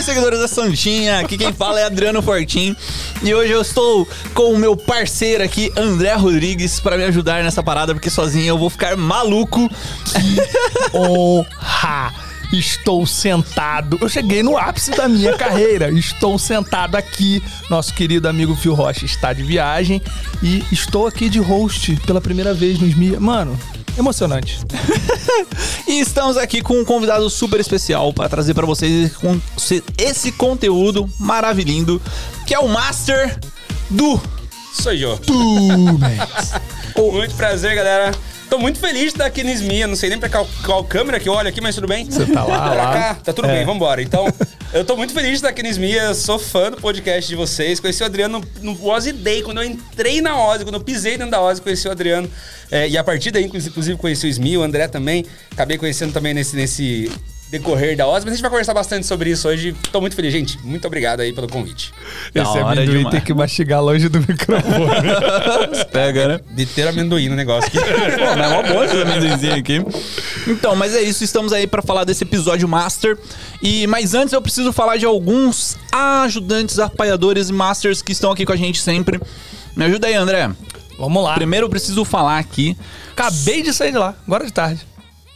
Salve, 0.00 0.02
seguidores 0.02 0.40
da 0.40 0.48
Santinha! 0.48 1.20
Aqui 1.20 1.36
quem 1.36 1.52
fala 1.52 1.80
é 1.80 1.84
Adriano 1.84 2.22
Fortin. 2.22 2.74
E 3.22 3.34
hoje 3.34 3.52
eu 3.52 3.60
estou 3.60 4.08
com 4.34 4.52
o 4.52 4.58
meu 4.58 4.76
parceiro 4.76 5.42
aqui, 5.44 5.70
André 5.76 6.14
Rodrigues, 6.14 6.80
para 6.80 6.96
me 6.96 7.04
ajudar 7.04 7.42
nessa 7.42 7.62
parada, 7.62 7.94
porque 7.94 8.08
sozinho 8.08 8.46
eu 8.46 8.58
vou 8.58 8.70
ficar 8.70 8.96
maluco. 8.96 9.70
honra. 10.94 12.12
Estou 12.52 13.06
sentado. 13.06 13.98
Eu 14.00 14.08
cheguei 14.08 14.42
no 14.42 14.56
ápice 14.56 14.90
da 14.90 15.06
minha 15.08 15.36
carreira. 15.36 15.90
Estou 15.90 16.38
sentado 16.38 16.96
aqui. 16.96 17.42
Nosso 17.68 17.94
querido 17.94 18.28
amigo 18.28 18.56
Phil 18.56 18.74
Rocha 18.74 19.04
está 19.04 19.32
de 19.32 19.42
viagem. 19.42 20.02
E 20.42 20.64
estou 20.72 21.06
aqui 21.06 21.28
de 21.28 21.38
host 21.38 21.96
pela 22.06 22.20
primeira 22.20 22.52
vez 22.52 22.80
no 22.80 22.86
SMIA. 22.86 23.20
Mano, 23.20 23.56
emocionante. 23.98 24.60
E 25.86 25.98
estamos 25.98 26.36
aqui 26.36 26.62
com 26.62 26.74
um 26.74 26.84
convidado 26.84 27.28
super 27.28 27.58
especial 27.58 28.12
para 28.12 28.28
trazer 28.28 28.54
para 28.54 28.64
vocês 28.64 29.10
esse 29.98 30.30
conteúdo 30.30 31.10
maravilhoso, 31.18 32.00
que 32.46 32.54
é 32.54 32.58
o 32.60 32.68
Master 32.68 33.36
do 33.88 34.20
Sou 34.72 34.92
eu. 34.92 35.18
Muito 37.12 37.34
prazer, 37.34 37.74
galera. 37.74 38.12
Tô 38.50 38.58
muito 38.58 38.80
feliz 38.80 39.02
de 39.02 39.08
estar 39.10 39.26
aqui 39.26 39.44
no 39.44 39.50
SMIA. 39.50 39.86
Não 39.86 39.94
sei 39.94 40.10
nem 40.10 40.18
pra 40.18 40.28
qual, 40.28 40.46
qual 40.66 40.84
câmera 40.84 41.20
que 41.20 41.28
eu 41.28 41.32
olho 41.32 41.48
aqui, 41.48 41.60
mas 41.60 41.76
tudo 41.76 41.86
bem. 41.86 42.04
Você 42.04 42.26
tá 42.26 42.44
lá, 42.44 42.70
Pra 42.70 42.74
lá. 42.84 42.92
cá, 42.92 43.14
tá 43.14 43.32
tudo 43.32 43.46
É. 43.48 43.54
bem, 43.58 43.64
vambora. 43.64 44.02
Então, 44.02 44.26
eu 44.72 44.84
tô 44.84 44.96
muito 44.96 45.12
feliz 45.12 45.30
de 45.30 45.36
estar 45.36 45.50
aqui 45.50 45.62
no 45.62 45.68
SMIA. 45.68 46.02
Eu 46.02 46.14
sou 46.16 46.36
fã 46.36 46.68
do 46.70 46.76
podcast 46.78 47.28
de 47.30 47.36
vocês. 47.36 47.78
Conheci 47.78 48.02
o 48.02 48.06
Adriano 48.06 48.42
no, 48.60 48.74
no 48.74 48.88
Ozzy 48.88 49.12
Day, 49.12 49.42
quando 49.42 49.58
eu 49.62 49.64
entrei 49.64 50.20
na 50.20 50.36
Ozzy, 50.36 50.64
quando 50.64 50.74
eu 50.74 50.80
pisei 50.80 51.12
dentro 51.16 51.30
da 51.30 51.40
Ozzy, 51.40 51.60
conheci 51.62 51.86
o 51.86 51.92
Adriano. 51.92 52.28
É, 52.72 52.88
e 52.88 52.98
a 52.98 53.04
partir 53.04 53.30
daí, 53.30 53.44
inclusive, 53.44 53.70
inclusive, 53.70 53.96
conheci 53.98 54.26
o 54.26 54.28
SMIA, 54.28 54.58
o 54.58 54.62
André 54.64 54.88
também. 54.88 55.24
Acabei 55.52 55.78
conhecendo 55.78 56.12
também 56.12 56.34
nesse, 56.34 56.56
nesse 56.56 57.10
decorrer 57.50 57.96
da 57.96 58.06
Ozzy, 58.06 58.24
mas 58.24 58.32
a 58.32 58.36
gente 58.36 58.42
vai 58.42 58.50
conversar 58.50 58.74
bastante 58.74 59.06
sobre 59.06 59.30
isso 59.30 59.48
hoje. 59.48 59.74
Tô 59.92 60.00
muito 60.00 60.14
feliz, 60.16 60.32
gente. 60.32 60.58
Muito 60.64 60.86
obrigado 60.86 61.20
aí 61.20 61.32
pelo 61.32 61.48
convite. 61.48 61.92
Da 62.32 62.42
Esse 62.42 62.50
hora 62.50 62.62
amendoim 62.62 62.98
demais. 62.98 63.10
tem 63.10 63.20
que 63.20 63.34
mastigar 63.34 63.82
longe 63.82 64.08
do 64.08 64.20
microfone. 64.20 65.00
Pega, 65.92 66.28
né? 66.28 66.40
De 66.50 66.66
ter 66.66 66.88
amendoim 66.88 67.28
no 67.28 67.36
negócio 67.36 67.68
aqui. 67.68 67.78
Pô, 67.80 68.36
mas 68.36 68.38
é 68.38 68.48
uma 68.48 68.62
boa 68.62 68.84
esse 68.84 68.96
amendoinzinho 68.96 69.54
aqui. 69.54 69.84
Então, 70.46 70.76
mas 70.76 70.94
é 70.94 71.02
isso, 71.02 71.24
estamos 71.24 71.52
aí 71.52 71.66
pra 71.66 71.82
falar 71.82 72.04
desse 72.04 72.24
episódio 72.24 72.68
master. 72.68 73.18
E 73.62 73.86
mas 73.86 74.14
antes 74.14 74.32
eu 74.32 74.40
preciso 74.40 74.72
falar 74.72 74.96
de 74.96 75.06
alguns 75.06 75.76
ajudantes, 75.92 76.78
apoiadores 76.78 77.48
e 77.48 77.52
masters 77.52 78.02
que 78.02 78.12
estão 78.12 78.30
aqui 78.30 78.44
com 78.46 78.52
a 78.52 78.56
gente 78.56 78.80
sempre. 78.80 79.20
Me 79.76 79.84
ajuda 79.84 80.06
aí, 80.06 80.14
André. 80.14 80.50
Vamos 80.98 81.24
lá. 81.24 81.34
Primeiro 81.34 81.66
eu 81.66 81.70
preciso 81.70 82.04
falar 82.04 82.38
aqui 82.38 82.76
Acabei 83.20 83.62
de 83.62 83.74
sair 83.74 83.92
de 83.92 83.98
lá, 83.98 84.14
agora 84.26 84.46
de 84.46 84.52
tarde. 84.52 84.80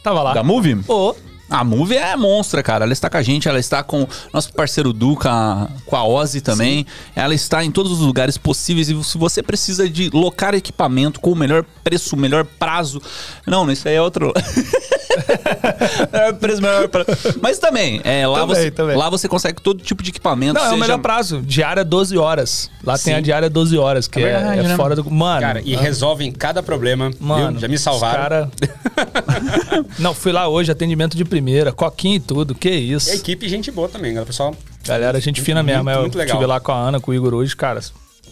Tava 0.01 0.23
lá. 0.23 0.33
da 0.33 0.43
Move. 0.43 0.79
Ô, 0.87 1.13
A 1.49 1.63
Move 1.63 1.95
é 1.95 2.15
monstra, 2.15 2.63
cara. 2.63 2.85
Ela 2.85 2.93
está 2.93 3.09
com 3.09 3.17
a 3.17 3.21
gente, 3.21 3.47
ela 3.47 3.59
está 3.59 3.83
com 3.83 4.07
nosso 4.33 4.51
parceiro 4.53 4.91
Du, 4.91 5.15
com 5.15 5.27
a, 5.29 6.03
Ozzy 6.03 6.41
também. 6.41 6.85
Ela 7.15 7.33
está 7.35 7.63
em 7.63 7.71
todos 7.71 7.91
os 7.91 7.99
lugares 7.99 8.37
possíveis. 8.37 8.89
E 8.89 9.03
se 9.03 9.17
você 9.17 9.43
precisa 9.43 9.87
de 9.87 10.09
locar 10.11 10.53
equipamento 10.55 11.19
com 11.19 11.31
o 11.31 11.35
melhor 11.35 11.63
preço, 11.83 12.15
o 12.15 12.19
melhor 12.19 12.45
prazo. 12.45 13.01
Não, 13.45 13.69
isso 13.71 13.87
aí 13.87 13.95
é 13.95 14.01
outro. 14.01 14.33
melhor 16.11 16.33
preço, 16.33 16.61
melhor 16.61 16.87
prazo. 16.89 17.07
Mas 17.41 17.59
também, 17.59 18.01
é, 18.03 18.25
lá, 18.27 18.39
Também, 18.39 18.55
você, 18.55 18.71
também. 18.71 18.97
lá 18.97 19.09
você 19.09 19.27
consegue 19.27 19.61
todo 19.61 19.83
tipo 19.83 20.03
de 20.03 20.09
equipamento. 20.09 20.55
Não, 20.55 20.61
é 20.61 20.67
o 20.67 20.69
seja- 20.71 20.81
melhor 20.81 20.99
prazo. 20.99 21.41
Diária 21.41 21.83
12 21.85 22.17
horas. 22.17 22.69
Lá 22.83 22.97
tem 22.97 23.13
Sim. 23.13 23.19
a 23.19 23.21
diária 23.21 23.49
12 23.49 23.77
horas, 23.77 24.07
que 24.07 24.19
É 24.19 24.23
é, 24.23 24.25
verdade, 24.33 24.59
é 24.59 24.63
né? 24.63 24.75
fora 24.75 24.95
do. 24.95 25.09
Mano. 25.09 25.41
Cara, 25.41 25.61
e 25.63 25.75
ah, 25.75 25.79
resolvem 25.79 26.31
cada 26.31 26.61
problema. 26.61 27.11
Mano, 27.19 27.51
viu? 27.51 27.59
Já 27.61 27.67
me 27.67 27.77
salvaram. 27.77 28.15
os 28.15 28.23
Cara... 28.23 29.85
Não, 29.99 30.13
fui 30.13 30.31
lá 30.31 30.47
hoje, 30.47 30.71
atendimento 30.71 31.15
de 31.15 31.23
primeira, 31.35 31.73
coquinha 31.73 32.15
e 32.15 32.19
tudo. 32.19 32.55
Que 32.55 32.69
isso. 32.69 33.09
E 33.09 33.11
a 33.11 33.15
equipe, 33.15 33.49
gente 33.49 33.69
boa 33.69 33.89
também, 33.89 34.13
galera. 34.13 34.25
Pessoal, 34.25 34.55
Galera, 34.85 35.19
gente 35.19 35.41
fina 35.41 35.61
mesmo. 35.61 35.83
muito, 35.83 35.95
Eu 35.97 36.01
muito 36.01 36.17
legal. 36.17 36.35
estive 36.35 36.45
lá 36.47 36.59
com 36.61 36.71
a 36.71 36.75
Ana, 36.79 36.99
com 37.01 37.11
o 37.11 37.13
Igor 37.13 37.33
hoje, 37.33 37.53
cara. 37.55 37.81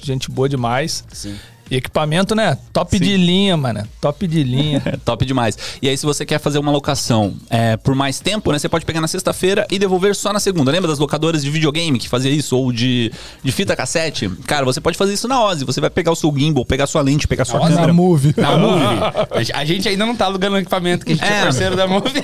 Gente 0.01 0.31
boa 0.31 0.47
demais. 0.47 1.03
sim. 1.11 1.35
E 1.73 1.77
equipamento, 1.77 2.35
né? 2.35 2.55
Top 2.71 2.95
Sim. 2.95 3.03
de 3.03 3.17
linha, 3.17 3.57
mano. 3.57 3.81
Top 3.99 4.27
de 4.27 4.43
linha. 4.43 4.79
É 4.85 4.91
top 5.03 5.25
demais. 5.25 5.57
E 5.81 5.89
aí, 5.89 5.97
se 5.97 6.05
você 6.05 6.23
quer 6.23 6.39
fazer 6.39 6.59
uma 6.59 6.71
locação 6.71 7.33
é, 7.49 7.77
por 7.77 7.95
mais 7.95 8.19
tempo, 8.19 8.51
né? 8.51 8.59
Você 8.59 8.69
pode 8.69 8.85
pegar 8.85 9.01
na 9.01 9.07
sexta-feira 9.07 9.65
e 9.71 9.79
devolver 9.79 10.15
só 10.15 10.31
na 10.31 10.39
segunda. 10.39 10.71
Lembra 10.71 10.87
das 10.87 10.99
locadoras 10.99 11.41
de 11.41 11.49
videogame 11.49 11.97
que 11.97 12.07
fazia 12.07 12.29
isso? 12.29 12.55
Ou 12.55 12.71
de, 12.71 13.11
de 13.43 13.51
fita 13.51 13.75
cassete? 13.75 14.29
Cara, 14.45 14.63
você 14.63 14.79
pode 14.79 14.95
fazer 14.95 15.13
isso 15.15 15.27
na 15.27 15.43
Ozzy. 15.43 15.65
Você 15.65 15.81
vai 15.81 15.89
pegar 15.89 16.11
o 16.11 16.15
seu 16.15 16.31
gimbal, 16.37 16.63
pegar 16.63 16.85
sua 16.85 17.01
lente, 17.01 17.27
pegar 17.27 17.43
sua 17.43 17.59
Ozzy? 17.59 17.69
câmera. 17.69 17.87
Na 17.87 17.93
Move. 17.93 18.35
Na 18.37 18.51
Move. 18.57 18.83
A 19.51 19.65
gente 19.65 19.89
ainda 19.89 20.05
não 20.05 20.15
tá 20.15 20.25
alugando 20.25 20.55
equipamento, 20.59 21.03
que 21.03 21.13
a 21.13 21.15
gente 21.15 21.25
é, 21.25 21.39
É. 21.39 21.43
parceiro 21.43 21.75
da 21.75 21.87
Move. 21.87 22.11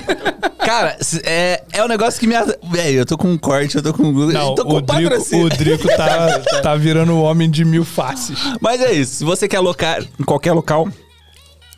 Cara, 0.64 0.96
é, 1.24 1.62
é 1.72 1.82
um 1.84 1.88
negócio 1.88 2.20
que 2.20 2.26
me. 2.26 2.34
Velho, 2.70 2.98
eu 2.98 3.06
tô 3.06 3.16
com 3.16 3.28
um 3.28 3.38
corte, 3.38 3.76
eu 3.76 3.82
tô 3.82 3.92
com. 3.94 4.12
Não, 4.12 4.50
eu 4.50 4.54
tô 4.54 4.64
com 4.64 4.74
o 4.76 4.80
Drico, 4.80 5.36
o 5.36 5.48
Drico 5.48 5.88
tá, 5.88 6.38
tá 6.62 6.76
virando 6.76 7.12
o 7.12 7.22
homem 7.22 7.50
de 7.50 7.64
mil 7.64 7.84
faces. 7.84 8.38
Mas 8.60 8.80
é 8.80 8.92
isso. 8.92 9.14
Se 9.16 9.24
você 9.24 9.39
quer 9.48 9.58
alocar 9.58 10.02
em 10.18 10.24
qualquer 10.24 10.52
local. 10.52 10.88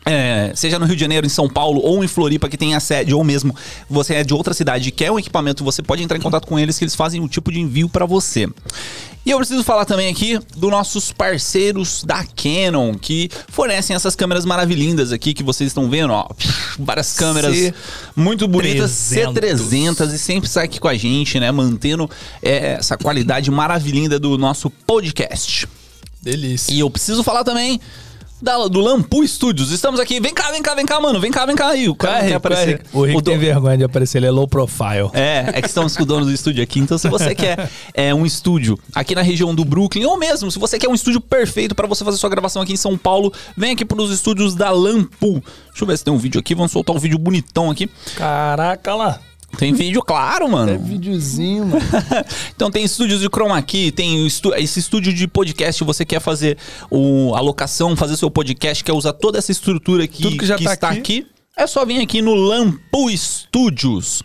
é, 0.05 0.51
seja 0.55 0.77
no 0.77 0.85
Rio 0.85 0.95
de 0.95 1.01
Janeiro, 1.01 1.25
em 1.25 1.29
São 1.29 1.47
Paulo 1.47 1.81
ou 1.81 2.03
em 2.03 2.07
Floripa, 2.07 2.49
que 2.49 2.57
tem 2.57 2.75
a 2.75 2.79
sede, 2.79 3.13
ou 3.13 3.23
mesmo 3.23 3.55
você 3.89 4.15
é 4.15 4.23
de 4.23 4.33
outra 4.33 4.53
cidade 4.53 4.89
e 4.89 4.91
quer 4.91 5.11
um 5.11 5.19
equipamento, 5.19 5.63
você 5.63 5.81
pode 5.81 6.03
entrar 6.03 6.17
em 6.17 6.21
contato 6.21 6.47
com 6.47 6.59
eles 6.59 6.77
que 6.77 6.83
eles 6.83 6.95
fazem 6.95 7.21
o 7.21 7.27
tipo 7.27 7.51
de 7.51 7.59
envio 7.59 7.87
pra 7.87 8.05
você. 8.05 8.49
E 9.25 9.31
eu 9.31 9.37
preciso 9.37 9.63
falar 9.63 9.85
também 9.85 10.09
aqui 10.09 10.37
dos 10.57 10.69
nossos 10.69 11.13
parceiros 11.13 12.03
da 12.03 12.25
Canon, 12.25 12.93
que 12.95 13.29
fornecem 13.47 13.95
essas 13.95 14.17
câmeras 14.17 14.43
maravilhindas 14.43 15.13
aqui 15.13 15.33
que 15.33 15.41
vocês 15.41 15.69
estão 15.69 15.89
vendo, 15.89 16.11
ó. 16.11 16.27
Várias 16.77 17.13
câmeras 17.13 17.55
C 17.55 17.73
muito 18.17 18.45
bonitas, 18.49 19.09
300. 19.09 19.61
C300 19.69 20.13
e 20.13 20.17
sempre 20.17 20.49
sai 20.49 20.65
aqui 20.65 20.77
com 20.77 20.89
a 20.89 20.95
gente, 20.95 21.39
né? 21.39 21.49
Mantendo 21.53 22.09
é, 22.41 22.73
essa 22.73 22.97
qualidade 22.97 23.49
maravilhinda 23.49 24.19
do 24.19 24.37
nosso 24.37 24.69
podcast. 24.69 25.69
Delícia. 26.23 26.73
E 26.73 26.79
eu 26.79 26.89
preciso 26.89 27.21
falar 27.23 27.43
também 27.43 27.79
da- 28.41 28.67
do 28.67 28.79
Lampu 28.81 29.25
Studios. 29.27 29.71
Estamos 29.71 29.99
aqui. 29.99 30.19
Vem 30.19 30.33
cá, 30.33 30.51
vem 30.51 30.61
cá, 30.61 30.73
vem 30.75 30.85
cá, 30.85 30.99
mano. 30.99 31.19
Vem 31.19 31.31
cá, 31.31 31.45
vem 31.45 31.55
cá 31.55 31.67
aí. 31.69 31.87
O 31.87 31.95
cara 31.95 32.25
quer 32.25 32.33
aparecer. 32.33 32.81
O 32.91 33.03
Rick 33.03 33.21
do- 33.21 33.31
tem 33.31 33.37
vergonha 33.37 33.77
de 33.77 33.83
aparecer, 33.83 34.17
ele 34.19 34.25
é 34.27 34.31
low 34.31 34.47
profile. 34.47 35.09
É, 35.13 35.45
é 35.53 35.61
que 35.61 35.67
estamos 35.67 35.95
com 35.95 36.03
o 36.03 36.05
dono 36.05 36.25
do 36.25 36.31
estúdio 36.31 36.61
aqui. 36.63 36.79
Então, 36.79 36.97
se 36.97 37.07
você 37.09 37.33
quer 37.35 37.69
é, 37.93 38.13
um 38.13 38.25
estúdio 38.25 38.77
aqui 38.93 39.15
na 39.15 39.21
região 39.21 39.53
do 39.55 39.63
Brooklyn, 39.63 40.05
ou 40.05 40.17
mesmo 40.17 40.51
se 40.51 40.59
você 40.59 40.77
quer 40.79 40.89
um 40.89 40.93
estúdio 40.95 41.21
perfeito 41.21 41.73
para 41.75 41.87
você 41.87 42.03
fazer 42.03 42.17
sua 42.17 42.29
gravação 42.29 42.61
aqui 42.61 42.73
em 42.73 42.77
São 42.77 42.97
Paulo, 42.97 43.31
vem 43.55 43.71
aqui 43.71 43.85
para 43.85 44.01
os 44.01 44.11
estúdios 44.11 44.55
da 44.55 44.71
Lampu. 44.71 45.41
Deixa 45.69 45.83
eu 45.83 45.87
ver 45.87 45.97
se 45.97 46.03
tem 46.03 46.13
um 46.13 46.17
vídeo 46.17 46.39
aqui. 46.39 46.53
Vamos 46.55 46.71
soltar 46.71 46.95
um 46.95 46.99
vídeo 46.99 47.17
bonitão 47.17 47.69
aqui. 47.71 47.89
Caraca 48.15 48.93
lá. 48.95 49.19
Tem 49.57 49.73
vídeo, 49.73 50.01
claro, 50.01 50.49
mano. 50.49 50.71
É 50.71 50.77
videozinho, 50.77 51.67
mano. 51.67 51.81
então 52.55 52.69
tem 52.71 52.83
estúdios 52.83 53.19
de 53.21 53.27
chroma 53.29 53.61
key, 53.61 53.91
tem 53.91 54.25
esse 54.57 54.79
estúdio 54.79 55.13
de 55.13 55.27
podcast, 55.27 55.83
você 55.83 56.03
quer 56.03 56.19
fazer 56.19 56.57
o, 56.89 57.33
a 57.35 57.39
locação, 57.39 57.95
fazer 57.95 58.17
seu 58.17 58.29
podcast, 58.31 58.83
quer 58.83 58.93
usar 58.93 59.13
toda 59.13 59.37
essa 59.37 59.51
estrutura 59.51 60.07
que, 60.07 60.21
Tudo 60.23 60.37
que 60.37 60.45
já 60.45 60.57
tá 60.57 60.73
está 60.73 60.89
aqui. 60.89 60.99
aqui. 60.99 61.27
é 61.55 61.67
só 61.67 61.85
vir 61.85 62.01
aqui 62.01 62.21
no 62.21 62.33
Lampu 62.33 63.09
Studios. 63.15 64.23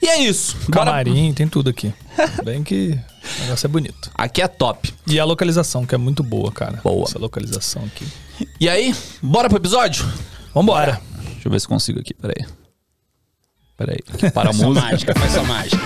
E 0.00 0.06
é 0.06 0.20
isso. 0.22 0.56
Bora- 0.68 0.84
Camarim, 0.86 1.32
tem 1.32 1.48
tudo 1.48 1.70
aqui. 1.70 1.92
Bem 2.44 2.62
que 2.62 2.98
o 3.38 3.42
negócio 3.42 3.66
é 3.66 3.68
bonito. 3.68 4.10
Aqui 4.14 4.40
é 4.42 4.46
top. 4.48 4.92
E 5.06 5.18
a 5.18 5.24
localização, 5.24 5.84
que 5.86 5.94
é 5.94 5.98
muito 5.98 6.22
boa, 6.22 6.52
cara. 6.52 6.80
Boa. 6.84 7.04
Essa 7.08 7.18
localização 7.18 7.82
aqui. 7.84 8.06
E 8.60 8.68
aí, 8.68 8.94
bora 9.22 9.48
pro 9.48 9.58
episódio? 9.58 10.06
Vambora. 10.54 11.00
Deixa 11.32 11.48
eu 11.48 11.50
ver 11.52 11.60
se 11.60 11.66
consigo 11.66 12.00
aqui, 12.00 12.12
peraí. 12.14 12.46
Peraí, 13.76 13.98
para 14.32 14.50
a 14.50 14.52
música. 14.52 14.86
mágica, 14.86 15.14
faz 15.18 15.32
só 15.32 15.42
mágica. 15.44 15.82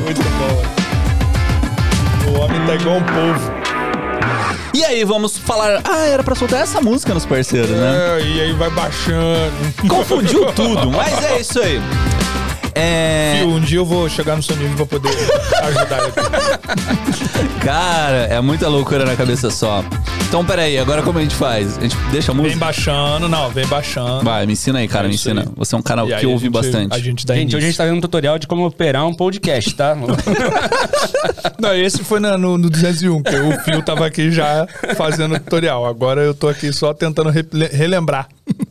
Muito 0.00 0.22
bom. 0.38 0.62
O 2.30 2.40
homem 2.40 2.66
tá 2.66 2.74
igual 2.74 2.96
um 2.98 3.02
povo. 3.04 3.62
E 4.74 4.84
aí, 4.84 5.04
vamos 5.04 5.36
falar. 5.36 5.82
Ah, 5.84 6.06
era 6.06 6.22
pra 6.22 6.34
soltar 6.34 6.62
essa 6.62 6.80
música 6.80 7.12
nos 7.12 7.26
parceiros, 7.26 7.70
né? 7.70 8.18
É, 8.18 8.24
e 8.24 8.40
aí 8.40 8.52
vai 8.52 8.70
baixando. 8.70 9.52
Confundiu 9.88 10.46
tudo, 10.52 10.90
mas 10.90 11.22
é 11.24 11.40
isso 11.40 11.60
aí. 11.60 11.80
É. 12.74 13.36
Fio, 13.38 13.48
um 13.48 13.60
dia 13.60 13.78
eu 13.78 13.84
vou 13.84 14.08
chegar 14.08 14.36
no 14.36 14.42
seu 14.42 14.56
nível 14.56 14.86
pra 14.86 14.98
poder 14.98 15.10
ajudar. 15.62 16.12
Cara, 17.64 18.26
é 18.30 18.40
muita 18.40 18.68
loucura 18.68 19.04
na 19.04 19.14
cabeça 19.16 19.50
só. 19.50 19.84
Então, 20.28 20.44
peraí, 20.44 20.78
agora 20.78 21.02
como 21.02 21.18
a 21.18 21.22
gente 21.22 21.34
faz? 21.34 21.76
A 21.78 21.82
gente 21.82 21.96
deixa 22.10 22.32
a 22.32 22.34
Vem 22.34 22.44
música? 22.44 22.60
baixando, 22.60 23.28
não, 23.28 23.50
vem 23.50 23.66
baixando. 23.66 24.24
Vai, 24.24 24.46
me 24.46 24.54
ensina 24.54 24.78
aí, 24.78 24.88
cara, 24.88 25.06
É 25.06 25.08
me 25.08 25.14
ensina. 25.14 25.42
aí. 25.42 25.48
Você 25.56 25.74
é 25.74 25.78
um 25.78 25.82
cara 25.82 26.02
E 26.04 26.16
que 26.20 26.26
ouve 26.26 26.44
gente- 26.46 26.52
bastante. 26.52 26.94
A 26.94 26.98
gente 26.98 27.26
dá 27.26 27.34
Gente, 27.34 27.54
hoje 27.54 27.66
a 27.66 27.68
gente 27.68 27.76
tá 27.76 27.84
vendo 27.84 27.96
um 27.98 28.00
tutorial 28.00 28.38
de 28.38 28.46
como 28.46 28.66
operar 28.66 29.06
um 29.06 29.12
podcast, 29.14 29.74
tá? 29.74 29.94
Não, 31.60 31.74
esse 31.74 32.02
foi 32.02 32.18
na- 32.18 32.38
no, 32.38 32.56
no 32.56 32.70
201, 32.70 33.22
que 33.22 33.36
o 33.36 33.60
Fio 33.60 33.82
tava 33.82 34.06
aqui 34.06 34.30
já 34.30 34.66
fazendo 34.96 35.34
o 35.34 35.38
tutorial. 35.40 35.84
Agora 35.86 36.22
eu 36.22 36.34
tô 36.34 36.48
aqui 36.48 36.72
só 36.72 36.94
tentando 36.94 37.28
re- 37.30 37.44
relembrar. 37.70 38.26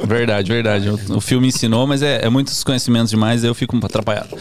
Verdade, 0.06 0.52
verdade. 0.52 0.90
O, 0.90 1.18
o 1.18 1.22
filme 1.22 1.48
ensinou, 1.48 1.86
mas 1.88 2.02
é, 2.02 2.26
é 2.26 2.30
muitos 2.30 2.64
conhecimentos 2.64 3.10
demais, 3.10 3.44
eu 3.44 3.54
fico 3.54 3.78
atrapalhado. 3.84 4.38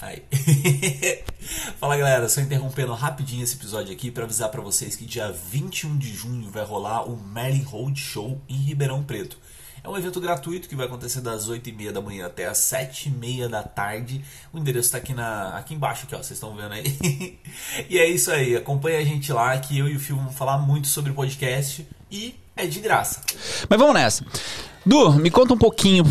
Aí. 0.00 0.22
Fala 1.78 1.96
galera, 1.96 2.28
só 2.28 2.40
interrompendo 2.40 2.92
rapidinho 2.94 3.42
esse 3.42 3.56
episódio 3.56 3.92
aqui 3.92 4.10
para 4.10 4.24
avisar 4.24 4.48
para 4.50 4.60
vocês 4.60 4.96
que 4.96 5.04
dia 5.04 5.30
21 5.30 5.98
de 5.98 6.14
junho 6.14 6.50
vai 6.50 6.64
rolar 6.64 7.04
o 7.04 7.16
Merlin 7.16 7.62
Road 7.62 7.98
Show 7.98 8.40
em 8.48 8.56
Ribeirão 8.56 9.02
Preto. 9.02 9.38
É 9.82 9.88
um 9.88 9.96
evento 9.96 10.20
gratuito 10.20 10.68
que 10.68 10.76
vai 10.76 10.86
acontecer 10.86 11.22
das 11.22 11.48
8h30 11.48 11.90
da 11.90 12.00
manhã 12.02 12.26
até 12.26 12.46
as 12.46 12.58
7h30 12.58 13.48
da 13.48 13.62
tarde. 13.62 14.22
O 14.52 14.58
endereço 14.58 14.88
está 14.88 14.98
aqui, 14.98 15.14
na, 15.14 15.56
aqui 15.56 15.74
embaixo, 15.74 16.04
aqui, 16.04 16.14
ó, 16.14 16.18
vocês 16.18 16.32
estão 16.32 16.54
vendo 16.54 16.72
aí. 16.72 17.38
e 17.88 17.98
é 17.98 18.06
isso 18.06 18.30
aí, 18.30 18.56
acompanha 18.56 18.98
a 18.98 19.04
gente 19.04 19.32
lá 19.32 19.58
que 19.58 19.78
eu 19.78 19.88
e 19.88 19.96
o 19.96 20.00
Fio 20.00 20.16
vamos 20.16 20.36
falar 20.36 20.58
muito 20.58 20.86
sobre 20.86 21.12
podcast 21.12 21.86
e 22.10 22.34
é 22.62 22.66
de 22.66 22.80
graça. 22.80 23.20
Mas 23.68 23.78
vamos 23.78 23.94
nessa. 23.94 24.24
Du, 24.84 25.12
me 25.14 25.30
conta 25.30 25.54
um 25.54 25.58
pouquinho. 25.58 26.04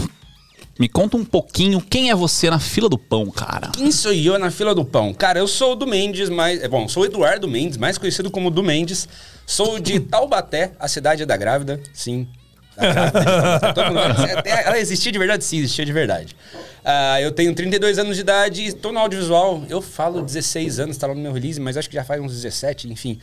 Me 0.79 0.87
conta 0.87 1.17
um 1.17 1.25
pouquinho 1.25 1.81
quem 1.81 2.09
é 2.09 2.15
você 2.15 2.49
na 2.49 2.57
fila 2.59 2.87
do 2.87 2.97
pão, 2.97 3.29
cara. 3.29 3.69
Quem 3.73 3.91
sou 3.91 4.13
eu 4.13 4.39
na 4.39 4.49
fila 4.49 4.73
do 4.73 4.85
pão? 4.85 5.13
Cara, 5.13 5.37
eu 5.39 5.47
sou 5.47 5.73
o 5.73 5.75
do 5.75 5.85
Mendes, 5.85 6.29
mas. 6.29 6.63
É 6.63 6.67
bom, 6.69 6.87
sou 6.87 7.03
o 7.03 7.05
Eduardo 7.05 7.47
Mendes, 7.49 7.77
mais 7.77 7.97
conhecido 7.97 8.31
como 8.31 8.49
do 8.49 8.63
Mendes. 8.63 9.07
Sou 9.45 9.77
de 9.79 9.99
Taubaté, 10.01 10.71
a 10.79 10.87
cidade 10.87 11.25
da 11.25 11.35
grávida. 11.35 11.81
Sim. 11.93 12.27
A 12.77 12.85
grávida. 12.85 13.73
Todo 13.75 13.87
mundo- 13.87 13.99
Ela 14.45 14.79
existia 14.79 15.11
de 15.11 15.19
verdade? 15.19 15.43
Sim, 15.43 15.57
existia 15.57 15.85
de 15.85 15.91
verdade. 15.91 16.33
Ah, 16.85 17.19
eu 17.19 17.33
tenho 17.33 17.53
32 17.53 17.99
anos 17.99 18.15
de 18.15 18.21
idade, 18.21 18.65
estou 18.65 18.93
no 18.93 18.99
audiovisual. 18.99 19.61
Eu 19.69 19.81
falo 19.81 20.21
16 20.21 20.79
anos, 20.79 20.95
tá 20.97 21.07
lá 21.07 21.13
no 21.13 21.19
meu 21.19 21.33
release, 21.33 21.59
mas 21.59 21.75
acho 21.75 21.89
que 21.89 21.95
já 21.95 22.05
faz 22.05 22.21
uns 22.21 22.31
17, 22.31 22.87
enfim. 22.89 23.19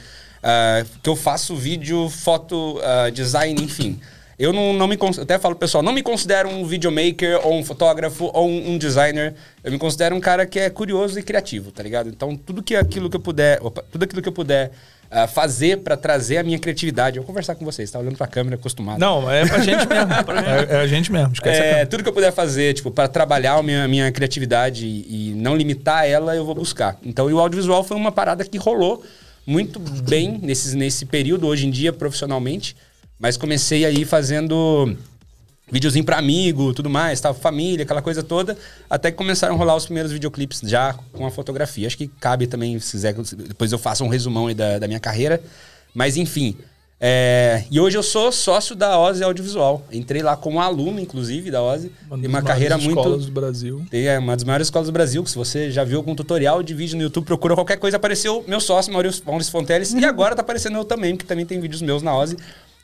Ah, 0.48 0.84
que 1.02 1.10
eu 1.10 1.16
faço 1.16 1.56
vídeo, 1.56 2.08
foto, 2.08 2.80
ah, 2.80 3.10
design, 3.10 3.60
enfim. 3.60 3.98
Eu 4.38 4.52
não, 4.52 4.72
não 4.72 4.86
me 4.86 4.96
eu 4.96 5.22
até 5.22 5.38
falo 5.40 5.56
pessoal, 5.56 5.82
não 5.82 5.92
me 5.92 6.02
considero 6.02 6.48
um 6.48 6.64
videomaker 6.64 7.44
ou 7.44 7.58
um 7.58 7.64
fotógrafo 7.64 8.30
ou 8.32 8.48
um, 8.48 8.74
um 8.74 8.78
designer. 8.78 9.34
Eu 9.64 9.72
me 9.72 9.78
considero 9.78 10.14
um 10.14 10.20
cara 10.20 10.46
que 10.46 10.60
é 10.60 10.70
curioso 10.70 11.18
e 11.18 11.22
criativo, 11.22 11.72
tá 11.72 11.82
ligado? 11.82 12.10
Então 12.10 12.36
tudo 12.36 12.62
que 12.62 12.76
aquilo 12.76 13.10
que 13.10 13.16
eu 13.16 13.20
puder, 13.20 13.58
opa, 13.60 13.82
tudo 13.90 14.04
aquilo 14.04 14.22
que 14.22 14.28
eu 14.28 14.32
puder 14.32 14.70
ah, 15.10 15.26
fazer 15.26 15.78
pra 15.78 15.96
trazer 15.96 16.36
a 16.36 16.44
minha 16.44 16.60
criatividade. 16.60 17.16
Eu 17.16 17.24
vou 17.24 17.26
conversar 17.26 17.56
com 17.56 17.64
vocês, 17.64 17.90
tá 17.90 17.98
olhando 17.98 18.16
pra 18.16 18.28
câmera 18.28 18.54
acostumado. 18.54 19.00
Não, 19.00 19.28
é 19.28 19.44
pra 19.44 19.58
gente 19.58 19.84
mesmo. 19.88 20.12
é, 20.12 20.66
é 20.76 20.76
a 20.76 20.86
gente 20.86 21.10
mesmo. 21.10 21.32
A 21.42 21.48
É, 21.48 21.86
tudo 21.86 22.04
que 22.04 22.08
eu 22.08 22.12
puder 22.12 22.30
fazer, 22.30 22.72
tipo, 22.74 22.92
para 22.92 23.08
trabalhar 23.08 23.54
a 23.54 23.62
minha, 23.64 23.88
minha 23.88 24.12
criatividade 24.12 24.86
e, 24.86 25.30
e 25.30 25.34
não 25.34 25.56
limitar 25.56 26.06
ela, 26.06 26.36
eu 26.36 26.44
vou 26.44 26.54
buscar. 26.54 26.96
Então, 27.02 27.28
e 27.28 27.32
o 27.32 27.40
audiovisual 27.40 27.82
foi 27.82 27.96
uma 27.96 28.12
parada 28.12 28.44
que 28.44 28.58
rolou 28.58 29.02
muito 29.46 29.78
bem 29.78 30.38
nesses, 30.42 30.74
nesse 30.74 31.06
período, 31.06 31.46
hoje 31.46 31.66
em 31.66 31.70
dia, 31.70 31.92
profissionalmente. 31.92 32.76
Mas 33.18 33.36
comecei 33.36 33.84
aí 33.84 34.04
fazendo 34.04 34.96
videozinho 35.70 36.04
pra 36.04 36.18
amigo, 36.18 36.72
tudo 36.74 36.88
mais, 36.88 37.20
tal, 37.20 37.34
família, 37.34 37.84
aquela 37.84 38.02
coisa 38.02 38.22
toda, 38.22 38.56
até 38.88 39.10
que 39.10 39.16
começaram 39.16 39.54
a 39.54 39.58
rolar 39.58 39.74
os 39.74 39.84
primeiros 39.84 40.12
videoclipes 40.12 40.60
já 40.60 40.94
com 41.12 41.26
a 41.26 41.30
fotografia. 41.30 41.86
Acho 41.86 41.96
que 41.96 42.06
cabe 42.06 42.46
também, 42.46 42.78
se 42.78 42.92
quiser, 42.92 43.14
depois 43.14 43.72
eu 43.72 43.78
faço 43.78 44.04
um 44.04 44.08
resumão 44.08 44.46
aí 44.46 44.54
da, 44.54 44.78
da 44.78 44.86
minha 44.86 45.00
carreira. 45.00 45.42
Mas 45.94 46.16
enfim. 46.16 46.56
É, 46.98 47.64
e 47.70 47.78
hoje 47.78 47.98
eu 47.98 48.02
sou 48.02 48.32
sócio 48.32 48.74
da 48.74 48.98
Ozzy 48.98 49.22
Audiovisual. 49.22 49.84
Entrei 49.92 50.22
lá 50.22 50.34
como 50.34 50.60
aluno, 50.60 50.98
inclusive, 50.98 51.50
da 51.50 51.62
Ozzy. 51.62 51.92
Uma 52.06 52.18
Tem 52.18 52.28
uma 52.28 52.42
carreira 52.42 52.76
maiores 52.76 52.96
escolas 52.96 53.18
muito. 53.18 53.26
do 53.26 53.32
Brasil. 53.32 53.86
Tem 53.90 54.06
é, 54.06 54.18
uma 54.18 54.34
das 54.34 54.44
maiores 54.44 54.66
escolas 54.68 54.88
do 54.88 54.92
Brasil, 54.92 55.22
que 55.22 55.30
se 55.30 55.36
você 55.36 55.70
já 55.70 55.84
viu 55.84 55.98
algum 55.98 56.14
tutorial 56.14 56.62
de 56.62 56.72
vídeo 56.72 56.96
no 56.96 57.02
YouTube, 57.02 57.26
procura 57.26 57.54
qualquer 57.54 57.76
coisa, 57.76 57.98
apareceu 57.98 58.42
meu 58.48 58.60
sócio, 58.60 58.92
Maurício, 58.92 59.22
Maurício 59.26 59.52
Fonteles, 59.52 59.92
e 59.92 60.04
agora 60.06 60.34
tá 60.34 60.40
aparecendo 60.40 60.78
eu 60.78 60.84
também, 60.84 61.16
que 61.16 61.24
também 61.26 61.44
tem 61.44 61.60
vídeos 61.60 61.82
meus 61.82 62.02
na 62.02 62.16
Ozzy. 62.16 62.36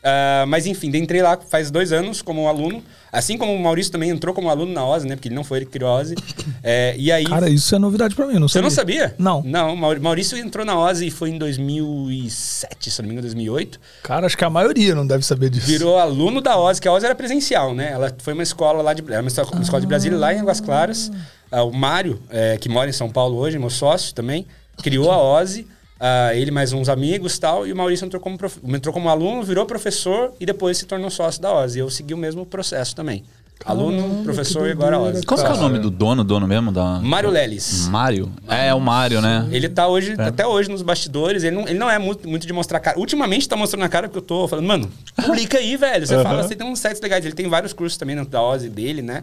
Ah, 0.04 0.44
mas 0.49 0.66
enfim, 0.66 0.88
entrei 0.96 1.22
lá 1.22 1.38
faz 1.49 1.70
dois 1.70 1.93
anos 1.93 2.22
como 2.22 2.49
aluno, 2.49 2.82
assim 3.12 3.38
como 3.38 3.54
o 3.54 3.62
Maurício 3.62 3.93
também 3.93 4.10
entrou 4.10 4.34
como 4.34 4.50
aluno 4.50 4.72
na 4.72 4.84
Ozzy, 4.84 5.06
né? 5.06 5.14
Porque 5.14 5.28
ele 5.28 5.34
não 5.37 5.44
foi 5.44 5.58
ele 5.58 5.66
que 5.66 5.72
criou 5.72 5.90
a 5.90 5.94
Ozzy. 6.00 6.14
É, 6.64 6.94
e 6.96 7.10
aí. 7.10 7.25
Cara, 7.25 7.49
isso 7.50 7.75
é 7.75 7.78
novidade 7.78 8.14
pra 8.14 8.25
mim, 8.25 8.34
não 8.38 8.46
Você 8.46 8.54
sabia. 8.60 8.62
não 8.62 8.70
sabia? 8.70 9.14
Não. 9.19 9.43
Não, 9.44 9.75
Maur- 9.75 10.00
Maurício 10.00 10.38
entrou 10.38 10.64
na 10.64 10.78
Ozzy 10.78 11.10
foi 11.10 11.31
em 11.31 11.38
2007, 11.38 12.90
se 12.90 13.02
não 13.02 13.08
me 13.08 13.14
engano, 13.14 13.26
2008. 13.26 13.81
Cara, 14.02 14.26
acho 14.26 14.37
que 14.37 14.44
a 14.44 14.50
maioria 14.50 14.94
não 14.94 15.06
deve 15.06 15.25
saber 15.25 15.50
disso. 15.50 15.66
Virou 15.66 15.99
aluno 15.99 16.40
da 16.40 16.56
Ozzy, 16.58 16.81
que 16.81 16.88
a 16.88 16.93
Ozzy 16.93 17.06
era 17.06 17.14
presencial, 17.14 17.75
né? 17.75 17.90
Ela 17.93 18.14
foi 18.19 18.32
uma 18.32 18.43
escola 18.43 18.82
lá 18.82 18.93
de... 18.94 19.02
Era 19.10 19.20
uma 19.20 19.28
escola, 19.28 19.49
uma 19.52 19.62
escola 19.62 19.81
de 19.81 19.87
Brasília, 19.87 20.19
lá 20.19 20.32
em 20.32 20.40
Águas 20.40 20.60
Claras. 20.60 21.10
Ah, 21.50 21.62
o 21.64 21.72
Mário, 21.72 22.20
é, 22.31 22.56
que 22.56 22.69
mora 22.69 22.88
em 22.88 22.93
São 22.93 23.10
Paulo 23.10 23.37
hoje, 23.37 23.58
meu 23.58 23.70
sócio 23.70 24.14
também, 24.14 24.46
criou 24.82 25.10
a 25.10 25.20
Ozzy. 25.22 25.66
Ah, 26.04 26.34
ele 26.34 26.50
mais 26.50 26.72
uns 26.72 26.88
amigos 26.88 27.37
e 27.37 27.40
tal. 27.40 27.64
E 27.66 27.72
o 27.72 27.76
Maurício 27.76 28.04
entrou 28.04 28.20
como, 28.20 28.37
prof- 28.37 28.58
entrou 28.64 28.93
como 28.93 29.08
aluno, 29.08 29.43
virou 29.44 29.64
professor 29.64 30.32
e 30.40 30.44
depois 30.44 30.76
se 30.76 30.84
tornou 30.84 31.08
sócio 31.10 31.40
da 31.40 31.52
Ozzy. 31.54 31.78
Eu 31.78 31.88
segui 31.88 32.12
o 32.12 32.16
mesmo 32.19 32.44
processo 32.44 32.94
também. 32.96 33.22
Aluno, 33.64 34.25
professor 34.25 34.66
e 34.66 34.72
agora 34.72 34.99
Ozzy. 34.99 35.25
Qual 35.25 35.38
que 35.38 35.46
é 35.46 35.50
o 35.52 35.56
nome 35.56 35.78
do 35.78 35.88
dono, 35.88 36.25
dono 36.25 36.49
mesmo 36.49 36.72
da. 36.72 36.99
Mário 36.99 37.31
Leles. 37.31 37.87
Mário? 37.87 38.32
É, 38.49 38.75
o 38.75 38.81
Mário, 38.81 39.20
né? 39.20 39.46
Ele 39.52 39.69
tá 39.69 39.87
hoje, 39.87 40.16
até 40.19 40.44
hoje 40.44 40.69
nos 40.69 40.82
bastidores, 40.82 41.44
ele 41.44 41.54
não, 41.54 41.69
ele 41.69 41.78
não 41.78 41.88
é 41.88 41.96
muito, 41.96 42.28
muito 42.28 42.44
de 42.44 42.52
mostrar 42.52 42.81
cara. 42.81 42.99
Ultimamente 42.99 43.49
tá 43.49 43.54
mostrando 43.56 43.84
a 43.84 43.88
cara 43.88 44.08
porque 44.08 44.19
eu 44.19 44.22
tô 44.22 44.49
falando, 44.49 44.66
mano, 44.66 44.90
publica 45.25 45.58
aí, 45.58 45.76
velho. 45.76 46.04
Você 46.04 46.20
fala, 46.25 46.43
você 46.43 46.56
tem 46.56 46.66
uns 46.66 46.81
sites 46.81 47.00
legais. 47.00 47.25
Ele 47.25 47.34
tem 47.34 47.49
vários 47.49 47.72
cursos 47.72 47.96
também 47.96 48.16
no- 48.16 48.26
da 48.26 48.43
Ozzy 48.43 48.69
dele, 48.69 49.00
né? 49.00 49.22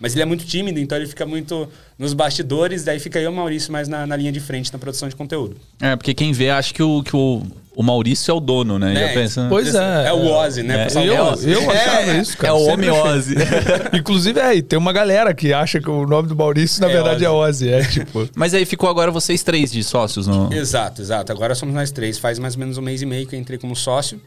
Mas 0.00 0.14
ele 0.14 0.22
é 0.22 0.24
muito 0.24 0.46
tímido, 0.46 0.80
então 0.80 0.96
ele 0.96 1.06
fica 1.06 1.26
muito 1.26 1.68
nos 1.98 2.14
bastidores, 2.14 2.82
daí 2.82 2.98
fica 2.98 3.18
eu 3.18 3.30
e 3.30 3.32
o 3.34 3.36
Maurício 3.36 3.70
mais 3.70 3.86
na, 3.86 4.06
na 4.06 4.16
linha 4.16 4.32
de 4.32 4.40
frente 4.40 4.72
na 4.72 4.78
produção 4.78 5.08
de 5.08 5.14
conteúdo. 5.14 5.56
É, 5.78 5.94
porque 5.94 6.14
quem 6.14 6.32
vê 6.32 6.48
acha 6.48 6.72
que 6.72 6.82
o, 6.82 7.02
que 7.02 7.14
o, 7.14 7.42
o 7.76 7.82
Maurício 7.82 8.32
é 8.32 8.34
o 8.34 8.40
dono, 8.40 8.78
né? 8.78 8.94
É, 8.94 9.08
Já 9.08 9.14
pensa. 9.14 9.46
Pois 9.50 9.74
é. 9.74 10.06
É 10.08 10.12
o 10.12 10.26
Ozzy, 10.26 10.62
né? 10.62 10.88
É? 10.88 11.06
Eu, 11.06 11.12
É 11.12 11.20
o 11.20 11.32
Ozzy. 11.32 11.50
eu 11.50 11.70
achava 11.70 12.12
isso, 12.16 12.38
cara. 12.38 12.48
é 12.48 12.56
o 12.56 12.62
homem. 12.66 12.88
Ozzy. 12.88 13.34
Inclusive, 13.92 14.40
é, 14.40 14.62
tem 14.62 14.78
uma 14.78 14.92
galera 14.92 15.34
que 15.34 15.52
acha 15.52 15.78
que 15.78 15.90
o 15.90 16.06
nome 16.06 16.28
do 16.28 16.34
Maurício, 16.36 16.80
na 16.80 16.88
É 16.88 16.92
verdade, 16.92 17.22
é 17.22 17.30
Ozzy. 17.30 17.68
É 17.68 17.84
tipo. 17.84 18.26
Mas 18.34 18.54
aí 18.54 18.64
ficou 18.64 18.88
agora 18.88 19.10
vocês 19.10 19.42
três 19.42 19.70
de 19.70 19.84
sócios 19.84 20.26
no. 20.26 20.50
Exato, 20.52 21.02
exato. 21.02 21.30
Agora 21.30 21.54
somos 21.54 21.74
nós 21.74 21.90
três. 21.90 22.18
Faz 22.18 22.38
mais 22.38 22.54
ou 22.54 22.60
menos 22.60 22.78
um 22.78 22.82
mês 22.82 23.02
e 23.02 23.06
meio 23.06 23.26
que 23.26 23.36
eu 23.36 23.38
entrei 23.38 23.58
como 23.58 23.76
sócio. 23.76 24.18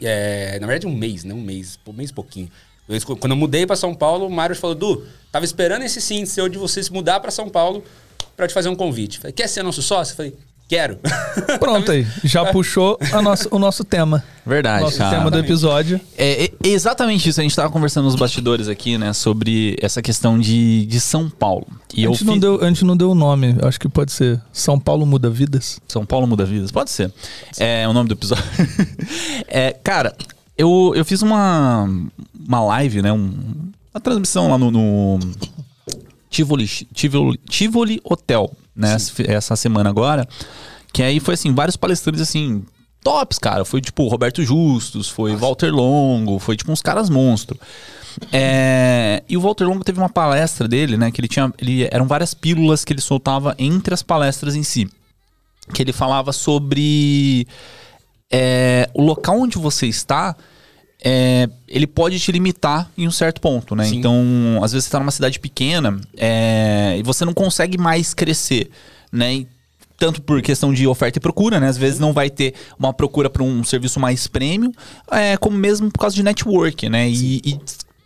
É, 0.00 0.58
na 0.60 0.66
verdade, 0.66 0.86
um 0.86 0.94
mês, 0.96 1.24
né? 1.24 1.34
Um 1.34 1.42
mês, 1.42 1.78
um 1.86 1.92
mês 1.92 2.10
e 2.10 2.12
pouquinho. 2.14 2.48
Eu 2.88 3.16
quando 3.16 3.32
eu 3.32 3.36
mudei 3.36 3.66
pra 3.66 3.76
São 3.76 3.94
Paulo, 3.94 4.26
o 4.26 4.30
Mário 4.30 4.56
falou: 4.56 4.74
Du, 4.74 5.02
tava 5.30 5.44
esperando 5.44 5.82
esse 5.82 6.00
sim 6.00 6.24
seu 6.26 6.48
de 6.48 6.58
você 6.58 6.82
se 6.82 6.92
mudar 6.92 7.20
pra 7.20 7.30
São 7.30 7.48
Paulo 7.48 7.82
pra 8.36 8.46
te 8.48 8.52
fazer 8.54 8.68
um 8.68 8.74
convite. 8.74 9.18
Falei, 9.18 9.32
quer 9.32 9.46
ser 9.48 9.62
nosso 9.62 9.82
sócio? 9.82 10.12
Eu 10.12 10.16
falei, 10.16 10.36
quero. 10.68 10.98
Pronto 11.60 11.92
aí. 11.92 12.06
Já 12.24 12.46
puxou 12.46 12.98
a 13.12 13.22
nossa, 13.22 13.48
o 13.54 13.58
nosso 13.58 13.84
tema. 13.84 14.24
Verdade, 14.44 14.82
nosso 14.82 14.98
cara. 14.98 15.10
tema 15.10 15.30
do 15.30 15.36
Exatamente. 15.36 15.46
episódio. 15.50 16.00
É, 16.18 16.44
é 16.44 16.50
exatamente 16.64 17.28
isso. 17.28 17.40
A 17.40 17.42
gente 17.44 17.54
tava 17.54 17.70
conversando 17.70 18.04
nos 18.06 18.16
bastidores 18.16 18.68
aqui, 18.68 18.98
né? 18.98 19.12
Sobre 19.12 19.76
essa 19.80 20.02
questão 20.02 20.38
de, 20.38 20.84
de 20.86 20.98
São 21.00 21.30
Paulo. 21.30 21.66
E 21.94 22.02
a, 22.02 22.08
eu 22.08 22.12
gente 22.14 22.24
não 22.24 22.32
fiz- 22.34 22.40
deu, 22.40 22.60
a 22.62 22.68
gente 22.68 22.84
não 22.84 22.96
deu 22.96 23.10
o 23.10 23.14
nome. 23.14 23.54
Eu 23.60 23.68
Acho 23.68 23.78
que 23.78 23.88
pode 23.88 24.12
ser 24.12 24.40
São 24.52 24.80
Paulo 24.80 25.06
Muda 25.06 25.30
Vidas. 25.30 25.78
São 25.86 26.04
Paulo 26.04 26.26
muda 26.26 26.44
vidas? 26.44 26.72
Pode 26.72 26.90
ser. 26.90 27.12
É 27.58 27.86
o 27.86 27.92
nome 27.92 28.08
do 28.08 28.14
episódio. 28.14 28.44
É, 29.46 29.72
cara, 29.84 30.14
eu, 30.62 30.92
eu 30.94 31.04
fiz 31.04 31.22
uma, 31.22 31.88
uma 32.48 32.64
live, 32.64 33.02
né? 33.02 33.12
um- 33.12 33.70
uma 33.94 34.00
transmissão 34.00 34.50
lá 34.50 34.56
no, 34.56 34.70
no 34.70 35.18
Tivoli, 36.30 36.66
Tivoli, 36.66 37.38
Tivoli 37.48 38.00
Hotel, 38.02 38.50
né? 38.74 38.94
Essa, 38.94 39.22
essa 39.30 39.56
semana 39.56 39.90
agora. 39.90 40.26
Que 40.92 41.02
aí 41.02 41.20
foi 41.20 41.34
assim, 41.34 41.52
vários 41.52 41.76
palestrantes 41.76 42.22
assim. 42.22 42.64
Tops, 43.04 43.38
cara. 43.38 43.64
Foi 43.64 43.80
tipo 43.80 44.06
Roberto 44.08 44.42
Justus, 44.42 45.08
foi 45.08 45.34
Walter 45.34 45.70
Longo, 45.70 46.38
foi 46.38 46.56
tipo 46.56 46.70
uns 46.72 46.80
caras 46.80 47.10
monstro. 47.10 47.58
É, 48.30 49.22
e 49.28 49.36
o 49.36 49.40
Walter 49.40 49.64
Longo 49.64 49.84
teve 49.84 49.98
uma 49.98 50.08
palestra 50.08 50.68
dele, 50.68 50.96
né? 50.96 51.10
Que 51.10 51.20
ele 51.20 51.28
tinha. 51.28 51.52
Ele, 51.58 51.88
eram 51.90 52.06
várias 52.06 52.32
pílulas 52.32 52.84
que 52.84 52.92
ele 52.92 53.00
soltava 53.00 53.54
entre 53.58 53.92
as 53.92 54.02
palestras 54.02 54.54
em 54.54 54.62
si 54.62 54.88
que 55.72 55.80
ele 55.82 55.92
falava 55.92 56.32
sobre 56.32 57.46
é, 58.30 58.88
o 58.94 59.02
local 59.02 59.38
onde 59.40 59.58
você 59.58 59.86
está. 59.86 60.36
É, 61.04 61.48
ele 61.66 61.86
pode 61.86 62.18
te 62.20 62.30
limitar 62.30 62.88
em 62.96 63.08
um 63.08 63.10
certo 63.10 63.40
ponto, 63.40 63.74
né? 63.74 63.84
Sim. 63.84 63.96
Então, 63.96 64.60
às 64.62 64.72
vezes 64.72 64.84
você 64.84 64.88
está 64.88 65.00
numa 65.00 65.10
cidade 65.10 65.40
pequena 65.40 66.00
é, 66.16 66.96
e 66.98 67.02
você 67.02 67.24
não 67.24 67.34
consegue 67.34 67.76
mais 67.76 68.14
crescer, 68.14 68.70
né? 69.10 69.34
E 69.34 69.48
tanto 69.98 70.22
por 70.22 70.40
questão 70.42 70.72
de 70.72 70.86
oferta 70.86 71.18
e 71.18 71.20
procura, 71.20 71.58
né? 71.58 71.68
Às 71.68 71.76
vezes 71.76 71.98
não 71.98 72.12
vai 72.12 72.30
ter 72.30 72.54
uma 72.78 72.92
procura 72.92 73.28
para 73.28 73.42
um 73.42 73.64
serviço 73.64 73.98
mais 73.98 74.26
premium, 74.26 74.72
é, 75.10 75.36
como 75.36 75.56
mesmo 75.56 75.90
por 75.90 75.98
causa 75.98 76.14
de 76.14 76.22
network, 76.22 76.88
né? 76.88 77.08
E, 77.08 77.40
e, 77.44 77.60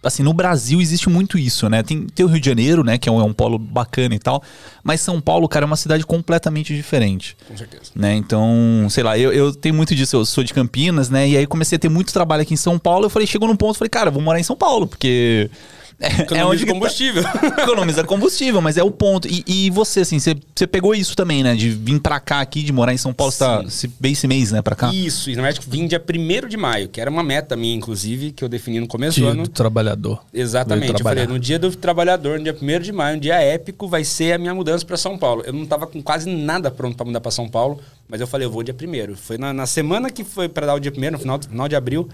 assim, 0.06 0.22
no 0.22 0.32
Brasil 0.32 0.80
existe 0.80 1.08
muito 1.08 1.38
isso, 1.38 1.68
né? 1.68 1.82
Tem, 1.82 2.06
tem 2.06 2.24
o 2.24 2.28
Rio 2.28 2.40
de 2.40 2.46
Janeiro, 2.48 2.84
né? 2.84 2.98
Que 2.98 3.08
é 3.08 3.12
um, 3.12 3.20
é 3.20 3.24
um 3.24 3.32
polo 3.32 3.58
bacana 3.58 4.14
e 4.14 4.18
tal. 4.18 4.42
Mas 4.82 5.00
São 5.00 5.20
Paulo, 5.20 5.48
cara, 5.48 5.64
é 5.64 5.66
uma 5.66 5.76
cidade 5.76 6.04
completamente 6.06 6.74
diferente 6.74 7.36
Com 7.48 7.56
certeza. 7.56 7.90
né? 7.94 8.14
Então, 8.14 8.86
sei 8.90 9.02
lá, 9.02 9.18
eu, 9.18 9.32
eu 9.32 9.54
tenho 9.54 9.74
muito 9.74 9.94
disso, 9.94 10.16
eu 10.16 10.24
sou 10.24 10.44
de 10.44 10.54
Campinas, 10.54 11.10
né? 11.10 11.28
E 11.28 11.36
aí 11.36 11.46
comecei 11.46 11.76
a 11.76 11.78
ter 11.78 11.88
muito 11.88 12.12
trabalho 12.12 12.42
aqui 12.42 12.54
em 12.54 12.56
São 12.56 12.78
Paulo. 12.78 13.06
Eu 13.06 13.10
falei, 13.10 13.26
chegou 13.26 13.48
num 13.48 13.56
ponto, 13.56 13.78
falei, 13.78 13.90
cara, 13.90 14.10
vou 14.10 14.22
morar 14.22 14.40
em 14.40 14.44
São 14.44 14.56
Paulo, 14.56 14.86
porque. 14.86 15.50
É, 15.98 16.22
Economiza 16.22 16.58
que 16.64 16.66
tá- 16.66 16.72
combustível. 16.74 17.22
economiza 17.62 18.04
combustível, 18.04 18.60
mas 18.60 18.76
é 18.76 18.82
o 18.82 18.90
ponto. 18.90 19.26
E, 19.26 19.42
e 19.46 19.70
você, 19.70 20.00
assim, 20.00 20.18
você, 20.18 20.36
você 20.54 20.66
pegou 20.66 20.94
isso 20.94 21.16
também, 21.16 21.42
né? 21.42 21.54
De 21.54 21.70
vir 21.70 21.98
pra 22.00 22.20
cá 22.20 22.40
aqui, 22.42 22.62
de 22.62 22.70
morar 22.70 22.92
em 22.92 22.98
São 22.98 23.14
Paulo, 23.14 23.32
tá 23.32 23.64
se- 23.70 23.88
bem 23.98 24.12
esse 24.12 24.26
mês, 24.28 24.52
né, 24.52 24.60
pra 24.60 24.76
cá? 24.76 24.92
Isso, 24.92 25.30
e 25.30 25.36
na 25.36 25.42
verdade 25.42 25.66
vim 25.66 25.86
dia 25.86 25.98
1 25.98 26.48
de 26.48 26.56
maio, 26.58 26.88
que 26.90 27.00
era 27.00 27.10
uma 27.10 27.22
meta 27.22 27.56
minha, 27.56 27.74
inclusive, 27.74 28.30
que 28.32 28.44
eu 28.44 28.48
defini 28.48 28.78
no 28.78 28.86
começo 28.86 29.18
do 29.18 29.22
Dia 29.22 29.32
ano. 29.32 29.42
do 29.44 29.48
trabalhador. 29.48 30.22
Exatamente. 30.34 30.92
Eu 30.92 30.98
falei, 31.00 31.26
no 31.26 31.38
dia 31.38 31.58
do 31.58 31.74
trabalhador, 31.74 32.38
no 32.38 32.44
dia 32.44 32.56
1 32.60 32.80
de 32.80 32.92
maio, 32.92 33.16
um 33.16 33.20
dia 33.20 33.40
épico, 33.40 33.88
vai 33.88 34.04
ser 34.04 34.32
a 34.34 34.38
minha 34.38 34.54
mudança 34.54 34.84
para 34.84 34.98
São 34.98 35.16
Paulo. 35.16 35.42
Eu 35.46 35.52
não 35.54 35.64
tava 35.64 35.86
com 35.86 36.02
quase 36.02 36.28
nada 36.28 36.70
pronto 36.70 36.94
para 36.94 37.06
mudar 37.06 37.20
para 37.22 37.30
São 37.30 37.48
Paulo, 37.48 37.80
mas 38.06 38.20
eu 38.20 38.26
falei, 38.26 38.46
eu 38.46 38.50
vou 38.50 38.62
dia 38.62 38.74
1 38.74 39.16
Foi 39.16 39.38
na, 39.38 39.50
na 39.54 39.64
semana 39.66 40.10
que 40.10 40.24
foi 40.24 40.46
para 40.46 40.66
dar 40.66 40.74
o 40.74 40.78
dia 40.78 40.92
1 40.94 41.10
no 41.12 41.18
final, 41.18 41.40
final 41.42 41.68
de 41.68 41.74
abril, 41.74 42.06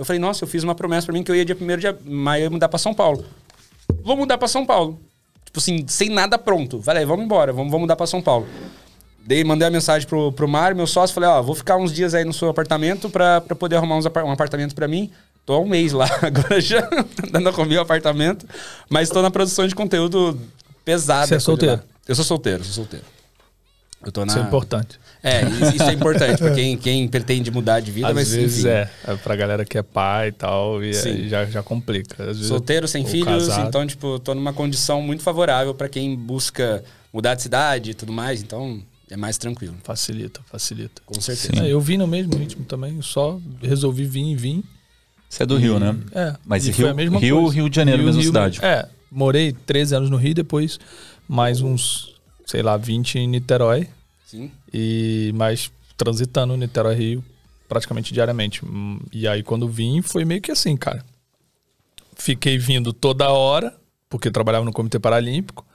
Eu 0.00 0.04
falei, 0.06 0.18
nossa, 0.18 0.44
eu 0.44 0.48
fiz 0.48 0.64
uma 0.64 0.74
promessa 0.74 1.06
pra 1.06 1.12
mim 1.12 1.22
que 1.22 1.30
eu 1.30 1.36
ia 1.36 1.44
dia 1.44 1.54
1 1.54 1.76
de 1.76 2.10
maio 2.10 2.50
mudar 2.50 2.70
pra 2.70 2.78
São 2.78 2.94
Paulo. 2.94 3.22
Vou 4.02 4.16
mudar 4.16 4.38
pra 4.38 4.48
São 4.48 4.64
Paulo. 4.64 4.98
Tipo 5.44 5.58
assim, 5.58 5.86
sem 5.86 6.08
nada 6.08 6.38
pronto. 6.38 6.80
Falei, 6.80 7.04
vamos 7.04 7.22
embora, 7.22 7.52
vamos, 7.52 7.70
vamos 7.70 7.82
mudar 7.82 7.96
pra 7.96 8.06
São 8.06 8.22
Paulo. 8.22 8.46
Daí 9.26 9.44
mandei 9.44 9.68
a 9.68 9.70
mensagem 9.70 10.08
pro, 10.08 10.32
pro 10.32 10.48
Mário, 10.48 10.74
meu 10.74 10.86
sócio, 10.86 11.12
falei, 11.12 11.28
ó, 11.28 11.42
vou 11.42 11.54
ficar 11.54 11.76
uns 11.76 11.92
dias 11.92 12.14
aí 12.14 12.24
no 12.24 12.32
seu 12.32 12.48
apartamento 12.48 13.10
pra, 13.10 13.42
pra 13.42 13.54
poder 13.54 13.76
arrumar 13.76 13.98
uns, 13.98 14.06
um 14.06 14.32
apartamento 14.32 14.74
pra 14.74 14.88
mim. 14.88 15.12
Tô 15.44 15.52
há 15.52 15.60
um 15.60 15.68
mês 15.68 15.92
lá, 15.92 16.08
agora 16.24 16.58
já 16.62 16.88
dando 17.30 17.50
a 17.50 17.52
comer 17.52 17.76
o 17.76 17.82
apartamento. 17.82 18.48
Mas 18.88 19.10
tô 19.10 19.20
na 19.20 19.30
produção 19.30 19.68
de 19.68 19.74
conteúdo 19.74 20.40
pesado. 20.82 21.28
Você 21.28 21.34
é 21.34 21.40
solteiro? 21.40 21.82
Eu 22.08 22.14
sou 22.14 22.24
solteiro, 22.24 22.64
sou 22.64 22.72
solteiro. 22.72 23.04
Eu 24.02 24.10
tô 24.10 24.24
na... 24.24 24.32
Isso 24.32 24.38
é 24.38 24.46
importante. 24.46 24.98
É, 25.22 25.42
isso 25.74 25.82
é 25.82 25.92
importante 25.92 26.38
pra 26.38 26.50
quem, 26.54 26.76
quem 26.76 27.06
pretende 27.08 27.50
mudar 27.50 27.80
de 27.80 27.90
vida, 27.90 28.08
Às 28.08 28.14
mas 28.14 28.32
vezes 28.32 28.60
enfim. 28.60 28.68
é, 28.68 28.90
é 29.06 29.16
pra 29.16 29.36
galera 29.36 29.64
que 29.64 29.76
é 29.76 29.82
pai 29.82 30.28
e 30.28 30.32
tal, 30.32 30.82
e 30.82 30.94
Sim. 30.94 31.10
aí 31.10 31.28
já, 31.28 31.44
já 31.44 31.62
complica. 31.62 32.22
Às 32.22 32.36
vezes 32.36 32.46
Solteiro, 32.46 32.88
sem 32.88 33.04
filhos, 33.04 33.48
casado. 33.48 33.68
então, 33.68 33.86
tipo, 33.86 34.18
tô 34.18 34.34
numa 34.34 34.52
condição 34.52 35.02
muito 35.02 35.22
favorável 35.22 35.74
pra 35.74 35.88
quem 35.88 36.16
busca 36.16 36.82
mudar 37.12 37.34
de 37.34 37.42
cidade 37.42 37.90
e 37.90 37.94
tudo 37.94 38.12
mais, 38.12 38.40
então 38.42 38.80
é 39.10 39.16
mais 39.16 39.36
tranquilo, 39.36 39.74
Facilita, 39.82 40.40
facilita. 40.50 41.02
com 41.04 41.20
certeza. 41.20 41.64
É, 41.64 41.68
eu 41.72 41.80
vim 41.80 41.96
no 41.98 42.06
mesmo 42.06 42.34
ritmo 42.36 42.64
também, 42.64 43.02
só 43.02 43.38
resolvi 43.60 44.04
vir 44.04 44.24
e 44.32 44.36
vim. 44.36 44.62
Você 45.28 45.42
é 45.42 45.46
do 45.46 45.56
Rio, 45.56 45.78
né? 45.78 45.96
É, 46.12 46.34
Mas 46.46 46.64
e 46.66 46.70
Rio- 46.70 46.76
foi 46.76 46.88
a 46.90 46.94
mesma 46.94 47.18
Rio- 47.20 47.36
coisa. 47.42 47.54
Rio 47.54 47.68
de 47.70 47.76
Janeiro, 47.76 48.02
mesma 48.02 48.22
cidade. 48.22 48.58
É, 48.64 48.88
morei 49.10 49.52
13 49.52 49.94
anos 49.96 50.10
no 50.10 50.16
Rio, 50.16 50.34
depois 50.34 50.78
mais 51.28 51.60
uns, 51.60 52.14
sei 52.46 52.62
lá, 52.62 52.76
20 52.76 53.16
em 53.18 53.28
Niterói. 53.28 53.86
Sim. 54.30 54.50
E 54.72 55.32
mais 55.34 55.72
transitando 55.96 56.56
Niterói 56.56 56.94
Rio 56.94 57.24
praticamente 57.68 58.14
diariamente. 58.14 58.64
Hum, 58.64 59.00
E 59.12 59.26
aí 59.26 59.42
quando 59.42 59.68
vim 59.68 60.02
foi 60.02 60.24
meio 60.24 60.40
que 60.40 60.52
assim, 60.52 60.76
cara. 60.76 61.04
Fiquei 62.16 62.58
vindo 62.58 62.92
toda 62.92 63.30
hora, 63.30 63.74
porque 64.08 64.30
trabalhava 64.30 64.64
no 64.64 64.72
Comitê 64.72 64.98
Paralímpico. 64.98 65.66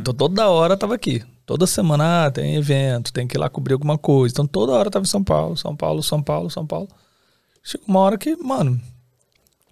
Então 0.00 0.12
toda 0.12 0.48
hora 0.48 0.76
tava 0.76 0.94
aqui. 0.96 1.22
Toda 1.46 1.66
semana 1.66 2.26
ah, 2.26 2.30
tem 2.30 2.56
evento, 2.56 3.12
tem 3.12 3.26
que 3.26 3.36
ir 3.36 3.38
lá 3.40 3.48
cobrir 3.48 3.74
alguma 3.74 3.96
coisa. 3.96 4.32
Então 4.32 4.46
toda 4.46 4.72
hora 4.72 4.90
tava 4.90 5.04
em 5.04 5.08
São 5.08 5.22
Paulo, 5.22 5.56
São 5.56 5.76
Paulo, 5.76 6.02
São 6.02 6.22
Paulo, 6.22 6.50
São 6.50 6.66
Paulo. 6.66 6.88
Chegou 7.62 7.86
uma 7.88 8.00
hora 8.00 8.18
que, 8.18 8.34
mano, 8.36 8.80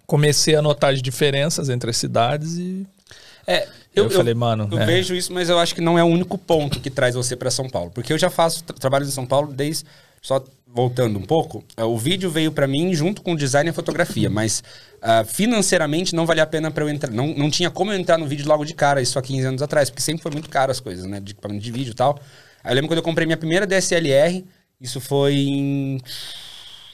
comecei 0.05 0.55
a 0.55 0.61
notar 0.61 0.93
as 0.93 1.01
diferenças 1.01 1.67
entre 1.69 1.89
as 1.89 1.97
cidades 1.97 2.57
e 2.57 2.87
É, 3.45 3.67
eu, 3.95 4.09
falei, 4.09 4.33
mano, 4.33 4.69
Eu 4.71 4.79
é, 4.79 4.85
vejo 4.85 5.15
isso, 5.15 5.33
mas 5.33 5.49
eu 5.49 5.59
acho 5.59 5.73
que 5.73 5.81
não 5.81 5.97
é 5.97 6.03
o 6.03 6.07
único 6.07 6.37
ponto 6.37 6.79
que 6.79 6.89
traz 6.89 7.15
você 7.15 7.35
pra 7.35 7.51
São 7.51 7.69
Paulo. 7.69 7.91
Porque 7.91 8.13
eu 8.13 8.17
já 8.17 8.29
faço 8.29 8.63
tra 8.63 8.75
trabalho 8.75 9.05
em 9.05 9.11
São 9.11 9.25
Paulo 9.25 9.51
desde. 9.51 9.85
Só 10.21 10.43
voltando 10.71 11.17
um 11.17 11.21
pouco, 11.23 11.63
eh, 11.75 11.83
o 11.83 11.97
vídeo 11.97 12.29
veio 12.29 12.51
pra 12.51 12.67
mim 12.67 12.93
junto 12.93 13.21
com 13.21 13.33
o 13.33 13.37
design 13.37 13.69
e 13.69 13.71
a 13.71 13.73
fotografia, 13.73 14.29
mas 14.29 14.63
ah, 15.01 15.23
financeiramente 15.23 16.13
não 16.13 16.25
valia 16.25 16.43
a 16.43 16.47
pena 16.47 16.69
pra 16.69 16.83
eu 16.83 16.89
entrar. 16.89 17.11
Não, 17.11 17.27
não 17.33 17.49
tinha 17.49 17.71
como 17.71 17.91
eu 17.91 17.97
entrar 17.97 18.17
no 18.17 18.27
vídeo 18.27 18.47
logo 18.47 18.63
de 18.63 18.73
cara, 18.73 19.01
isso 19.01 19.17
há 19.17 19.21
15 19.21 19.47
anos 19.47 19.61
atrás, 19.61 19.89
porque 19.89 20.01
sempre 20.01 20.21
foi 20.21 20.31
muito 20.31 20.49
caro 20.49 20.71
as 20.71 20.79
coisas, 20.79 21.05
né? 21.05 21.19
De 21.19 21.31
equipamento 21.31 21.63
de 21.63 21.71
vídeo 21.71 21.91
e 21.91 21.95
tal. 21.95 22.19
Aí 22.63 22.71
eu 22.71 22.75
lembro 22.75 22.89
quando 22.89 22.97
eu 22.99 23.03
comprei 23.03 23.25
minha 23.25 23.37
primeira 23.37 23.65
DSLR, 23.65 24.45
isso 24.79 25.01
foi 25.01 25.35
em 25.35 26.01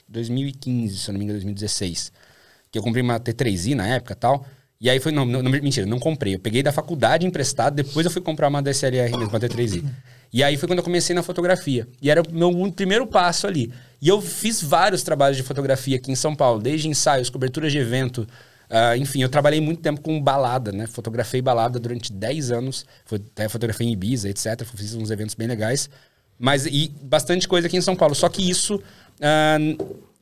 2015, 0.07 0.97
se 0.97 1.09
eu 1.09 1.13
não 1.13 1.19
me 1.19 1.25
engano, 1.25 1.39
2016. 1.39 2.11
Que 2.71 2.79
eu 2.79 2.83
comprei 2.83 3.03
uma 3.03 3.19
T3i 3.19 3.75
na 3.75 3.87
época 3.87 4.13
e 4.13 4.17
tal. 4.17 4.45
E 4.85 4.89
aí 4.91 4.99
foi, 4.99 5.11
não, 5.11 5.25
não, 5.25 5.41
mentira, 5.49 5.83
não 5.87 5.97
comprei. 5.97 6.35
Eu 6.35 6.39
peguei 6.39 6.61
da 6.61 6.71
faculdade 6.71 7.25
emprestado, 7.25 7.73
depois 7.73 8.05
eu 8.05 8.11
fui 8.11 8.21
comprar 8.21 8.47
uma 8.49 8.61
DSLR 8.61 9.09
mesmo, 9.17 9.29
uma 9.29 9.39
T3i. 9.39 9.83
E 10.31 10.43
aí 10.43 10.57
foi 10.57 10.67
quando 10.67 10.77
eu 10.77 10.83
comecei 10.83 11.15
na 11.15 11.23
fotografia. 11.23 11.87
E 11.99 12.09
era 12.11 12.21
o 12.21 12.25
meu 12.31 12.71
primeiro 12.71 13.07
passo 13.07 13.47
ali. 13.47 13.71
E 13.99 14.07
eu 14.07 14.21
fiz 14.21 14.61
vários 14.61 15.01
trabalhos 15.01 15.37
de 15.37 15.43
fotografia 15.43 15.95
aqui 15.97 16.11
em 16.11 16.15
São 16.15 16.35
Paulo, 16.35 16.61
desde 16.61 16.87
ensaios, 16.87 17.31
coberturas 17.31 17.71
de 17.71 17.79
evento. 17.79 18.27
ah, 18.69 18.95
enfim, 18.95 19.23
eu 19.23 19.29
trabalhei 19.29 19.59
muito 19.59 19.81
tempo 19.81 20.01
com 20.01 20.21
balada, 20.21 20.71
né? 20.71 20.85
Fotografei 20.85 21.41
balada 21.41 21.79
durante 21.79 22.13
10 22.13 22.51
anos. 22.51 22.85
Foi, 23.05 23.17
até 23.17 23.49
fotografei 23.49 23.87
em 23.87 23.91
Ibiza, 23.93 24.29
etc. 24.29 24.63
Fiz 24.75 24.93
uns 24.93 25.09
eventos 25.09 25.33
bem 25.33 25.47
legais. 25.47 25.89
Mas, 26.37 26.67
e 26.67 26.91
bastante 27.01 27.47
coisa 27.47 27.65
aqui 27.65 27.77
em 27.77 27.81
São 27.81 27.95
Paulo. 27.95 28.13
Só 28.13 28.29
que 28.29 28.47
isso 28.47 28.79
n- 29.57 29.77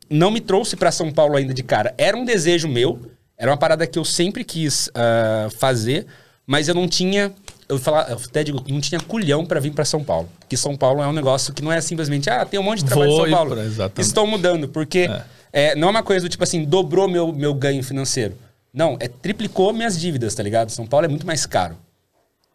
não 0.09 0.31
me 0.31 0.39
trouxe 0.39 0.77
pra 0.77 0.89
São 0.91 1.11
Paulo 1.11 1.35
ainda 1.35 1.53
de 1.53 1.63
cara. 1.63 1.93
Era 1.97 2.15
um 2.15 2.23
desejo 2.23 2.67
meu, 2.69 2.99
era 3.43 3.51
uma 3.51 3.57
parada 3.57 3.85
que 3.85 3.99
eu 3.99 4.05
sempre 4.05 4.41
quis 4.45 4.89
ah, 4.95 5.49
fazer, 5.57 6.07
mas 6.47 6.69
eu 6.69 6.73
não 6.73 6.87
tinha. 6.87 7.33
Eu, 7.67 7.77
falar, 7.77 8.09
eu 8.09 8.15
até 8.15 8.41
digo, 8.41 8.63
não 8.69 8.79
tinha 8.79 9.01
culhão 9.01 9.45
pra 9.45 9.59
vir 9.59 9.73
pra 9.73 9.83
São 9.83 10.01
Paulo. 10.01 10.29
Que 10.47 10.55
São 10.55 10.77
Paulo 10.77 11.01
é 11.01 11.07
um 11.07 11.11
negócio 11.11 11.53
que 11.53 11.61
não 11.61 11.69
é 11.69 11.81
simplesmente, 11.81 12.29
ah, 12.29 12.45
tem 12.45 12.57
um 12.57 12.63
monte 12.63 12.79
de 12.79 12.85
trabalho 12.85 13.11
Vou 13.11 13.27
em 13.27 13.29
São 13.29 13.37
Paulo. 13.37 13.55
pra- 13.55 13.65
exatamente. 13.65 14.07
Estou 14.07 14.25
mudando, 14.25 14.69
porque 14.69 15.09
é, 15.51 15.75
não 15.75 15.89
é 15.89 15.91
uma 15.91 16.03
coisa 16.03 16.25
do 16.25 16.29
tipo 16.29 16.41
assim, 16.41 16.63
dobrou 16.63 17.09
meu, 17.09 17.33
meu 17.33 17.53
ganho 17.53 17.83
financeiro. 17.83 18.33
Não, 18.73 18.95
é 18.97 19.09
triplicou 19.09 19.73
minhas 19.73 19.99
dívidas, 19.99 20.33
tá 20.33 20.41
ligado? 20.41 20.69
São 20.69 20.87
Paulo 20.87 21.05
é 21.05 21.09
muito 21.09 21.27
mais 21.27 21.45
caro. 21.45 21.75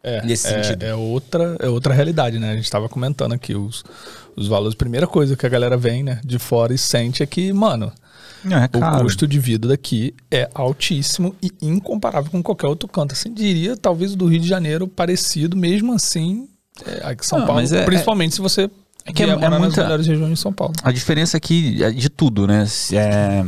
É, 0.01 0.25
nesse 0.25 0.47
é, 0.47 0.63
sentido. 0.63 0.83
É 0.83 0.95
outra, 0.95 1.55
é 1.59 1.69
outra 1.69 1.93
realidade, 1.93 2.39
né? 2.39 2.51
A 2.51 2.55
gente 2.55 2.71
tava 2.71 2.89
comentando 2.89 3.33
aqui 3.33 3.53
os, 3.53 3.83
os 4.35 4.47
valores. 4.47 4.73
Primeira 4.73 5.05
coisa 5.05 5.37
que 5.37 5.45
a 5.45 5.49
galera 5.49 5.77
vem, 5.77 6.01
né, 6.01 6.19
de 6.25 6.39
fora 6.39 6.73
e 6.73 6.79
sente 6.79 7.21
é 7.21 7.27
que, 7.27 7.53
mano, 7.53 7.91
É, 8.45 8.77
o 8.77 9.01
custo 9.01 9.27
de 9.27 9.39
vida 9.39 9.67
daqui 9.67 10.13
é 10.31 10.49
altíssimo 10.53 11.35
e 11.41 11.51
incomparável 11.61 12.31
com 12.31 12.41
qualquer 12.41 12.67
outro 12.67 12.87
canto. 12.87 13.11
Assim, 13.13 13.33
diria, 13.33 13.75
talvez 13.75 14.13
o 14.13 14.15
do 14.17 14.27
Rio 14.27 14.39
de 14.39 14.47
Janeiro 14.47 14.87
parecido, 14.87 15.57
mesmo 15.57 15.93
assim, 15.93 16.47
é, 16.85 17.01
aqui 17.09 17.25
São 17.25 17.39
Não, 17.39 17.45
Paulo, 17.47 17.61
é- 17.61 17.85
principalmente 17.85 18.35
se 18.35 18.41
você 18.41 18.69
é 19.05 19.11
que 19.13 19.23
é- 19.23 19.29
é 19.29 19.49
muita- 19.49 19.83
melhores 19.83 20.07
regiões 20.07 20.33
de 20.33 20.39
São 20.39 20.53
Paulo. 20.53 20.73
A 20.83 20.91
diferença 20.91 21.35
aqui 21.37 21.83
é 21.83 21.91
de 21.91 22.09
tudo, 22.09 22.47
né? 22.47 22.65
É... 22.93 23.43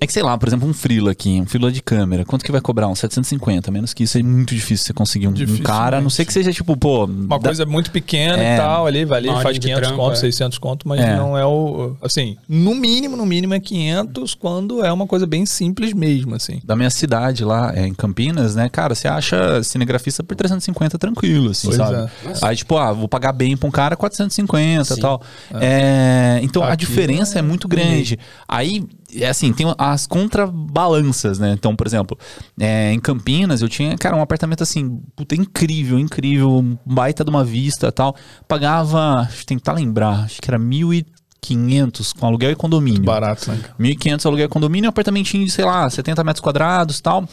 é 0.00 0.06
que, 0.06 0.12
sei 0.12 0.22
lá, 0.22 0.36
por 0.38 0.48
exemplo, 0.48 0.68
um 0.68 0.72
frila 0.74 1.10
aqui, 1.12 1.40
um 1.40 1.46
frila 1.46 1.70
de 1.72 1.82
câmera. 1.82 2.24
Quanto 2.24 2.44
que 2.44 2.52
vai 2.52 2.60
cobrar? 2.60 2.88
Um 2.88 2.94
750. 2.94 3.70
Menos 3.70 3.92
que 3.94 4.04
isso 4.04 4.18
é 4.18 4.22
muito 4.22 4.54
difícil 4.54 4.86
você 4.86 4.92
conseguir 4.92 5.28
um, 5.28 5.30
um 5.32 5.56
cara. 5.58 5.98
A 5.98 6.00
não 6.00 6.10
ser 6.10 6.24
que 6.24 6.32
seja 6.32 6.52
tipo, 6.52 6.76
pô. 6.76 7.04
Uma 7.04 7.38
dá- 7.38 7.48
coisa 7.48 7.66
muito 7.66 7.90
pequena 7.90 8.42
É. 8.42 8.54
e 8.54 8.56
tal, 8.58 8.86
ali, 8.86 9.04
vai 9.04 9.18
ali, 9.18 9.28
faz 9.28 9.44
horinha 9.44 9.52
de 9.54 9.60
500 9.68 9.88
trampo, 9.88 10.02
conto, 10.02 10.12
é. 10.12 10.16
600 10.16 10.58
conto, 10.58 10.88
mas 10.88 11.00
É. 11.00 11.16
não 11.16 11.36
é 11.36 11.44
o... 11.44 11.96
Assim, 12.02 12.36
no 12.48 12.74
mínimo, 12.74 13.16
no 13.16 13.24
mínimo 13.26 13.54
é 13.54 13.60
500 13.60 14.34
quando 14.34 14.84
é 14.84 14.92
uma 14.92 15.06
coisa 15.06 15.26
bem 15.26 15.44
simples 15.46 15.92
mesmo, 15.92 16.34
assim. 16.34 16.60
Da 16.64 16.74
minha 16.76 16.90
cidade 16.90 17.44
lá, 17.44 17.72
é, 17.74 17.86
em 17.86 17.94
Campinas, 17.94 18.54
né? 18.54 18.68
Cara, 18.68 18.94
você 18.94 19.08
acha 19.08 19.62
cinegrafista 19.62 20.22
por 20.22 20.34
350 20.36 20.98
tranquilo, 20.98 21.50
assim, 21.50 21.68
Pois 21.68 21.76
sabe? 21.76 22.10
Aí, 22.42 22.56
tipo, 22.56 22.76
ah, 22.76 22.92
vou 22.92 23.08
pagar 23.08 23.32
bem 23.32 23.56
pra 23.56 23.68
um 23.68 23.72
cara 23.72 23.96
450 23.96 24.94
e 24.94 25.00
tal. 25.00 25.22
É, 25.60 26.40
então, 26.42 26.62
a 26.62 26.72
Aqui 26.72 26.84
diferença 26.86 27.38
é 27.38 27.42
muito 27.42 27.68
grande. 27.68 28.18
Aí, 28.48 28.84
é 29.14 29.28
assim, 29.28 29.52
tem 29.52 29.66
as 29.76 30.06
contrabalanças, 30.06 31.38
né? 31.38 31.52
Então, 31.52 31.76
por 31.76 31.86
exemplo, 31.86 32.18
é, 32.58 32.92
em 32.92 33.00
Campinas 33.00 33.60
eu 33.62 33.68
tinha, 33.68 33.96
cara, 33.98 34.16
um 34.16 34.22
apartamento 34.22 34.62
assim, 34.62 35.00
puta, 35.14 35.34
incrível, 35.34 35.98
incrível, 35.98 36.78
baita 36.84 37.24
de 37.24 37.30
uma 37.30 37.44
vista 37.44 37.88
e 37.88 37.92
tal. 37.92 38.16
Pagava, 38.48 39.28
tentar 39.46 39.72
lembrar, 39.72 40.24
acho 40.24 40.40
que 40.40 40.50
era 40.50 40.58
1.500 40.58 42.12
com 42.18 42.26
aluguel 42.26 42.52
e 42.52 42.56
condomínio. 42.56 43.02
Barato, 43.02 43.50
né? 43.50 43.58
cara? 43.60 43.74
1.500 43.78 44.26
aluguel 44.26 44.48
condomínio, 44.48 44.88
um 44.88 44.90
apartamentinho 44.90 45.44
de, 45.44 45.50
sei 45.50 45.64
lá, 45.64 45.88
70 45.88 46.24
metros 46.24 46.42
quadrados 46.42 46.98
e 46.98 47.02
tal. 47.02 47.28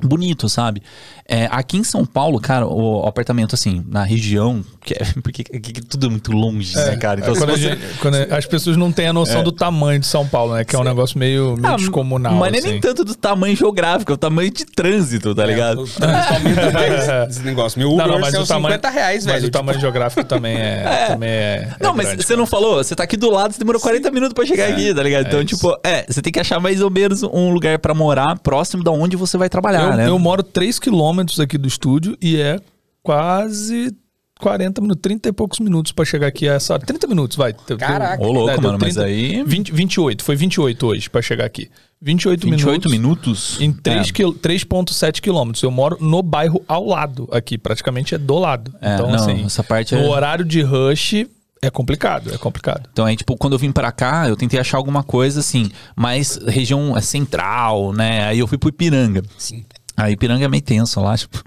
Bonito, 0.00 0.48
sabe? 0.48 0.80
É, 1.26 1.48
aqui 1.50 1.76
em 1.76 1.82
São 1.82 2.06
Paulo, 2.06 2.40
cara, 2.40 2.64
o, 2.68 3.04
apartamento, 3.04 3.56
assim, 3.56 3.84
na 3.88 4.04
região, 4.04 4.64
porque 5.22 5.42
aqui 5.54 5.80
tudo 5.82 6.06
é 6.06 6.10
muito 6.10 6.32
longe, 6.32 6.74
né, 6.76 6.96
cara? 6.96 7.20
Então, 7.20 7.34
se 7.34 7.40
quando, 7.40 7.50
você... 7.50 7.58
gente- 7.62 7.98
quando 8.00 8.14
as 8.16 8.46
pessoas 8.46 8.76
não 8.76 8.90
têm 8.92 9.08
a 9.08 9.12
noção 9.12 9.42
do 9.42 9.52
tamanho 9.52 9.98
de 10.00 10.06
São 10.06 10.26
Paulo, 10.26 10.54
né? 10.54 10.64
Que 10.64 10.74
é 10.76 10.78
um 10.78 10.84
negócio 10.84 11.18
meio, 11.18 11.56
meio 11.56 11.74
Ah, 11.74 11.76
descomunal. 11.76 12.34
Mas 12.34 12.54
é 12.54 12.58
assim. 12.58 12.68
nem 12.70 12.80
tanto 12.80 13.04
do 13.04 13.14
tamanho 13.14 13.56
geográfico, 13.56 14.12
é 14.12 14.14
o 14.14 14.18
tamanho 14.18 14.50
de 14.50 14.64
trânsito, 14.64 15.34
tá 15.34 15.44
ligado? 15.44 15.82
O 15.82 15.86
trânsito 15.88 16.34
esse 17.28 17.40
negócio. 17.42 17.78
Meu 17.78 17.92
Uber 17.92 18.06
Não, 18.06 18.14
não, 18.14 18.20
mas 18.20 18.34
o 18.34 18.46
tamanho, 18.46 18.74
50 18.74 18.90
reais, 18.90 19.24
mas 19.26 19.34
velho. 19.36 19.46
o 19.48 19.50
tamanho 19.50 19.80
geográfico 19.80 20.24
também 20.24 20.56
é. 20.56 21.06
Também 21.08 21.28
é 21.30 21.76
Não, 21.80 21.90
é 21.90 21.94
mas 21.94 22.06
grande, 22.08 22.24
você 22.24 22.36
não 22.36 22.46
falou, 22.46 22.76
você 22.76 22.94
tá 22.94 23.02
aqui 23.04 23.16
do 23.16 23.30
lado, 23.30 23.52
você 23.52 23.58
demorou 23.58 23.80
40 23.80 24.10
minutos 24.10 24.34
pra 24.34 24.44
chegar 24.46 24.68
aqui, 24.68 24.94
tá 24.94 25.02
ligado? 25.02 25.26
Então, 25.26 25.40
isso. 25.40 25.56
tipo, 25.56 25.76
é, 25.84 26.04
você 26.08 26.20
tem 26.20 26.32
que 26.32 26.40
achar 26.40 26.60
mais 26.60 26.80
ou 26.80 26.90
menos 26.90 27.22
um 27.22 27.50
lugar 27.52 27.78
pra 27.78 27.94
morar 27.94 28.38
próximo 28.38 28.82
da 28.82 28.90
onde 28.90 29.16
você 29.16 29.36
vai 29.38 29.48
trabalhar, 29.48 29.90
eu, 29.92 29.96
né? 29.96 30.08
eu 30.08 30.18
moro 30.18 30.42
3 30.42 30.78
quilômetros 30.78 31.40
aqui 31.40 31.56
do 31.58 31.66
estúdio 31.68 32.16
e 32.20 32.40
é 32.40 32.58
quase 33.02 33.92
40 34.38 34.80
minutos, 34.80 35.00
30 35.02 35.28
e 35.28 35.32
poucos 35.32 35.58
minutos 35.60 35.92
pra 35.92 36.04
chegar 36.04 36.26
aqui 36.28 36.48
a 36.48 36.54
essa 36.54 36.74
hora. 36.74 36.86
30 36.86 37.06
minutos, 37.06 37.36
vai. 37.36 37.52
Caraca. 37.52 38.22
Ô, 38.24 38.30
louco, 38.32 38.50
É, 38.50 38.56
mano, 38.60 38.78
mas 38.80 38.96
aí... 38.98 39.42
20, 39.44 39.72
28, 39.72 40.22
foi 40.24 40.36
28 40.36 40.86
hoje 40.86 41.10
pra 41.10 41.20
chegar 41.20 41.44
aqui. 41.44 41.68
28, 42.00 42.48
28 42.48 42.88
minutos. 42.88 43.58
minutos? 43.58 43.60
Em 43.60 43.72
3 43.72 44.08
É. 44.08 44.12
quil- 44.12 44.32
3,7 44.34 45.20
quilômetros. 45.20 45.62
Eu 45.64 45.70
moro 45.70 45.96
no 46.00 46.22
bairro 46.22 46.62
ao 46.68 46.86
lado 46.86 47.28
aqui, 47.32 47.58
praticamente 47.58 48.14
é 48.14 48.18
do 48.18 48.38
lado. 48.38 48.72
É, 48.80 48.94
então, 48.94 49.08
não, 49.08 49.16
assim, 49.16 49.44
essa 49.44 49.64
parte 49.64 49.94
no 49.96 50.02
é- 50.02 50.08
horário 50.08 50.44
de 50.44 50.62
rush 50.62 51.26
é 51.60 51.68
complicado, 51.70 52.32
é 52.32 52.38
complicado. 52.38 52.88
Então 52.92 53.04
aí, 53.04 53.16
tipo, 53.16 53.36
quando 53.36 53.54
eu 53.54 53.58
vim 53.58 53.72
pra 53.72 53.90
cá, 53.90 54.28
eu 54.28 54.36
tentei 54.36 54.60
achar 54.60 54.76
alguma 54.78 55.02
coisa 55.02 55.40
assim, 55.40 55.72
mais 55.96 56.36
região 56.46 56.96
é, 56.96 57.00
central, 57.00 57.92
né? 57.92 58.22
Aí 58.28 58.38
eu 58.38 58.46
fui 58.46 58.56
pro 58.58 58.68
Ipiranga. 58.68 59.24
Sim. 59.36 59.64
Aí 59.96 60.12
Ipiranga 60.12 60.44
é 60.44 60.48
meio 60.48 60.62
tenso 60.62 61.00
lá, 61.00 61.16
tipo. 61.16 61.42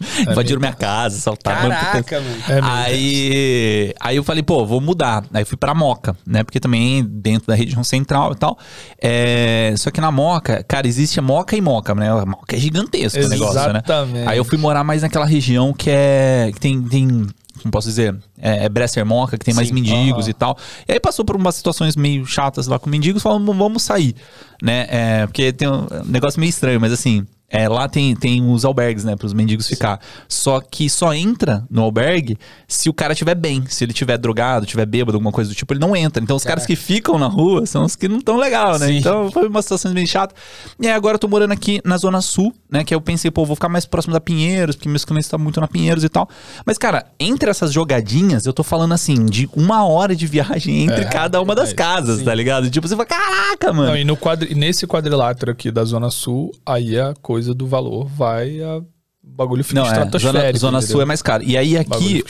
Invadiram 0.28 0.60
minha 0.60 0.72
casa, 0.72 1.16
assaltaram. 1.16 1.70
Caraca, 1.70 2.20
mano. 2.20 2.36
É 2.48 2.60
aí, 2.62 3.94
aí 4.00 4.16
eu 4.16 4.24
falei, 4.24 4.42
pô, 4.42 4.66
vou 4.66 4.80
mudar. 4.80 5.24
Aí 5.32 5.44
fui 5.44 5.56
pra 5.56 5.74
Moca, 5.74 6.16
né? 6.26 6.42
Porque 6.42 6.58
também 6.58 7.04
dentro 7.04 7.46
da 7.46 7.54
região 7.54 7.84
central 7.84 8.32
e 8.32 8.36
tal. 8.36 8.58
É, 9.00 9.74
só 9.76 9.90
que 9.90 10.00
na 10.00 10.10
Moca, 10.10 10.64
cara, 10.66 10.86
existe 10.86 11.18
a 11.18 11.22
Moca 11.22 11.56
e 11.56 11.60
Moca, 11.60 11.94
né? 11.94 12.10
A 12.10 12.26
Moca 12.26 12.56
é 12.56 12.58
gigantesco 12.58 13.20
o 13.20 13.28
negócio, 13.28 13.72
né? 13.72 13.82
Exatamente. 13.84 14.28
Aí 14.28 14.38
eu 14.38 14.44
fui 14.44 14.58
morar 14.58 14.82
mais 14.82 15.02
naquela 15.02 15.26
região 15.26 15.72
que 15.72 15.90
é. 15.90 16.50
que 16.52 16.60
tem. 16.60 16.82
tem 16.82 17.26
como 17.62 17.70
posso 17.70 17.88
dizer? 17.88 18.14
É, 18.36 18.64
é 18.64 18.68
Bresser 18.68 19.06
Moca, 19.06 19.38
que 19.38 19.44
tem 19.44 19.54
mais 19.54 19.68
Sim, 19.68 19.74
mendigos 19.74 20.24
aham. 20.24 20.30
e 20.30 20.34
tal. 20.34 20.58
E 20.88 20.92
aí 20.92 21.00
passou 21.00 21.24
por 21.24 21.36
umas 21.36 21.54
situações 21.54 21.96
meio 21.96 22.26
chatas 22.26 22.66
lá 22.66 22.78
com 22.78 22.90
mendigos, 22.90 23.22
falando, 23.22 23.54
vamos 23.54 23.82
sair, 23.82 24.14
né? 24.60 24.86
É, 24.90 25.26
porque 25.26 25.52
tem 25.52 25.68
um 25.68 25.86
negócio 26.04 26.38
meio 26.40 26.50
estranho, 26.50 26.80
mas 26.80 26.92
assim, 26.92 27.24
é, 27.48 27.68
lá 27.68 27.88
tem, 27.88 28.16
tem 28.16 28.50
os 28.50 28.64
albergues, 28.64 29.04
né, 29.04 29.14
para 29.14 29.26
os 29.26 29.32
mendigos 29.32 29.68
ficar. 29.68 30.00
Só 30.28 30.60
que 30.60 30.90
só 30.90 31.14
entra 31.14 31.64
no 31.70 31.82
albergue 31.82 32.36
se 32.66 32.88
o 32.88 32.92
cara 32.92 33.12
estiver 33.12 33.34
bem. 33.34 33.64
Se 33.68 33.84
ele 33.84 33.92
tiver 33.92 34.18
drogado, 34.18 34.66
tiver 34.66 34.86
bêbado, 34.86 35.16
alguma 35.16 35.30
coisa 35.30 35.50
do 35.50 35.54
tipo, 35.54 35.72
ele 35.72 35.80
não 35.80 35.94
entra. 35.94 36.22
Então 36.22 36.34
os 36.34 36.42
caras 36.42 36.66
que 36.66 36.74
ficam 36.74 37.18
na 37.18 37.26
rua 37.26 37.64
são 37.64 37.84
os 37.84 37.94
que 37.94 38.08
não 38.08 38.18
estão 38.18 38.36
legal, 38.36 38.78
né? 38.78 38.88
Sim. 38.88 38.96
Então 38.96 39.30
foi 39.30 39.46
uma 39.46 39.62
situação 39.62 39.92
meio 39.92 40.06
chata. 40.06 40.34
E 40.80 40.88
aí 40.88 40.92
agora 40.92 41.14
eu 41.14 41.18
tô 41.18 41.28
morando 41.28 41.52
aqui 41.52 41.80
na 41.84 41.96
Zona 41.96 42.20
Sul, 42.20 42.52
né? 42.68 42.82
Que 42.82 42.94
eu 42.94 43.00
pensei, 43.00 43.30
pô, 43.30 43.44
vou 43.44 43.54
ficar 43.54 43.68
mais 43.68 43.86
próximo 43.86 44.12
da 44.12 44.20
Pinheiros, 44.20 44.74
porque 44.74 44.88
meus 44.88 45.04
clientes 45.04 45.26
estão 45.26 45.38
muito 45.38 45.60
na 45.60 45.68
Pinheiros 45.68 46.02
e 46.02 46.08
tal. 46.08 46.28
Mas, 46.66 46.76
cara, 46.76 47.06
entre 47.20 47.50
essas 47.50 47.72
jogadinhas, 47.72 48.46
eu 48.46 48.52
tô 48.52 48.64
falando 48.64 48.94
assim, 48.94 49.26
de 49.26 49.48
uma 49.54 49.86
hora 49.86 50.16
de 50.16 50.26
viagem 50.26 50.84
entre 50.84 51.02
É, 51.02 51.04
cada 51.04 51.40
uma 51.40 51.54
das 51.54 51.70
é, 51.70 51.74
casas, 51.74 52.20
tá 52.22 52.34
ligado? 52.34 52.68
Tipo, 52.68 52.88
você 52.88 52.96
fala, 52.96 53.06
caraca, 53.06 53.72
mano. 53.72 53.90
Não, 53.90 53.96
e 53.96 54.04
no 54.04 54.16
quadri... 54.16 54.54
nesse 54.56 54.86
quadrilátero 54.88 55.52
aqui 55.52 55.70
da 55.70 55.84
Zona 55.84 56.10
Sul, 56.10 56.52
aí 56.66 56.98
a 56.98 57.14
coisa 57.22 57.33
do 57.42 57.66
valor 57.66 58.06
vai. 58.06 58.60
A... 58.60 58.80
Bagulho 59.26 59.64
fica 59.64 59.80
Não, 59.80 59.86
é, 59.86 60.18
zona, 60.18 60.52
zona? 60.52 60.82
Sul 60.82 61.00
é 61.00 61.04
mais 61.06 61.22
caro. 61.22 61.42
E 61.42 61.56
aí 61.56 61.78
aqui, 61.78 62.22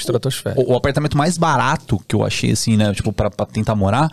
o, 0.56 0.72
o 0.72 0.76
apartamento 0.76 1.18
mais 1.18 1.36
barato 1.36 2.00
que 2.06 2.14
eu 2.14 2.24
achei, 2.24 2.52
assim, 2.52 2.76
né? 2.76 2.94
Tipo, 2.94 3.12
pra, 3.12 3.28
pra 3.30 3.44
tentar 3.44 3.74
morar, 3.74 4.08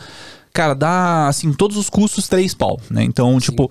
cara, 0.51 0.73
dá, 0.73 1.27
assim, 1.27 1.53
todos 1.53 1.77
os 1.77 1.89
custos 1.89 2.27
3 2.27 2.53
pau, 2.55 2.79
né? 2.89 3.03
Então, 3.03 3.39
tipo, 3.39 3.69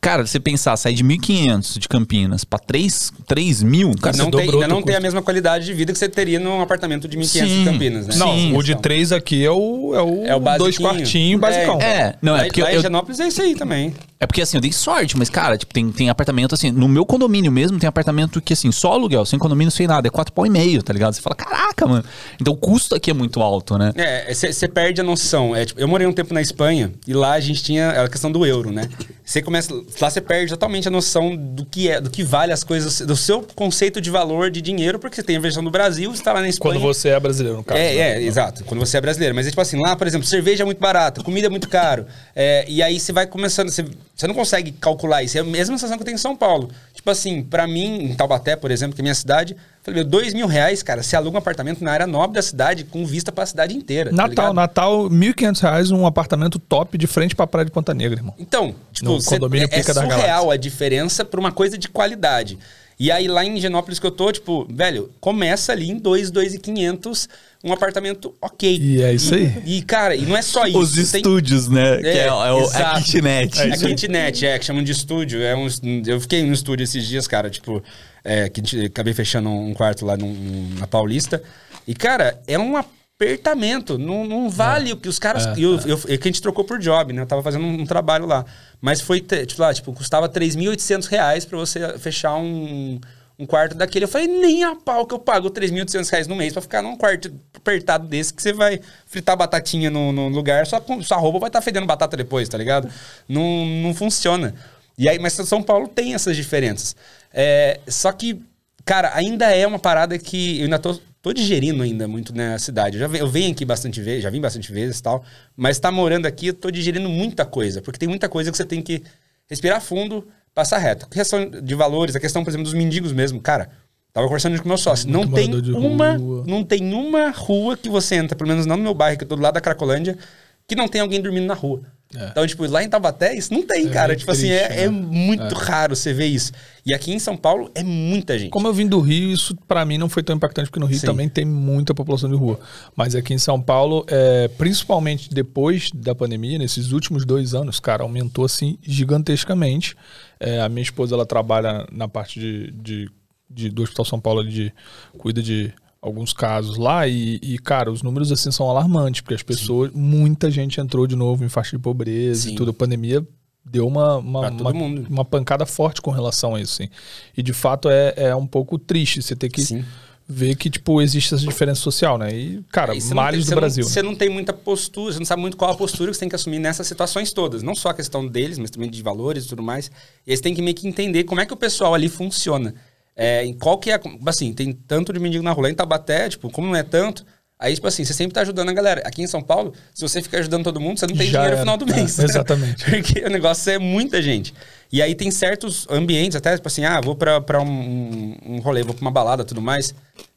cara, 0.00 0.26
você 0.26 0.40
pensar, 0.40 0.76
sair 0.76 0.94
de 0.94 1.04
1.500 1.04 1.78
de 1.78 1.88
Campinas 1.88 2.44
pra 2.44 2.58
3, 2.58 3.12
3 3.26 3.62
mil, 3.62 3.92
cara, 4.00 4.16
não 4.16 4.26
você 4.26 4.30
tem, 4.30 4.50
ainda 4.50 4.68
não 4.68 4.82
tem 4.82 4.96
a 4.96 5.00
mesma 5.00 5.20
qualidade 5.22 5.66
de 5.66 5.74
vida 5.74 5.92
que 5.92 5.98
você 5.98 6.08
teria 6.08 6.38
num 6.40 6.60
apartamento 6.60 7.06
de 7.06 7.16
1.500 7.18 7.26
Sim. 7.26 7.60
em 7.60 7.64
Campinas, 7.64 8.06
né? 8.06 8.14
Não, 8.16 8.32
Sim, 8.32 8.56
o 8.56 8.62
de 8.62 8.72
então. 8.72 8.82
três 8.82 9.12
aqui 9.12 9.44
é 9.44 9.50
o, 9.50 9.94
é 9.94 10.02
o, 10.02 10.26
É 10.26 10.34
o 10.36 10.58
dois 10.58 10.78
quartinhos 10.78 11.40
basicão. 11.40 11.80
É, 11.80 12.16
não, 12.22 12.34
é 12.34 12.38
lá, 12.38 12.44
porque 12.44 12.62
lá 12.62 12.72
eu- 12.72 12.80
em 12.80 12.82
Genópolis 12.82 13.20
é 13.20 13.28
isso 13.28 13.42
aí 13.42 13.54
também. 13.54 13.94
É 14.22 14.26
porque 14.26 14.42
assim, 14.42 14.58
eu 14.58 14.60
dei 14.60 14.72
sorte, 14.72 15.16
mas 15.16 15.30
cara, 15.30 15.56
tipo, 15.56 15.72
tem, 15.72 15.90
tem 15.90 16.10
apartamento 16.10 16.54
assim, 16.54 16.70
no 16.70 16.86
meu 16.86 17.06
condomínio 17.06 17.50
mesmo, 17.50 17.78
tem 17.78 17.88
apartamento 17.88 18.38
que 18.40 18.52
assim, 18.52 18.70
só 18.70 18.92
aluguel, 18.92 19.24
sem 19.24 19.38
condomínio, 19.38 19.70
sem 19.70 19.86
nada, 19.86 20.08
é 20.08 20.10
quatro 20.10 20.32
pau 20.34 20.44
e 20.44 20.50
meio, 20.50 20.82
tá 20.82 20.92
ligado? 20.92 21.14
Você 21.14 21.22
fala, 21.22 21.34
caraca, 21.34 21.86
mano. 21.86 22.04
Então 22.38 22.52
o 22.52 22.56
custo 22.56 22.94
aqui 22.94 23.10
é 23.10 23.14
muito 23.14 23.40
alto, 23.40 23.78
né? 23.78 23.92
É, 23.96 24.32
você 24.34 24.68
perde 24.68 25.00
a 25.00 25.04
noção. 25.04 25.56
É, 25.56 25.64
tipo, 25.64 25.80
eu 25.80 25.88
morei 25.88 26.06
um 26.06 26.12
tempo 26.12 26.34
na 26.34 26.42
Espanha 26.42 26.92
e 27.06 27.14
lá 27.14 27.32
a 27.32 27.40
gente 27.40 27.62
tinha 27.62 28.02
a 28.02 28.08
questão 28.10 28.30
do 28.30 28.44
euro, 28.44 28.70
né? 28.70 28.90
Você 29.24 29.40
começa. 29.40 29.72
Lá 30.00 30.10
você 30.10 30.20
perde 30.20 30.50
totalmente 30.50 30.86
a 30.88 30.90
noção 30.90 31.34
do 31.34 31.64
que 31.64 31.88
é, 31.88 32.00
do 32.00 32.10
que 32.10 32.22
vale 32.22 32.52
as 32.52 32.62
coisas, 32.62 33.00
do 33.00 33.16
seu 33.16 33.42
conceito 33.54 34.00
de 34.00 34.10
valor 34.10 34.50
de 34.50 34.60
dinheiro, 34.60 34.98
porque 34.98 35.16
você 35.16 35.22
tem 35.22 35.36
a 35.36 35.40
versão 35.40 35.64
do 35.64 35.70
Brasil, 35.70 36.14
você 36.14 36.22
tá 36.22 36.32
lá 36.32 36.40
na 36.40 36.48
Espanha. 36.48 36.74
Quando 36.74 36.82
você 36.82 37.08
é 37.10 37.20
brasileiro, 37.20 37.58
no 37.58 37.64
caso. 37.64 37.80
É, 37.80 37.94
né? 37.94 37.98
é, 37.98 38.22
exato. 38.22 38.64
Quando 38.64 38.80
você 38.80 38.96
é 38.96 39.00
brasileiro. 39.00 39.34
Mas 39.34 39.46
é 39.46 39.50
tipo 39.50 39.60
assim, 39.60 39.80
lá, 39.80 39.96
por 39.96 40.06
exemplo, 40.06 40.26
cerveja 40.26 40.62
é 40.62 40.66
muito 40.66 40.78
barata, 40.78 41.22
comida 41.22 41.46
é 41.46 41.50
muito 41.50 41.68
caro. 41.68 42.06
É, 42.34 42.64
e 42.68 42.82
aí 42.82 43.00
você 43.00 43.12
vai 43.12 43.26
começando, 43.26 43.70
você, 43.70 43.84
você 44.14 44.26
não 44.26 44.34
consegue 44.34 44.72
calcular 44.72 45.22
isso. 45.22 45.38
É 45.38 45.40
a 45.40 45.44
mesma 45.44 45.76
sensação 45.76 45.96
que 45.96 46.02
eu 46.02 46.06
tenho 46.06 46.16
em 46.16 46.18
São 46.18 46.36
Paulo. 46.36 46.70
Tipo 46.94 47.10
assim, 47.10 47.42
pra 47.42 47.66
mim, 47.66 48.04
em 48.04 48.14
Taubaté, 48.14 48.56
por 48.56 48.70
exemplo, 48.70 48.94
que 48.94 49.00
é 49.00 49.04
minha 49.04 49.14
cidade, 49.14 49.56
falei, 49.82 50.02
meu, 50.02 50.10
dois 50.10 50.34
mil 50.34 50.46
reais, 50.46 50.82
cara, 50.82 51.02
você 51.02 51.16
aluga 51.16 51.36
um 51.36 51.38
apartamento 51.38 51.82
na 51.82 51.92
área 51.92 52.06
nobre 52.06 52.34
da 52.34 52.42
cidade 52.42 52.84
com 52.84 53.04
vista 53.06 53.30
pra 53.32 53.44
cidade 53.46 53.76
inteira. 53.76 54.10
tá 54.10 54.16
Natal, 54.16 54.28
ligado? 54.30 54.54
Natal, 54.54 55.10
1.500 55.10 55.60
reais 55.60 55.90
um 55.90 56.06
apartamento 56.06 56.58
top 56.58 56.96
de 56.98 57.06
frente 57.06 57.34
pra 57.34 57.46
praia 57.46 57.64
de 57.64 57.70
Ponta 57.70 57.94
Negra, 57.94 58.18
irmão. 58.18 58.34
Então, 58.38 58.74
tipo, 58.92 59.10
No 59.10 59.20
cê- 59.20 59.30
condomínio 59.30 59.68
é, 59.70 59.78
é 59.80 59.82
surreal 59.82 60.50
a 60.50 60.56
diferença 60.56 61.24
pra 61.24 61.40
uma 61.40 61.52
coisa 61.52 61.76
de 61.78 61.88
qualidade. 61.88 62.58
E 63.00 63.10
aí 63.10 63.26
lá 63.26 63.42
em 63.42 63.58
Genópolis 63.58 63.98
que 63.98 64.06
eu 64.06 64.10
tô, 64.10 64.30
tipo, 64.30 64.66
velho, 64.70 65.10
começa 65.20 65.72
ali 65.72 65.90
em 65.90 65.96
2, 65.96 66.30
2,500 66.30 67.30
um 67.64 67.72
apartamento 67.72 68.34
ok. 68.42 68.78
E 68.78 69.02
é 69.02 69.14
isso 69.14 69.34
aí. 69.34 69.50
E, 69.64 69.80
cara, 69.80 70.14
e 70.14 70.26
não 70.26 70.36
é 70.36 70.42
só 70.42 70.66
isso. 70.66 70.78
Os 70.78 70.92
tem- 71.10 71.20
estúdios, 71.20 71.66
né? 71.68 71.96
que 71.98 72.06
é, 72.08 72.26
é 72.26 72.32
o, 72.32 72.70
é 72.70 72.82
a 72.82 73.00
kitnet. 73.00 73.58
É 73.58 73.72
a 73.72 73.76
kitnet, 73.78 74.46
é, 74.46 74.58
que 74.58 74.66
chamam 74.66 74.84
de 74.84 74.92
estúdio. 74.92 75.42
É 75.42 75.56
um, 75.56 75.66
eu 76.06 76.20
fiquei 76.20 76.44
no 76.44 76.52
estúdio 76.52 76.84
esses 76.84 77.06
dias, 77.06 77.26
cara, 77.26 77.48
tipo, 77.48 77.82
é, 78.22 78.50
que 78.50 78.84
acabei 78.84 79.14
fechando 79.14 79.48
um 79.48 79.72
quarto 79.72 80.04
lá 80.04 80.14
num- 80.18 80.68
na 80.78 80.86
Paulista. 80.86 81.42
E, 81.88 81.94
cara, 81.94 82.38
é 82.46 82.58
um 82.58 82.76
apertamento. 83.24 83.98
Não, 83.98 84.24
não 84.24 84.48
vale 84.48 84.92
o 84.92 84.96
que 84.96 85.08
os 85.08 85.18
caras. 85.18 85.46
É, 85.46 85.58
e 85.58 85.62
eu, 85.62 85.78
eu- 85.86 86.00
é 86.08 86.16
que 86.16 86.28
a 86.28 86.30
gente 86.32 86.40
trocou 86.42 86.64
por 86.64 86.78
job, 86.78 87.12
né? 87.12 87.22
Eu 87.22 87.26
tava 87.26 87.42
fazendo 87.42 87.64
um, 87.64 87.82
um 87.82 87.86
trabalho 87.86 88.26
lá. 88.26 88.44
Mas 88.80 89.00
foi, 89.00 89.20
tipo, 89.20 89.60
lá, 89.60 89.72
tipo, 89.74 89.92
custava 89.92 90.28
3.800 90.28 91.06
reais 91.06 91.44
pra 91.44 91.58
você 91.58 91.98
fechar 91.98 92.36
um. 92.36 92.98
Um 93.38 93.46
quarto 93.46 93.74
daquele, 93.74 94.04
eu 94.04 94.08
falei, 94.08 94.28
nem 94.28 94.62
a 94.64 94.76
pau 94.76 95.06
que 95.06 95.14
eu 95.14 95.18
pago 95.18 95.48
3.800 95.48 96.10
reais 96.10 96.26
no 96.26 96.36
mês 96.36 96.52
pra 96.52 96.60
ficar 96.60 96.82
num 96.82 96.94
quarto 96.94 97.32
apertado 97.56 98.06
desse 98.06 98.34
que 98.34 98.42
você 98.42 98.52
vai 98.52 98.78
fritar 99.06 99.34
batatinha 99.34 99.88
no, 99.88 100.12
no 100.12 100.28
lugar, 100.28 100.66
sua, 100.66 100.82
sua 101.02 101.16
roupa 101.16 101.38
vai 101.38 101.48
estar 101.48 101.62
fedendo 101.62 101.86
batata 101.86 102.18
depois, 102.18 102.50
tá 102.50 102.58
ligado? 102.58 102.90
Não, 103.26 103.64
não 103.82 103.94
funciona. 103.94 104.54
E 104.98 105.08
aí, 105.08 105.18
mas 105.18 105.32
São 105.32 105.62
Paulo 105.62 105.88
tem 105.88 106.12
essas 106.12 106.36
diferenças. 106.36 106.94
É, 107.32 107.80
só 107.88 108.12
que, 108.12 108.42
cara, 108.84 109.10
ainda 109.14 109.46
é 109.46 109.66
uma 109.66 109.78
parada 109.78 110.18
que 110.18 110.58
eu 110.58 110.64
ainda 110.64 110.78
tô, 110.78 111.00
tô 111.22 111.32
digerindo 111.32 111.82
ainda 111.82 112.08
muito 112.08 112.34
na 112.34 112.58
cidade. 112.58 112.98
Eu, 112.98 113.08
já 113.08 113.18
eu 113.18 113.28
venho 113.28 113.52
aqui 113.52 113.64
bastante 113.64 114.00
vezes, 114.00 114.22
já 114.22 114.30
vim 114.30 114.40
bastante 114.40 114.72
vezes 114.72 114.98
e 114.98 115.02
tal, 115.02 115.24
mas 115.56 115.78
tá 115.78 115.90
morando 115.90 116.26
aqui, 116.26 116.48
eu 116.48 116.54
tô 116.54 116.70
digerindo 116.70 117.08
muita 117.08 117.44
coisa, 117.44 117.82
porque 117.82 117.98
tem 117.98 118.08
muita 118.08 118.28
coisa 118.28 118.50
que 118.50 118.56
você 118.56 118.64
tem 118.64 118.80
que 118.82 119.02
respirar 119.48 119.80
fundo, 119.80 120.26
passar 120.54 120.78
reto. 120.78 121.06
A 121.06 121.08
questão 121.08 121.48
de 121.48 121.74
valores, 121.74 122.16
a 122.16 122.20
questão, 122.20 122.42
por 122.42 122.50
exemplo, 122.50 122.64
dos 122.64 122.74
mendigos 122.74 123.12
mesmo, 123.12 123.40
cara. 123.40 123.70
Tava 124.12 124.26
conversando 124.26 124.58
com 124.58 124.64
o 124.64 124.68
meu 124.68 124.78
sócio. 124.78 125.08
Não 125.08 125.26
tem 125.26 125.54
uma, 125.72 126.16
rua. 126.16 126.44
não 126.44 126.64
tem 126.64 126.92
uma 126.92 127.30
rua 127.30 127.76
que 127.76 127.88
você 127.88 128.16
entra, 128.16 128.36
pelo 128.36 128.48
menos 128.48 128.66
não 128.66 128.76
no 128.76 128.82
meu 128.82 128.94
bairro, 128.94 129.16
que 129.16 129.22
eu 129.22 129.28
tô 129.28 129.36
do 129.36 129.42
lado 129.42 129.54
da 129.54 129.60
Cracolândia, 129.60 130.18
que 130.66 130.74
não 130.74 130.88
tem 130.88 131.00
alguém 131.00 131.20
dormindo 131.20 131.46
na 131.46 131.54
rua. 131.54 131.82
Então, 132.12 132.44
tipo, 132.44 132.66
lá 132.66 132.82
em 132.82 132.88
Taubaté, 132.88 133.36
isso 133.36 133.54
não 133.54 133.62
tem, 133.64 133.86
É 133.86 133.90
cara. 133.90 134.16
Tipo 134.16 134.32
assim, 134.32 134.48
triste, 134.48 134.64
é, 134.64 134.82
é 134.82 134.90
né? 134.90 134.90
muito 134.90 135.54
raro 135.54 135.94
você 135.94 136.12
ver 136.12 136.26
isso. 136.26 136.50
E 136.84 136.92
aqui 136.92 137.12
em 137.12 137.20
São 137.20 137.36
Paulo 137.36 137.70
é 137.72 137.84
muita 137.84 138.36
gente. 138.36 138.50
Como 138.50 138.66
eu 138.66 138.74
vim 138.74 138.86
do 138.88 138.98
Rio, 138.98 139.30
isso 139.30 139.54
pra 139.68 139.84
mim 139.84 139.96
não 139.96 140.08
foi 140.08 140.22
tão 140.24 140.34
impactante, 140.34 140.68
porque 140.68 140.80
no 140.80 140.86
Rio 140.86 140.98
Sim. 140.98 141.06
também 141.06 141.28
tem 141.28 141.44
muita 141.44 141.94
população 141.94 142.28
de 142.28 142.34
rua. 142.34 142.58
Mas 142.96 143.14
aqui 143.14 143.32
em 143.32 143.38
São 143.38 143.60
Paulo, 143.62 144.04
é, 144.08 144.48
principalmente 144.58 145.30
depois 145.32 145.90
da 145.94 146.12
pandemia, 146.14 146.58
nesses 146.58 146.90
últimos 146.90 147.24
dois 147.24 147.54
anos, 147.54 147.78
cara, 147.78 148.02
aumentou 148.02 148.44
assim 148.44 148.76
gigantescamente. 148.82 149.94
É, 150.40 150.60
a 150.60 150.68
minha 150.68 150.82
esposa, 150.82 151.14
ela 151.14 151.26
trabalha 151.26 151.86
na 151.92 152.08
parte 152.08 152.40
de, 152.40 152.70
de, 152.72 153.10
de- 153.48 153.68
do 153.70 153.82
Hospital 153.82 154.04
São 154.04 154.20
Paulo, 154.20 154.42
de 154.44 154.72
cuida 155.18 155.42
de 155.42 155.72
alguns 156.02 156.32
casos 156.32 156.76
lá 156.76 157.06
e, 157.06 157.38
e, 157.42 157.58
cara, 157.58 157.90
os 157.92 158.02
números 158.02 158.32
assim 158.32 158.50
são 158.50 158.68
alarmantes, 158.68 159.20
porque 159.20 159.34
as 159.34 159.42
pessoas, 159.42 159.90
muita 159.94 160.50
gente 160.50 160.80
entrou 160.80 161.06
de 161.06 161.14
novo 161.14 161.44
em 161.44 161.48
faixa 161.48 161.76
de 161.76 161.82
pobreza 161.82 162.42
Sim. 162.48 162.52
e 162.52 162.56
tudo. 162.56 162.70
A 162.70 162.74
pandemia 162.74 163.26
deu 163.64 163.86
uma, 163.86 164.16
uma, 164.16 164.48
uma, 164.50 164.70
uma 164.72 165.24
pancada 165.24 165.66
forte 165.66 166.00
com 166.00 166.10
relação 166.10 166.54
a 166.54 166.60
isso, 166.60 166.76
sim. 166.76 166.88
E 167.36 167.42
de 167.42 167.52
fato 167.52 167.88
é, 167.90 168.14
é 168.16 168.34
um 168.34 168.46
pouco 168.46 168.78
triste 168.78 169.22
você 169.22 169.36
ter 169.36 169.50
que 169.50 169.62
Sim. 169.62 169.84
ver 170.26 170.56
que, 170.56 170.70
tipo, 170.70 171.02
existe 171.02 171.34
essa 171.34 171.44
diferença 171.46 171.80
social, 171.82 172.16
né? 172.16 172.34
E, 172.34 172.64
cara, 172.72 172.94
não 172.94 173.14
males 173.14 173.44
tem- 173.44 173.54
do 173.54 173.60
Brasil. 173.60 173.82
Não, 173.84 173.88
né? 173.88 173.92
você 173.92 174.02
não 174.02 174.14
tem 174.14 174.28
muita 174.30 174.52
postura, 174.54 175.12
você 175.12 175.18
não 175.18 175.26
sabe 175.26 175.42
muito 175.42 175.56
qual 175.56 175.70
a 175.70 175.76
postura 175.76 176.10
que 176.10 176.16
você 176.16 176.20
tem 176.20 176.28
que 176.30 176.34
assumir 176.34 176.58
nessas 176.58 176.86
situações 176.86 177.32
todas. 177.32 177.62
Não 177.62 177.74
só 177.74 177.90
a 177.90 177.94
questão 177.94 178.26
deles, 178.26 178.58
mas 178.58 178.70
também 178.70 178.90
de 178.90 179.02
valores 179.02 179.44
e 179.44 179.48
tudo 179.48 179.62
mais. 179.62 179.90
E 180.26 180.34
você 180.34 180.42
tem 180.42 180.54
que 180.54 180.62
meio 180.62 180.74
que 180.74 180.88
entender 180.88 181.24
como 181.24 181.40
é 181.42 181.46
que 181.46 181.52
o 181.52 181.56
pessoal 181.56 181.94
ali 181.94 182.08
funciona. 182.08 182.74
É, 183.16 183.44
em 183.44 183.52
qual 183.52 183.78
que 183.78 183.90
é. 183.90 183.94
a- 183.94 184.00
Assim, 184.26 184.52
tem 184.52 184.72
tanto 184.72 185.12
de 185.12 185.18
mendigo 185.18 185.42
na 185.44 185.52
rua. 185.52 185.64
Lá 185.64 185.70
em 185.70 185.74
Tabaté, 185.74 186.28
tipo, 186.28 186.50
como 186.50 186.66
não 186.68 186.76
é 186.76 186.82
tanto. 186.82 187.24
Aí, 187.58 187.74
tipo 187.74 187.86
assim, 187.86 188.02
você 188.04 188.14
sempre 188.14 188.32
tá 188.32 188.40
ajudando 188.40 188.70
a 188.70 188.72
galera. 188.72 189.02
Aqui 189.04 189.20
em 189.22 189.26
São 189.26 189.42
Paulo, 189.42 189.74
se 189.94 190.00
você 190.00 190.22
ficar 190.22 190.38
ajudando 190.38 190.64
todo 190.64 190.80
mundo, 190.80 190.98
você 190.98 191.06
não 191.06 191.14
tem 191.14 191.26
Já 191.26 191.40
dinheiro 191.42 191.48
no 191.48 191.52
era. 191.52 191.60
final 191.60 191.76
do 191.76 191.92
É, 191.92 191.96
mês. 191.96 192.16
exatamente. 192.24 192.84
Porque 192.84 193.20
o 193.20 193.28
negócio 193.28 193.70
é 193.70 193.78
muita 193.78 194.22
gente. 194.22 194.54
E 194.90 195.02
aí 195.02 195.14
tem 195.14 195.30
certos 195.30 195.86
ambientes, 195.90 196.34
até 196.36 196.56
tipo 196.56 196.66
assim, 196.66 196.84
ah, 196.86 196.98
vou 197.02 197.14
pra, 197.14 197.38
pra 197.40 197.60
um, 197.60 198.34
um, 198.46 198.58
rolê, 198.60 198.82
vou 198.82 198.94
pra 198.94 199.02
uma 199.02 199.10
balada 199.10 199.44
tudo 199.44 199.60
mais, 199.60 199.94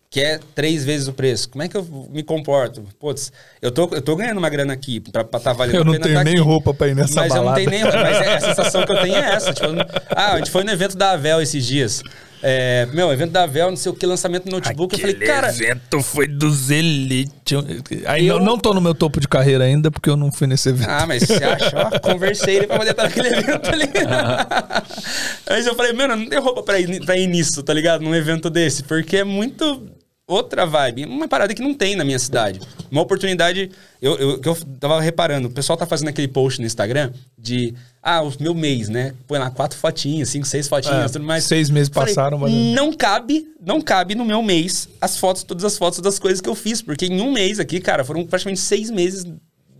que 0.09 0.19
é 0.19 0.37
três 0.53 0.83
vezes 0.83 1.07
o 1.07 1.13
preço. 1.13 1.47
Como 1.49 1.63
é 1.63 1.69
que 1.69 1.77
eu 1.77 1.87
me 2.11 2.21
comporto? 2.23 2.83
Putz, 2.99 3.31
eu 3.61 3.71
tô, 3.71 3.89
eu 3.93 4.01
tô 4.01 4.17
ganhando 4.17 4.37
uma 4.39 4.49
grana 4.49 4.73
aqui 4.73 4.99
pra 4.99 5.21
estar 5.21 5.39
tá 5.39 5.53
valendo 5.53 5.75
Eu 5.79 5.85
não 5.85 5.93
tenho 5.97 6.13
tá 6.15 6.23
nem 6.25 6.33
aqui. 6.33 6.41
roupa 6.43 6.73
pra 6.73 6.89
ir 6.89 6.95
nessa 6.95 7.15
mas 7.21 7.29
balada. 7.33 7.61
eu 7.61 7.65
não 7.65 7.71
tenho 7.71 7.71
nem 7.71 8.03
Mas 8.03 8.17
é, 8.27 8.35
a 8.35 8.39
sensação 8.53 8.85
que 8.85 8.91
eu 8.91 9.01
tenho 9.01 9.15
é 9.15 9.33
essa. 9.33 9.53
Tipo, 9.53 9.67
ah, 10.09 10.33
a 10.33 10.37
gente 10.39 10.51
foi 10.51 10.65
no 10.65 10.71
evento 10.71 10.97
da 10.97 11.11
Avel 11.11 11.41
esses 11.41 11.65
dias. 11.65 12.03
É, 12.45 12.85
meu, 12.93 13.09
evento 13.11 13.31
da 13.31 13.45
Vel, 13.45 13.69
não 13.69 13.77
sei 13.77 13.89
o 13.89 13.95
que, 13.95 14.05
lançamento 14.05 14.43
do 14.43 14.51
notebook. 14.51 14.93
eu 14.93 14.99
falei, 14.99 15.15
cara. 15.15 15.47
evento 15.49 16.01
foi 16.01 16.27
dos 16.27 16.69
Elite. 16.69 17.55
Aí 18.05 18.27
Eu- 18.27 18.37
não, 18.39 18.45
não 18.45 18.57
tô 18.57 18.73
no 18.73 18.81
meu 18.81 18.93
topo 18.93 19.21
de 19.21 19.27
carreira 19.29 19.63
ainda, 19.63 19.89
porque 19.89 20.09
eu 20.09 20.17
não 20.17 20.29
fui 20.31 20.45
nesse 20.45 20.67
evento. 20.69 20.89
Ah, 20.89 21.05
mas 21.07 21.23
você 21.23 21.41
acha? 21.43 21.71
Ó, 21.75 21.99
conversei 21.99 22.57
ele 22.57 22.67
pra 22.67 22.77
poder 22.77 22.91
estar 22.91 23.03
naquele 23.03 23.27
evento 23.29 23.69
ali. 23.69 23.85
Mas 25.49 25.65
eu 25.65 25.75
falei, 25.75 25.93
mano, 25.93 26.15
não 26.17 26.27
tem 26.27 26.39
roupa 26.39 26.63
pra 26.63 26.79
ir, 26.79 27.05
pra 27.05 27.17
ir 27.17 27.27
nisso, 27.27 27.63
tá 27.63 27.73
ligado? 27.73 28.01
Num 28.01 28.13
evento 28.15 28.49
desse, 28.49 28.83
porque 28.83 29.17
é 29.17 29.23
muito 29.23 29.81
outra 30.27 30.65
vibe. 30.65 31.05
Uma 31.05 31.27
parada 31.27 31.53
que 31.53 31.61
não 31.61 31.73
tem 31.73 31.95
na 31.95 32.03
minha 32.03 32.19
cidade. 32.19 32.59
Uma 32.91 33.01
oportunidade, 33.01 33.71
eu, 34.01 34.15
eu, 34.17 34.39
que 34.39 34.47
eu 34.47 34.55
tava 34.79 35.01
reparando, 35.01 35.47
o 35.47 35.51
pessoal 35.51 35.75
tá 35.77 35.85
fazendo 35.85 36.09
aquele 36.09 36.27
post 36.27 36.59
no 36.59 36.65
Instagram 36.65 37.11
de, 37.37 37.73
ah, 38.01 38.21
o 38.21 38.31
meu 38.39 38.53
mês, 38.53 38.87
né? 38.89 39.13
Põe 39.27 39.39
lá 39.39 39.49
quatro 39.49 39.77
fotinhas, 39.77 40.29
cinco, 40.29 40.45
seis 40.45 40.67
fotinhas, 40.67 41.11
É, 41.11 41.13
tudo 41.13 41.25
mais. 41.25 41.43
seis 41.43 41.69
meses 41.69 41.89
Falei, 41.93 42.13
passaram, 42.13 42.37
mas- 42.37 42.51
Não 42.53 42.93
cabe, 42.93 43.47
não 43.65 43.81
cabe 43.81 44.15
no 44.15 44.23
meu 44.25 44.41
mês 44.41 44.87
as 45.01 45.17
fotos, 45.17 45.43
todas 45.43 45.63
as 45.65 45.77
fotos 45.77 45.99
das 45.99 46.19
coisas 46.19 46.39
que 46.39 46.49
eu 46.49 46.55
fiz, 46.55 46.81
porque 46.81 47.05
em 47.05 47.19
um 47.21 47.31
mês 47.31 47.59
aqui, 47.59 47.79
cara, 47.79 48.03
foram 48.03 48.25
praticamente 48.25 48.61
seis 48.61 48.89
meses 48.89 49.25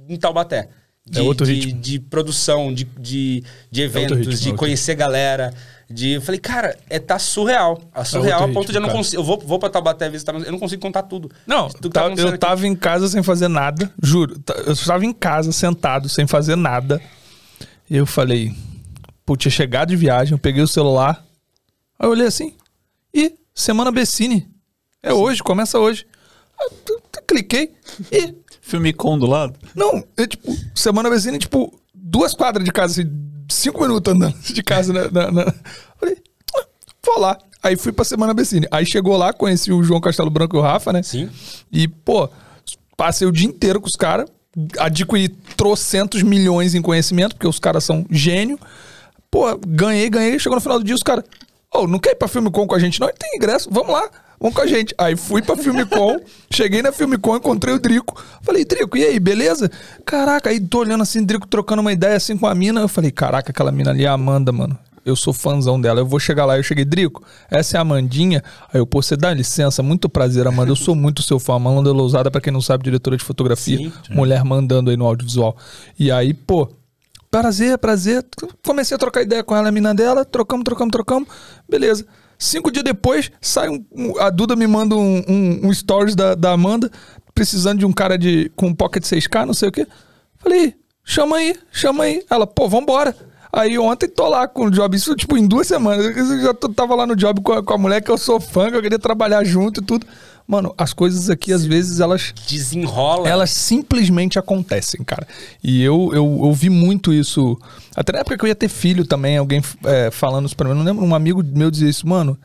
em 0.10 0.18
Taubaté. 0.18 0.70
De, 1.06 1.20
É 1.20 1.22
outro 1.22 1.46
de, 1.46 1.54
ritmo. 1.54 1.82
de 1.82 2.00
produção, 2.00 2.74
de, 2.74 2.86
de, 2.98 3.44
de 3.70 3.82
eventos, 3.82 4.18
ritmo, 4.18 4.32
é 4.34 4.36
de 4.36 4.54
conhecer 4.54 4.96
galera. 4.96 5.54
De, 5.90 6.12
eu 6.12 6.22
falei, 6.22 6.40
cara, 6.40 6.78
é 6.90 6.98
tá 6.98 7.20
surreal. 7.20 7.80
É 7.94 8.04
surreal 8.06 8.40
outro 8.42 8.52
a 8.52 8.54
ponto 8.54 8.72
de 8.72 8.78
eu 8.78 8.82
não 8.82 8.88
ritmo, 8.88 9.00
consigo. 9.04 9.22
Eu 9.22 9.26
vou, 9.26 9.38
vou 9.40 9.60
pra 9.60 9.70
Taubaté 9.70 10.10
visitar, 10.10 10.32
mas 10.32 10.46
eu 10.46 10.52
não 10.52 10.60
consigo 10.60 10.82
contar 10.82 11.04
tudo. 11.04 11.30
Não, 11.46 11.68
tudo 11.68 11.90
tá- 11.90 12.02
acontecendo 12.06 12.28
eu 12.28 12.30
aqui. 12.30 12.38
tava 12.40 12.66
em 12.66 12.76
casa 12.76 13.08
sem 13.10 13.22
fazer 13.22 13.50
nada, 13.50 13.92
juro. 14.02 14.40
Tá- 14.40 14.54
Eu 14.66 14.72
estava 14.74 15.06
em 15.06 15.12
casa, 15.14 15.52
sentado, 15.52 16.08
sem 16.08 16.26
fazer 16.26 16.56
nada. 16.56 17.02
E 17.90 17.98
eu 17.98 18.06
falei, 18.06 18.56
pô, 19.26 19.36
tinha 19.36 19.52
chegado 19.52 19.90
de 19.90 19.98
viagem, 19.98 20.32
eu 20.32 20.40
peguei 20.40 20.64
o 20.64 20.68
celular. 20.68 21.24
Aí 22.00 22.08
eu 22.08 22.12
olhei 22.12 22.28
assim, 22.28 22.54
e 23.14 23.36
Semana 23.54 23.92
Bessini. 23.92 24.48
É 25.04 25.14
hoje, 25.14 25.44
começa 25.44 25.78
hoje. 25.78 26.08
Tu- 26.86 27.02
cliquei 27.28 27.74
e. 28.12 28.34
Filmicom 28.66 29.20
do 29.20 29.26
lado. 29.28 29.54
Não, 29.76 30.04
é 30.18 30.26
tipo, 30.26 30.56
Semana 30.74 31.10
Bessini, 31.10 31.38
tipo, 31.38 31.78
duas 31.94 32.34
quadras 32.34 32.64
de 32.64 32.72
casa, 32.72 33.02
assim, 33.02 33.12
cinco 33.50 33.82
minutos 33.82 34.12
andando 34.14 34.36
de 34.40 34.64
casa. 34.64 34.94
Na, 34.94 35.12
na- 35.12 35.32
na- 35.32 35.54
Falei, 36.00 36.18
ah, 36.56 36.66
vou 37.06 37.20
lá. 37.20 37.38
Aí 37.62 37.76
fui 37.76 37.92
pra 37.92 38.06
Semana 38.06 38.34
Bessini. 38.34 38.66
Aí 38.72 38.86
chegou 38.86 39.16
lá, 39.18 39.34
conheci 39.34 39.72
o 39.72 39.84
João 39.84 40.00
Castelo 40.02 40.30
Branco 40.30 40.56
e 40.56 40.60
o 40.60 40.62
Rafa, 40.62 40.94
né? 40.94 41.04
Sim. 41.04 41.30
E, 41.72 41.88
pô, 41.88 42.30
passei 42.98 43.28
o 43.28 43.32
dia 43.32 43.48
inteiro 43.48 43.82
com 43.82 43.88
os 43.88 43.96
caras, 43.98 44.30
adquiri 44.80 45.28
trocentos 45.58 46.24
milhões 46.24 46.74
em 46.74 46.82
conhecimento, 46.82 47.36
porque 47.36 47.48
os 47.48 47.60
caras 47.60 47.84
são 47.84 48.06
gênio. 48.10 48.58
Pô, 49.30 49.58
ganhei, 49.68 50.10
ganhei. 50.10 50.40
Chegou 50.40 50.56
no 50.56 50.62
final 50.62 50.80
do 50.80 50.86
dia, 50.86 50.96
os 50.96 51.04
caras, 51.04 51.26
ô, 51.74 51.86
não 51.86 52.00
quer 52.00 52.12
ir 52.12 52.16
pra 52.16 52.28
Filmicom 52.30 52.66
com 52.66 52.76
a 52.76 52.80
gente? 52.80 53.00
Não, 53.00 53.08
Ele 53.10 53.18
tem 53.18 53.36
ingresso, 53.36 53.70
vamos 53.72 53.92
lá. 53.92 54.10
Vamos 54.44 54.58
com 54.58 54.62
a 54.62 54.68
gente. 54.68 54.94
Aí 54.98 55.16
fui 55.16 55.42
pra 55.42 55.56
Filmicom, 55.56 56.20
cheguei 56.52 56.82
na 56.82 56.92
Filmicom, 56.92 57.38
encontrei 57.38 57.74
o 57.74 57.80
Drico. 57.80 58.22
Falei, 58.42 58.66
Drico, 58.66 58.98
e 58.98 59.06
aí, 59.06 59.18
beleza? 59.18 59.72
Caraca, 60.06 60.50
aí 60.50 60.60
tô 60.60 60.80
olhando 60.80 61.02
assim, 61.02 61.24
Drico 61.24 61.48
trocando 61.48 61.80
uma 61.80 61.94
ideia 61.94 62.18
assim 62.18 62.38
com 62.38 62.46
a 62.46 62.54
mina. 62.54 62.82
Eu 62.82 62.90
falei, 62.90 63.10
caraca, 63.10 63.52
aquela 63.52 63.72
mina 63.72 63.92
ali 63.92 64.04
é 64.04 64.08
a 64.10 64.12
Amanda, 64.12 64.52
mano. 64.52 64.78
Eu 65.06 65.16
sou 65.16 65.34
fãzão 65.34 65.80
dela. 65.80 66.02
Eu 66.02 66.06
vou 66.06 66.20
chegar 66.20 66.44
lá. 66.44 66.58
Eu 66.58 66.64
cheguei, 66.64 66.84
Drico, 66.84 67.24
essa 67.50 67.78
é 67.78 67.80
a 67.80 67.82
Amandinha. 67.82 68.44
Aí 68.74 68.82
eu, 68.82 68.86
pô, 68.86 69.02
você 69.02 69.16
dá 69.16 69.34
licença, 69.34 69.82
muito 69.82 70.10
prazer, 70.10 70.46
Amanda. 70.46 70.72
Eu 70.72 70.76
sou 70.76 70.94
muito 70.94 71.22
seu 71.22 71.40
fã. 71.40 71.56
Amanda 71.56 71.94
Lousada, 71.94 72.30
pra 72.30 72.42
quem 72.42 72.52
não 72.52 72.62
sabe, 72.62 72.84
diretora 72.84 73.16
de 73.16 73.24
fotografia. 73.24 73.78
Sim. 73.78 73.94
Mulher 74.10 74.44
mandando 74.44 74.90
aí 74.90 74.98
no 74.98 75.06
audiovisual. 75.06 75.56
E 75.98 76.12
aí, 76.12 76.34
pô, 76.34 76.70
prazer, 77.32 77.78
prazer. 77.78 78.26
Comecei 78.62 78.94
a 78.96 78.98
trocar 78.98 79.22
ideia 79.22 79.42
com 79.42 79.56
ela, 79.56 79.70
a 79.70 79.72
mina 79.72 79.96
dela. 79.96 80.26
Trocamos, 80.26 80.66
trocamos, 80.66 80.92
trocamos. 80.92 81.30
Beleza. 81.70 82.06
Cinco 82.44 82.70
dias 82.70 82.84
depois, 82.84 83.32
sai 83.40 83.70
um, 83.70 83.86
um- 83.92 84.20
a 84.20 84.30
Duda 84.30 84.54
me 84.56 84.68
manda 84.68 84.96
um, 84.96 85.24
um, 85.64 85.74
stories 85.74 86.14
da, 86.14 86.36
da 86.36 86.52
Amanda, 86.52 86.92
precisando 87.34 87.80
de 87.80 87.86
um 87.86 87.94
cara 87.94 88.18
de, 88.18 88.52
com 88.56 88.74
pocket 88.76 89.04
6K, 89.04 89.46
não 89.46 89.54
sei 89.54 89.70
o 89.70 89.72
quê. 89.72 89.88
Falei, 90.40 90.76
chama 91.06 91.38
aí, 91.38 91.56
chama 91.72 92.04
aí. 92.04 92.22
Ela, 92.30 92.46
pô, 92.46 92.68
vambora. 92.68 93.16
Aí 93.52 93.78
ontem 93.80 94.10
tô 94.10 94.28
lá 94.28 94.46
com 94.48 94.66
o 94.66 94.70
job, 94.72 94.94
isso 94.98 95.16
tipo 95.16 95.38
em 95.38 95.48
duas 95.48 95.68
semanas. 95.68 96.06
Eu 96.06 96.42
já 96.42 96.54
tô- 96.54 96.68
tava 96.70 96.96
lá 96.96 97.06
no 97.08 97.16
job 97.16 97.40
com 97.42 97.54
a, 97.54 97.64
com 97.64 97.74
a 97.74 97.78
mulher 97.78 98.02
que 98.02 98.12
eu 98.12 98.18
sou 98.18 98.40
fã, 98.42 98.70
que 98.70 98.76
eu 98.76 98.82
queria 98.82 99.00
trabalhar 99.00 99.44
junto 99.46 99.80
e 99.80 99.84
tudo. 99.86 100.06
Mano, 100.46 100.74
as 100.78 100.92
coisas 100.94 101.30
aqui, 101.30 101.54
às 101.54 101.66
vezes, 101.66 102.00
elas 102.02 102.34
Desenrola. 102.48 103.28
elas 103.30 103.50
simplesmente 103.52 104.38
acontecem, 104.38 105.02
cara. 105.04 105.26
E 105.64 105.82
eu, 105.82 106.12
eu, 106.14 106.42
eu 106.44 106.54
vi 106.54 106.70
muito 106.70 107.14
isso. 107.14 107.58
Até 107.96 108.12
na 108.12 108.20
época 108.20 108.38
que 108.38 108.44
eu 108.44 108.48
ia 108.50 108.56
ter 108.56 108.68
filho 108.68 109.06
também, 109.06 109.38
alguém 109.38 109.62
é, 109.86 110.12
falando 110.12 110.46
isso 110.46 110.56
pra 110.56 110.66
mim. 110.66 110.72
Eu 110.72 110.78
não 110.78 110.84
lembro, 110.84 111.06
um 111.06 111.16
amigo 111.16 111.42
meu 111.44 111.72
dizia 111.72 111.90
isso, 111.90 112.08
mano. 112.08 112.38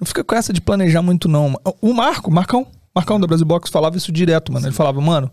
Não 0.00 0.06
fica 0.06 0.24
com 0.24 0.34
essa 0.34 0.52
de 0.52 0.60
planejar 0.60 1.02
muito, 1.02 1.28
não. 1.28 1.54
O 1.80 1.92
Marco, 1.92 2.30
Marcão, 2.30 2.66
Marcão 2.94 3.20
da 3.20 3.26
Brasil 3.26 3.46
Box 3.46 3.70
falava 3.70 3.96
isso 3.96 4.10
direto, 4.10 4.50
mano. 4.52 4.66
Ele 4.66 4.74
falava, 4.74 5.00
mano, 5.00 5.30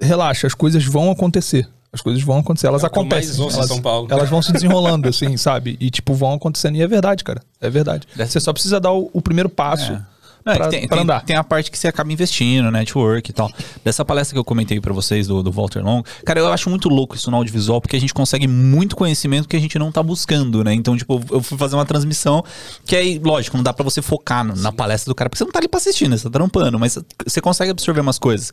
relaxa, 0.00 0.46
as 0.46 0.54
coisas 0.54 0.84
vão 0.84 1.10
acontecer. 1.10 1.68
As 1.90 2.02
coisas 2.02 2.22
vão 2.22 2.38
acontecer, 2.38 2.66
elas 2.66 2.82
É 2.84 2.86
acontecem. 2.86 3.40
elas, 3.40 3.66
São 3.66 3.80
Paulo. 3.80 4.08
elas 4.10 4.28
vão 4.28 4.42
se 4.42 4.52
desenrolando, 4.52 5.08
assim, 5.08 5.36
sabe? 5.38 5.76
E, 5.80 5.88
tipo, 5.90 6.12
vão 6.12 6.34
acontecendo. 6.34 6.76
E 6.76 6.82
é 6.82 6.86
verdade, 6.86 7.24
cara. 7.24 7.40
É 7.60 7.70
verdade. 7.70 8.06
Você 8.14 8.38
só 8.40 8.52
precisa 8.52 8.78
dar 8.78 8.92
o, 8.92 9.08
o 9.12 9.22
primeiro 9.22 9.48
passo 9.48 9.92
Não, 9.92 10.06
é 10.52 10.56
pra, 10.56 10.68
tem, 10.68 10.86
pra 10.86 10.96
tem- 10.96 11.02
andar. 11.04 11.24
tem 11.24 11.36
a 11.36 11.44
parte 11.44 11.70
que 11.70 11.78
você 11.78 11.88
acaba 11.88 12.12
investindo, 12.12 12.70
network 12.70 13.30
e 13.30 13.32
tal. 13.32 13.50
Dessa 13.84 14.04
palestra 14.04 14.34
que 14.34 14.38
eu 14.38 14.44
comentei 14.44 14.80
pra 14.80 14.92
vocês 14.92 15.26
do, 15.26 15.42
do 15.42 15.50
Walter 15.52 15.80
Long, 15.84 16.02
cara, 16.24 16.40
eu 16.40 16.52
acho 16.52 16.68
muito 16.70 16.88
louco 16.88 17.16
isso 17.16 17.30
no 17.30 17.36
audiovisual, 17.36 17.80
porque 17.80 17.96
a 17.96 18.00
gente 18.00 18.14
consegue 18.14 18.46
muito 18.48 18.96
conhecimento 18.96 19.48
que 19.48 19.56
a 19.56 19.60
gente 19.60 19.78
não 19.78 19.90
tá 19.92 20.02
buscando, 20.02 20.62
né? 20.64 20.72
Então, 20.74 20.96
tipo, 20.96 21.22
eu 21.30 21.42
fui 21.42 21.56
fazer 21.58 21.74
uma 21.76 21.84
transmissão 21.86 22.42
que 22.84 22.96
aí, 22.96 23.18
lógico, 23.22 23.56
não 23.56 23.64
dá 23.64 23.72
pra 23.72 23.84
você 23.84 24.00
focar 24.02 24.44
no- 24.44 24.56
na 24.56 24.72
palestra 24.72 25.10
do 25.10 25.14
cara, 25.14 25.28
porque 25.30 25.38
você 25.38 25.44
não 25.44 25.52
tá 25.52 25.58
ali 25.58 25.68
pra 25.68 25.78
assistir, 25.78 26.08
né? 26.08 26.16
Você 26.16 26.24
tá 26.24 26.30
trampando, 26.30 26.78
mas 26.78 26.98
você 27.26 27.40
consegue 27.40 27.70
absorver 27.70 28.00
umas 28.00 28.18
coisas. 28.18 28.50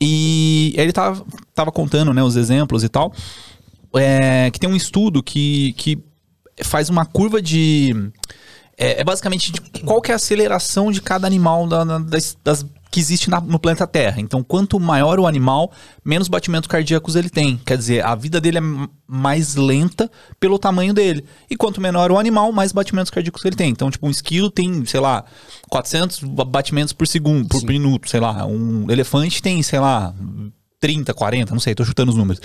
E 0.00 0.74
ele 0.76 0.92
tava, 0.92 1.24
tava 1.54 1.72
contando, 1.72 2.12
né, 2.12 2.22
os 2.22 2.36
exemplos 2.36 2.84
e 2.84 2.88
tal, 2.88 3.12
é, 3.96 4.50
que 4.50 4.58
tem 4.58 4.68
um 4.68 4.76
estudo 4.76 5.22
que, 5.22 5.72
que 5.76 5.98
faz 6.62 6.88
uma 6.88 7.04
curva 7.04 7.40
de. 7.42 7.94
É, 8.76 9.00
é 9.00 9.04
basicamente 9.04 9.52
de 9.52 9.60
qual 9.82 10.00
que 10.00 10.10
é 10.10 10.14
a 10.14 10.16
aceleração 10.16 10.90
de 10.90 11.00
cada 11.00 11.26
animal 11.26 11.66
da- 11.66 11.84
da- 11.84 11.98
das, 11.98 12.36
das- 12.44 12.66
que 12.90 13.00
existe 13.00 13.28
na- 13.28 13.40
no 13.40 13.58
planeta 13.58 13.88
Terra. 13.88 14.20
Então, 14.20 14.40
quanto 14.44 14.78
maior 14.78 15.18
o 15.18 15.26
animal, 15.26 15.72
menos 16.04 16.28
batimentos 16.28 16.68
cardíacos 16.68 17.16
ele 17.16 17.28
tem. 17.28 17.56
Quer 17.66 17.76
dizer, 17.76 18.04
a 18.04 18.14
vida 18.14 18.40
dele 18.40 18.58
é 18.58 18.62
mais 19.06 19.56
lenta 19.56 20.08
pelo 20.38 20.60
tamanho 20.60 20.94
dele. 20.94 21.24
E 21.50 21.56
quanto 21.56 21.80
menor 21.80 22.12
o 22.12 22.18
animal, 22.18 22.52
mais 22.52 22.70
batimentos 22.70 23.10
cardíacos 23.10 23.44
ele 23.44 23.56
tem. 23.56 23.70
Então, 23.70 23.90
tipo, 23.90 24.06
um 24.06 24.10
esquilo 24.10 24.48
tem, 24.48 24.84
sei 24.86 25.00
lá, 25.00 25.24
400 25.68 26.20
ba- 26.20 26.44
batimentos 26.44 26.92
por 26.92 27.06
segundo, 27.08 27.48
por 27.48 27.64
minuto, 27.64 28.08
sei 28.08 28.20
lá. 28.20 28.46
Um 28.46 28.88
elefante 28.88 29.42
tem, 29.42 29.60
sei 29.62 29.80
lá, 29.80 30.14
30, 30.78 31.12
40, 31.12 31.52
não 31.52 31.60
sei, 31.60 31.74
tô 31.74 31.84
chutando 31.84 32.12
os 32.12 32.16
números. 32.16 32.40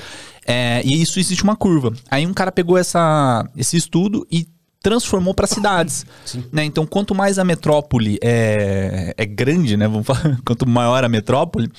É, 0.47 0.81
e 0.83 0.99
isso 0.99 1.19
existe 1.19 1.43
uma 1.43 1.55
curva. 1.55 1.93
Aí 2.09 2.25
um 2.25 2.33
cara 2.33 2.51
pegou 2.51 2.75
essa, 2.75 3.47
esse 3.55 3.77
estudo 3.77 4.25
e 4.31 4.47
transformou 4.81 5.33
para 5.33 5.45
cidades. 5.45 6.05
Né? 6.51 6.63
Então, 6.63 6.85
quanto 6.85 7.13
mais 7.13 7.37
a 7.37 7.43
metrópole 7.43 8.17
é, 8.23 9.13
é 9.17 9.25
grande, 9.25 9.75
né? 9.75 9.87
Vamos 9.87 10.07
falar, 10.07 10.39
quanto 10.45 10.67
maior 10.67 11.03
a 11.03 11.09
metrópole, 11.09 11.69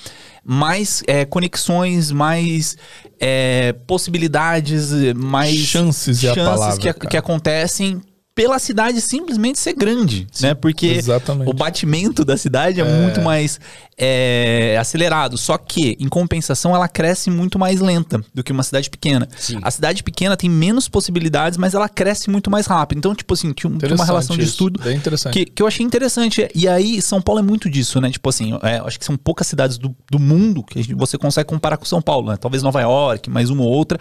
mais 0.43 1.03
é, 1.07 1.25
conexões, 1.25 2.11
mais 2.11 2.77
é, 3.19 3.73
possibilidades, 3.87 4.91
mais 5.15 5.55
Chances 5.55 6.23
é 6.23 6.29
a 6.29 6.35
palavra, 6.35 6.93
que, 6.93 7.07
que 7.07 7.17
acontecem 7.17 8.01
pela 8.33 8.57
cidade 8.59 9.01
simplesmente 9.01 9.59
ser 9.59 9.73
grande, 9.73 10.25
né? 10.39 10.53
Porque 10.53 10.87
exatamente. 10.87 11.49
o 11.49 11.53
batimento 11.53 12.23
da 12.23 12.37
cidade 12.37 12.79
é, 12.79 12.83
muito 12.83 13.21
mais 13.21 13.59
é, 13.97 14.77
acelerado. 14.79 15.37
Só 15.37 15.57
que, 15.57 15.97
em 15.99 16.07
compensação, 16.07 16.73
ela 16.73 16.87
cresce 16.87 17.29
muito 17.29 17.59
mais 17.59 17.81
lenta 17.81 18.23
do 18.33 18.41
que 18.41 18.53
uma 18.53 18.63
cidade 18.63 18.89
pequena. 18.89 19.27
Sim. 19.37 19.59
A 19.61 19.69
cidade 19.69 20.01
pequena 20.01 20.37
tem 20.37 20.49
menos 20.49 20.87
possibilidades, 20.87 21.57
mas 21.57 21.73
ela 21.73 21.89
cresce 21.89 22.29
muito 22.29 22.49
mais 22.49 22.65
rápido. 22.67 22.99
Então, 22.99 23.13
tipo 23.13 23.33
assim, 23.33 23.51
tinha, 23.51 23.69
um- 23.69 23.77
uma 23.95 24.05
relação 24.05 24.37
de 24.37 24.45
estudo 24.45 24.81
bem 24.81 24.95
interessante. 24.95 25.33
que, 25.33 25.45
que 25.45 25.61
eu 25.61 25.67
achei 25.67 25.85
interessante. 25.85 26.49
E 26.55 26.69
aí, 26.69 27.01
São 27.01 27.21
Paulo 27.21 27.39
é 27.39 27.43
muito 27.43 27.69
disso, 27.69 27.99
né? 27.99 28.09
Tipo 28.09 28.29
assim, 28.29 28.57
é, 28.63 28.77
acho 28.77 28.97
que 28.97 29.05
são 29.05 29.17
poucas 29.17 29.45
cidades 29.45 29.77
do, 29.77 29.93
do 30.09 30.17
mundo 30.17 30.63
que 30.63 30.95
você 30.95 31.17
consegue 31.17 31.49
comparar 31.49 31.75
com 31.75 31.83
São 31.85 32.01
Paulo, 32.01 32.29
né? 32.31 32.37
Talvez 32.37 32.63
Nova 32.63 32.79
York, 32.79 33.29
mais 33.29 33.49
uma 33.49 33.63
ou 33.63 33.69
outra, 33.69 33.97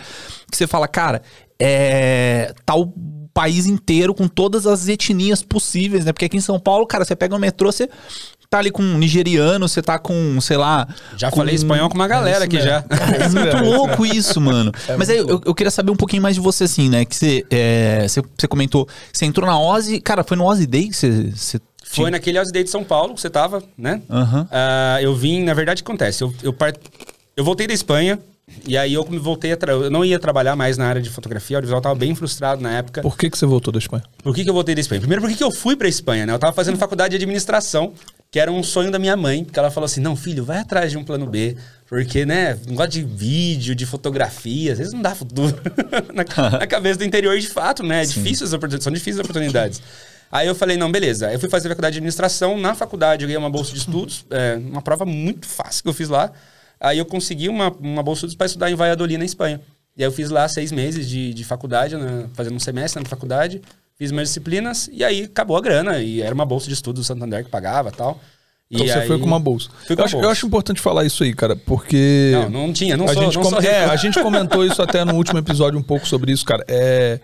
que 0.50 0.56
você 0.56 0.68
fala, 0.68 0.86
cara, 0.86 1.20
é. 1.60 2.54
Tal 2.64 2.94
país 3.32 3.66
inteiro 3.66 4.12
com 4.14 4.26
todas 4.28 4.66
as 4.66 4.88
etnias 4.88 5.42
possíveis, 5.42 6.04
né? 6.04 6.12
Porque 6.12 6.24
aqui 6.24 6.36
em 6.36 6.40
São 6.40 6.58
Paulo, 6.58 6.86
cara, 6.86 7.04
você 7.04 7.14
pega 7.16 7.34
o 7.34 7.38
metrô, 7.38 7.70
você 7.70 7.88
tá 8.48 8.58
ali 8.58 8.70
com 8.72 8.82
um 8.82 8.98
nigeriano, 8.98 9.68
você 9.68 9.80
tá 9.80 9.98
com, 9.98 10.40
sei 10.40 10.56
lá. 10.56 10.88
Já 11.16 11.30
com- 11.30 11.36
falei 11.36 11.54
espanhol 11.54 11.88
com 11.88 11.94
uma 11.94 12.08
galera 12.08 12.44
aqui 12.44 12.60
já. 12.60 12.84
é 12.90 13.28
muito 13.28 13.56
louco 13.64 14.04
isso, 14.04 14.40
mano. 14.40 14.72
Mas 14.98 15.08
aí 15.08 15.18
eu, 15.18 15.40
eu 15.44 15.54
queria 15.54 15.70
saber 15.70 15.92
um 15.92 15.96
pouquinho 15.96 16.20
mais 16.22 16.34
de 16.34 16.40
você, 16.40 16.64
assim, 16.64 16.88
né? 16.88 17.04
Que 17.04 17.14
você, 17.14 17.46
é, 17.50 18.08
você, 18.08 18.20
você 18.36 18.48
comentou, 18.48 18.88
você 19.12 19.24
entrou 19.24 19.46
na 19.46 19.58
Ozzy, 19.58 20.00
cara, 20.00 20.24
foi 20.24 20.36
no 20.36 20.44
Ozzy 20.44 20.66
Day 20.66 20.88
que 20.88 20.96
você. 20.96 21.30
você 21.30 21.60
Foi 21.84 22.10
naquele 22.10 22.38
House 22.38 22.50
Day 22.50 22.64
de 22.64 22.70
São 22.70 22.82
Paulo, 22.82 23.16
você 23.16 23.30
tava, 23.30 23.62
né? 23.78 24.02
Aham. 24.10 24.48
Ah, 24.50 24.98
eu 25.00 25.14
vim, 25.14 25.44
na 25.44 25.54
verdade, 25.54 25.82
que 25.84 25.88
acontece? 25.88 26.22
Eu, 26.24 26.34
eu, 26.42 26.52
part... 26.52 26.76
eu 27.36 27.44
voltei 27.44 27.68
da 27.68 27.72
Espanha, 27.74 28.18
E 28.66 28.76
aí 28.76 28.94
eu 28.94 29.06
me 29.08 29.18
voltei 29.18 29.52
a 29.52 29.56
tra... 29.56 29.72
Eu 29.72 29.90
não 29.90 30.04
ia 30.04 30.18
trabalhar 30.18 30.54
mais 30.56 30.76
na 30.76 30.86
área 30.86 31.00
de 31.00 31.08
fotografia, 31.08 31.56
o 31.56 31.58
audiovisual 31.58 31.80
tava 31.80 31.94
bem 31.94 32.14
frustrado 32.14 32.62
na 32.62 32.72
época. 32.78 33.02
Por 33.02 33.16
que, 33.16 33.30
que 33.30 33.38
você 33.38 33.46
voltou 33.46 33.72
da 33.72 33.78
Espanha? 33.78 34.04
Por 34.22 34.34
que, 34.34 34.44
que 34.44 34.50
eu 34.50 34.54
voltei 34.54 34.74
da 34.74 34.80
Espanha? 34.80 35.00
Primeiro, 35.00 35.22
por 35.22 35.30
que, 35.30 35.36
que 35.36 35.44
eu 35.44 35.50
fui 35.50 35.76
pra 35.76 35.88
Espanha, 35.88 36.26
né? 36.26 36.32
Eu 36.32 36.38
tava 36.38 36.52
fazendo 36.52 36.76
faculdade 36.76 37.10
de 37.10 37.16
administração, 37.16 37.92
que 38.30 38.38
era 38.38 38.50
um 38.50 38.62
sonho 38.62 38.90
da 38.90 38.98
minha 38.98 39.16
mãe, 39.16 39.44
porque 39.44 39.58
ela 39.58 39.70
falou 39.70 39.86
assim: 39.86 40.00
não, 40.00 40.14
filho, 40.14 40.44
vai 40.44 40.58
atrás 40.58 40.90
de 40.90 40.98
um 40.98 41.04
plano 41.04 41.26
B. 41.26 41.56
Porque, 41.88 42.24
né, 42.24 42.56
negócio 42.68 42.90
de 42.90 43.02
vídeo, 43.02 43.74
de 43.74 43.84
fotografia, 43.84 44.72
às 44.72 44.78
vezes 44.78 44.92
não 44.92 45.02
dá 45.02 45.12
futuro 45.12 45.58
na, 46.14 46.24
na 46.58 46.66
cabeça 46.66 46.98
do 47.00 47.04
interior 47.04 47.36
de 47.36 47.48
fato, 47.48 47.82
né? 47.82 48.02
É 48.02 48.06
difícil 48.06 48.46
as 48.46 48.52
oportunidades, 48.52 48.84
são 48.84 48.92
difíceis 48.92 49.18
as 49.18 49.24
oportunidades. 49.24 49.82
Aí 50.30 50.46
eu 50.46 50.54
falei, 50.54 50.76
não, 50.76 50.92
beleza. 50.92 51.32
Eu 51.32 51.40
fui 51.40 51.48
fazer 51.48 51.68
faculdade 51.68 51.94
de 51.94 51.98
administração. 51.98 52.56
Na 52.56 52.74
faculdade 52.74 53.24
eu 53.24 53.26
ganhei 53.26 53.38
uma 53.38 53.50
bolsa 53.50 53.72
de 53.72 53.78
estudos, 53.78 54.24
é, 54.30 54.54
uma 54.56 54.80
prova 54.80 55.04
muito 55.04 55.48
fácil 55.48 55.82
que 55.82 55.88
eu 55.88 55.92
fiz 55.92 56.08
lá. 56.08 56.30
Aí 56.80 56.98
eu 56.98 57.04
consegui 57.04 57.48
uma, 57.48 57.70
uma 57.70 58.02
bolsa 58.02 58.20
de 58.20 58.32
estudos 58.32 58.34
para 58.36 58.46
estudar 58.46 58.70
em 58.70 58.74
Valladolid, 58.74 59.18
na 59.18 59.24
Espanha. 59.24 59.60
E 59.96 60.02
aí 60.02 60.08
eu 60.08 60.12
fiz 60.12 60.30
lá 60.30 60.48
seis 60.48 60.72
meses 60.72 61.08
de, 61.08 61.34
de 61.34 61.44
faculdade, 61.44 61.96
né, 61.96 62.26
fazendo 62.34 62.54
um 62.56 62.60
semestre 62.60 63.02
na 63.02 63.08
faculdade. 63.08 63.60
Fiz 63.96 64.10
minhas 64.10 64.28
disciplinas 64.28 64.88
e 64.90 65.04
aí 65.04 65.24
acabou 65.24 65.56
a 65.58 65.60
grana. 65.60 65.98
E 65.98 66.22
era 66.22 66.34
uma 66.34 66.46
bolsa 66.46 66.68
de 66.68 66.72
estudos 66.72 67.02
do 67.02 67.06
Santander 67.06 67.44
que 67.44 67.50
pagava 67.50 67.90
e 67.90 67.92
tal. 67.92 68.18
Então 68.70 68.86
e 68.86 68.88
você 68.88 68.98
aí- 69.00 69.06
foi 69.06 69.18
com 69.18 69.26
uma 69.26 69.38
bolsa. 69.40 69.68
Com 69.68 69.92
eu, 69.92 69.96
uma 69.96 70.04
acho, 70.04 70.16
eu 70.16 70.20
bolsa. 70.20 70.32
acho 70.32 70.46
importante 70.46 70.80
falar 70.80 71.04
isso 71.04 71.22
aí, 71.22 71.34
cara, 71.34 71.54
porque. 71.54 72.30
Não, 72.32 72.48
não 72.48 72.72
tinha, 72.72 72.96
não 72.96 73.04
a, 73.04 73.12
sou, 73.12 73.22
gente 73.24 73.34
não 73.34 73.42
com- 73.42 73.50
sou 73.50 73.60
é, 73.60 73.84
a 73.84 73.96
gente 73.96 74.22
comentou 74.22 74.64
isso 74.64 74.80
até 74.80 75.04
no 75.04 75.16
último 75.16 75.38
episódio 75.38 75.78
um 75.78 75.82
pouco 75.82 76.06
sobre 76.08 76.32
isso, 76.32 76.44
cara. 76.46 76.64
É, 76.68 77.20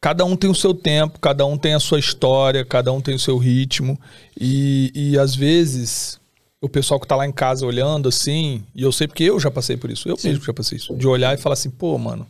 cada 0.00 0.24
um 0.24 0.36
tem 0.36 0.48
o 0.50 0.54
seu 0.54 0.72
tempo, 0.74 1.18
cada 1.18 1.44
um 1.46 1.56
tem 1.56 1.74
a 1.74 1.80
sua 1.80 1.98
história, 1.98 2.64
cada 2.64 2.92
um 2.92 3.00
tem 3.00 3.14
o 3.14 3.18
seu 3.18 3.38
ritmo. 3.38 3.98
E, 4.38 4.92
e 4.94 5.18
às 5.18 5.34
vezes 5.34 6.20
o 6.60 6.68
pessoal 6.68 6.98
que 6.98 7.06
tá 7.06 7.14
lá 7.16 7.26
em 7.26 7.32
casa 7.32 7.66
olhando 7.66 8.08
assim, 8.08 8.62
e 8.74 8.82
eu 8.82 8.90
sei 8.92 9.06
porque 9.06 9.24
eu 9.24 9.38
já 9.38 9.50
passei 9.50 9.76
por 9.76 9.90
isso, 9.90 10.08
eu 10.08 10.16
mesmo 10.24 10.44
já 10.44 10.52
passei 10.54 10.76
isso, 10.78 10.94
de 10.94 11.06
olhar 11.06 11.34
e 11.34 11.36
falar 11.40 11.52
assim, 11.54 11.70
pô, 11.70 11.96
mano. 11.98 12.26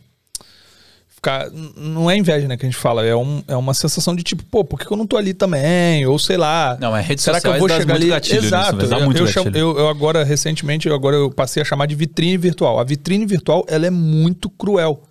Ficar, 1.09 1.49
não 1.75 2.11
é 2.11 2.15
inveja, 2.15 2.47
né, 2.47 2.55
que 2.55 2.63
a 2.63 2.69
gente 2.69 2.77
fala, 2.79 3.03
é, 3.03 3.15
um, 3.15 3.41
é 3.47 3.55
uma 3.55 3.73
sensação 3.73 4.15
de 4.15 4.21
tipo, 4.21 4.43
pô, 4.43 4.63
por 4.63 4.79
que 4.79 4.91
eu 4.91 4.95
não 4.95 5.07
tô 5.07 5.17
ali 5.17 5.33
também? 5.33 6.05
Ou 6.05 6.19
sei 6.19 6.37
lá. 6.37 6.77
Não, 6.79 6.95
é 6.95 7.01
redes 7.01 7.23
Será 7.23 7.41
que 7.41 7.47
eu 7.47 7.57
vou 7.57 7.67
chegar 7.67 7.95
ali? 7.95 8.11
nisso, 8.11 8.35
Exato. 8.35 8.85
dá 8.85 8.99
eu, 8.99 9.11
eu, 9.15 9.27
chamo- 9.27 9.49
eu- 9.57 9.79
eu 9.79 9.89
agora, 9.89 10.23
recentemente, 10.23 10.87
eu 10.87 10.93
agora 10.93 11.15
eu 11.15 11.31
passei 11.31 11.59
a 11.59 11.65
chamar 11.65 11.87
de 11.87 11.95
vitrine 11.95 12.37
virtual. 12.37 12.77
A 12.79 12.83
vitrine 12.83 13.25
virtual, 13.25 13.65
ela 13.67 13.87
é 13.87 13.89
muito 13.89 14.47
cruel. 14.47 15.01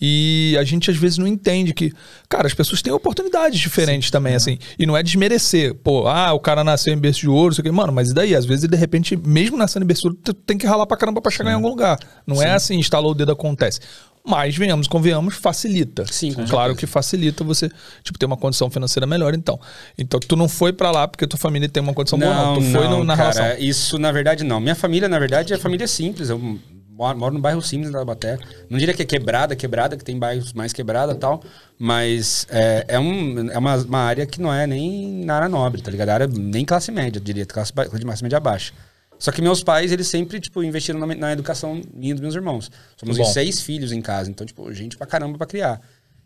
E 0.00 0.56
a 0.58 0.64
gente 0.64 0.90
às 0.90 0.96
vezes 0.96 1.18
não 1.18 1.26
entende 1.26 1.74
que, 1.74 1.92
cara, 2.28 2.46
as 2.46 2.54
pessoas 2.54 2.80
têm 2.80 2.92
oportunidades 2.92 3.58
diferentes 3.60 4.10
também, 4.10 4.34
assim. 4.34 4.58
E 4.78 4.86
não 4.86 4.96
é 4.96 5.02
desmerecer. 5.02 5.74
Pô, 5.74 6.08
ah, 6.08 6.32
o 6.32 6.40
cara 6.40 6.64
nasceu 6.64 6.94
em 6.94 6.98
berço 6.98 7.20
de 7.20 7.28
ouro, 7.28 7.52
isso 7.52 7.60
aqui. 7.60 7.70
Mano, 7.70 7.92
mas 7.92 8.10
e 8.10 8.14
daí? 8.14 8.34
Às 8.34 8.46
vezes, 8.46 8.68
de 8.68 8.76
repente, 8.76 9.16
mesmo 9.16 9.56
nascendo 9.56 9.84
em 9.84 9.86
berço 9.86 10.02
de 10.02 10.08
ouro, 10.08 10.18
tu 10.24 10.32
tem 10.32 10.56
que 10.56 10.66
ralar 10.66 10.86
pra 10.86 10.96
caramba 10.96 11.20
pra 11.20 11.30
chegar 11.30 11.50
em 11.50 11.54
algum 11.54 11.68
lugar. 11.68 11.98
Não 12.26 12.42
é 12.42 12.50
assim, 12.52 12.76
instalou 12.76 13.12
o 13.12 13.14
dedo, 13.14 13.32
acontece. 13.32 13.80
Mas, 14.22 14.54
venhamos, 14.54 14.86
convenhamos, 14.86 15.34
facilita. 15.36 16.04
Sim, 16.06 16.34
com 16.34 16.44
Claro 16.46 16.76
que 16.76 16.86
facilita 16.86 17.42
você, 17.42 17.70
tipo, 18.02 18.18
ter 18.18 18.26
uma 18.26 18.36
condição 18.36 18.70
financeira 18.70 19.06
melhor, 19.06 19.32
então. 19.34 19.58
Então, 19.96 20.20
tu 20.20 20.36
não 20.36 20.46
foi 20.48 20.72
pra 20.74 20.90
lá 20.90 21.08
porque 21.08 21.26
tua 21.26 21.38
família 21.38 21.68
tem 21.70 21.82
uma 21.82 21.94
condição 21.94 22.18
boa, 22.18 22.34
não. 22.34 22.54
Tu 22.56 22.62
foi 22.70 22.86
no- 22.86 23.02
na 23.02 23.16
cara, 23.16 23.32
relação. 23.32 23.58
Isso, 23.64 23.98
na 23.98 24.12
verdade, 24.12 24.44
não. 24.44 24.60
Minha 24.60 24.74
família, 24.74 25.08
na 25.08 25.18
verdade, 25.18 25.54
é 25.54 25.58
família 25.58 25.88
simples. 25.88 26.28
Eu 26.28 26.58
moro, 27.00 27.18
moro 27.18 27.34
no 27.34 27.40
bairro 27.40 27.62
simples 27.62 27.90
da 27.90 27.98
Taubaté. 27.98 28.38
Não 28.68 28.78
diria 28.78 28.94
que 28.94 29.02
é 29.02 29.06
quebrada, 29.06 29.56
quebrada, 29.56 29.96
que 29.96 30.04
tem 30.04 30.18
bairros 30.18 30.52
mais 30.52 30.72
quebrada 30.72 31.12
e 31.12 31.16
tal. 31.16 31.42
Mas 31.78 32.46
é, 32.50 32.84
é, 32.88 32.98
um, 32.98 33.50
é 33.50 33.56
uma, 33.58 33.76
uma 33.76 33.98
área 34.00 34.26
que 34.26 34.40
não 34.40 34.52
é 34.52 34.66
nem 34.66 35.24
na 35.24 35.36
área 35.36 35.48
nobre, 35.48 35.80
tá 35.80 35.90
ligado? 35.90 36.10
Área 36.10 36.26
nem 36.26 36.64
classe 36.64 36.92
média, 36.92 37.20
diria. 37.20 37.46
Classe, 37.46 37.72
ba- 37.72 37.86
classe 37.86 38.22
média 38.22 38.38
baixa. 38.38 38.74
Só 39.18 39.32
que 39.32 39.40
meus 39.42 39.62
pais, 39.62 39.92
eles 39.92 40.06
sempre, 40.08 40.40
tipo, 40.40 40.62
investiram 40.62 40.98
na, 41.00 41.14
na 41.14 41.32
educação 41.32 41.80
minha 41.92 42.10
e 42.10 42.14
dos 42.14 42.20
meus 42.22 42.34
irmãos. 42.34 42.70
Somos 42.96 43.16
Bom. 43.16 43.24
seis 43.24 43.60
filhos 43.62 43.92
em 43.92 44.00
casa. 44.02 44.30
Então, 44.30 44.46
tipo, 44.46 44.70
gente 44.72 44.96
pra 44.96 45.06
caramba 45.06 45.38
pra 45.38 45.46
criar. 45.46 45.80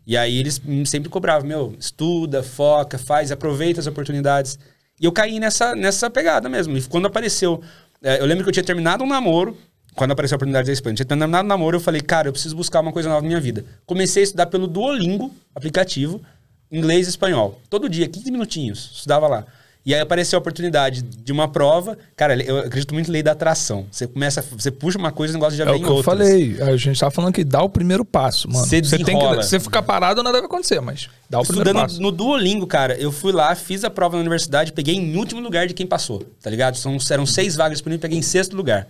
E 0.05 0.15
aí 0.15 0.37
eles 0.37 0.61
sempre 0.85 1.09
cobravam, 1.09 1.47
meu, 1.47 1.73
estuda, 1.79 2.43
foca, 2.43 2.97
faz, 2.97 3.31
aproveita 3.31 3.79
as 3.79 3.87
oportunidades. 3.87 4.59
E 5.01 5.05
eu 5.05 5.11
caí 5.11 5.39
nessa, 5.39 5.73
nessa 5.75 6.09
pegada 6.09 6.47
mesmo. 6.47 6.77
E 6.77 6.81
quando 6.83 7.05
apareceu. 7.07 7.61
é, 8.03 8.19
eu 8.21 8.25
lembro 8.25 8.43
que 8.43 8.49
eu 8.49 8.53
tinha 8.53 8.63
terminado 8.63 9.03
um 9.03 9.07
namoro, 9.07 9.57
quando 9.95 10.11
apareceu 10.11 10.35
a 10.35 10.37
oportunidade 10.37 10.67
da 10.67 10.73
Espanha. 10.73 10.95
Tinha 10.95 11.05
terminado 11.05 11.47
namoro, 11.47 11.77
eu 11.77 11.81
falei, 11.81 12.01
cara, 12.01 12.27
eu 12.27 12.33
preciso 12.33 12.55
buscar 12.55 12.81
uma 12.81 12.91
coisa 12.91 13.09
nova 13.09 13.21
na 13.21 13.27
minha 13.27 13.39
vida. 13.41 13.65
Comecei 13.85 14.21
a 14.21 14.25
estudar 14.25 14.45
pelo 14.47 14.67
Duolingo, 14.67 15.31
aplicativo, 15.55 16.21
inglês 16.71 17.07
e 17.07 17.09
espanhol. 17.09 17.59
Todo 17.69 17.87
dia, 17.89 18.07
15 18.07 18.31
minutinhos, 18.31 18.91
estudava 18.93 19.27
lá. 19.27 19.45
E 19.85 19.93
aí 19.93 20.01
apareceu 20.01 20.37
a 20.37 20.39
oportunidade 20.39 21.03
de 21.03 21.31
uma 21.31 21.47
prova. 21.47 21.95
Cara, 22.15 22.41
eu 22.43 22.57
acredito 22.57 22.91
muito 22.91 23.07
em 23.07 23.11
lei 23.11 23.21
da 23.21 23.33
atração. 23.33 23.85
Você 23.91 24.07
começa, 24.07 24.41
você 24.41 24.71
puxa 24.71 24.97
uma 24.97 25.11
coisa 25.11 25.31
e 25.31 25.35
o 25.35 25.37
negócio 25.37 25.55
já 25.55 25.63
É 25.63 25.69
o 25.69 25.73
vem 25.73 25.83
que 25.83 25.87
eu 25.87 26.01
falei. 26.01 26.59
A 26.59 26.75
gente 26.75 26.99
tava 26.99 27.11
falando 27.11 27.31
que 27.31 27.43
dá 27.43 27.61
o 27.61 27.69
primeiro 27.69 28.03
passo, 28.03 28.49
mano. 28.49 28.65
Você 28.65 28.81
Você 28.81 28.97
tem 28.97 29.17
que. 29.17 29.35
você 29.35 29.59
ficar 29.59 29.83
parado, 29.83 30.23
nada 30.23 30.39
vai 30.39 30.47
acontecer, 30.47 30.81
mas 30.81 31.07
dá 31.29 31.39
o 31.39 31.43
primeiro 31.43 31.69
Estudando 31.69 31.83
passo. 31.87 32.01
no 32.01 32.11
Duolingo, 32.11 32.65
cara, 32.65 32.95
eu 32.95 33.11
fui 33.11 33.31
lá, 33.31 33.53
fiz 33.53 33.83
a 33.83 33.89
prova 33.91 34.15
na 34.15 34.21
universidade, 34.21 34.73
peguei 34.73 34.95
em 34.95 35.15
último 35.17 35.39
lugar 35.39 35.67
de 35.67 35.75
quem 35.75 35.85
passou, 35.85 36.25
tá 36.41 36.49
ligado? 36.49 36.77
São, 36.77 36.97
eram 37.11 37.27
seis 37.27 37.55
vagas 37.55 37.77
disponíveis, 37.77 38.01
peguei 38.01 38.17
em 38.17 38.23
sexto 38.23 38.55
lugar. 38.55 38.87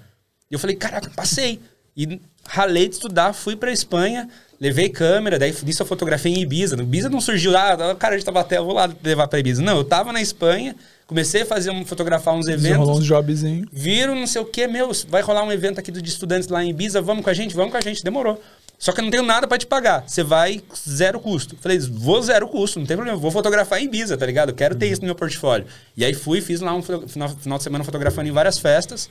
E 0.49 0.53
eu 0.53 0.59
falei, 0.59 0.75
caraca, 0.75 1.09
passei. 1.15 1.59
E 1.97 2.19
ralei 2.47 2.87
de 2.87 2.95
estudar, 2.95 3.33
fui 3.33 3.55
pra 3.55 3.71
Espanha, 3.71 4.27
levei 4.59 4.89
câmera, 4.89 5.39
daí 5.39 5.55
nisso 5.63 5.81
eu 5.81 5.85
fotografei 5.85 6.33
em 6.33 6.41
Ibiza. 6.41 6.75
No 6.75 6.83
Ibiza 6.83 7.09
não 7.09 7.21
surgiu, 7.21 7.55
ah, 7.57 7.95
cara, 7.95 8.15
a 8.15 8.17
gente 8.17 8.25
tava 8.25 8.41
até, 8.41 8.57
eu 8.57 8.65
vou 8.65 8.73
lá 8.73 8.89
levar 9.03 9.27
pra 9.27 9.39
Ibiza. 9.39 9.61
Não, 9.61 9.77
eu 9.77 9.83
tava 9.83 10.11
na 10.11 10.21
Espanha, 10.21 10.75
comecei 11.07 11.43
a 11.43 11.45
fazer, 11.45 11.71
um, 11.71 11.85
fotografar 11.85 12.33
uns 12.35 12.47
eventos. 12.47 12.87
uns 12.87 13.05
jobzinhos. 13.05 13.69
Viram, 13.71 14.13
não 14.13 14.27
sei 14.27 14.41
o 14.41 14.45
que, 14.45 14.67
meu, 14.67 14.91
vai 15.07 15.21
rolar 15.21 15.43
um 15.43 15.51
evento 15.51 15.79
aqui 15.79 15.91
de 15.91 16.07
estudantes 16.07 16.49
lá 16.49 16.63
em 16.63 16.69
Ibiza, 16.69 17.01
vamos 17.01 17.23
com 17.23 17.29
a 17.29 17.33
gente? 17.33 17.55
Vamos 17.55 17.71
com 17.71 17.77
a 17.77 17.81
gente, 17.81 18.03
demorou. 18.03 18.41
Só 18.77 18.91
que 18.91 18.99
eu 18.99 19.03
não 19.03 19.09
tenho 19.09 19.23
nada 19.23 19.47
pra 19.47 19.57
te 19.57 19.65
pagar. 19.65 20.03
Você 20.05 20.21
vai 20.21 20.61
zero 20.87 21.17
custo. 21.17 21.55
Falei, 21.61 21.79
vou 21.79 22.21
zero 22.21 22.45
custo, 22.49 22.77
não 22.77 22.85
tem 22.85 22.97
problema. 22.97 23.17
Vou 23.17 23.31
fotografar 23.31 23.79
em 23.79 23.85
Ibiza, 23.85 24.17
tá 24.17 24.25
ligado? 24.25 24.49
Eu 24.49 24.55
quero 24.55 24.75
ter 24.75 24.87
isso 24.87 24.99
no 24.99 25.05
meu 25.05 25.15
portfólio. 25.15 25.65
E 25.95 26.03
aí 26.03 26.13
fui, 26.13 26.41
fiz 26.41 26.59
lá 26.59 26.75
um 26.75 26.81
final, 26.81 27.29
final 27.29 27.57
de 27.57 27.63
semana 27.63 27.85
fotografando 27.85 28.27
em 28.27 28.33
várias 28.33 28.59
festas 28.59 29.09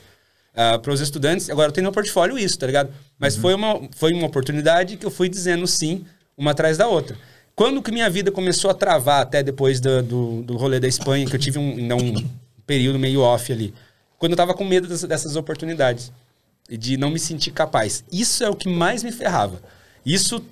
para 0.83 0.93
os 0.93 1.01
estudantes. 1.01 1.51
Agora 1.51 1.69
eu 1.69 1.73
tenho 1.73 1.87
no 1.87 1.93
portfólio 1.93 2.39
isso, 2.39 2.59
tá 2.59 2.67
ligado? 2.67 2.91
Mas 3.19 3.37
foi, 3.37 3.55
uma, 3.55 3.81
foi 3.97 4.13
uma 4.13 4.27
oportunidade 4.27 4.97
que 4.97 5.05
eu 5.05 5.11
fui 5.11 5.29
dizendo 5.29 5.67
sim, 5.67 6.05
uma 6.37 6.53
atrás 6.53 6.79
da 6.79 6.87
outra. 6.87 7.17
Quando 7.55 7.83
que 7.83 7.93
minha 7.93 8.09
vida 8.11 8.31
começou 8.33 8.71
a 8.71 8.75
travar, 8.75 9.23
até 9.23 9.43
depois 9.43 9.81
do, 9.81 10.03
do, 10.03 10.43
do 10.43 10.57
rolê 10.57 10.81
da 10.81 10.89
Espanha, 10.89 11.27
que 11.27 11.35
eu 11.35 11.41
tive 11.41 11.59
um, 11.59 11.93
um 11.95 12.31
período 12.67 12.99
meio 12.99 13.21
off 13.21 13.53
ali. 13.53 13.75
Quando 14.19 14.33
eu 14.33 14.37
tava 14.37 14.55
com 14.55 14.65
medo 14.65 14.89
dessas, 14.89 15.09
dessas 15.09 15.37
oportunidades 15.37 16.13
e 16.69 16.77
de 16.77 16.97
não 16.97 17.11
me 17.11 17.19
sentir 17.19 17.51
capaz. 17.51 18.05
Isso 18.11 18.43
é 18.43 18.49
o 18.49 18.57
que 18.57 18.69
mais 18.69 19.03
me 19.03 19.13
ferrava. 19.13 19.61
Isso 20.05 20.45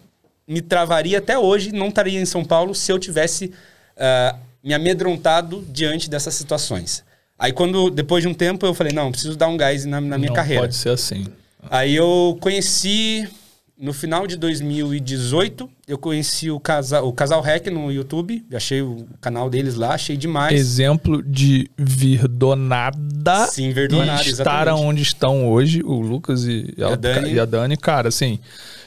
me 0.46 0.60
travaria 0.60 1.18
até 1.18 1.38
hoje, 1.38 1.72
não 1.72 1.88
estaria 1.88 2.20
em 2.20 2.26
São 2.26 2.44
Paulo 2.44 2.74
se 2.74 2.92
eu 2.92 2.98
tivesse 2.98 3.52
ah, 3.96 4.36
me 4.62 4.74
amedrontado 4.74 5.64
diante 5.68 6.08
dessas 6.08 6.34
situações. 6.34 7.04
Aí 7.42 7.52
quando, 7.52 7.90
depois 7.90 8.22
de 8.22 8.28
um 8.28 8.34
tempo, 8.34 8.64
eu 8.64 8.72
falei, 8.72 8.92
não, 8.92 9.10
preciso 9.10 9.36
dar 9.36 9.48
um 9.48 9.56
gás 9.56 9.84
na, 9.84 10.00
na 10.00 10.16
minha 10.16 10.28
não 10.28 10.36
carreira. 10.36 10.62
pode 10.62 10.76
ser 10.76 10.90
assim. 10.90 11.26
Aí 11.68 11.92
eu 11.92 12.38
conheci, 12.40 13.28
no 13.76 13.92
final 13.92 14.28
de 14.28 14.36
2018, 14.36 15.68
eu 15.88 15.98
conheci 15.98 16.52
o 16.52 16.60
casal, 16.60 17.04
o 17.04 17.12
casal 17.12 17.40
Rec 17.40 17.66
no 17.66 17.90
YouTube, 17.90 18.44
achei 18.54 18.80
o 18.80 19.08
canal 19.20 19.50
deles 19.50 19.74
lá, 19.74 19.94
achei 19.94 20.16
demais. 20.16 20.56
Exemplo 20.56 21.20
de 21.20 21.68
vir 21.76 22.28
do 22.28 22.54
nada 22.54 23.46
Sim, 23.48 23.72
do 23.72 23.80
e 23.80 23.86
estar 23.86 24.24
exatamente. 24.24 24.80
onde 24.84 25.02
estão 25.02 25.50
hoje, 25.50 25.82
o 25.82 26.00
Lucas 26.00 26.44
e 26.46 26.72
a, 26.80 26.92
a 26.92 26.94
Dani. 26.94 27.32
e 27.32 27.40
a 27.40 27.44
Dani, 27.44 27.76
cara, 27.76 28.08
assim, 28.08 28.38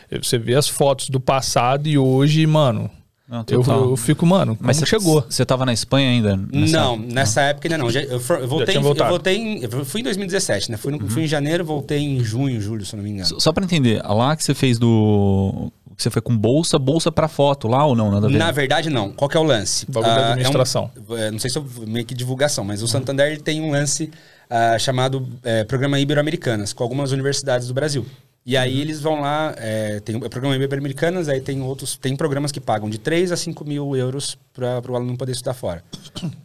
você 0.10 0.38
vê 0.38 0.56
as 0.56 0.70
fotos 0.70 1.10
do 1.10 1.20
passado 1.20 1.89
e 1.89 1.98
hoje, 1.98 2.48
mano, 2.48 2.89
Não, 3.28 3.40
eu, 3.40 3.44
total. 3.64 3.90
eu 3.90 3.98
fico, 3.98 4.24
mano, 4.26 4.56
como 4.56 4.68
Mas 4.68 4.78
você 4.78 4.86
chegou? 4.86 5.26
Você 5.28 5.44
tava 5.44 5.66
na 5.66 5.74
Espanha 5.74 6.10
ainda? 6.12 6.38
nessa- 6.52 6.78
não, 6.78 6.96
nessa 6.98 7.42
época 7.42 7.68
ainda 7.68 7.78
não. 7.80 7.90
Já- 7.90 8.02
eu, 8.02 8.20
for- 8.20 8.40
eu 8.40 8.48
voltei, 8.48 8.78
eu 8.78 8.82
voltei 8.82 9.36
em, 9.38 9.64
eu 9.64 9.84
fui 9.86 10.02
em 10.02 10.04
2017, 10.04 10.70
né? 10.70 10.78
Fui, 10.78 10.92
no- 10.92 11.10
fui 11.10 11.24
em 11.24 11.28
janeiro, 11.28 11.66
voltei 11.66 11.98
em 12.00 12.24
junho, 12.24 12.62
julho, 12.62 12.86
se 12.86 12.96
não 12.96 13.04
me 13.04 13.10
engano. 13.10 13.28
Só- 13.28 13.40
Só 13.40 13.52
pra 13.52 13.64
entender, 13.64 14.02
lá 14.04 14.36
que 14.36 14.44
você 14.44 14.54
fez 14.54 14.78
do. 14.78 15.72
Você 15.98 16.10
foi 16.12 16.22
com 16.22 16.38
bolsa, 16.38 16.78
bolsa 16.78 17.10
pra 17.12 17.28
foto 17.28 17.68
lá 17.70 17.86
ou 17.86 17.96
não? 17.96 18.12
Nada 18.12 18.28
a 18.28 18.30
ver? 18.30 18.38
Na 18.38 18.52
verdade, 18.52 18.90
não. 18.90 19.12
Qual 19.14 19.30
que 19.30 19.38
é 19.38 19.40
o 19.40 19.44
lance? 19.44 19.86
Bagulho 19.90 20.14
da 20.14 20.20
Ah, 20.20 20.22
é 20.22 20.28
um- 20.28 20.32
administração. 20.34 20.92
é, 21.18 21.32
não 21.32 21.40
sei 21.40 21.50
se 21.50 21.58
eu 21.58 21.66
meio 21.88 22.06
que 22.06 22.14
divulgação, 22.14 22.64
mas 22.66 22.84
o 22.84 22.88
Santander 22.88 23.42
tem 23.42 23.62
um 23.62 23.72
lance 23.72 24.12
ah, 24.50 24.78
chamado 24.78 25.28
é, 25.44 25.64
Programa 25.64 25.98
Ibero-Americanas, 26.00 26.74
com 26.74 26.84
algumas 26.84 27.12
universidades 27.12 27.68
do 27.68 27.74
Brasil. 27.74 28.06
E 28.45 28.55
aí 28.55 28.79
eles 28.79 29.01
vão 29.01 29.21
lá, 29.21 29.55
é, 29.58 29.99
tem 30.01 30.17
o 30.17 30.29
programa 30.29 30.55
Ibero-Americanas, 30.55 31.27
aí 31.27 31.41
tem 31.41 31.63
outros, 31.63 31.97
tem 31.97 32.15
programas 32.15 32.51
que 32.51 32.62
pagam 32.62 32.88
de 32.88 32.99
3 32.99 33.31
a 33.31 33.38
5 33.38 33.65
mil 33.65 33.95
euros 33.95 34.38
para 34.53 34.91
o 34.91 34.95
aluno 34.95 35.17
poder 35.17 35.31
estudar 35.31 35.55
fora. 35.55 35.84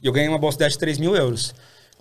E 0.03 0.07
eu 0.07 0.13
ganhei 0.13 0.29
uma 0.29 0.39
bolsa 0.39 0.67
de 0.67 0.79
3 0.79 0.99
mil 0.99 1.15
euros. 1.15 1.55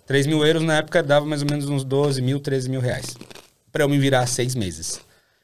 3 0.08 0.26
mil 0.26 0.46
euros 0.46 0.64
na 0.64 0.78
época 0.78 1.04
dava 1.04 1.26
mais 1.26 1.42
ou 1.42 1.50
menos 1.50 1.68
uns 1.68 1.84
12 1.84 2.22
mil, 2.22 2.40
13 2.40 2.70
mil 2.70 2.80
reais. 2.80 3.14
Para 3.74 3.84
eu 3.84 3.90
me 3.90 4.00
virar 4.00 4.26
seis 4.26 4.56
meses. 4.56 5.02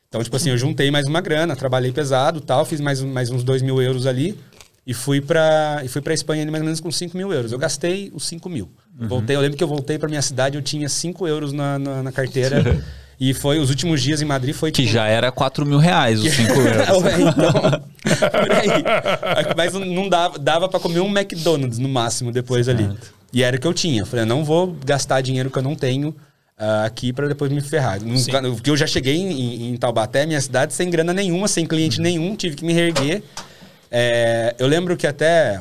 Então, 0.07 0.23
tipo 0.23 0.35
assim, 0.37 0.49
eu 0.49 0.57
juntei 0.57 0.89
mais 0.89 1.05
uma 1.05 1.19
grana, 1.19 1.53
trabalhei 1.53 1.91
pesado 1.91 2.39
tal, 2.39 2.63
fiz 2.63 2.79
mais, 2.79 3.01
mais 3.01 3.29
uns 3.29 3.43
2 3.43 3.61
mil 3.61 3.81
euros 3.81 4.07
ali 4.07 4.39
e 4.87 4.93
fui 4.93 5.19
pra, 5.19 5.81
e 5.83 5.89
fui 5.89 6.01
pra 6.01 6.13
Espanha 6.13 6.43
ali 6.43 6.51
mais 6.51 6.61
ou 6.61 6.65
menos 6.65 6.79
com 6.79 6.89
5 6.89 7.17
mil 7.17 7.33
euros. 7.33 7.51
Eu 7.51 7.59
gastei 7.59 8.09
os 8.15 8.25
5 8.25 8.49
mil. 8.49 8.71
Voltei, 8.97 9.35
eu 9.35 9.41
lembro 9.41 9.57
que 9.57 9.63
eu 9.63 9.67
voltei 9.67 9.99
pra 9.99 10.07
minha 10.07 10.21
cidade, 10.21 10.57
eu 10.57 10.61
tinha 10.61 10.87
5 10.87 11.27
euros 11.27 11.51
na, 11.51 11.77
na, 11.77 12.03
na 12.03 12.11
carteira 12.13 12.63
E 13.19 13.33
foi 13.33 13.59
os 13.59 13.69
últimos 13.69 14.01
dias 14.01 14.21
em 14.21 14.25
Madrid 14.25 14.53
foi 14.53 14.71
Que 14.71 14.81
tipo, 14.81 14.93
já 14.93 15.07
era 15.07 15.31
4 15.31 15.65
mil 15.65 15.77
reais 15.77 16.21
os 16.21 16.33
5 16.33 16.51
euros. 16.51 16.87
Então, 18.05 18.21
por 18.29 18.51
aí. 18.51 19.55
Mas 19.55 19.73
não 19.73 20.09
dava, 20.09 20.37
dava 20.37 20.69
pra 20.69 20.79
comer 20.79 20.99
um 20.99 21.09
McDonald's 21.09 21.79
no 21.79 21.89
máximo 21.89 22.31
depois 22.31 22.67
ali. 22.69 22.89
E 23.33 23.41
era 23.43 23.57
o 23.57 23.59
que 23.59 23.67
eu 23.67 23.73
tinha. 23.73 24.01
Eu 24.01 24.05
falei, 24.05 24.23
eu 24.23 24.27
não 24.27 24.43
vou 24.43 24.75
gastar 24.85 25.21
dinheiro 25.21 25.49
que 25.49 25.57
eu 25.57 25.63
não 25.63 25.75
tenho 25.75 26.15
ah, 26.57 26.85
aqui 26.85 27.11
pra 27.11 27.27
depois 27.27 27.51
me 27.51 27.61
ferrar. 27.61 27.99
Porque 28.53 28.69
eu 28.69 28.77
já 28.77 28.87
cheguei 28.87 29.15
em, 29.17 29.73
em 29.73 29.77
Taubaté, 29.77 30.25
minha 30.25 30.39
cidade, 30.39 30.73
sem 30.73 30.89
grana 30.89 31.13
nenhuma, 31.13 31.47
sem 31.47 31.65
cliente 31.65 31.99
nenhum, 31.99 32.35
tive 32.35 32.55
que 32.55 32.65
me 32.65 32.73
reerguer. 32.73 33.21
É, 33.91 34.55
eu 34.57 34.67
lembro 34.67 34.95
que 34.95 35.05
até 35.05 35.59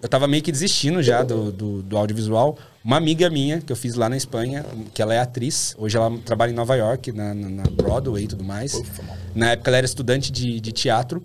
eu 0.00 0.08
tava 0.08 0.28
meio 0.28 0.42
que 0.42 0.52
desistindo 0.52 1.02
já 1.02 1.22
do, 1.22 1.50
do, 1.50 1.82
do 1.82 1.96
audiovisual. 1.96 2.56
Uma 2.84 2.96
amiga 2.96 3.28
minha, 3.28 3.60
que 3.60 3.72
eu 3.72 3.76
fiz 3.76 3.94
lá 3.94 4.08
na 4.08 4.16
Espanha, 4.16 4.64
que 4.94 5.02
ela 5.02 5.12
é 5.12 5.18
atriz, 5.18 5.74
hoje 5.76 5.96
ela 5.96 6.16
trabalha 6.24 6.50
em 6.50 6.54
Nova 6.54 6.76
York, 6.76 7.12
na, 7.12 7.34
na, 7.34 7.64
Broadway 7.64 8.24
e 8.24 8.28
tudo 8.28 8.44
mais. 8.44 8.80
Na 9.34 9.50
época 9.50 9.70
ela 9.70 9.78
era 9.78 9.86
estudante 9.86 10.30
de, 10.30 10.60
de 10.60 10.72
teatro. 10.72 11.22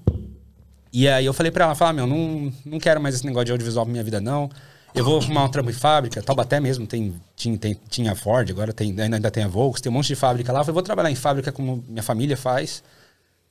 E 0.91 1.07
aí 1.07 1.25
eu 1.25 1.33
falei 1.33 1.51
pra 1.51 1.65
ela, 1.65 1.75
falar, 1.75 1.93
meu, 1.93 2.07
não, 2.07 2.51
não 2.65 2.79
quero 2.79 3.01
mais 3.01 3.15
esse 3.15 3.25
negócio 3.25 3.45
de 3.45 3.51
audiovisual 3.51 3.85
pra 3.85 3.91
minha 3.91 4.03
vida, 4.03 4.19
não. 4.19 4.49
Eu 4.93 5.03
vou 5.03 5.19
arrumar 5.19 5.45
um 5.45 5.49
trampo 5.49 5.69
em 5.71 5.73
fábrica, 5.73 6.21
Taubaté 6.21 6.59
mesmo, 6.59 6.85
tem, 6.85 7.15
tinha, 7.35 7.57
tem, 7.57 7.79
tinha 7.89 8.15
Ford, 8.15 8.47
agora 8.51 8.71
tem, 8.71 8.89
ainda, 8.89 9.15
ainda 9.15 9.31
tem 9.31 9.43
a 9.43 9.47
Volks, 9.47 9.81
tem 9.81 9.91
um 9.91 9.93
monte 9.93 10.07
de 10.07 10.15
fábrica 10.15 10.51
lá. 10.51 10.59
Eu 10.59 10.65
falei, 10.65 10.73
vou 10.73 10.83
trabalhar 10.83 11.09
em 11.09 11.15
fábrica 11.15 11.51
como 11.51 11.83
minha 11.87 12.03
família 12.03 12.37
faz. 12.37 12.83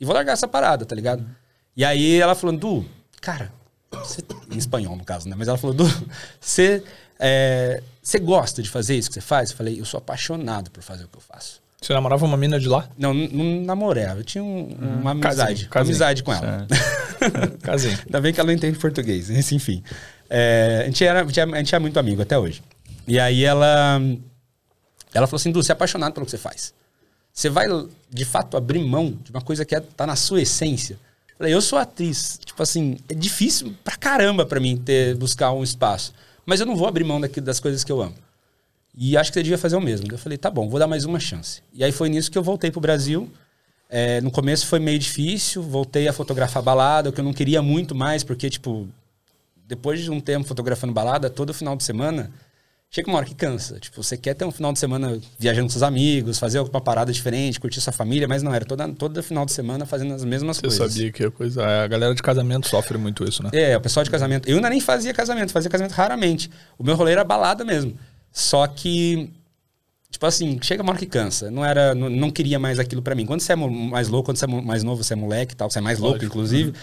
E 0.00 0.04
vou 0.04 0.14
largar 0.14 0.32
essa 0.32 0.46
parada, 0.46 0.84
tá 0.84 0.94
ligado? 0.94 1.24
E 1.76 1.84
aí 1.84 2.20
ela 2.20 2.34
falou, 2.34 2.56
Du, 2.56 2.84
cara, 3.20 3.52
você- 3.98 4.22
em 4.50 4.58
espanhol 4.58 4.96
no 4.96 5.04
caso, 5.04 5.28
né? 5.28 5.34
Mas 5.38 5.48
ela 5.48 5.58
falou, 5.58 5.74
Du, 5.74 5.84
você 6.40 6.82
é, 7.18 7.82
você 8.02 8.18
gosta 8.18 8.62
de 8.62 8.68
fazer 8.68 8.96
isso 8.96 9.08
que 9.08 9.14
você 9.14 9.20
faz? 9.20 9.50
Eu 9.50 9.56
falei, 9.56 9.80
eu 9.80 9.84
sou 9.84 9.98
apaixonado 9.98 10.70
por 10.70 10.82
fazer 10.82 11.04
o 11.04 11.08
que 11.08 11.16
eu 11.16 11.20
faço. 11.22 11.60
Você 11.80 11.92
namorava 11.92 12.24
uma 12.24 12.36
mina 12.36 12.60
de 12.60 12.68
lá? 12.68 12.88
Não, 12.96 13.12
não, 13.12 13.62
namorava, 13.64 14.20
eu 14.20 14.24
tinha 14.24 14.42
um- 14.42 14.68
uma 15.00 15.10
amizade, 15.12 15.66
casinho, 15.66 15.70
uma 15.70 15.80
amizade 15.80 16.22
com 16.22 16.32
ela. 16.32 16.66
Casinho. 17.62 17.98
Ainda 18.06 18.20
bem 18.20 18.32
que 18.32 18.40
ela 18.40 18.46
não 18.48 18.54
entende 18.54 18.78
português, 18.78 19.28
mas 19.30 19.50
enfim. 19.52 19.82
É, 20.30 20.80
a, 20.82 20.84
gente 20.86 21.04
era, 21.04 21.22
a, 21.22 21.24
gente 21.26 21.40
é, 21.40 21.42
a 21.42 21.56
gente 21.58 21.74
é 21.74 21.78
muito 21.78 21.98
amigo 21.98 22.22
até 22.22 22.38
hoje. 22.38 22.62
E 23.06 23.18
aí 23.18 23.44
ela, 23.44 24.00
ela 25.12 25.26
falou 25.26 25.36
assim, 25.40 25.50
Du, 25.50 25.62
você 25.62 25.72
é 25.72 25.74
apaixonado 25.74 26.12
pelo 26.12 26.24
que 26.24 26.30
você 26.30 26.38
faz. 26.38 26.72
Você 27.32 27.48
vai, 27.48 27.66
de 28.10 28.24
fato, 28.24 28.56
abrir 28.56 28.78
mão 28.84 29.18
de 29.22 29.30
uma 29.30 29.40
coisa 29.40 29.64
que 29.64 29.74
é, 29.74 29.80
tá 29.80 30.06
na 30.06 30.14
sua 30.16 30.40
essência. 30.42 30.98
Falei, 31.38 31.54
eu 31.54 31.60
sou 31.60 31.78
atriz. 31.78 32.38
Tipo 32.44 32.62
assim, 32.62 32.98
é 33.08 33.14
difícil 33.14 33.74
pra 33.82 33.96
caramba 33.96 34.46
pra 34.46 34.60
mim 34.60 34.76
ter, 34.76 35.14
buscar 35.16 35.52
um 35.52 35.62
espaço. 35.62 36.12
Mas 36.44 36.60
eu 36.60 36.66
não 36.66 36.76
vou 36.76 36.86
abrir 36.86 37.04
mão 37.04 37.20
daquilo, 37.20 37.46
das 37.46 37.60
coisas 37.60 37.84
que 37.84 37.92
eu 37.92 38.00
amo. 38.00 38.14
E 38.94 39.16
acho 39.16 39.30
que 39.30 39.34
você 39.34 39.42
devia 39.42 39.58
fazer 39.58 39.76
o 39.76 39.80
mesmo. 39.80 40.06
Eu 40.10 40.18
falei, 40.18 40.36
tá 40.36 40.50
bom, 40.50 40.68
vou 40.68 40.78
dar 40.78 40.86
mais 40.86 41.04
uma 41.04 41.18
chance. 41.18 41.62
E 41.72 41.82
aí 41.82 41.92
foi 41.92 42.08
nisso 42.08 42.30
que 42.30 42.36
eu 42.36 42.42
voltei 42.42 42.70
pro 42.70 42.80
Brasil. 42.80 43.30
É, 43.88 44.20
no 44.20 44.30
começo 44.30 44.66
foi 44.66 44.78
meio 44.78 44.98
difícil, 44.98 45.62
voltei 45.62 46.08
a 46.08 46.12
fotografar 46.12 46.62
balada, 46.62 47.10
o 47.10 47.12
que 47.12 47.20
eu 47.20 47.24
não 47.24 47.32
queria 47.32 47.60
muito 47.60 47.94
mais, 47.94 48.24
porque, 48.24 48.48
tipo, 48.48 48.88
depois 49.66 50.00
de 50.00 50.10
um 50.10 50.20
tempo 50.20 50.46
fotografando 50.46 50.92
balada, 50.92 51.28
todo 51.28 51.52
final 51.52 51.76
de 51.76 51.84
semana, 51.84 52.30
chega 52.94 53.08
uma 53.08 53.16
hora 53.16 53.26
que 53.26 53.34
cansa. 53.34 53.80
Tipo, 53.80 54.02
você 54.02 54.18
quer 54.18 54.34
ter 54.34 54.44
um 54.44 54.50
final 54.52 54.70
de 54.70 54.78
semana 54.78 55.18
viajando 55.38 55.66
com 55.66 55.70
seus 55.70 55.82
amigos, 55.82 56.38
fazer 56.38 56.58
alguma 56.58 56.80
parada 56.80 57.10
diferente, 57.10 57.58
curtir 57.58 57.80
sua 57.80 57.92
família, 57.92 58.28
mas 58.28 58.42
não, 58.42 58.54
era 58.54 58.66
toda, 58.66 58.86
todo 58.90 59.22
final 59.22 59.46
de 59.46 59.52
semana 59.52 59.86
fazendo 59.86 60.12
as 60.12 60.22
mesmas 60.24 60.58
Você 60.58 60.62
coisas. 60.62 60.92
sabia 60.92 61.10
que 61.10 61.24
a 61.24 61.30
coisa. 61.30 61.66
A 61.66 61.86
galera 61.88 62.14
de 62.14 62.22
casamento 62.22 62.68
sofre 62.68 62.98
muito 62.98 63.24
isso, 63.24 63.42
né? 63.42 63.48
É, 63.54 63.74
o 63.76 63.80
pessoal 63.80 64.04
de 64.04 64.10
casamento. 64.10 64.46
Eu 64.46 64.56
ainda 64.56 64.68
nem 64.68 64.78
fazia 64.78 65.14
casamento, 65.14 65.52
fazia 65.52 65.70
casamento 65.70 65.92
raramente. 65.92 66.50
O 66.78 66.84
meu 66.84 66.94
rolê 66.94 67.12
era 67.12 67.24
balada 67.24 67.64
mesmo. 67.64 67.96
Só 68.30 68.66
que, 68.66 69.30
tipo 70.10 70.26
assim, 70.26 70.58
chega 70.60 70.82
uma 70.82 70.90
hora 70.92 70.98
que 70.98 71.06
cansa. 71.06 71.50
Não 71.50 71.64
era, 71.64 71.94
não, 71.94 72.10
não 72.10 72.30
queria 72.30 72.58
mais 72.58 72.78
aquilo 72.78 73.00
pra 73.00 73.14
mim. 73.14 73.24
Quando 73.24 73.40
você 73.40 73.54
é 73.54 73.56
mais 73.56 74.08
louco, 74.08 74.26
quando 74.26 74.36
você 74.36 74.44
é 74.44 74.48
mais 74.48 74.82
novo, 74.82 75.02
você 75.02 75.14
é 75.14 75.16
moleque 75.16 75.54
e 75.54 75.56
tal, 75.56 75.70
você 75.70 75.78
é 75.78 75.82
mais 75.82 75.98
louco, 75.98 76.16
Lógico. 76.16 76.30
inclusive, 76.34 76.74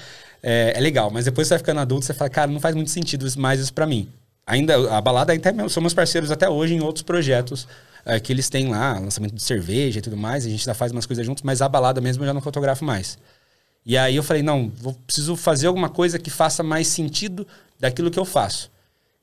é, 0.41 0.73
é 0.75 0.79
legal. 0.79 1.11
Mas 1.11 1.25
depois 1.25 1.47
você 1.47 1.53
vai 1.53 1.59
ficando 1.59 1.79
adulto, 1.81 2.03
você 2.05 2.15
fala, 2.15 2.31
cara, 2.31 2.51
não 2.51 2.59
faz 2.59 2.73
muito 2.73 2.89
sentido 2.89 3.27
mais 3.37 3.59
isso 3.59 3.73
pra 3.73 3.85
mim. 3.85 4.09
Ainda, 4.49 4.97
a 4.97 4.99
balada 4.99 5.33
é- 5.35 5.69
são 5.69 5.81
meus 5.81 5.93
parceiros 5.93 6.31
até 6.31 6.49
hoje 6.49 6.73
em 6.73 6.81
outros 6.81 7.03
projetos 7.03 7.67
é, 8.05 8.19
que 8.19 8.33
eles 8.33 8.49
têm 8.49 8.69
lá, 8.69 8.97
lançamento 8.97 9.35
de 9.35 9.43
cerveja 9.43 9.99
e 9.99 10.01
tudo 10.01 10.17
mais. 10.17 10.45
A 10.45 10.49
gente 10.49 10.61
ainda 10.61 10.73
faz 10.73 10.91
umas 10.91 11.05
coisas 11.05 11.25
juntos, 11.25 11.43
mas 11.43 11.61
a 11.61 11.69
balada 11.69 12.01
mesmo 12.01 12.23
eu 12.23 12.27
já 12.27 12.33
não 12.33 12.41
fotografo 12.41 12.83
mais. 12.83 13.17
E 13.85 13.97
aí 13.97 14.15
eu 14.15 14.23
falei, 14.23 14.41
não, 14.41 14.71
vou, 14.77 14.93
preciso 15.05 15.35
fazer 15.35 15.67
alguma 15.67 15.89
coisa 15.89 16.17
que 16.17 16.29
faça 16.29 16.63
mais 16.63 16.87
sentido 16.87 17.45
daquilo 17.79 18.09
que 18.09 18.19
eu 18.19 18.25
faço. 18.25 18.71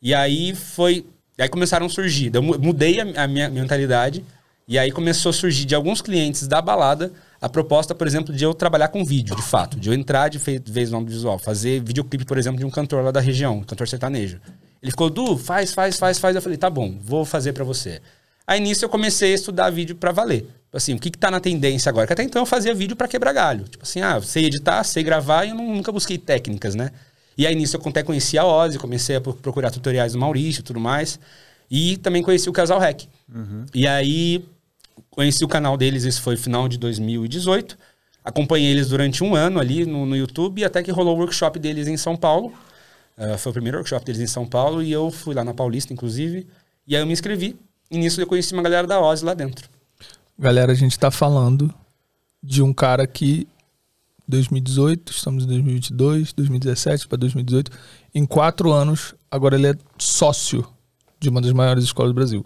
E 0.00 0.14
aí 0.14 0.54
foi. 0.54 1.04
Aí 1.38 1.48
começaram 1.48 1.86
a 1.86 1.88
surgir. 1.88 2.30
Eu 2.34 2.42
mu- 2.42 2.58
mudei 2.58 3.00
a, 3.00 3.24
a 3.24 3.26
minha 3.26 3.48
mentalidade. 3.50 4.24
E 4.68 4.78
aí 4.78 4.90
começou 4.90 5.30
a 5.30 5.32
surgir 5.32 5.64
de 5.64 5.74
alguns 5.74 6.00
clientes 6.02 6.46
da 6.48 6.60
balada 6.60 7.12
a 7.40 7.48
proposta, 7.48 7.94
por 7.94 8.06
exemplo, 8.06 8.34
de 8.34 8.42
eu 8.42 8.52
trabalhar 8.52 8.88
com 8.88 9.04
vídeo, 9.04 9.36
de 9.36 9.42
fato. 9.42 9.78
De 9.78 9.88
eu 9.88 9.94
entrar 9.94 10.28
de 10.28 10.38
vez 10.38 10.90
no 10.90 10.96
audiovisual. 10.96 11.38
Fazer 11.38 11.80
videoclipe, 11.82 12.24
por 12.24 12.36
exemplo, 12.38 12.58
de 12.58 12.64
um 12.64 12.70
cantor 12.70 13.04
lá 13.04 13.10
da 13.10 13.20
região, 13.20 13.58
um 13.58 13.62
cantor 13.64 13.86
sertanejo. 13.86 14.40
Ele 14.82 14.90
ficou, 14.90 15.10
Du, 15.10 15.36
faz, 15.36 15.72
faz, 15.72 15.98
faz, 15.98 16.18
faz. 16.18 16.36
Eu 16.36 16.42
falei, 16.42 16.58
tá 16.58 16.70
bom, 16.70 16.96
vou 17.00 17.24
fazer 17.24 17.52
pra 17.52 17.64
você. 17.64 18.00
Aí 18.46 18.60
nisso 18.60 18.84
eu 18.84 18.88
comecei 18.88 19.32
a 19.32 19.34
estudar 19.34 19.70
vídeo 19.70 19.96
pra 19.96 20.12
valer. 20.12 20.42
Tipo 20.42 20.76
Assim, 20.76 20.94
o 20.94 20.98
que, 20.98 21.10
que 21.10 21.18
tá 21.18 21.30
na 21.30 21.40
tendência 21.40 21.88
agora? 21.88 22.06
Que 22.06 22.12
até 22.12 22.22
então 22.22 22.42
eu 22.42 22.46
fazia 22.46 22.72
vídeo 22.74 22.94
pra 22.94 23.08
quebrar 23.08 23.32
galho. 23.32 23.64
Tipo 23.64 23.82
assim, 23.82 24.00
ah, 24.02 24.20
sei 24.20 24.44
editar, 24.44 24.84
sei 24.84 25.02
gravar 25.02 25.44
e 25.44 25.50
eu 25.50 25.56
nunca 25.56 25.90
busquei 25.90 26.18
técnicas, 26.18 26.74
né? 26.74 26.90
E 27.36 27.46
aí 27.46 27.54
nisso 27.54 27.76
eu 27.76 27.82
até 27.84 28.02
conheci 28.02 28.38
a 28.38 28.44
Ozzy, 28.46 28.78
comecei 28.78 29.16
a 29.16 29.20
pro- 29.20 29.34
procurar 29.34 29.70
tutoriais 29.70 30.12
do 30.12 30.18
Maurício 30.18 30.60
e 30.60 30.62
tudo 30.62 30.78
mais. 30.78 31.18
E 31.70 31.96
também 31.96 32.22
conheci 32.22 32.48
o 32.48 32.52
Casal 32.52 32.78
Rec. 32.78 33.04
E 33.74 33.86
aí 33.86 34.44
conheci 35.10 35.44
o 35.44 35.48
canal 35.48 35.76
deles, 35.76 36.04
esse 36.04 36.20
foi 36.20 36.36
final 36.36 36.68
de 36.68 36.78
2018. 36.78 37.76
Acompanhei 38.24 38.70
eles 38.70 38.88
durante 38.88 39.22
um 39.24 39.34
ano 39.34 39.58
ali 39.58 39.84
no, 39.86 40.06
no 40.06 40.16
YouTube, 40.16 40.64
até 40.64 40.82
que 40.82 40.90
rolou 40.90 41.16
o 41.16 41.20
workshop 41.20 41.58
deles 41.58 41.88
em 41.88 41.96
São 41.96 42.16
Paulo. 42.16 42.52
Ah, 43.16 43.38
foi 43.38 43.50
o 43.50 43.52
primeiro 43.52 43.78
workshop 43.78 44.04
deles 44.04 44.20
em 44.20 44.26
São 44.26 44.46
Paulo 44.46 44.82
e 44.82 44.92
eu 44.92 45.10
fui 45.10 45.34
lá 45.34 45.42
na 45.42 45.54
Paulista, 45.54 45.92
inclusive. 45.92 46.46
E 46.86 46.94
aí 46.94 47.02
eu 47.02 47.06
me 47.06 47.12
inscrevi. 47.12 47.58
E 47.90 47.96
nisso 47.96 48.20
eu 48.20 48.26
conheci 48.26 48.52
uma 48.52 48.62
galera 48.62 48.86
da 48.86 49.00
Ozzy 49.00 49.24
lá 49.24 49.32
dentro. 49.32 49.68
Galera, 50.38 50.72
a 50.72 50.74
gente 50.74 50.98
tá 50.98 51.10
falando 51.10 51.72
de 52.42 52.62
um 52.62 52.72
cara 52.72 53.06
que 53.06 53.48
2018, 54.28 55.12
estamos 55.12 55.44
em 55.44 55.46
2022, 55.46 56.32
2017 56.32 57.08
para 57.08 57.18
2018, 57.18 57.70
em 58.14 58.26
quatro 58.26 58.72
anos, 58.72 59.14
agora 59.30 59.56
ele 59.56 59.68
é 59.68 59.74
sócio 59.98 60.66
de 61.18 61.28
uma 61.28 61.40
das 61.40 61.52
maiores 61.52 61.84
escolas 61.84 62.10
do 62.10 62.14
Brasil. 62.14 62.44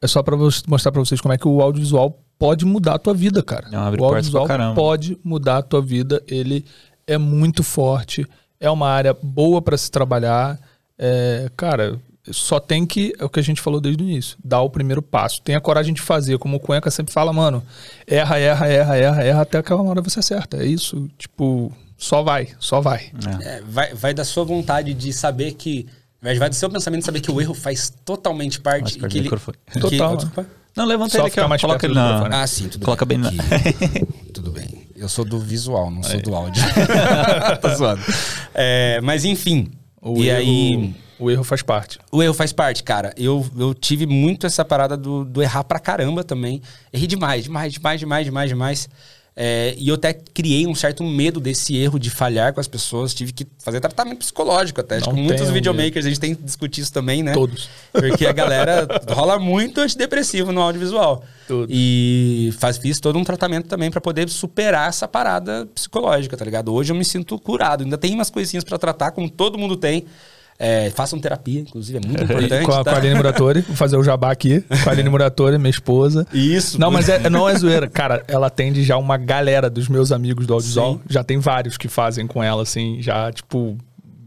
É 0.00 0.06
só 0.06 0.22
para 0.22 0.36
mostrar 0.36 0.92
para 0.92 1.00
vocês 1.00 1.20
como 1.20 1.34
é 1.34 1.38
que 1.38 1.48
o 1.48 1.60
audiovisual 1.60 2.22
pode 2.38 2.64
mudar 2.64 2.94
a 2.94 2.98
tua 2.98 3.12
vida, 3.12 3.42
cara. 3.42 3.68
Não, 3.68 3.80
abre 3.80 4.00
o 4.00 4.04
audiovisual 4.04 4.46
pode 4.74 5.18
mudar 5.24 5.58
a 5.58 5.62
tua 5.62 5.82
vida. 5.82 6.22
Ele 6.28 6.64
é 7.06 7.18
muito 7.18 7.64
forte, 7.64 8.24
é 8.60 8.70
uma 8.70 8.88
área 8.88 9.14
boa 9.22 9.60
para 9.62 9.76
se 9.76 9.90
trabalhar. 9.90 10.58
É, 10.98 11.50
cara, 11.56 11.98
só 12.30 12.58
tem 12.60 12.84
que, 12.86 13.14
é 13.18 13.24
o 13.24 13.28
que 13.28 13.40
a 13.40 13.42
gente 13.42 13.60
falou 13.60 13.80
desde 13.80 14.02
o 14.02 14.06
início, 14.06 14.36
dar 14.44 14.60
o 14.62 14.70
primeiro 14.70 15.00
passo. 15.00 15.40
Tenha 15.42 15.60
coragem 15.60 15.94
de 15.94 16.00
fazer, 16.00 16.38
como 16.38 16.56
o 16.56 16.60
Cuenca 16.60 16.90
sempre 16.90 17.12
fala, 17.12 17.32
mano, 17.32 17.62
erra, 18.06 18.38
erra, 18.38 18.66
erra, 18.66 18.96
erra, 18.96 19.22
erra, 19.24 19.40
até 19.42 19.58
aquela 19.58 19.82
hora 19.82 20.02
você 20.02 20.18
acerta. 20.18 20.56
É 20.58 20.66
isso, 20.66 21.08
tipo, 21.16 21.72
só 21.96 22.22
vai, 22.22 22.48
só 22.58 22.80
vai. 22.80 23.10
É, 23.42 23.62
vai, 23.62 23.94
vai 23.94 24.12
da 24.14 24.24
sua 24.24 24.44
vontade 24.44 24.92
de 24.94 25.12
saber 25.12 25.52
que. 25.52 25.86
Vai 26.20 26.36
vai 26.36 26.48
do 26.48 26.54
seu 26.56 26.68
pensamento 26.68 27.00
de 27.02 27.06
saber 27.06 27.20
que 27.20 27.30
o 27.30 27.40
erro 27.40 27.54
faz 27.54 27.92
totalmente 28.04 28.60
parte. 28.60 28.98
Mais 29.00 29.04
e 29.04 29.08
que 29.08 29.18
ele, 29.18 29.30
que- 29.30 29.80
Total, 29.80 30.16
desculpa. 30.16 30.46
Não, 30.74 30.84
levanta 30.84 31.10
Só 31.12 31.18
ele 31.18 31.22
aqui, 31.28 31.30
ficar 31.30 31.46
ó. 31.46 31.48
mais 31.48 31.60
Coloca 31.60 31.86
ele 31.86 31.94
na... 31.94 32.04
microfone. 32.14 32.34
Ah, 32.34 32.46
sim, 32.46 32.68
tudo 32.68 32.84
Coloca 32.84 33.04
bem. 33.04 33.20
bem 33.20 33.36
na- 33.36 33.44
Aqui. 33.44 34.06
tudo 34.34 34.50
bem. 34.50 34.87
Eu 34.98 35.08
sou 35.08 35.24
do 35.24 35.38
visual, 35.38 35.90
não 35.90 36.02
sou 36.02 36.20
do 36.20 36.34
áudio. 36.34 36.62
Tô 37.62 37.68
zoando. 37.74 38.02
É, 38.52 39.00
mas 39.02 39.24
enfim. 39.24 39.70
O 40.02 40.18
e 40.18 40.28
erro, 40.28 40.38
aí. 40.38 40.94
O 41.18 41.30
erro 41.30 41.44
faz 41.44 41.62
parte. 41.62 41.98
O 42.10 42.22
erro 42.22 42.34
faz 42.34 42.52
parte, 42.52 42.82
cara. 42.82 43.12
Eu, 43.16 43.46
eu 43.56 43.74
tive 43.74 44.06
muito 44.06 44.46
essa 44.46 44.64
parada 44.64 44.96
do, 44.96 45.24
do 45.24 45.42
errar 45.42 45.64
pra 45.64 45.78
caramba 45.78 46.24
também. 46.24 46.60
Errei 46.92 47.06
demais, 47.06 47.44
demais, 47.44 47.72
demais, 47.72 48.00
demais, 48.00 48.24
demais, 48.26 48.48
demais. 48.50 48.88
É, 49.40 49.72
e 49.78 49.88
eu 49.88 49.94
até 49.94 50.12
criei 50.12 50.66
um 50.66 50.74
certo 50.74 51.04
medo 51.04 51.38
desse 51.38 51.76
erro 51.76 51.96
de 51.96 52.10
falhar 52.10 52.52
com 52.52 52.58
as 52.58 52.66
pessoas. 52.66 53.14
Tive 53.14 53.32
que 53.32 53.46
fazer 53.60 53.78
tratamento 53.78 54.18
psicológico 54.18 54.80
até. 54.80 55.00
Que 55.00 55.12
muitos 55.12 55.48
videomakers, 55.50 56.04
a 56.04 56.08
gente 56.08 56.18
tem 56.18 56.34
que 56.34 56.42
discutir 56.42 56.80
isso 56.80 56.92
também, 56.92 57.22
né? 57.22 57.34
Todos. 57.34 57.68
Porque 57.92 58.26
a 58.26 58.32
galera 58.32 58.88
rola 59.14 59.38
muito 59.38 59.80
antidepressivo 59.80 60.50
no 60.50 60.60
audiovisual. 60.60 61.24
Todos. 61.46 61.68
E 61.70 62.52
faz, 62.58 62.78
fiz 62.78 62.98
todo 62.98 63.16
um 63.16 63.22
tratamento 63.22 63.68
também 63.68 63.92
pra 63.92 64.00
poder 64.00 64.28
superar 64.28 64.88
essa 64.88 65.06
parada 65.06 65.68
psicológica, 65.72 66.36
tá 66.36 66.44
ligado? 66.44 66.74
Hoje 66.74 66.90
eu 66.90 66.96
me 66.96 67.04
sinto 67.04 67.38
curado. 67.38 67.84
Ainda 67.84 67.96
tem 67.96 68.14
umas 68.14 68.30
coisinhas 68.30 68.64
pra 68.64 68.76
tratar, 68.76 69.12
como 69.12 69.30
todo 69.30 69.56
mundo 69.56 69.76
tem. 69.76 70.04
É, 70.58 70.90
façam 70.90 71.20
terapia, 71.20 71.60
inclusive, 71.60 71.98
é 71.98 72.06
muito 72.06 72.20
importante. 72.24 72.64
com, 72.64 72.72
a, 72.72 72.82
tá? 72.82 72.90
com 72.90 72.96
a 72.96 73.00
Aline 73.00 73.14
Muratori, 73.14 73.60
vou 73.60 73.76
fazer 73.76 73.96
o 73.96 74.02
jabá 74.02 74.32
aqui. 74.32 74.60
Com 74.82 74.88
a 74.88 74.92
Aline 74.92 75.08
Muratori, 75.08 75.56
minha 75.56 75.70
esposa. 75.70 76.26
Isso. 76.34 76.80
Não, 76.80 76.90
mas 76.90 77.08
é, 77.08 77.30
não 77.30 77.48
é 77.48 77.54
zoeira. 77.56 77.86
Cara, 77.88 78.24
ela 78.26 78.48
atende 78.48 78.82
já 78.82 78.96
uma 78.96 79.16
galera 79.16 79.70
dos 79.70 79.88
meus 79.88 80.10
amigos 80.10 80.46
do 80.46 80.54
audiovisual. 80.54 80.94
Sim. 80.94 81.00
Já 81.08 81.22
tem 81.22 81.38
vários 81.38 81.76
que 81.76 81.86
fazem 81.86 82.26
com 82.26 82.42
ela, 82.42 82.62
assim, 82.62 83.00
já, 83.00 83.30
tipo, 83.30 83.78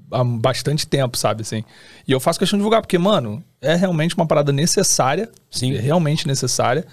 há 0.09 0.23
bastante 0.23 0.87
tempo, 0.87 1.17
sabe, 1.17 1.41
assim. 1.41 1.65
E 2.07 2.11
eu 2.13 2.19
faço 2.19 2.39
questão 2.39 2.57
de 2.57 2.61
divulgar, 2.61 2.81
porque, 2.81 2.97
mano, 2.97 3.43
é 3.61 3.75
realmente 3.75 4.15
uma 4.15 4.25
parada 4.25 4.53
necessária. 4.53 5.29
Sim. 5.49 5.75
É 5.75 5.79
realmente 5.81 6.25
necessária. 6.27 6.85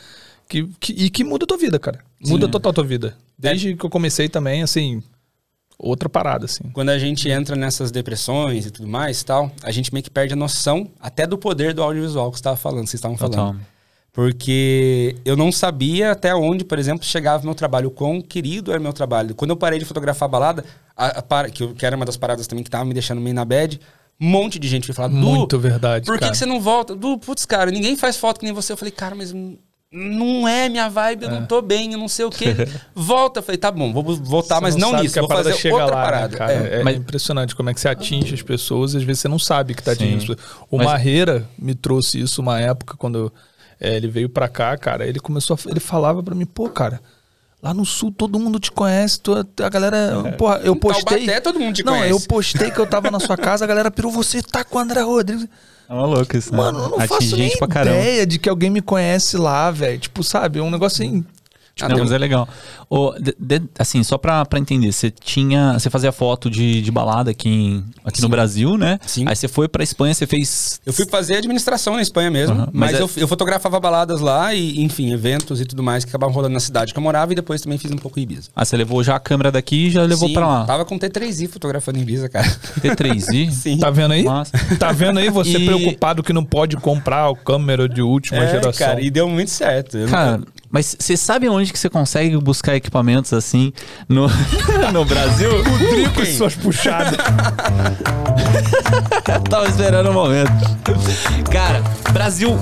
que, 0.48 0.66
que- 0.80 0.92
e 0.94 1.10
que 1.10 1.22
muda 1.22 1.44
a 1.44 1.46
tua 1.46 1.58
vida, 1.58 1.78
cara. 1.78 2.00
Muda 2.26 2.48
total 2.48 2.70
a 2.70 2.72
tua 2.74 2.84
vida. 2.84 3.14
Desde 3.38 3.76
que 3.76 3.86
eu 3.86 3.90
comecei 3.90 4.28
também, 4.28 4.62
assim, 4.64 5.00
outra 5.78 6.08
parada, 6.08 6.44
assim. 6.46 6.64
Quando 6.72 6.88
a 6.90 6.98
gente 6.98 7.28
entra 7.28 7.54
nessas 7.54 7.90
depressões 7.90 8.66
e 8.66 8.70
tudo 8.70 8.88
mais 8.88 9.22
tal, 9.22 9.50
a 9.62 9.70
gente 9.70 9.92
meio 9.92 10.02
que 10.02 10.10
perde 10.10 10.32
a 10.32 10.36
noção 10.36 10.90
até 11.00 11.26
do 11.26 11.38
poder 11.38 11.72
do 11.72 11.82
audiovisual 11.82 12.30
que 12.30 12.36
você 12.36 12.40
estava 12.40 12.56
falando, 12.56 12.86
vocês 12.86 12.94
estavam 12.94 13.16
falando. 13.16 13.36
Total. 13.36 13.56
Porque 14.12 15.14
eu 15.24 15.36
não 15.36 15.52
sabia 15.52 16.10
até 16.10 16.34
onde, 16.34 16.64
por 16.64 16.76
exemplo, 16.78 17.04
chegava 17.06 17.44
meu 17.44 17.54
trabalho, 17.54 17.86
o 17.86 17.90
quão 17.92 18.20
querido 18.20 18.72
era 18.72 18.80
meu 18.80 18.92
trabalho. 18.92 19.32
Quando 19.34 19.50
eu 19.50 19.56
parei 19.56 19.78
de 19.78 19.84
fotografar 19.84 20.26
a 20.28 20.30
balada, 20.32 20.64
a, 20.96 21.20
a 21.20 21.50
que, 21.50 21.62
eu- 21.62 21.72
que 21.74 21.86
era 21.86 21.94
uma 21.94 22.04
das 22.04 22.16
paradas 22.16 22.48
também 22.48 22.64
que 22.64 22.70
tava 22.70 22.84
me 22.84 22.92
deixando 22.92 23.20
meio 23.20 23.34
na 23.36 23.44
bad, 23.44 23.80
um 24.20 24.26
monte 24.28 24.58
de 24.58 24.66
gente 24.66 24.88
me 24.88 24.94
falava, 24.94 25.14
Du, 25.14 25.20
Muito 25.20 25.56
verdade, 25.60 26.04
por 26.04 26.18
que, 26.18 26.28
que 26.30 26.36
você 26.36 26.44
não 26.46 26.60
volta? 26.60 26.96
Du, 26.96 27.16
putz, 27.18 27.46
cara, 27.46 27.70
ninguém 27.70 27.96
faz 27.96 28.16
foto 28.16 28.40
que 28.40 28.44
nem 28.44 28.52
você. 28.52 28.72
Eu 28.72 28.76
falei, 28.76 28.90
cara, 28.90 29.14
mas 29.14 29.32
não 29.90 30.46
é 30.46 30.68
minha 30.68 30.88
vibe, 30.88 31.24
eu 31.24 31.30
não 31.30 31.46
tô 31.46 31.62
bem, 31.62 31.92
eu 31.92 31.98
não 31.98 32.08
sei 32.08 32.24
o 32.26 32.30
quê. 32.30 32.54
Volta. 32.94 33.38
Eu 33.40 33.42
falei, 33.42 33.58
tá 33.58 33.70
bom, 33.70 33.92
vou 33.92 34.02
voltar, 34.16 34.60
mas 34.60 34.76
não, 34.76 34.90
sabe 34.90 35.02
nisso, 35.02 35.14
que 35.14 35.20
vou 35.20 35.28
fazer 35.28 35.54
chega 35.54 35.76
outra 35.76 35.94
lá, 35.94 36.00
né, 36.00 36.04
parada. 36.10 36.36
cara? 36.36 36.52
É. 36.52 36.80
É, 36.80 36.82
Mas- 36.84 36.96
impressionante 36.96 37.54
como 37.56 37.70
é 37.70 37.74
que 37.74 37.80
você 37.80 37.88
atinge 37.88 38.34
as 38.34 38.42
pessoas 38.42 38.92
e 38.94 38.98
às 38.98 39.02
vezes 39.02 39.20
você 39.22 39.28
não 39.28 39.38
sabe 39.38 39.74
que 39.74 39.82
tá 39.82 39.92
atingindo. 39.92 40.36
O 40.70 40.76
Mas- 40.76 40.86
Marreira 40.86 41.48
me 41.58 41.74
trouxe 41.74 42.20
isso 42.20 42.42
uma 42.42 42.60
época 42.60 42.96
quando 42.98 43.32
é, 43.80 43.96
ele 43.96 44.08
veio 44.08 44.28
pra 44.28 44.48
cá, 44.48 44.76
cara. 44.76 45.06
Ele 45.06 45.20
começou 45.20 45.56
a, 45.56 45.70
ele 45.70 45.80
falava 45.80 46.22
pra 46.22 46.34
mim, 46.34 46.44
pô, 46.46 46.68
cara. 46.68 47.00
Lá 47.62 47.74
no 47.74 47.84
sul 47.84 48.12
todo 48.12 48.38
mundo 48.38 48.60
te 48.60 48.70
conhece, 48.70 49.20
a 49.64 49.68
galera. 49.68 50.32
Porra, 50.38 50.58
eu 50.58 50.76
postei. 50.76 51.18
Taubaté, 51.26 51.40
todo 51.40 51.58
mundo 51.58 51.74
te 51.74 51.82
não, 51.84 51.94
conhece. 51.94 52.10
eu 52.10 52.20
postei 52.20 52.70
que 52.70 52.78
eu 52.78 52.86
tava 52.86 53.10
na 53.10 53.18
sua 53.18 53.36
casa, 53.36 53.64
a 53.64 53.68
galera 53.68 53.90
pirou, 53.90 54.12
você 54.12 54.40
tá 54.40 54.62
com 54.62 54.78
o 54.78 54.80
André 54.80 55.00
Rodrigues. 55.00 55.48
É 55.88 55.92
uma 55.94 56.06
louca 56.06 56.36
isso, 56.36 56.52
né? 56.52 56.58
Mano, 56.58 56.78
eu 56.80 56.88
não 56.90 57.00
Atinge 57.00 57.08
faço 57.08 57.36
nem 57.36 57.50
ideia 57.50 58.26
de 58.26 58.38
que 58.38 58.48
alguém 58.48 58.68
me 58.68 58.82
conhece 58.82 59.36
lá, 59.38 59.70
velho. 59.70 59.98
Tipo, 59.98 60.22
sabe? 60.22 60.58
É 60.58 60.62
um 60.62 60.70
negócio 60.70 61.02
assim. 61.02 61.24
Ah, 61.80 61.88
Não, 61.88 61.96
tem- 61.96 62.04
mas 62.04 62.12
é 62.12 62.18
legal. 62.18 62.48
Ô, 62.90 63.12
de- 63.20 63.36
de- 63.38 63.68
assim, 63.78 64.02
só 64.02 64.16
pra, 64.18 64.44
pra 64.46 64.58
entender, 64.58 64.90
você 64.92 65.10
tinha. 65.10 65.74
Você 65.78 65.90
fazia 65.90 66.10
foto 66.10 66.48
de, 66.50 66.80
de 66.82 66.90
balada 66.90 67.30
aqui, 67.30 67.48
em- 67.48 67.84
aqui 68.04 68.20
no 68.22 68.28
Brasil, 68.28 68.76
né? 68.78 68.98
Sim. 69.06 69.24
Aí 69.28 69.36
você 69.36 69.46
foi 69.48 69.68
pra 69.68 69.82
Espanha, 69.84 70.14
você 70.14 70.26
fez. 70.26 70.80
Eu 70.86 70.92
fui 70.92 71.06
fazer 71.06 71.36
administração 71.36 71.94
na 71.96 72.02
Espanha 72.02 72.30
mesmo, 72.30 72.54
Aham, 72.56 72.68
mas 72.72 72.92
mas, 72.92 73.00
é- 73.00 73.02
eu, 73.02 73.10
eu 73.18 73.28
fotografava 73.28 73.78
baladas 73.78 74.20
lá 74.20 74.54
e, 74.54 74.80
enfim, 74.82 75.12
eventos 75.12 75.60
e 75.60 75.64
tudo 75.66 75.82
mais 75.82 76.04
que 76.04 76.10
acabavam 76.10 76.34
rolando 76.34 76.54
na 76.54 76.60
cidade 76.60 76.92
que 76.92 76.98
eu 76.98 77.02
morava 77.02 77.32
e 77.32 77.36
depois 77.36 77.60
também 77.60 77.78
fiz 77.78 77.90
um 77.92 77.96
pouco 77.98 78.18
em 78.18 78.22
Ibiza. 78.22 78.48
Ah, 78.56 78.64
você 78.64 78.76
levou 78.76 79.02
já 79.04 79.16
a 79.16 79.20
câmera 79.20 79.52
daqui 79.52 79.86
e 79.86 79.90
já 79.90 80.02
levou 80.02 80.28
Sim, 80.28 80.34
pra 80.34 80.46
lá. 80.46 80.64
Tava 80.64 80.84
com 80.84 80.98
T3i 80.98 81.48
fotografando 81.48 81.98
em 81.98 82.02
Ibiza, 82.02 82.28
cara. 82.28 82.48
T3i? 82.80 83.50
Sim. 83.52 83.78
Tá 83.78 83.90
vendo 83.90 84.12
aí? 84.12 84.24
Massa. 84.24 84.52
Tá 84.78 84.92
vendo 84.92 85.18
aí 85.18 85.28
você 85.30 85.58
E- 85.58 85.66
preocupado 85.66 86.22
que 86.22 86.32
não 86.32 86.44
pode 86.44 86.76
comprar 86.76 87.28
o 87.28 87.36
câmera 87.36 87.88
de 87.88 88.00
última 88.00 88.38
É, 88.42 88.50
geração? 88.50 88.86
cara, 88.86 89.00
e 89.02 89.10
deu 89.10 89.28
muito 89.28 89.50
certo. 89.50 89.96
Eu 89.98 90.08
Cara, 90.08 90.38
nunca- 90.38 90.52
mas 90.70 90.96
você 90.98 91.16
sabe 91.16 91.48
onde 91.48 91.72
que 91.72 91.78
você 91.78 91.88
consegue 91.88 92.36
buscar 92.36 92.76
equipamentos 92.76 93.32
assim 93.32 93.72
no, 94.08 94.28
no 94.92 95.04
Brasil? 95.04 95.50
Drico 95.90 96.22
e 96.22 96.26
suas 96.26 96.54
puxadas. 96.54 97.16
Tava 99.48 99.68
esperando 99.68 100.10
o 100.10 100.12
momento. 100.12 100.52
Cara, 101.50 101.82
Brasil, 102.12 102.58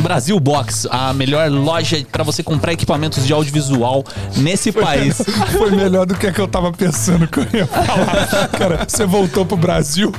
Brasil 0.00 0.38
Box, 0.38 0.86
a 0.90 1.12
melhor 1.12 1.50
loja 1.50 2.04
pra 2.10 2.22
você 2.22 2.42
comprar 2.42 2.72
equipamentos 2.72 3.26
de 3.26 3.32
audiovisual 3.32 4.04
nesse 4.36 4.72
país. 4.72 5.20
Foi 5.56 5.70
melhor 5.70 6.06
do 6.06 6.14
que 6.14 6.26
a 6.26 6.32
que 6.32 6.40
eu 6.40 6.48
tava 6.48 6.72
pensando 6.72 7.26
que 7.26 7.38
eu 7.38 7.46
ia 7.52 7.66
falar. 7.66 8.48
Cara, 8.48 8.84
você 8.86 9.06
voltou 9.06 9.46
pro 9.46 9.56
Brasil. 9.56 10.12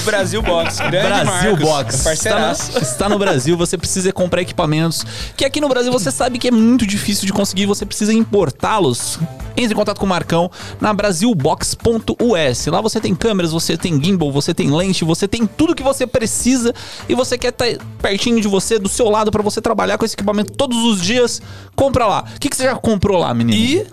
O 0.00 0.04
Brasil 0.04 0.42
Box, 0.42 0.78
grande 0.78 1.08
Brasil 1.08 1.24
Marcos, 1.24 1.64
Box. 1.64 1.94
Está 1.94 2.10
Parceiraço. 2.10 2.72
no, 2.72 2.78
está 2.78 3.08
no 3.08 3.18
Brasil, 3.18 3.56
você 3.56 3.78
precisa 3.78 4.12
comprar 4.12 4.42
equipamentos 4.42 5.04
que 5.36 5.44
aqui 5.44 5.60
no 5.60 5.68
Brasil 5.68 5.91
você 5.92 6.10
sabe 6.10 6.38
que 6.38 6.48
é 6.48 6.50
muito 6.50 6.86
difícil 6.86 7.26
de 7.26 7.32
conseguir, 7.32 7.66
você 7.66 7.84
precisa 7.84 8.12
importá-los. 8.12 9.18
Entre 9.56 9.74
em 9.74 9.76
contato 9.76 9.98
com 9.98 10.06
o 10.06 10.08
Marcão 10.08 10.50
na 10.80 10.94
brasilbox.us. 10.94 12.66
Lá 12.66 12.80
você 12.80 13.00
tem 13.00 13.14
câmeras, 13.14 13.52
você 13.52 13.76
tem 13.76 14.02
gimbal, 14.02 14.32
você 14.32 14.54
tem 14.54 14.74
lente, 14.74 15.04
você 15.04 15.28
tem 15.28 15.46
tudo 15.46 15.74
que 15.74 15.82
você 15.82 16.06
precisa 16.06 16.74
e 17.08 17.14
você 17.14 17.36
quer 17.36 17.50
estar 17.50 17.66
pertinho 18.00 18.40
de 18.40 18.48
você, 18.48 18.78
do 18.78 18.88
seu 18.88 19.10
lado, 19.10 19.30
pra 19.30 19.42
você 19.42 19.60
trabalhar 19.60 19.98
com 19.98 20.04
esse 20.04 20.14
equipamento 20.14 20.52
todos 20.52 20.78
os 20.78 21.02
dias. 21.02 21.42
Compra 21.76 22.06
lá. 22.06 22.24
O 22.34 22.40
que, 22.40 22.48
que 22.48 22.56
você 22.56 22.64
já 22.64 22.74
comprou 22.74 23.18
lá, 23.18 23.34
menino? 23.34 23.58
E 23.58 23.86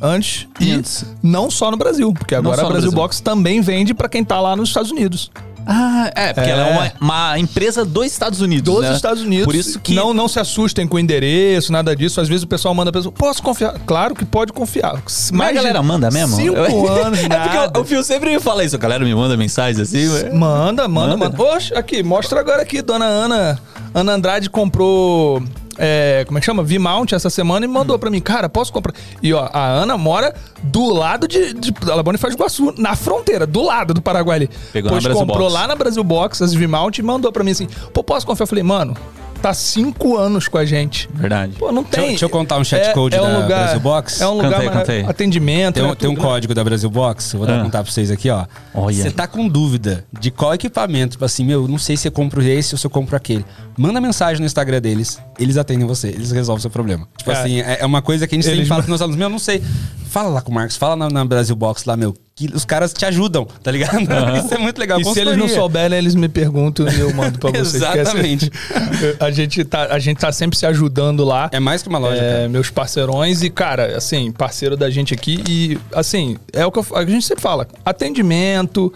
antes, 0.00 0.46
e 0.60 0.72
Antes. 0.72 1.06
não 1.22 1.50
só 1.50 1.70
no 1.70 1.76
Brasil, 1.76 2.12
porque 2.12 2.34
agora 2.34 2.60
a 2.60 2.68
Brasil 2.68 2.90
Brasil. 2.90 2.92
Box 2.92 3.20
também 3.20 3.60
vende 3.60 3.94
pra 3.94 4.08
quem 4.08 4.22
tá 4.22 4.40
lá 4.40 4.54
nos 4.54 4.68
Estados 4.68 4.90
Unidos. 4.90 5.30
Ah, 5.70 6.10
é, 6.14 6.32
porque 6.32 6.48
É. 6.48 6.52
ela 6.52 6.66
é 6.66 6.72
uma, 6.72 6.92
uma 7.00 7.38
empresa 7.38 7.84
dos 7.84 8.06
Estados 8.06 8.40
Unidos. 8.40 8.74
Dos 8.74 8.82
né? 8.84 8.94
Estados 8.94 9.22
Unidos. 9.22 9.44
Por 9.44 9.54
isso 9.54 9.78
que. 9.78 9.94
Não, 9.94 10.14
não 10.14 10.26
se 10.26 10.40
assustem 10.40 10.88
com 10.88 10.96
o 10.96 10.98
endereço, 10.98 11.70
nada 11.70 11.94
disso. 11.94 12.20
Às 12.22 12.28
vezes 12.28 12.42
o 12.42 12.46
pessoal 12.46 12.74
manda 12.74 12.88
a 12.88 12.92
pessoa, 12.92 13.12
posso 13.12 13.42
confiar? 13.42 13.74
Claro 13.86 14.14
que 14.14 14.24
pode 14.24 14.50
confiar. 14.52 15.02
Mas 15.32 15.48
a 15.50 15.52
galera 15.52 15.82
manda 15.82 16.10
mesmo? 16.10 16.34
Cinco 16.36 16.56
Eu- 16.56 16.90
anos, 17.04 17.18
É 17.20 17.28
porque 17.28 17.56
nada. 17.58 17.78
o, 17.78 17.82
o 17.82 17.84
Fio 17.84 18.02
sempre 18.02 18.40
fala 18.40 18.64
isso. 18.64 18.76
A 18.76 18.78
galera 18.78 19.04
me 19.04 19.14
manda 19.14 19.36
mensagem 19.36 19.82
assim. 19.82 20.08
ué. 20.08 20.30
Manda, 20.30 20.88
manda, 20.88 21.16
Manda. 21.16 21.36
manda. 21.38 21.42
Oxe, 21.54 21.74
aqui, 21.74 22.02
mostra 22.02 22.40
agora 22.40 22.62
aqui. 22.62 22.80
Dona 22.80 23.04
Ana. 23.04 23.58
Ana 23.94 24.12
Andrade 24.12 24.48
comprou. 24.50 25.42
é, 25.78 26.24
como 26.26 26.38
é 26.38 26.40
que 26.40 26.46
chama? 26.46 26.62
V-Mount 26.62 27.12
essa 27.12 27.30
semana 27.30 27.64
e 27.64 27.68
mandou 27.68 27.98
pra 27.98 28.10
mim. 28.10 28.20
Cara, 28.20 28.48
posso 28.48 28.72
comprar? 28.72 28.92
E 29.22 29.32
ó, 29.32 29.48
a 29.52 29.66
Ana 29.66 29.96
mora 29.96 30.34
do 30.62 30.92
lado 30.92 31.26
de, 31.28 31.52
de 31.54 31.72
ela 31.88 32.02
mora 32.02 32.16
em 32.16 32.20
Foz 32.20 32.34
do 32.34 32.38
Iguaçu, 32.38 32.74
na 32.76 32.94
fronteira, 32.96 33.46
do 33.46 33.62
lado 33.62 33.94
do 33.94 34.02
Paraguai 34.02 34.36
ali. 34.38 34.50
Pegou 34.72 34.90
na 34.90 34.94
pois 34.96 35.04
Brasil 35.04 35.20
comprou 35.20 35.48
Box. 35.48 35.54
lá 35.54 35.66
na 35.66 35.74
Brasil 35.76 36.02
Box 36.04 36.42
as 36.42 36.52
V-Mount 36.54 36.98
e 36.98 37.02
mandou 37.02 37.30
pra 37.32 37.44
mim 37.44 37.52
assim: 37.52 37.68
pô, 37.92 38.02
posso 38.02 38.26
confiar? 38.26 38.42
Eu 38.44 38.48
falei, 38.48 38.64
mano, 38.64 38.96
tá 39.40 39.54
cinco 39.54 40.16
anos 40.16 40.48
com 40.48 40.58
a 40.58 40.64
gente. 40.64 41.08
Verdade. 41.14 41.52
Pô, 41.56 41.70
não 41.70 41.84
tem. 41.84 41.90
Deixa 41.90 42.00
eu- 42.00 42.08
deixa 42.08 42.24
eu 42.24 42.28
contar 42.28 42.58
um 42.58 42.64
chat 42.64 42.92
code 42.92 43.14
é 43.14 43.22
um 43.22 43.24
da 43.32 43.38
lugar, 43.38 43.62
Brasil 43.62 43.80
Box. 43.80 44.20
É 44.20 44.26
um 44.26 44.34
lugar 44.34 44.64
canta 44.64 44.92
aí. 44.92 45.04
atendimento. 45.06 45.74
Tem 45.76 45.84
um, 45.84 45.88
né, 45.90 45.94
tem 45.94 46.10
um 46.10 46.14
né? 46.14 46.20
código 46.20 46.52
da 46.54 46.64
Brasil 46.64 46.90
Box, 46.90 47.32
eu 47.34 47.38
vou 47.38 47.46
dar 47.46 47.60
Ah. 47.60 47.62
contar 47.62 47.84
pra 47.84 47.92
vocês 47.92 48.10
aqui, 48.10 48.28
ó. 48.30 48.44
Você 48.74 49.12
tá 49.12 49.28
com 49.28 49.46
dúvida 49.46 50.04
de 50.18 50.32
qual 50.32 50.52
equipamento, 50.54 51.12
tipo 51.12 51.24
assim, 51.24 51.44
meu, 51.44 51.68
não 51.68 51.78
sei 51.78 51.96
se 51.96 52.08
eu 52.08 52.12
compro 52.12 52.42
esse 52.42 52.74
ou 52.74 52.78
se 52.78 52.84
eu 52.84 52.90
compro 52.90 53.14
aquele. 53.16 53.44
Manda 53.78 54.00
mensagem 54.00 54.40
no 54.40 54.46
Instagram 54.46 54.80
deles, 54.80 55.18
eles 55.38 55.56
atendem 55.56 55.86
você, 55.86 56.08
eles 56.08 56.32
resolvem 56.32 56.58
o 56.58 56.62
seu 56.62 56.70
problema. 56.70 57.06
Tipo 57.16 57.30
Cara, 57.30 57.44
assim, 57.44 57.60
é 57.60 57.78
é 57.80 57.86
uma 57.86 58.02
coisa 58.02 58.26
que 58.26 58.34
a 58.34 58.36
gente 58.36 58.44
sempre 58.44 58.66
fala 58.66 58.82
com 58.82 58.88
meus 58.88 59.00
alunos, 59.00 59.16
meu, 59.18 59.30
não 59.30 59.38
sei. 59.38 59.62
Fala 60.10 60.30
lá 60.30 60.40
com 60.40 60.50
o 60.50 60.54
Marcos, 60.54 60.76
fala 60.76 60.96
na, 60.96 61.08
na 61.10 61.24
Brasil 61.24 61.54
Box 61.54 61.84
lá, 61.86 61.94
meu, 61.96 62.16
que 62.34 62.46
os 62.54 62.64
caras 62.64 62.92
te 62.94 63.04
ajudam, 63.04 63.46
tá 63.62 63.70
ligado? 63.70 64.00
Isso 64.42 64.52
é 64.54 64.58
muito 64.58 64.78
legal. 64.78 64.98
E 65.00 65.04
se 65.04 65.20
eles 65.20 65.36
não 65.36 65.46
souberem, 65.48 65.98
eles 65.98 66.14
me 66.14 66.28
perguntam 66.30 66.88
e 66.88 66.98
eu 66.98 67.12
mando 67.14 67.38
pra 67.38 67.50
vocês. 67.56 67.82
Essa- 67.82 67.96
Exatamente. 67.98 68.50
a, 69.20 69.30
gente 69.30 69.62
tá, 69.64 69.84
a 69.90 69.98
gente 69.98 70.18
tá 70.18 70.32
sempre 70.32 70.58
se 70.58 70.64
ajudando 70.66 71.24
lá. 71.24 71.50
É 71.52 71.60
mais 71.60 71.82
que 71.82 71.88
uma 71.90 71.98
loja, 71.98 72.20
É, 72.20 72.48
meus 72.48 72.70
parceirões 72.70 73.42
e, 73.42 73.50
cara, 73.50 73.96
assim, 73.98 74.32
parceiro 74.32 74.76
da 74.78 74.88
gente 74.90 75.12
aqui. 75.14 75.44
E, 75.48 75.78
assim, 75.94 76.36
é 76.54 76.64
o 76.66 76.72
que 76.72 76.78
eu- 76.78 76.86
a 76.96 77.04
gente 77.04 77.24
sempre 77.26 77.42
fala: 77.42 77.68
atendimento, 77.84 78.92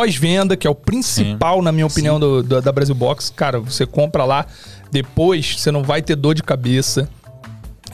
pós-venda, 0.00 0.58
que 0.58 0.66
é 0.66 0.70
o 0.70 0.74
principal, 0.74 1.62
na 1.62 1.72
minha 1.72 1.86
opinião, 1.86 2.20
do- 2.20 2.42
do- 2.42 2.60
da 2.60 2.70
Brasil 2.70 2.94
Box. 2.94 3.32
Cara, 3.34 3.58
você 3.60 3.86
compra 3.86 4.26
lá, 4.26 4.44
depois 4.92 5.56
você 5.58 5.70
não 5.70 5.82
vai 5.82 6.02
ter 6.02 6.14
dor 6.14 6.34
de 6.34 6.42
cabeça. 6.42 7.08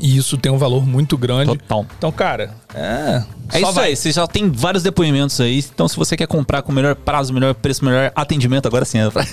E 0.01 0.17
isso 0.17 0.37
tem 0.37 0.51
um 0.51 0.59
valor 0.59 0.85
muito 0.85 1.17
grande. 1.17 1.57
Total. 1.57 1.87
Então, 1.97 2.11
cara, 2.11 2.51
é. 2.75 3.23
É 3.53 3.61
só 3.61 3.67
isso 3.67 3.73
vai. 3.73 3.87
aí, 3.91 3.95
você 3.97 4.11
já 4.11 4.27
tem 4.27 4.51
vários 4.51 4.83
depoimentos 4.83 5.41
aí. 5.41 5.61
Então, 5.73 5.87
se 5.87 5.97
você 5.97 6.17
quer 6.17 6.27
comprar 6.27 6.63
com 6.63 6.73
melhor 6.73 6.97
prazo, 6.97 7.33
melhor 7.33 7.55
preço, 7.55 7.85
melhor 7.85 8.11
atendimento, 8.17 8.67
agora 8.67 8.85
sim. 8.85 8.99
é 8.99 9.09
pra- 9.09 9.25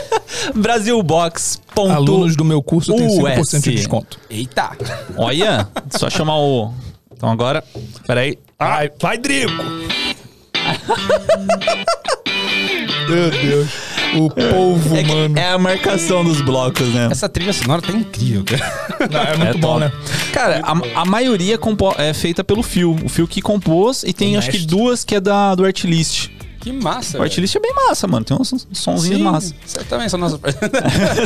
Brasilbox. 0.56 1.60
Alunos 1.76 2.36
do 2.36 2.44
meu 2.44 2.62
curso 2.62 2.94
têm 2.94 3.06
5% 3.06 3.60
de 3.64 3.74
desconto. 3.74 4.18
Eita! 4.30 4.70
Olha, 5.18 5.68
só 5.90 6.08
chamar 6.08 6.38
o. 6.38 6.72
Então 7.14 7.28
agora. 7.28 7.62
Peraí. 8.06 8.38
Vai, 8.58 8.90
vai, 8.98 9.18
Drico! 9.18 9.52
Meu 13.08 13.30
Deus. 13.30 13.68
O 14.16 14.30
povo, 14.30 14.96
É, 14.96 15.02
mano. 15.02 15.38
é 15.38 15.50
a 15.50 15.58
marcação 15.58 16.24
dos 16.24 16.40
blocos, 16.40 16.86
né? 16.88 17.08
Essa 17.10 17.28
trilha 17.28 17.52
sonora 17.52 17.82
tá 17.82 17.92
incrível, 17.92 18.44
cara. 18.44 19.08
Não, 19.10 19.20
é 19.20 19.36
muito 19.36 19.50
É 19.58 19.60
bom, 19.60 19.80
top. 19.80 19.80
né? 19.80 19.92
Cara, 20.32 20.60
a, 20.62 21.00
a 21.00 21.04
maioria 21.04 21.58
é 21.98 22.14
feita 22.14 22.44
pelo 22.44 22.62
Fio. 22.62 22.96
O 23.04 23.08
Fio 23.08 23.26
que 23.26 23.42
compôs 23.42 24.04
e 24.04 24.12
tem 24.12 24.36
O 24.36 24.38
acho 24.38 24.50
que 24.50 24.58
duas 24.66 25.02
que 25.04 25.16
é 25.16 25.20
da, 25.20 25.54
do 25.56 25.64
Artlist. 25.64 26.28
Que 26.64 26.72
massa, 26.72 27.18
O 27.18 27.22
Artlist 27.22 27.54
é 27.54 27.60
bem 27.60 27.72
massa, 27.74 28.06
mano. 28.08 28.24
Tem 28.24 28.36
uns 28.40 28.66
sonzinhos 28.72 29.20
massa. 29.20 29.54
Você 29.64 29.84
também 29.84 30.08
são 30.08 30.18
nossos 30.18 30.40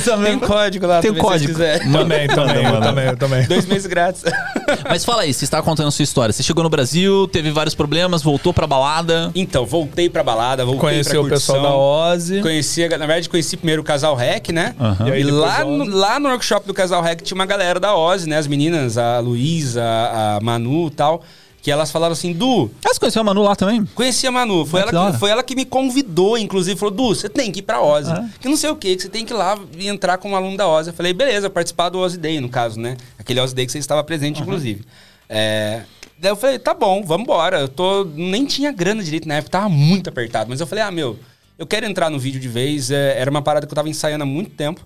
Também. 0.04 0.38
Tem 0.38 0.48
código 0.48 0.86
lá, 0.86 1.00
Tem 1.00 1.10
também, 1.10 1.22
código. 1.22 1.54
Também, 1.92 2.26
também, 2.28 2.62
manda. 2.64 2.80
também, 2.86 3.04
eu 3.06 3.16
também. 3.16 3.46
Dois 3.46 3.64
meses 3.66 3.86
grátis. 3.86 4.24
Mas 4.90 5.04
fala 5.04 5.22
aí, 5.22 5.32
você 5.32 5.44
estava 5.44 5.62
contando 5.62 5.88
a 5.88 5.90
sua 5.90 6.02
história. 6.02 6.32
Você 6.32 6.42
chegou 6.42 6.64
no 6.64 6.68
Brasil, 6.68 7.28
teve 7.28 7.50
vários 7.50 7.74
problemas, 7.74 8.22
voltou 8.22 8.52
pra 8.52 8.66
balada. 8.66 9.30
Então, 9.34 9.64
voltei 9.64 10.10
pra 10.10 10.22
balada, 10.24 10.64
voltei 10.64 10.80
Conheceu 10.80 11.20
pra 11.22 11.28
o 11.28 11.30
pessoal 11.30 11.62
da 11.62 11.68
curtição. 11.68 12.12
Ozzy. 12.12 12.42
Conheci, 12.42 12.84
a- 12.84 12.88
na 12.90 13.06
verdade, 13.06 13.28
conheci 13.28 13.56
primeiro 13.56 13.82
o 13.82 13.84
Casal 13.84 14.14
Rec, 14.16 14.48
né? 14.50 14.74
Aham. 14.80 15.08
E 15.08 15.12
aí 15.12 15.20
E 15.22 15.30
lá 15.30 15.64
no, 15.64 15.84
lá 15.84 16.18
no 16.18 16.28
workshop 16.30 16.66
do 16.66 16.74
Casal 16.74 17.00
Rec 17.02 17.22
tinha 17.22 17.36
uma 17.36 17.46
galera 17.46 17.78
da 17.78 17.94
Ozzy, 17.96 18.28
né? 18.28 18.38
As 18.38 18.46
meninas, 18.48 18.98
a 18.98 19.20
Luísa, 19.20 19.84
a 19.84 20.38
Manu 20.42 20.88
e 20.88 20.90
tal. 20.90 21.22
Que 21.68 21.72
elas 21.72 21.90
falaram 21.90 22.14
assim, 22.14 22.32
Du, 22.32 22.70
Ah, 22.82 22.94
você 22.94 22.98
conheceu 22.98 23.20
a 23.20 23.24
Manu 23.26 23.42
lá 23.42 23.54
também? 23.54 23.84
Conheci 23.94 24.26
a 24.26 24.30
Manu. 24.32 24.64
Foi, 24.64 24.80
Ah, 24.80 24.86
ela 24.90 25.12
que 25.12 25.18
foi 25.18 25.30
ela 25.30 25.42
que 25.42 25.54
me 25.54 25.66
convidou, 25.66 26.38
inclusive, 26.38 26.80
falou: 26.80 26.94
Du, 26.94 27.14
você 27.14 27.28
tem 27.28 27.52
que 27.52 27.58
ir 27.58 27.62
pra 27.62 27.82
Ozzy. 27.82 28.10
Ah. 28.10 28.26
Que 28.40 28.48
não 28.48 28.56
sei 28.56 28.70
o 28.70 28.76
que, 28.76 28.96
que 28.96 29.02
você 29.02 29.08
tem 29.10 29.22
que 29.22 29.34
ir 29.34 29.36
lá 29.36 29.58
e 29.76 29.86
entrar 29.86 30.16
como 30.16 30.34
aluno 30.34 30.56
da 30.56 30.66
Ozzy. 30.66 30.88
Eu 30.88 30.94
falei, 30.94 31.12
beleza, 31.12 31.50
participar 31.50 31.90
do 31.90 31.98
Ozzy 31.98 32.16
Day, 32.16 32.40
no 32.40 32.48
caso, 32.48 32.80
né? 32.80 32.96
Aquele 33.18 33.38
Ozzy 33.38 33.54
Day 33.54 33.66
que 33.66 33.72
você 33.72 33.78
estava 33.78 34.02
presente, 34.02 34.40
inclusive. 34.40 34.82
É, 35.28 35.82
Daí 36.18 36.32
eu 36.32 36.36
falei, 36.36 36.58
tá 36.58 36.72
bom, 36.72 37.04
vamos 37.04 37.24
embora. 37.24 37.60
Eu 37.60 37.68
tô. 37.68 38.04
Nem 38.14 38.46
tinha 38.46 38.72
grana 38.72 39.02
direito 39.04 39.28
na 39.28 39.34
época, 39.34 39.50
tava 39.50 39.68
muito 39.68 40.08
apertado. 40.08 40.48
Mas 40.48 40.60
eu 40.60 40.66
falei, 40.66 40.82
ah, 40.84 40.90
meu, 40.90 41.18
eu 41.58 41.66
quero 41.66 41.84
entrar 41.84 42.08
no 42.08 42.18
vídeo 42.18 42.40
de 42.40 42.48
vez. 42.48 42.90
é, 42.90 43.20
era 43.20 43.30
uma 43.30 43.42
parada 43.42 43.66
que 43.66 43.72
eu 43.72 43.76
tava 43.76 43.90
ensaiando 43.90 44.24
há 44.24 44.26
muito 44.26 44.52
tempo. 44.52 44.80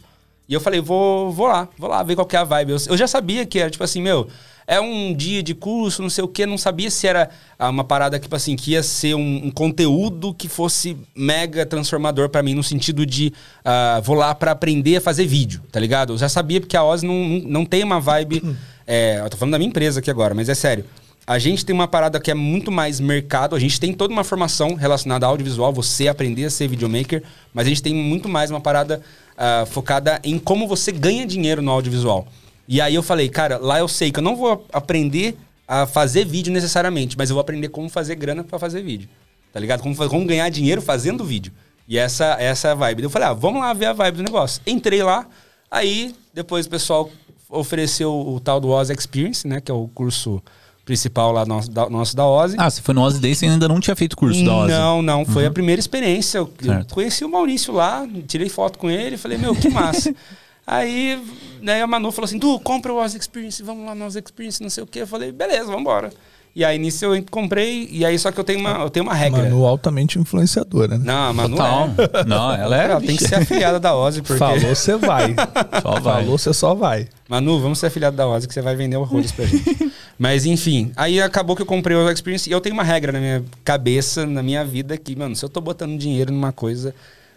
E 0.49 0.55
eu 0.55 0.61
falei, 0.61 0.81
vou, 0.81 1.31
vou 1.33 1.47
lá, 1.47 1.69
vou 1.79 1.89
lá 1.89 2.03
ver 2.03 2.15
qual 2.15 2.27
que 2.27 2.37
é 2.37 2.39
a 2.39 2.45
vibe. 2.45 2.73
Eu, 2.73 2.79
eu 2.89 2.97
já 2.97 3.07
sabia 3.07 3.47
que 3.47 3.59
era, 3.59 3.71
tipo 3.71 3.83
assim, 3.83 4.03
meu, 4.03 4.29
é 4.67 4.81
um 4.81 5.15
dia 5.15 5.43
de 5.43 5.55
curso, 5.55 6.03
não 6.03 6.11
sei 6.11 6.23
o 6.25 6.29
quê, 6.29 6.47
não 6.47 6.59
sabia 6.59 6.91
se 6.91 7.07
era 7.07 7.31
ah, 7.59 7.69
uma 7.69 7.85
parada, 7.85 8.19
tipo 8.19 8.35
assim, 8.35 8.57
que 8.57 8.73
ia 8.73 8.83
ser 8.83 9.15
um, 9.15 9.47
um 9.47 9.51
conteúdo 9.51 10.35
que 10.35 10.49
fosse 10.49 10.97
mega 11.15 11.67
transformador 11.67 12.29
pra 12.29 12.43
mim, 12.43 12.55
no 12.55 12.63
sentido 12.63 13.05
de 13.05 13.33
ah, 13.65 14.01
vou 14.05 14.17
lá 14.17 14.35
pra 14.35 14.53
aprender 14.53 14.97
a 14.97 15.01
fazer 15.01 15.27
vídeo, 15.27 15.61
tá 15.71 15.81
ligado? 15.81 16.13
Eu 16.13 16.19
já 16.19 16.29
sabia 16.29 16.61
porque 16.61 16.77
a 16.77 16.85
Oz 16.85 17.03
não, 17.03 17.15
não, 17.15 17.39
não 17.49 17.65
tem 17.65 17.83
uma 17.83 18.01
vibe. 18.01 18.43
é, 18.87 19.21
eu 19.21 19.31
tô 19.31 19.37
falando 19.37 19.53
da 19.53 19.59
minha 19.59 19.69
empresa 19.69 20.01
aqui 20.01 20.11
agora, 20.11 20.35
mas 20.35 20.49
é 20.49 20.55
sério. 20.55 20.85
A 21.27 21.39
gente 21.39 21.65
tem 21.65 21.73
uma 21.73 21.87
parada 21.87 22.19
que 22.19 22.31
é 22.31 22.35
muito 22.35 22.73
mais 22.73 22.99
mercado. 22.99 23.55
A 23.55 23.59
gente 23.59 23.79
tem 23.79 23.93
toda 23.93 24.13
uma 24.13 24.25
formação 24.25 24.75
relacionada 24.75 25.25
ao 25.25 25.33
audiovisual, 25.33 25.73
você 25.73 26.09
aprender 26.09 26.45
a 26.45 26.51
ser 26.51 26.67
videomaker, 26.69 27.23
mas 27.55 27.67
a 27.67 27.69
gente 27.69 27.83
tem 27.83 27.95
muito 27.95 28.29
mais 28.29 28.51
uma 28.51 28.61
parada 28.61 29.01
ah, 29.37 29.65
focada 29.67 30.21
em 30.25 30.39
como 30.39 30.67
você 30.67 30.91
ganha 30.91 31.25
dinheiro 31.25 31.63
no 31.63 31.71
audiovisual. 31.71 32.27
E 32.67 32.81
aí 32.81 32.95
eu 32.95 33.03
falei, 33.03 33.29
cara, 33.29 33.57
lá 33.59 33.79
eu 33.79 33.87
sei 33.87 34.11
que 34.11 34.19
eu 34.19 34.23
não 34.23 34.35
vou 34.35 34.67
aprender 34.73 35.37
a 35.67 35.87
fazer 35.87 36.25
vídeo 36.25 36.53
necessariamente, 36.53 37.17
mas 37.17 37.31
eu 37.31 37.35
vou 37.35 37.41
aprender 37.41 37.69
como 37.69 37.89
fazer 37.89 38.17
grana 38.17 38.43
pra 38.43 38.59
fazer 38.59 38.83
vídeo. 38.83 39.09
Tá 39.53 39.61
ligado? 39.61 39.81
Como, 39.81 39.95
como 39.95 40.27
ganhar 40.27 40.49
dinheiro 40.49 40.83
fazendo 40.83 41.25
vídeo. 41.25 41.53
E 41.87 41.99
essa, 41.99 42.37
essa 42.41 42.69
é 42.69 42.71
a 42.73 42.75
vibe. 42.75 43.05
Eu 43.05 43.11
falei, 43.11 43.29
ah, 43.29 43.33
vamos 43.33 43.61
lá 43.61 43.73
ver 43.73 43.87
a 43.87 43.93
vibe 43.93 44.17
do 44.17 44.23
negócio. 44.25 44.61
Entrei 44.67 45.03
lá, 45.03 45.27
aí 45.71 46.15
depois 46.35 46.67
o 46.67 46.71
pessoal 46.71 47.11
ofereceu 47.49 48.13
o 48.13 48.41
tal 48.41 48.59
do 48.61 48.69
Oz 48.71 48.91
Experience, 48.91 49.47
né? 49.47 49.61
Que 49.61 49.71
é 49.71 49.75
o 49.75 49.89
curso 49.89 50.43
principal 50.85 51.33
lá 51.33 51.45
nosso 51.47 51.71
da, 51.71 51.89
nosso 51.89 52.17
da 52.17 52.27
Ozzy. 52.27 52.57
Ah, 52.59 52.69
você 52.69 52.83
foi 52.83 52.95
no 52.95 53.03
Ozzy 53.03 53.21
Day 53.21 53.35
e 53.41 53.47
ainda 53.47 53.69
não 53.69 53.81
tinha 53.81 53.95
feito 53.95 54.17
curso 54.17 54.45
da 54.45 54.57
Ozzy. 54.57 54.73
Não, 54.73 55.03
não. 55.03 55.25
Foi 55.25 55.47
a 55.47 55.51
primeira 55.51 55.81
experiência. 55.81 56.39
Eu, 56.39 56.53
eu 56.63 56.85
conheci 56.91 57.25
o 57.25 57.29
Maurício 57.29 57.73
lá, 57.73 58.07
tirei 58.27 58.49
foto 58.49 58.79
com 58.79 58.91
ele, 58.91 59.17
falei, 59.17 59.39
meu, 59.39 59.55
que 59.55 59.69
massa. 59.69 60.15
aí, 60.67 61.23
daí 61.63 61.81
a 61.81 61.87
Manu 61.87 62.11
falou 62.11 62.27
assim, 62.27 62.39
Du, 62.39 62.59
compra 62.61 62.93
o 62.93 62.97
Oz 62.97 63.15
Experience, 63.15 63.63
vamos 63.63 63.87
lá 63.87 63.95
no 63.95 64.05
Oz 64.05 64.17
Experience, 64.17 64.63
não 64.63 64.71
sei 64.71 64.83
o 64.83 64.87
quê. 64.87 65.03
Eu 65.03 65.07
falei, 65.07 65.31
beleza, 65.33 65.67
vamos 65.67 65.81
embora. 65.81 66.13
E 66.55 66.65
aí, 66.65 66.79
nisso 66.79 67.07
eu 67.07 67.25
comprei, 67.31 67.89
e 67.91 68.05
aí 68.05 68.19
só 68.19 68.31
que 68.31 68.39
eu 68.39 68.45
tenho 68.45 68.61
uma, 68.61 68.73
eu 68.83 68.91
tenho 68.91 69.07
uma 69.07 69.15
regra. 69.15 69.43
Manu 69.43 69.65
altamente 69.65 70.19
influenciadora, 70.19 70.99
né? 70.99 71.05
Não, 71.07 71.31
a 71.31 71.33
Manu 71.33 71.57
Total. 71.57 71.91
é. 72.13 72.25
Não, 72.27 72.53
ela 72.53 72.83
é. 72.83 72.85
Ela 72.91 73.01
tem 73.01 73.17
que 73.17 73.25
ser 73.27 73.37
afiliada 73.37 73.81
da 73.81 73.97
Ozzy, 73.97 74.21
porque... 74.21 74.39
Falou, 74.39 74.61
você 74.61 74.97
vai. 74.97 75.35
Só 75.81 75.99
vai. 75.99 76.23
Falou, 76.23 76.39
você 76.39 76.53
só 76.53 76.75
vai. 76.75 77.09
Manu, 77.27 77.59
vamos 77.59 77.79
ser 77.79 77.87
afiliado 77.87 78.17
da 78.17 78.29
Ozzy 78.29 78.47
que 78.47 78.53
você 78.53 78.61
vai 78.61 78.77
vender 78.77 78.97
horrores 78.97 79.33
pra 79.33 79.47
gente. 79.47 79.91
Mas 80.19 80.45
enfim, 80.45 80.93
aí 80.95 81.21
acabou 81.23 81.57
que 81.57 81.63
eu 81.63 81.67
comprei 81.67 81.97
o 81.97 82.11
Experience 82.11 82.49
e 82.49 82.53
eu 82.53 82.61
tenho 82.61 82.75
uma 82.75 82.85
regra 82.85 83.13
na 83.13 83.19
minha 83.19 83.45
cabeça, 83.65 84.27
na 84.27 84.43
minha 84.43 84.63
vida, 84.65 84.99
que, 84.99 85.17
mano, 85.17 85.35
se 85.35 85.45
eu 85.45 85.49
tô 85.49 85.61
botando 85.61 85.99
dinheiro 85.99 86.31
numa 86.31 86.53
coisa, 86.53 86.95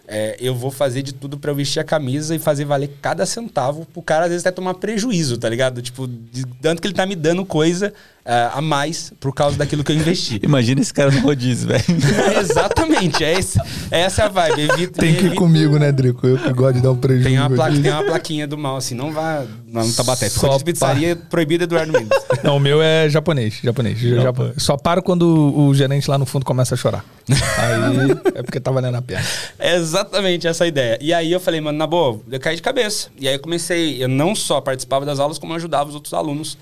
é, 0.07 0.36
eu 0.39 0.53
vou 0.53 0.70
fazer 0.70 1.01
de 1.01 1.13
tudo 1.13 1.38
pra 1.38 1.51
eu 1.51 1.55
vestir 1.55 1.80
a 1.80 1.84
camisa 1.84 2.36
e 2.36 2.39
fazer 2.39 2.66
valer 2.66 2.91
cada 3.01 3.26
centavo 3.26 3.86
pro 3.86 4.01
cara, 4.01 4.26
às 4.26 4.30
vezes, 4.30 4.45
até 4.45 4.53
tomar 4.53 4.76
prejuízo, 4.76 5.38
tá 5.38 5.49
ligado? 5.49 5.82
Tipo, 5.82 6.07
de 6.07 6.45
tanto 6.61 6.82
que 6.82 6.88
ele 6.88 6.93
tá 6.93 7.05
me 7.05 7.16
dando 7.16 7.45
coisa 7.45 7.93
a 8.26 8.60
mais 8.62 9.14
por 9.20 9.34
causa 9.34 9.56
daquilo 9.58 9.84
que 9.84 9.92
eu 9.92 9.96
investi. 9.96 10.40
Imagina 10.44 10.82
esse 10.82 10.94
cara 10.94 11.12
no 11.12 11.20
rodízio, 11.22 11.68
velho. 11.68 11.84
Exatamente, 12.40 13.24
é 13.24 13.38
esse, 13.38 13.60
essa 13.92 14.24
é 14.24 14.26
a 14.26 14.30
vibe. 14.30 14.62
Evita, 14.62 15.00
Tem 15.00 15.14
que 15.14 15.22
ir 15.22 15.26
evita- 15.28 15.36
comigo, 15.36 15.78
né, 15.78 15.92
Drico? 15.92 16.26
Eu 16.26 16.38
que 16.38 16.52
gosto 16.54 16.76
de 16.76 16.82
dar 16.82 16.92
um 16.92 16.98
prejuízo. 16.98 17.30
tem 17.30 17.40
uma, 17.40 17.50
placa, 17.50 17.80
tem 17.80 17.92
uma 17.92 18.04
plaquinha 18.04 18.48
do 18.48 18.58
mal, 18.58 18.78
assim, 18.78 18.96
não 18.96 19.12
vá 19.14 19.46
lá 19.72 19.84
no 19.84 19.94
Tabaté. 19.94 20.28
Só 20.30 20.42
Ficou 20.42 20.58
de 20.58 20.64
pizzaria 20.64 21.16
proibida 21.16 21.66
Eduardo 21.66 21.92
Mendes. 21.92 22.18
Não, 22.44 22.58
o 22.58 22.60
meu 22.60 22.82
é 22.82 23.10
japonês, 23.10 23.60
japonês. 23.64 24.00
japonês. 24.00 24.56
Só 24.58 24.78
paro 24.78 25.02
quando 25.02 25.24
o 25.58 25.74
gerente 25.74 26.10
lá 26.10 26.18
no 26.18 26.26
fundo 26.26 26.46
começa 26.46 26.76
a 26.76 26.78
chorar. 26.78 27.04
Aí 27.30 28.12
é 28.36 28.44
porque 28.44 28.60
tá 28.60 28.72
valendo 28.72 28.96
a 28.96 29.02
pena. 29.02 29.24
É 29.58 29.76
exatamente 29.76 30.48
essa 30.48 30.64
a 30.64 30.68
ideia. 30.68 30.98
E 31.02 31.14
aí 31.14 31.32
eu 31.32 31.40
falei, 31.40 31.60
mano, 31.60 31.78
na 31.78 31.88
boa, 31.88 32.20
eu 32.32 32.40
caí 32.40 32.56
de 32.56 32.62
cabeça. 32.62 33.10
E 33.20 33.28
aí 33.28 33.36
eu 33.36 33.40
comecei, 33.40 34.04
eu 34.04 34.08
não 34.08 34.36
só 34.36 34.62
participava 34.62 35.06
das 35.06 35.20
aulas, 35.20 35.38
como 35.40 35.54
eu 35.54 35.58
ajudava 35.58 35.90
os 35.90 35.96
outros 35.96 36.14
alunos 36.14 36.58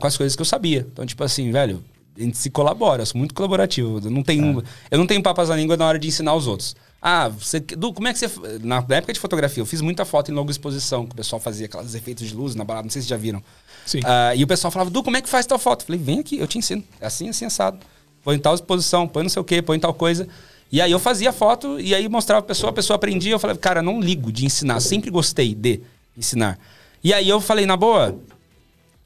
com 0.00 0.06
as 0.06 0.16
coisas 0.16 0.34
que 0.34 0.42
eu 0.42 0.46
sabia. 0.46 0.86
Então, 0.92 1.04
tipo 1.04 1.22
assim, 1.22 1.50
velho, 1.50 1.82
a 2.16 2.20
gente 2.20 2.38
se 2.38 2.50
colabora, 2.50 3.02
eu 3.02 3.06
sou 3.06 3.18
muito 3.18 3.34
colaborativo. 3.34 4.00
Eu 4.02 4.10
não 4.10 4.22
tenho, 4.22 4.62
eu 4.90 4.98
não 4.98 5.06
tenho 5.06 5.22
papas 5.22 5.48
na 5.48 5.56
língua 5.56 5.76
na 5.76 5.86
hora 5.86 5.98
de 5.98 6.08
ensinar 6.08 6.34
os 6.34 6.46
outros. 6.46 6.76
Ah, 7.02 7.28
você, 7.28 7.60
Du, 7.60 7.92
como 7.92 8.08
é 8.08 8.12
que 8.12 8.18
você. 8.18 8.30
Na 8.62 8.84
época 8.88 9.12
de 9.12 9.20
fotografia, 9.20 9.60
eu 9.60 9.66
fiz 9.66 9.80
muita 9.80 10.04
foto 10.04 10.30
em 10.30 10.34
longa 10.34 10.50
exposição, 10.50 11.04
que 11.04 11.12
o 11.12 11.16
pessoal 11.16 11.38
fazia 11.38 11.66
aqueles 11.66 11.94
efeitos 11.94 12.26
de 12.26 12.34
luz 12.34 12.54
na 12.54 12.64
balada, 12.64 12.84
não 12.84 12.90
sei 12.90 13.02
se 13.02 13.08
já 13.08 13.16
viram. 13.16 13.42
Sim. 13.84 14.00
Ah, 14.04 14.34
e 14.34 14.42
o 14.42 14.46
pessoal 14.46 14.70
falava, 14.70 14.90
Du, 14.90 15.02
como 15.02 15.16
é 15.16 15.20
que 15.20 15.28
faz 15.28 15.44
tal 15.44 15.58
foto? 15.58 15.82
Eu 15.82 15.86
falei, 15.86 16.00
vem 16.00 16.20
aqui, 16.20 16.38
eu 16.38 16.46
te 16.46 16.56
ensino. 16.56 16.82
É 17.00 17.06
assim, 17.06 17.28
assim, 17.28 17.44
assado. 17.44 17.78
Põe 18.22 18.36
em 18.36 18.38
tal 18.38 18.54
exposição, 18.54 19.06
põe 19.06 19.22
não 19.22 19.30
sei 19.30 19.42
o 19.42 19.44
quê, 19.44 19.60
põe 19.60 19.76
em 19.76 19.80
tal 19.80 19.92
coisa. 19.92 20.26
E 20.72 20.80
aí 20.80 20.90
eu 20.90 20.98
fazia 20.98 21.30
foto 21.30 21.78
e 21.78 21.94
aí 21.94 22.08
mostrava 22.08 22.40
a 22.40 22.42
pessoa, 22.42 22.70
a 22.70 22.72
pessoa 22.72 22.94
aprendia. 22.96 23.32
Eu 23.32 23.38
falei, 23.38 23.56
cara, 23.56 23.82
não 23.82 24.00
ligo 24.00 24.32
de 24.32 24.46
ensinar, 24.46 24.80
sempre 24.80 25.10
gostei 25.10 25.54
de 25.54 25.82
ensinar. 26.16 26.58
E 27.02 27.12
aí 27.12 27.28
eu 27.28 27.38
falei, 27.38 27.66
na 27.66 27.76
boa, 27.76 28.18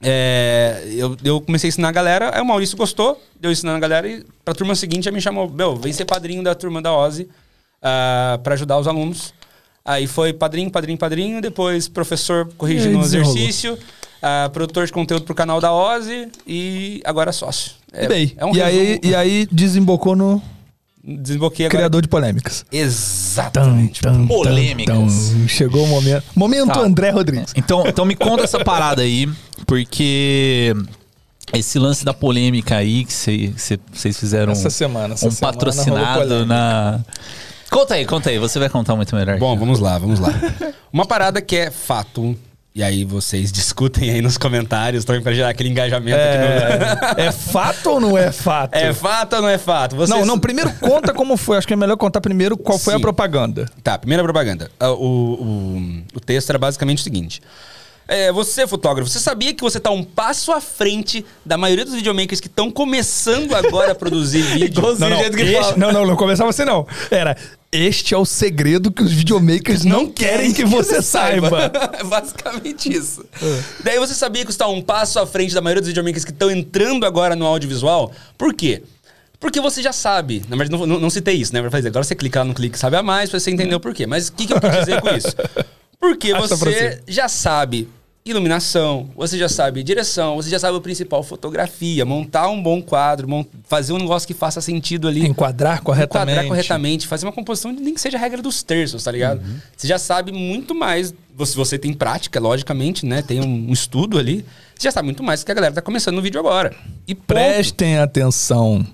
é, 0.00 0.84
eu, 0.92 1.16
eu 1.24 1.40
comecei 1.40 1.68
a 1.68 1.70
ensinar 1.70 1.88
a 1.88 1.92
galera, 1.92 2.30
aí 2.34 2.40
o 2.40 2.44
Maurício 2.44 2.76
gostou, 2.76 3.20
deu 3.40 3.50
ensinando 3.50 3.76
a 3.76 3.80
galera 3.80 4.08
e 4.08 4.24
pra 4.44 4.54
turma 4.54 4.74
seguinte 4.74 5.08
ele 5.08 5.16
me 5.16 5.22
chamou, 5.22 5.48
meu, 5.48 5.76
vem 5.76 5.92
ser 5.92 6.04
padrinho 6.04 6.42
da 6.42 6.54
turma 6.54 6.80
da 6.80 6.94
Ozzy 6.96 7.28
ah, 7.82 8.38
pra 8.42 8.54
ajudar 8.54 8.78
os 8.78 8.86
alunos. 8.86 9.34
Aí 9.84 10.06
foi 10.06 10.32
padrinho, 10.32 10.70
padrinho, 10.70 10.98
padrinho, 10.98 11.40
depois 11.40 11.88
professor 11.88 12.48
corrigindo 12.56 12.98
o 12.98 13.02
exercício, 13.02 13.78
ah, 14.22 14.50
produtor 14.52 14.86
de 14.86 14.92
conteúdo 14.92 15.24
pro 15.24 15.34
canal 15.34 15.60
da 15.60 15.72
Ozzy 15.72 16.28
e 16.46 17.00
agora 17.04 17.32
sócio. 17.32 17.72
É, 17.92 18.04
e 18.04 18.08
daí? 18.08 18.34
é 18.36 18.44
um 18.44 18.54
e, 18.54 18.62
aí, 18.62 19.00
e 19.02 19.14
aí 19.14 19.48
desembocou 19.50 20.14
no 20.14 20.42
Desemboquei 21.02 21.66
agora. 21.66 21.78
criador 21.78 22.02
de 22.02 22.08
polêmicas. 22.08 22.66
Exatamente. 22.70 24.00
Polêmicas. 24.26 25.32
Chegou 25.46 25.84
o 25.84 25.86
momento. 25.86 26.24
Momento 26.34 26.72
Tá. 26.72 26.80
André 26.80 27.10
Rodrigues. 27.10 27.52
Então, 27.56 27.86
então 27.86 28.04
me 28.04 28.14
conta 28.14 28.44
essa 28.44 28.62
parada 28.62 29.02
aí, 29.02 29.28
porque 29.66 30.74
esse 31.52 31.78
lance 31.78 32.04
da 32.04 32.12
polêmica 32.12 32.76
aí 32.76 33.04
que 33.04 33.12
vocês 33.12 34.18
fizeram 34.18 34.52
Essa 34.52 34.70
semana, 34.70 35.14
essa 35.14 35.28
um 35.28 35.30
semana 35.30 35.52
patrocinado 35.54 36.44
na. 36.44 37.00
Conta 37.70 37.94
aí, 37.94 38.04
conta 38.04 38.30
aí, 38.30 38.38
você 38.38 38.58
vai 38.58 38.68
contar 38.68 38.96
muito 38.96 39.14
melhor. 39.14 39.38
Bom, 39.38 39.56
vamos 39.56 39.78
lá, 39.78 39.98
vamos 39.98 40.18
lá. 40.18 40.28
Uma 40.92 41.06
parada 41.06 41.40
que 41.40 41.54
é 41.54 41.70
fato, 41.70 42.36
e 42.74 42.82
aí 42.82 43.04
vocês 43.04 43.50
discutem 43.52 44.10
aí 44.10 44.22
nos 44.22 44.38
comentários 44.38 45.04
também 45.04 45.22
pra 45.22 45.32
gerar 45.32 45.48
aquele 45.50 45.68
engajamento 45.68 46.16
aqui 46.18 46.38
no... 46.38 47.22
É, 47.22 47.26
é 47.26 47.32
fato 47.32 47.90
ou 47.90 48.00
não 48.00 48.16
é 48.16 48.30
fato? 48.30 48.74
É 48.74 48.92
fato 48.92 49.36
ou 49.36 49.42
não 49.42 49.48
é 49.48 49.58
fato? 49.58 49.96
Vocês... 49.96 50.10
Não, 50.10 50.24
não, 50.24 50.38
primeiro 50.38 50.72
conta 50.74 51.12
como 51.12 51.36
foi. 51.36 51.58
Acho 51.58 51.66
que 51.66 51.72
é 51.72 51.76
melhor 51.76 51.96
contar 51.96 52.20
primeiro 52.20 52.56
qual 52.56 52.78
foi 52.78 52.94
a 52.94 52.96
Sim. 52.96 53.02
propaganda. 53.02 53.66
Tá, 53.82 53.98
primeira 53.98 54.22
propaganda. 54.22 54.70
Ah, 54.78 54.90
O, 54.90 54.94
o, 55.04 56.02
o 56.14 56.20
texto 56.20 56.50
era 56.50 56.58
basicamente 56.58 56.98
o 56.98 57.02
seguinte. 57.02 57.40
É, 58.08 58.32
você, 58.32 58.66
fotógrafo, 58.66 59.10
você 59.10 59.18
sabia 59.20 59.52
que 59.52 59.62
você 59.62 59.78
tá 59.78 59.90
um 59.90 60.02
passo 60.02 60.50
à 60.50 60.62
frente 60.62 61.26
da 61.44 61.58
maioria 61.58 61.84
dos 61.84 61.92
videomakers 61.92 62.40
que 62.40 62.46
estão 62.46 62.70
começando 62.70 63.54
agora 63.54 63.92
a 63.92 63.94
produzir 63.94 64.40
vídeo? 64.58 64.80
Não, 64.98 65.10
não, 65.10 65.30
que 65.30 65.42
este- 65.42 65.78
não, 65.78 65.92
não, 65.92 66.06
não 66.06 66.16
começava 66.16 66.48
assim, 66.48 66.64
não. 66.64 66.86
Era, 67.10 67.36
este 67.70 68.14
é 68.14 68.16
o 68.16 68.24
segredo 68.24 68.90
que 68.90 69.02
os 69.02 69.12
videomakers 69.12 69.84
não, 69.84 70.06
querem 70.06 70.54
que 70.54 70.64
você 70.64 71.02
saiba. 71.02 71.70
É 71.98 72.00
basicamente 72.02 72.90
isso. 72.90 73.22
Daí 73.84 73.98
você 73.98 74.14
sabia 74.14 74.42
que 74.42 74.50
você 74.50 74.54
está 74.54 74.66
um 74.66 74.80
passo 74.80 75.18
à 75.18 75.26
frente 75.26 75.52
da 75.52 75.60
maioria 75.60 75.82
dos 75.82 75.88
videomakers 75.88 76.24
que 76.24 76.30
estão 76.30 76.50
entrando 76.50 77.04
agora 77.04 77.36
no 77.36 77.44
audiovisual? 77.44 78.10
Por 78.38 78.54
quê? 78.54 78.82
Porque 79.38 79.60
você 79.60 79.82
já 79.82 79.92
sabe. 79.92 80.42
Na 80.48 80.56
verdade, 80.56 80.80
não, 80.80 80.86
não, 80.86 80.98
não 80.98 81.10
citei 81.10 81.34
isso, 81.34 81.52
né? 81.52 81.60
Agora 81.60 82.02
você 82.02 82.14
clica 82.14 82.38
lá 82.38 82.44
no 82.46 82.54
clique 82.54 82.78
sabe 82.78 82.96
a 82.96 83.02
mais 83.02 83.28
pra 83.28 83.38
você 83.38 83.50
entender 83.50 83.74
o 83.74 83.80
porquê. 83.80 84.06
Mas 84.06 84.28
o 84.28 84.32
que, 84.32 84.46
que 84.46 84.52
eu 84.54 84.60
quis 84.60 84.70
dizer 84.70 85.00
com 85.02 85.10
isso? 85.10 85.28
Porque 86.00 86.32
você 86.32 86.56
você. 86.56 87.02
já 87.06 87.28
sabe 87.28 87.88
iluminação, 88.24 89.10
você 89.16 89.38
já 89.38 89.48
sabe 89.48 89.82
direção, 89.82 90.36
você 90.36 90.50
já 90.50 90.58
sabe 90.58 90.76
o 90.76 90.80
principal, 90.80 91.22
fotografia, 91.22 92.04
montar 92.04 92.48
um 92.48 92.62
bom 92.62 92.82
quadro, 92.82 93.46
fazer 93.64 93.92
um 93.92 93.98
negócio 93.98 94.26
que 94.26 94.34
faça 94.34 94.60
sentido 94.60 95.08
ali. 95.08 95.26
Enquadrar 95.26 95.82
corretamente. 95.82 96.32
Enquadrar 96.32 96.48
corretamente, 96.48 97.06
fazer 97.06 97.26
uma 97.26 97.32
composição 97.32 97.72
nem 97.72 97.94
que 97.94 98.00
seja 98.00 98.16
a 98.16 98.20
regra 98.20 98.42
dos 98.42 98.62
terços, 98.62 99.04
tá 99.04 99.10
ligado? 99.10 99.40
Uhum. 99.40 99.58
Você 99.76 99.86
já 99.86 99.98
sabe 99.98 100.32
muito 100.32 100.74
mais. 100.74 101.14
Se 101.44 101.56
você 101.56 101.78
tem 101.78 101.92
prática, 101.92 102.40
logicamente, 102.40 103.06
né? 103.06 103.22
Tem 103.22 103.40
um, 103.40 103.70
um 103.70 103.72
estudo 103.72 104.18
ali. 104.18 104.44
Você 104.74 104.84
já 104.84 104.92
sabe 104.92 105.06
muito 105.06 105.22
mais 105.22 105.44
que 105.44 105.50
a 105.50 105.54
galera 105.54 105.74
tá 105.74 105.80
começando 105.82 106.16
no 106.16 106.22
vídeo 106.22 106.40
agora. 106.40 106.74
E 107.06 107.14
ponto. 107.14 107.26
Prestem 107.26 107.98
atenção 107.98 108.84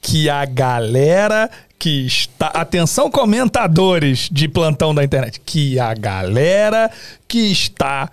que 0.00 0.28
a 0.28 0.44
galera 0.44 1.50
que 1.78 2.06
está. 2.06 2.48
Atenção, 2.48 3.10
comentadores 3.10 4.28
de 4.30 4.46
plantão 4.46 4.94
da 4.94 5.02
internet. 5.02 5.40
Que 5.40 5.78
a 5.78 5.94
galera 5.94 6.90
que 7.26 7.50
está 7.50 8.10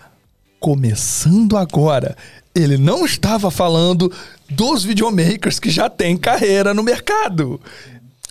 começando 0.59 1.57
agora. 1.57 2.15
Ele 2.53 2.77
não 2.77 3.05
estava 3.05 3.51
falando 3.51 4.11
dos 4.49 4.83
videomakers 4.83 5.59
que 5.59 5.69
já 5.69 5.89
têm 5.89 6.17
carreira 6.17 6.73
no 6.73 6.83
mercado. 6.83 7.59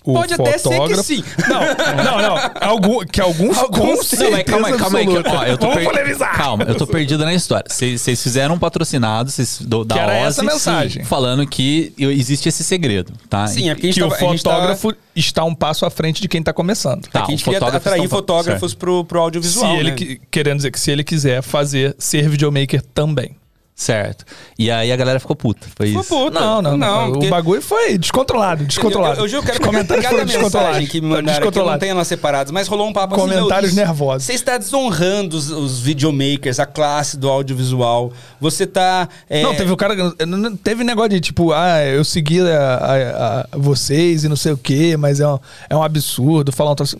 O 0.06 0.12
Pode 0.12 0.34
até 0.34 0.56
ser 0.56 0.80
que 0.86 0.94
sim. 1.02 1.24
Não, 1.48 2.04
não, 2.04 2.22
não. 2.22 2.50
Algum, 2.60 3.04
que 3.04 3.20
alguns, 3.20 3.58
Alguns 3.58 4.08
com. 4.08 4.16
Não, 4.22 4.30
mas 4.30 4.44
calma 4.44 4.68
aí, 4.68 4.76
calma 4.78 4.98
aí. 5.00 5.06
que- 5.06 5.12
ó, 5.28 5.44
eu 5.44 5.58
tô 5.58 5.66
Vamos 5.66 5.82
per- 5.82 5.92
polemizar. 5.92 6.36
Calma, 6.36 6.64
eu 6.64 6.74
tô 6.76 6.86
perdido 6.86 7.24
na 7.24 7.34
história. 7.34 7.64
Vocês 7.68 8.22
fizeram 8.22 8.54
um 8.54 8.58
patrocinado 8.58 9.30
vocês, 9.32 9.58
do, 9.60 9.84
da 9.84 9.96
Que 9.96 10.00
era 10.00 10.12
Ozzy, 10.18 10.26
essa 10.28 10.42
mensagem. 10.44 11.02
sim, 11.02 11.08
falando 11.08 11.44
que 11.44 11.92
existe 11.98 12.48
esse 12.48 12.62
segredo, 12.62 13.12
tá? 13.28 13.48
Sim, 13.48 13.68
é 13.68 13.74
porque 13.74 13.88
a 13.88 13.90
gente 13.90 14.00
Que 14.00 14.04
o 14.06 14.08
tava- 14.08 14.24
a 14.24 14.30
gente 14.32 14.42
tava- 14.44 14.56
fotógrafo 14.56 14.94
está 15.16 15.42
um 15.44 15.54
passo 15.54 15.84
à 15.84 15.90
frente 15.90 16.22
de 16.22 16.28
quem 16.28 16.38
está 16.38 16.52
começando. 16.52 17.02
Tá, 17.08 17.22
que 17.22 17.26
a 17.26 17.30
gente 17.30 17.40
o 17.40 17.44
queria 17.44 17.58
fotógrafo 17.58 17.88
atrair 17.88 18.04
estão- 18.04 18.18
fotógrafos 18.18 18.74
pro, 18.74 19.04
pro 19.04 19.20
audiovisual. 19.20 19.76
se 19.76 19.82
né? 19.82 20.16
querendo 20.30 20.58
dizer 20.58 20.70
que 20.70 20.78
se 20.78 20.90
ele 20.92 21.02
quiser 21.02 21.42
fazer 21.42 21.96
ser 21.98 22.28
videomaker 22.28 22.80
também. 22.94 23.34
Certo. 23.78 24.24
E 24.58 24.70
aí 24.70 24.90
a 24.90 24.96
galera 24.96 25.20
ficou 25.20 25.36
puta. 25.36 25.66
Foi 25.76 25.88
Ficou 25.88 26.00
isso. 26.00 26.08
puta. 26.08 26.40
Não, 26.40 26.62
não, 26.62 26.76
não. 26.78 27.12
porque- 27.12 27.26
O 27.26 27.30
bagulho 27.30 27.60
foi 27.60 27.98
descontrolado, 27.98 28.64
descontrolado. 28.64 29.16
Eu, 29.16 29.18
eu, 29.18 29.24
eu 29.24 29.28
juro 29.28 29.42
que 29.42 29.52
Os 29.52 29.58
cada, 29.58 30.24
mensagem 30.24 30.86
que 30.86 30.98
me 31.02 31.08
Foi 31.08 31.16
mandaram 31.18 31.46
aqui, 31.48 31.58
eu 31.58 31.66
não 31.66 31.78
tenho 31.78 31.90
elas 31.90 32.08
separadas, 32.08 32.50
mas 32.50 32.68
rolou 32.68 32.88
um 32.88 32.92
papo 32.94 33.14
Comentários 33.14 33.72
assim... 33.72 33.78
nervosos. 33.80 34.22
Você 34.24 34.32
está 34.32 34.56
desonrando 34.56 35.36
os, 35.36 35.50
os 35.50 35.78
videomakers, 35.78 36.58
a 36.58 36.64
classe 36.64 37.18
do 37.18 37.28
audiovisual. 37.28 38.14
Você 38.40 38.66
tá... 38.66 39.10
é, 39.28 39.42
Não, 39.42 39.54
teve 39.54 39.70
o 39.70 39.76
cara. 39.76 39.94
não- 39.94 40.38
não- 40.38 40.56
Teve 40.56 40.82
negócio 40.82 41.10
de 41.10 41.20
tipo, 41.20 41.52
ah, 41.52 41.84
eu 41.84 42.02
segui 42.02 42.40
a, 42.40 42.56
a- 42.56 43.40
a- 43.40 43.46
vocês 43.58 44.24
e 44.24 44.28
não 44.28 44.36
sei 44.36 44.52
o 44.52 44.56
quê, 44.56 44.96
mas 44.96 45.20
é 45.20 45.28
um, 45.28 45.38
é 45.68 45.76
um 45.76 45.82
absurdo 45.82 46.50
falar 46.50 46.70
um 46.70 46.74
troço. 46.74 46.96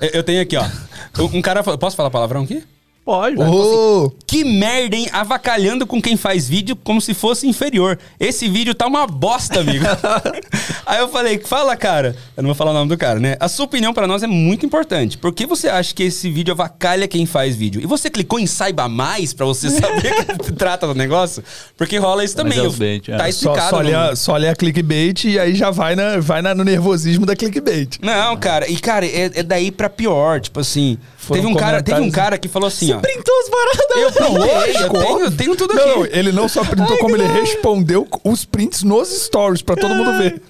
Eu 0.00 0.10
eu 0.20 0.22
tenho 0.22 0.40
aqui, 0.42 0.56
ó. 0.56 0.64
Um 1.34 1.42
cara... 1.42 1.64
falou- 1.64 1.76
Posso 1.76 1.96
falar 1.96 2.08
palavrão 2.10 2.42
aqui? 2.42 2.62
Pode. 3.04 3.36
Ô, 3.42 4.12
Que 4.26 4.44
merda, 4.44 4.94
hein? 4.94 5.08
Avacalhando 5.12 5.86
com 5.86 6.00
quem 6.00 6.16
faz 6.16 6.48
vídeo 6.48 6.76
como 6.76 7.00
se 7.00 7.12
fosse 7.14 7.48
inferior. 7.48 7.98
Esse 8.20 8.46
vídeo 8.48 8.74
tá 8.74 8.86
uma 8.86 9.06
bosta, 9.06 9.60
amigo. 9.60 9.84
Aí 10.86 10.98
eu 11.00 11.08
falei, 11.08 11.38
fala, 11.44 11.76
cara. 11.76 12.14
Eu 12.36 12.42
não 12.42 12.48
vou 12.48 12.54
falar 12.54 12.70
o 12.70 12.74
nome 12.74 12.88
do 12.88 12.96
cara, 12.98 13.18
né? 13.18 13.36
A 13.40 13.48
sua 13.48 13.64
opinião 13.64 13.92
pra 13.94 14.06
nós 14.06 14.22
é 14.22 14.26
muito 14.26 14.64
importante. 14.66 15.16
Por 15.18 15.32
que 15.32 15.46
você 15.46 15.68
acha 15.68 15.94
que 15.94 16.04
esse 16.04 16.30
vídeo 16.30 16.52
avacalha 16.52 17.08
quem 17.08 17.26
faz 17.26 17.56
vídeo? 17.56 17.80
E 17.82 17.86
você 17.86 18.10
clicou 18.10 18.38
em 18.38 18.46
saiba 18.46 18.88
mais 18.88 19.32
pra 19.32 19.46
você 19.46 19.70
saber 19.70 20.14
que 20.38 20.52
trata 20.54 20.86
do 20.86 20.94
negócio? 20.94 21.42
Porque 21.76 21.96
rola 21.96 22.22
isso 22.24 22.34
Mas 22.36 22.42
também. 22.44 22.58
é 22.58 22.62
Eu- 22.66 22.68
os 22.70 22.76
bait, 22.78 23.08
é. 23.08 23.16
Tá 23.16 23.24
só, 23.24 23.28
explicado. 23.28 23.70
só, 23.70 23.80
lê 23.80 23.94
a, 23.94 24.14
só 24.16 24.36
a 24.36 24.54
clickbait 24.54 25.24
e 25.24 25.38
aí 25.38 25.54
já 25.54 25.70
vai, 25.70 25.96
na, 25.96 26.18
vai 26.20 26.42
na- 26.42 26.54
no 26.54 26.62
nervosismo 26.64 27.24
da 27.26 27.34
clickbait. 27.34 27.98
Não, 28.02 28.36
cara. 28.36 28.70
E, 28.70 28.76
cara, 28.78 29.06
é, 29.06 29.30
é 29.34 29.42
daí 29.42 29.70
pra 29.70 29.88
pior. 29.88 30.40
Tipo 30.40 30.60
assim... 30.60 30.98
Foram 31.30 31.42
Teve 31.42 31.54
um, 31.54 31.56
cara, 31.56 31.82
teve 31.82 32.00
um 32.00 32.10
cara 32.10 32.36
que 32.36 32.48
falou 32.48 32.66
assim, 32.66 32.92
ó... 32.92 32.98
Printou 32.98 33.34
as 33.38 33.48
paradas. 33.48 33.78
Eu 33.78 34.12
printei, 34.12 34.82
eu 34.82 34.90
tenho, 34.90 35.12
óbvio. 35.12 35.30
tenho 35.30 35.56
tudo 35.56 35.74
Não, 35.74 35.82
aqui. 35.82 35.94
não, 35.94 36.06
ele 36.06 36.32
não 36.32 36.48
só 36.48 36.64
printou, 36.64 36.98
como 36.98 37.14
ele 37.16 37.26
respondeu 37.26 38.08
os 38.24 38.44
prints 38.44 38.82
nos 38.82 39.08
stories 39.08 39.62
pra 39.62 39.76
todo 39.76 39.94
mundo 39.94 40.18
ver. 40.18 40.42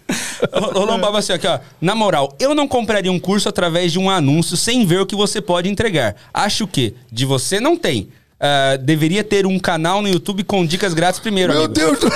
Rolou 0.72 0.96
um 0.96 1.00
papo 1.00 1.18
assim, 1.18 1.34
aqui, 1.34 1.46
ó. 1.46 1.58
Na 1.80 1.94
moral, 1.94 2.34
eu 2.40 2.54
não 2.54 2.66
compraria 2.66 3.12
um 3.12 3.20
curso 3.20 3.48
através 3.48 3.92
de 3.92 3.98
um 3.98 4.08
anúncio 4.08 4.56
sem 4.56 4.86
ver 4.86 5.00
o 5.00 5.06
que 5.06 5.14
você 5.14 5.40
pode 5.40 5.68
entregar. 5.68 6.16
Acho 6.32 6.66
que 6.66 6.94
de 7.12 7.26
você 7.26 7.60
não 7.60 7.76
tem. 7.76 8.08
Ah, 8.40 8.78
deveria 8.80 9.22
ter 9.22 9.44
um 9.46 9.58
canal 9.58 10.00
no 10.00 10.08
YouTube 10.08 10.42
com 10.44 10.64
dicas 10.64 10.94
grátis 10.94 11.20
primeiro, 11.20 11.52
Meu 11.52 11.64
amigo. 11.64 11.74
Deus 11.74 11.98
do 11.98 12.10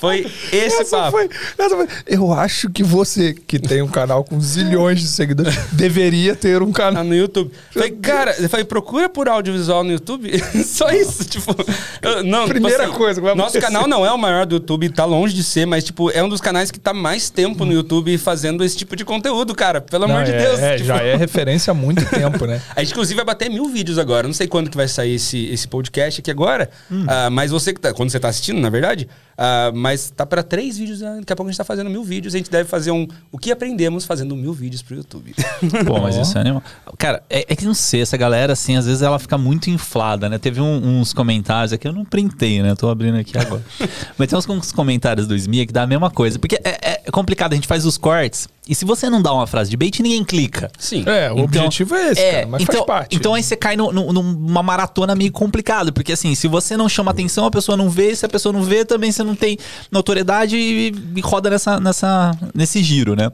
Foi 0.00 0.26
esse 0.52 0.82
essa 0.82 0.96
papo. 0.96 1.10
foi, 1.12 1.28
foi. 1.68 1.86
Eu 2.06 2.32
acho 2.32 2.68
que 2.70 2.82
você, 2.82 3.32
que 3.34 3.58
tem 3.58 3.82
um 3.82 3.88
canal 3.88 4.24
com 4.24 4.40
zilhões 4.40 5.00
de 5.00 5.08
seguidores, 5.08 5.54
deveria 5.72 6.34
ter 6.34 6.62
um 6.62 6.72
canal. 6.72 7.04
no 7.04 7.14
YouTube. 7.14 7.50
Falei, 7.72 7.90
cara, 7.90 8.34
eu 8.38 8.48
falei, 8.48 8.64
procura 8.64 9.08
por 9.08 9.28
audiovisual 9.28 9.84
no 9.84 9.92
YouTube. 9.92 10.30
Só 10.64 10.90
isso, 10.90 11.24
tipo. 11.24 11.54
eu- 12.02 12.22
não, 12.24 12.40
tipo 12.46 12.54
Primeira 12.54 12.88
coisa 12.88 13.20
que 13.20 13.24
vai 13.26 13.34
Nosso 13.34 13.56
acontecer. 13.58 13.72
canal 13.72 13.86
não 13.88 14.04
é 14.04 14.10
o 14.12 14.18
maior 14.18 14.46
do 14.46 14.56
YouTube, 14.56 14.88
tá 14.90 15.04
longe 15.04 15.34
de 15.34 15.44
ser, 15.44 15.66
mas, 15.66 15.84
tipo, 15.84 16.10
é 16.10 16.22
um 16.22 16.28
dos 16.28 16.40
canais 16.40 16.70
que 16.70 16.78
tá 16.80 16.92
mais 16.94 17.28
tempo 17.30 17.64
no 17.64 17.72
YouTube 17.72 18.16
fazendo 18.18 18.64
esse 18.64 18.76
tipo 18.76 18.96
de 18.96 19.04
conteúdo, 19.04 19.54
cara. 19.54 19.80
Pelo 19.80 20.06
Não, 20.06 20.14
amor 20.14 20.24
de 20.26 20.32
é- 20.32 20.38
Deus. 20.38 20.58
é, 20.60 20.74
tipo. 20.76 20.86
já 20.88 20.96
é 20.98 21.16
referência 21.16 21.70
há 21.70 21.74
muito 21.74 22.04
tempo, 22.10 22.46
né? 22.46 22.60
A 22.74 22.80
gente, 22.80 22.92
inclusive, 22.92 23.16
vai 23.16 23.24
bater 23.24 23.50
mil 23.50 23.66
vídeos 23.68 23.98
agora. 23.98 24.26
Não 24.26 24.34
sei 24.34 24.46
quando 24.46 24.70
que 24.70 24.76
vai 24.76 24.88
sair 24.88 25.14
esse, 25.14 25.46
esse 25.46 25.68
podcast 25.68 26.20
aqui 26.20 26.30
agora. 26.30 26.70
ah, 27.06 27.30
mas 27.30 27.50
você 27.50 27.72
que 27.72 27.80
tá. 27.80 27.92
Quando 27.92 28.10
você 28.10 28.18
tá 28.20 28.28
assistindo, 28.28 28.60
na 28.60 28.70
verdade. 28.70 29.08
Ah, 29.38 29.70
mas 29.74 30.10
tá 30.10 30.24
pra 30.24 30.42
três 30.42 30.78
vídeos. 30.78 31.02
ah, 31.02 31.16
Daqui 31.16 31.32
a 31.32 31.36
pouco 31.36 31.48
a 31.48 31.52
gente 31.52 31.58
tá 31.58 31.64
fazendo 31.64 31.90
mil 31.90 32.02
vídeos. 32.02 32.34
A 32.34 32.38
gente 32.38 32.50
deve 32.50 32.68
fazer 32.68 32.90
um. 32.90 33.06
O 33.30 33.38
que 33.38 33.50
aprendemos 33.52 34.04
fazendo 34.04 34.34
mil 34.36 34.52
vídeos 34.52 34.82
pro 34.82 34.96
YouTube. 34.96 35.34
Pô, 35.86 36.00
mas 36.00 36.16
isso 36.16 36.36
é 36.38 36.40
animal. 36.40 36.62
Cara, 36.98 37.22
é, 37.28 37.44
é 37.52 37.56
que 37.56 37.64
não 37.64 37.74
sei, 37.74 38.00
essa 38.02 38.16
galera, 38.16 38.52
assim, 38.54 38.76
às 38.76 38.86
vezes 38.86 39.02
ela 39.02 39.18
fica 39.18 39.36
muito 39.36 39.68
inflada, 39.70 40.28
né? 40.28 40.38
Teve 40.38 40.60
um- 40.60 41.00
uns 41.00 41.12
comentários 41.12 41.72
aqui, 41.72 41.86
eu 41.86 41.92
não 41.92 42.04
printei, 42.04 42.62
né? 42.62 42.74
Tô 42.74 42.88
abrindo 42.88 43.18
aqui 43.18 43.36
agora. 43.36 43.62
mas 44.16 44.28
tem 44.28 44.38
uns, 44.38 44.48
uns 44.48 44.72
comentários 44.72 45.26
do 45.26 45.34
Smia 45.36 45.66
que 45.66 45.72
dá 45.72 45.82
a 45.82 45.86
mesma 45.86 46.10
coisa. 46.10 46.38
Porque 46.38 46.56
é, 46.64 47.02
é 47.06 47.10
complicado, 47.10 47.52
a 47.52 47.54
gente 47.56 47.66
faz 47.68 47.84
os 47.84 47.98
cortes, 47.98 48.48
e 48.68 48.74
se 48.74 48.84
você 48.84 49.08
não 49.08 49.22
dá 49.22 49.32
uma 49.32 49.46
frase 49.46 49.70
de 49.70 49.76
bait, 49.76 50.02
ninguém 50.02 50.24
clica. 50.24 50.70
Sim. 50.78 51.04
É, 51.06 51.30
o 51.32 51.38
objetivo 51.44 51.94
é 51.94 52.12
esse, 52.12 52.20
cara, 52.32 52.46
mas 52.46 52.62
então, 52.62 52.74
faz 52.74 52.86
parte. 52.86 53.16
Então 53.16 53.34
aí 53.34 53.42
você 53.42 53.56
cai 53.56 53.76
no- 53.76 53.92
no- 53.92 54.12
numa 54.12 54.62
maratona 54.62 55.14
meio 55.14 55.30
complicado, 55.32 55.92
porque 55.92 56.12
assim, 56.12 56.34
se 56.34 56.48
você 56.48 56.76
não 56.76 56.88
chama 56.88 57.10
atenção, 57.10 57.46
a 57.46 57.50
pessoa 57.50 57.76
não 57.76 57.88
vê, 57.88 58.14
se 58.16 58.26
a 58.26 58.28
pessoa 58.28 58.52
não 58.52 58.62
vê, 58.62 58.84
também 58.84 59.12
você 59.12 59.22
não 59.22 59.34
tem 59.34 59.56
notoriedade 59.90 60.56
e, 60.56 60.92
e 61.16 61.20
roda 61.20 61.48
nessa, 61.50 61.78
nessa, 61.80 62.36
nesse 62.54 62.82
giro, 62.82 63.14
né? 63.14 63.30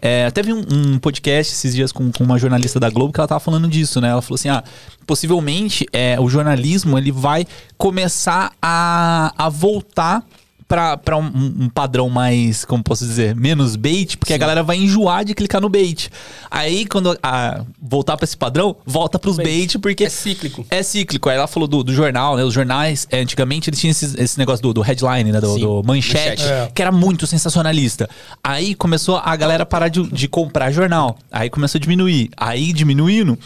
É, 0.00 0.30
teve 0.30 0.52
um, 0.52 0.60
um 0.70 0.98
podcast 0.98 1.52
esses 1.52 1.74
dias 1.74 1.90
com, 1.90 2.12
com 2.12 2.22
uma 2.22 2.38
jornalista 2.38 2.78
da 2.78 2.88
Globo 2.90 3.12
que 3.12 3.18
ela 3.20 3.26
tava 3.28 3.40
falando 3.40 3.66
disso, 3.66 4.00
né? 4.00 4.08
Ela 4.10 4.22
falou 4.22 4.36
assim: 4.36 4.48
ah, 4.48 4.62
possivelmente 5.06 5.86
é, 5.92 6.16
o 6.20 6.28
jornalismo 6.28 6.98
ele 6.98 7.10
vai 7.10 7.46
começar 7.78 8.52
a, 8.60 9.32
a 9.36 9.48
voltar 9.48 10.22
pra 10.68 11.16
um, 11.16 11.54
um 11.60 11.68
padrão 11.68 12.08
mais, 12.08 12.64
como 12.64 12.82
posso 12.82 13.06
dizer, 13.06 13.34
menos 13.36 13.76
bait, 13.76 14.16
porque 14.16 14.34
a 14.34 14.38
galera 14.38 14.62
vai 14.62 14.76
enjoar 14.76 15.24
de 15.24 15.34
clicar 15.34 15.60
no 15.60 15.68
bait. 15.68 16.10
Aí, 16.50 16.86
quando 16.86 17.16
a, 17.22 17.62
voltar 17.80 18.16
pra 18.16 18.24
esse 18.24 18.36
padrão, 18.36 18.76
volta 18.84 19.18
pros 19.18 19.36
bait, 19.36 19.78
porque. 19.78 20.04
É 20.04 20.08
cíclico. 20.08 20.66
É 20.70 20.82
cíclico. 20.82 21.28
Aí 21.28 21.36
ela 21.36 21.46
falou 21.46 21.68
do, 21.68 21.84
do 21.84 21.92
jornal, 21.92 22.36
né? 22.36 22.44
Os 22.44 22.52
jornais, 22.52 23.06
é, 23.10 23.20
antigamente, 23.20 23.70
eles 23.70 23.78
tinham 23.78 23.92
esse, 23.92 24.20
esse 24.20 24.38
negócio 24.38 24.62
do, 24.62 24.74
do 24.74 24.80
headline, 24.80 25.30
né? 25.30 25.40
Do, 25.40 25.54
Sim, 25.54 25.60
do 25.60 25.82
manchete, 25.84 26.42
manchete. 26.42 26.44
É. 26.44 26.70
que 26.74 26.82
era 26.82 26.90
muito 26.90 27.26
sensacionalista. 27.26 28.08
Aí 28.42 28.74
começou 28.74 29.20
a 29.22 29.36
galera 29.36 29.64
parar 29.64 29.88
de, 29.88 30.02
de 30.08 30.28
comprar 30.28 30.72
jornal. 30.72 31.16
Aí 31.30 31.48
começou 31.48 31.78
a 31.78 31.80
diminuir. 31.80 32.30
Aí, 32.36 32.72
diminuindo, 32.72 33.38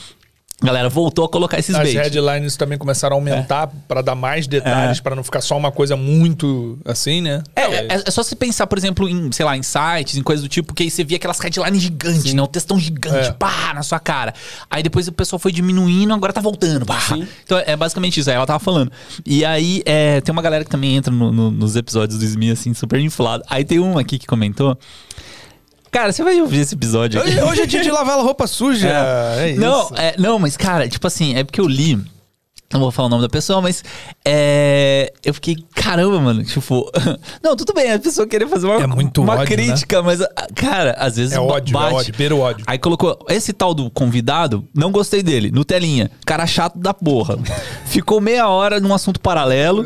galera 0.63 0.89
voltou 0.89 1.25
a 1.25 1.29
colocar 1.29 1.59
esses 1.59 1.75
As 1.75 1.83
bait. 1.83 1.97
headlines 1.97 2.57
também 2.57 2.77
começaram 2.79 3.17
a 3.17 3.19
aumentar 3.19 3.67
pra 3.89 4.03
dar 4.03 4.15
mais 4.15 4.47
detalhes, 4.47 5.01
pra 5.01 5.15
não 5.17 5.23
ficar 5.25 5.41
só 5.41 5.57
uma 5.57 5.73
coisa 5.73 5.97
muito 5.97 6.79
assim, 6.85 7.21
né? 7.23 7.43
É, 7.57 7.63
é, 7.63 8.03
é 8.07 8.11
só 8.11 8.23
você 8.23 8.37
pensar, 8.37 8.67
por 8.67 8.77
exemplo, 8.77 9.09
em, 9.09 9.33
sei 9.33 9.45
lá, 9.47 9.57
em 9.57 9.63
sites, 9.63 10.17
em 10.17 10.23
coisas 10.23 10.43
do 10.43 10.49
tipo, 10.49 10.75
que 10.75 10.83
aí 10.83 10.91
você 10.91 11.03
via 11.05 11.17
aquelas 11.17 11.39
headlines 11.41 11.83
gigantes, 11.83 12.35
né? 12.35 12.43
Um 12.43 12.47
textão 12.47 12.79
gigante, 12.79 13.29
É. 13.29 13.33
pá, 13.33 13.73
na 13.75 13.83
sua 13.83 13.99
cara. 13.99 14.35
Aí 14.71 14.83
depois 14.83 15.09
o 15.09 15.13
pessoal 15.13 15.39
foi 15.39 15.53
diminuindo, 15.53 16.13
agora 16.13 16.33
tá 16.33 16.41
voltando, 16.41 16.85
pá. 16.85 16.99
Então 17.45 17.59
é 17.65 17.75
basicamente 17.77 18.21
isso, 18.21 18.29
aí 18.31 18.37
ela 18.37 18.47
tava 18.47 18.59
falando. 18.59 18.91
E 19.25 19.45
aí 19.45 19.83
é, 19.87 20.21
tem 20.21 20.33
uma 20.33 20.43
galera 20.43 20.65
que 20.65 20.71
também 20.71 20.97
entra 20.97 21.13
no- 21.13 21.33
no- 21.33 21.51
nos 21.51 21.77
episódios 21.77 22.19
do 22.19 22.25
Smith, 22.25 22.53
assim, 22.53 22.75
super 22.75 23.01
inflado. 23.01 23.43
Aí 23.49 23.65
tem 23.65 23.79
um 23.79 23.99
aqui 23.99 24.19
que 24.19 24.27
comentou. 24.27 24.79
Cara, 25.91 26.13
você 26.13 26.23
vai 26.23 26.41
ouvir 26.41 26.61
esse 26.61 26.75
episódio 26.75 27.21
aqui. 27.21 27.41
Hoje, 27.41 27.63
é 27.63 27.67
dia 27.67 27.83
de 27.83 27.91
lavar 27.91 28.19
a 28.19 28.23
roupa 28.23 28.47
suja. 28.47 28.89
É, 29.37 29.51
isso. 29.51 29.61
Não, 29.61 29.91
é, 29.97 30.15
não, 30.19 30.39
mas 30.39 30.57
cara, 30.57 30.89
tipo 30.89 31.07
assim, 31.07 31.35
é 31.37 31.45
porque 31.45 31.61
eu 31.61 31.67
li. 31.67 31.99
Não 32.73 32.79
vou 32.79 32.93
falar 32.93 33.07
o 33.07 33.11
nome 33.11 33.23
da 33.23 33.29
pessoa, 33.29 33.61
mas 33.61 33.83
é, 34.25 35.13
eu 35.25 35.35
fiquei, 35.35 35.57
caramba, 35.75 36.21
mano, 36.21 36.45
tipo, 36.45 36.89
não, 37.43 37.57
tudo 37.57 37.75
bem, 37.75 37.91
a 37.91 37.99
pessoa 37.99 38.29
querer 38.29 38.47
fazer 38.47 38.69
uma, 38.69 38.81
É 38.81 38.87
muito 38.87 39.21
uma 39.21 39.35
ódio, 39.35 39.47
crítica, 39.57 40.01
mas, 40.05 40.21
ah, 40.21 40.47
cara, 40.55 40.93
às 40.97 41.17
vezes 41.17 41.33
É 41.33 41.41
ódio, 41.41 41.77
é 41.77 41.93
ódio, 41.93 42.15
beira 42.17 42.33
o 42.33 42.39
ódio. 42.39 42.65
Aí 42.69 42.79
colocou, 42.79 43.19
esse 43.29 43.53
tal 43.53 43.75
do 43.75 43.91
convidado, 43.91 44.65
não 44.73 44.93
gostei 44.93 45.21
dele, 45.21 45.51
Nutelinha, 45.51 46.13
cara 46.25 46.47
chato 46.47 46.79
da 46.79 46.95
porra. 46.95 47.37
Ficou 47.87 48.21
meia 48.21 48.49
hora 48.49 48.79
num 48.79 48.95
assunto 48.95 49.19
paralelo. 49.19 49.83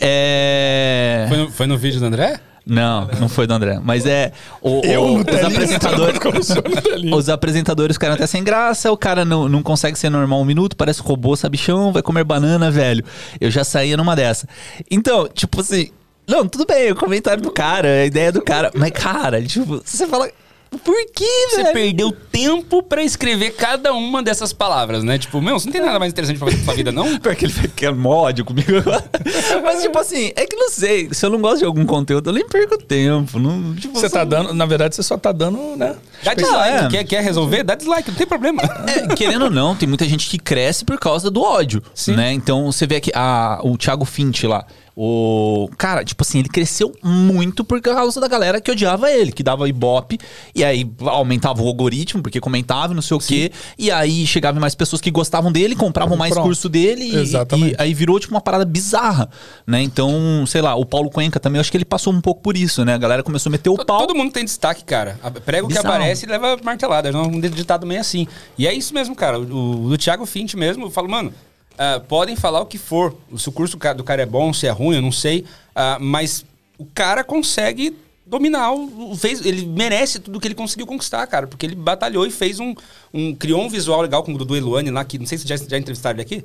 É... 0.00 1.26
Foi 1.28 1.36
no, 1.36 1.50
foi 1.50 1.66
no 1.66 1.76
vídeo 1.76 2.00
do 2.00 2.06
André? 2.06 2.40
Não, 2.66 3.06
não 3.20 3.28
foi 3.28 3.46
do 3.46 3.52
André. 3.52 3.78
Mas 3.82 4.06
é. 4.06 4.32
O, 4.62 4.80
o- 4.80 5.18
os 5.20 5.44
apresentadores. 5.44 6.18
Os 7.14 7.28
apresentadores 7.28 7.96
ficaram 7.96 8.14
até 8.14 8.26
sem 8.26 8.42
graça, 8.42 8.90
o 8.90 8.96
cara 8.96 9.24
não, 9.24 9.48
não 9.48 9.62
consegue 9.62 9.98
ser 9.98 10.08
normal 10.08 10.40
um 10.40 10.44
minuto, 10.44 10.74
parece 10.76 11.02
robô, 11.02 11.36
sabichão, 11.36 11.92
vai 11.92 12.02
comer 12.02 12.24
banana, 12.24 12.70
velho. 12.70 13.04
Eu 13.40 13.50
já 13.50 13.64
saía 13.64 13.96
numa 13.96 14.16
dessa. 14.16 14.48
Então, 14.90 15.28
tipo 15.28 15.60
assim. 15.60 15.90
Não, 16.26 16.48
tudo 16.48 16.64
bem, 16.64 16.90
o 16.90 16.96
comentário 16.96 17.42
do 17.42 17.50
cara, 17.50 17.86
a 17.86 18.06
ideia 18.06 18.32
do 18.32 18.40
cara. 18.40 18.70
Mas, 18.74 18.90
cara, 18.92 19.42
tipo, 19.42 19.82
você 19.84 20.06
fala. 20.06 20.30
Por 20.78 20.94
que, 21.14 21.48
Você 21.50 21.62
velho? 21.62 21.72
perdeu 21.72 22.12
tempo 22.12 22.82
pra 22.82 23.02
escrever 23.02 23.50
cada 23.52 23.92
uma 23.92 24.22
dessas 24.22 24.52
palavras, 24.52 25.04
né? 25.04 25.18
Tipo, 25.18 25.40
meu, 25.40 25.58
você 25.58 25.66
não 25.66 25.72
tem 25.72 25.82
nada 25.82 25.98
mais 25.98 26.12
interessante 26.12 26.38
pra 26.38 26.46
fazer 26.48 26.58
com 26.58 26.64
sua 26.64 26.74
vida, 26.74 26.92
não? 26.92 27.18
Porque 27.20 27.44
ele 27.46 27.68
quer 27.74 27.92
ódio 27.92 28.44
comigo 28.44 28.76
agora. 28.78 29.04
Mas, 29.62 29.82
tipo 29.82 29.98
assim, 29.98 30.32
é 30.36 30.46
que 30.46 30.56
não 30.56 30.70
sei. 30.70 31.08
Se 31.12 31.24
eu 31.24 31.30
não 31.30 31.40
gosto 31.40 31.58
de 31.58 31.64
algum 31.64 31.84
conteúdo, 31.84 32.30
eu 32.30 32.34
nem 32.34 32.46
perco 32.46 32.78
tempo. 32.78 33.38
Não, 33.38 33.74
tipo, 33.74 33.94
Você 33.94 34.08
tá 34.08 34.24
dando, 34.24 34.52
na 34.54 34.66
verdade, 34.66 34.94
você 34.94 35.02
só 35.02 35.16
tá 35.16 35.32
dando, 35.32 35.76
né? 35.76 35.96
Dá 36.22 36.34
dislike. 36.34 36.84
é. 36.84 36.88
Quer, 36.88 37.04
quer 37.04 37.22
resolver? 37.22 37.62
Dá 37.62 37.74
dislike, 37.74 38.10
não 38.10 38.16
tem 38.16 38.26
problema. 38.26 38.62
É, 38.86 39.14
querendo 39.14 39.46
ou 39.46 39.50
não, 39.50 39.74
tem 39.74 39.88
muita 39.88 40.04
gente 40.06 40.28
que 40.28 40.38
cresce 40.38 40.84
por 40.84 40.98
causa 40.98 41.30
do 41.30 41.42
ódio, 41.42 41.82
né? 42.08 42.32
Então 42.32 42.70
você 42.70 42.86
vê 42.86 42.96
aqui 42.96 43.10
a, 43.14 43.60
o 43.62 43.76
Thiago 43.76 44.04
Finch 44.04 44.46
lá. 44.46 44.64
O 44.96 45.68
cara, 45.76 46.04
tipo 46.04 46.22
assim, 46.22 46.38
ele 46.38 46.48
cresceu 46.48 46.94
muito 47.02 47.64
por 47.64 47.80
causa 47.80 48.20
da 48.20 48.28
galera 48.28 48.60
que 48.60 48.70
odiava 48.70 49.10
ele, 49.10 49.32
que 49.32 49.42
dava 49.42 49.68
ibope, 49.68 50.18
e 50.54 50.62
aí 50.64 50.88
aumentava 51.00 51.62
o 51.62 51.66
algoritmo, 51.66 52.22
porque 52.22 52.40
comentava 52.40 52.92
e 52.92 52.94
não 52.96 53.02
sei 53.02 53.16
o 53.16 53.20
quê, 53.20 53.50
e 53.76 53.90
aí 53.90 54.24
chegavam 54.26 54.60
mais 54.60 54.74
pessoas 54.74 55.00
que 55.02 55.10
gostavam 55.10 55.50
dele, 55.50 55.74
compravam 55.74 56.16
mais 56.16 56.32
Pronto. 56.32 56.44
curso 56.46 56.68
dele, 56.68 57.04
e- 57.04 57.32
e 57.70 57.74
aí 57.76 57.92
virou 57.92 58.20
tipo 58.20 58.32
uma 58.34 58.40
parada 58.40 58.64
bizarra, 58.64 59.28
né? 59.66 59.82
Então, 59.82 60.44
sei 60.46 60.62
lá, 60.62 60.76
o 60.76 60.86
Paulo 60.86 61.10
Cuenca 61.10 61.40
também, 61.40 61.58
eu 61.58 61.60
acho 61.60 61.72
que 61.72 61.76
ele 61.76 61.84
passou 61.84 62.12
um 62.12 62.20
pouco 62.20 62.40
por 62.40 62.56
isso, 62.56 62.84
né? 62.84 62.94
A 62.94 62.98
galera 62.98 63.22
começou 63.24 63.50
a 63.50 63.52
meter 63.52 63.70
o 63.70 63.76
To- 63.76 63.84
pau. 63.84 63.98
Todo 63.98 64.14
mundo 64.14 64.30
tem 64.32 64.44
destaque, 64.44 64.84
cara. 64.84 65.18
A- 65.22 65.30
Prega 65.30 65.66
o 65.66 65.68
que 65.68 65.76
aparece 65.76 66.24
e 66.24 66.28
leva 66.28 66.56
martelada. 66.62 67.08
É 67.08 67.16
um 67.16 67.40
ditado 67.40 67.84
meio 67.86 68.00
assim. 68.00 68.28
E 68.56 68.66
é 68.66 68.72
isso 68.72 68.94
mesmo, 68.94 69.14
cara. 69.16 69.40
O, 69.40 69.86
o 69.86 69.88
do 69.88 69.98
Thiago 69.98 70.24
Fint 70.24 70.54
mesmo, 70.54 70.84
eu 70.86 70.90
falo, 70.90 71.08
mano, 71.08 71.32
ah, 71.78 72.00
podem 72.00 72.36
falar 72.36 72.60
o 72.60 72.66
que 72.66 72.78
for. 72.78 73.14
Se 73.36 73.48
o 73.48 73.52
curso 73.52 73.76
do 73.76 73.80
ca- 73.80 73.92
do 73.92 74.04
cara 74.04 74.22
é 74.22 74.26
bom, 74.26 74.52
se 74.52 74.66
é 74.66 74.70
ruim, 74.70 74.96
eu 74.96 75.02
não 75.02 75.12
sei. 75.12 75.44
ah, 75.74 75.98
mas 76.00 76.44
o 76.78 76.84
cara 76.86 77.22
consegue 77.24 77.96
dominar 78.26 78.72
o, 78.72 79.12
o- 79.12 79.16
fez 79.16 79.44
ele 79.44 79.66
merece 79.66 80.18
tudo 80.18 80.40
que 80.40 80.48
ele 80.48 80.54
conseguiu 80.54 80.86
conquistar 80.86 81.26
cara 81.26 81.46
porque 81.46 81.66
ele 81.66 81.74
batalhou 81.74 82.26
e 82.26 82.30
fez 82.30 82.58
um, 82.58 82.74
um 83.12 83.34
criou 83.34 83.60
um 83.62 83.68
visual 83.68 84.00
legal 84.00 84.22
com 84.24 84.32
o 84.32 84.38
Dudu 84.38 84.56
Eluane 84.56 84.90
lá 84.90 85.04
que 85.04 85.18
não 85.18 85.26
sei 85.26 85.36
se 85.36 85.46
já, 85.46 85.56
já 85.56 85.76
entrevistaram 85.76 86.16
ele 86.16 86.22
aqui 86.22 86.44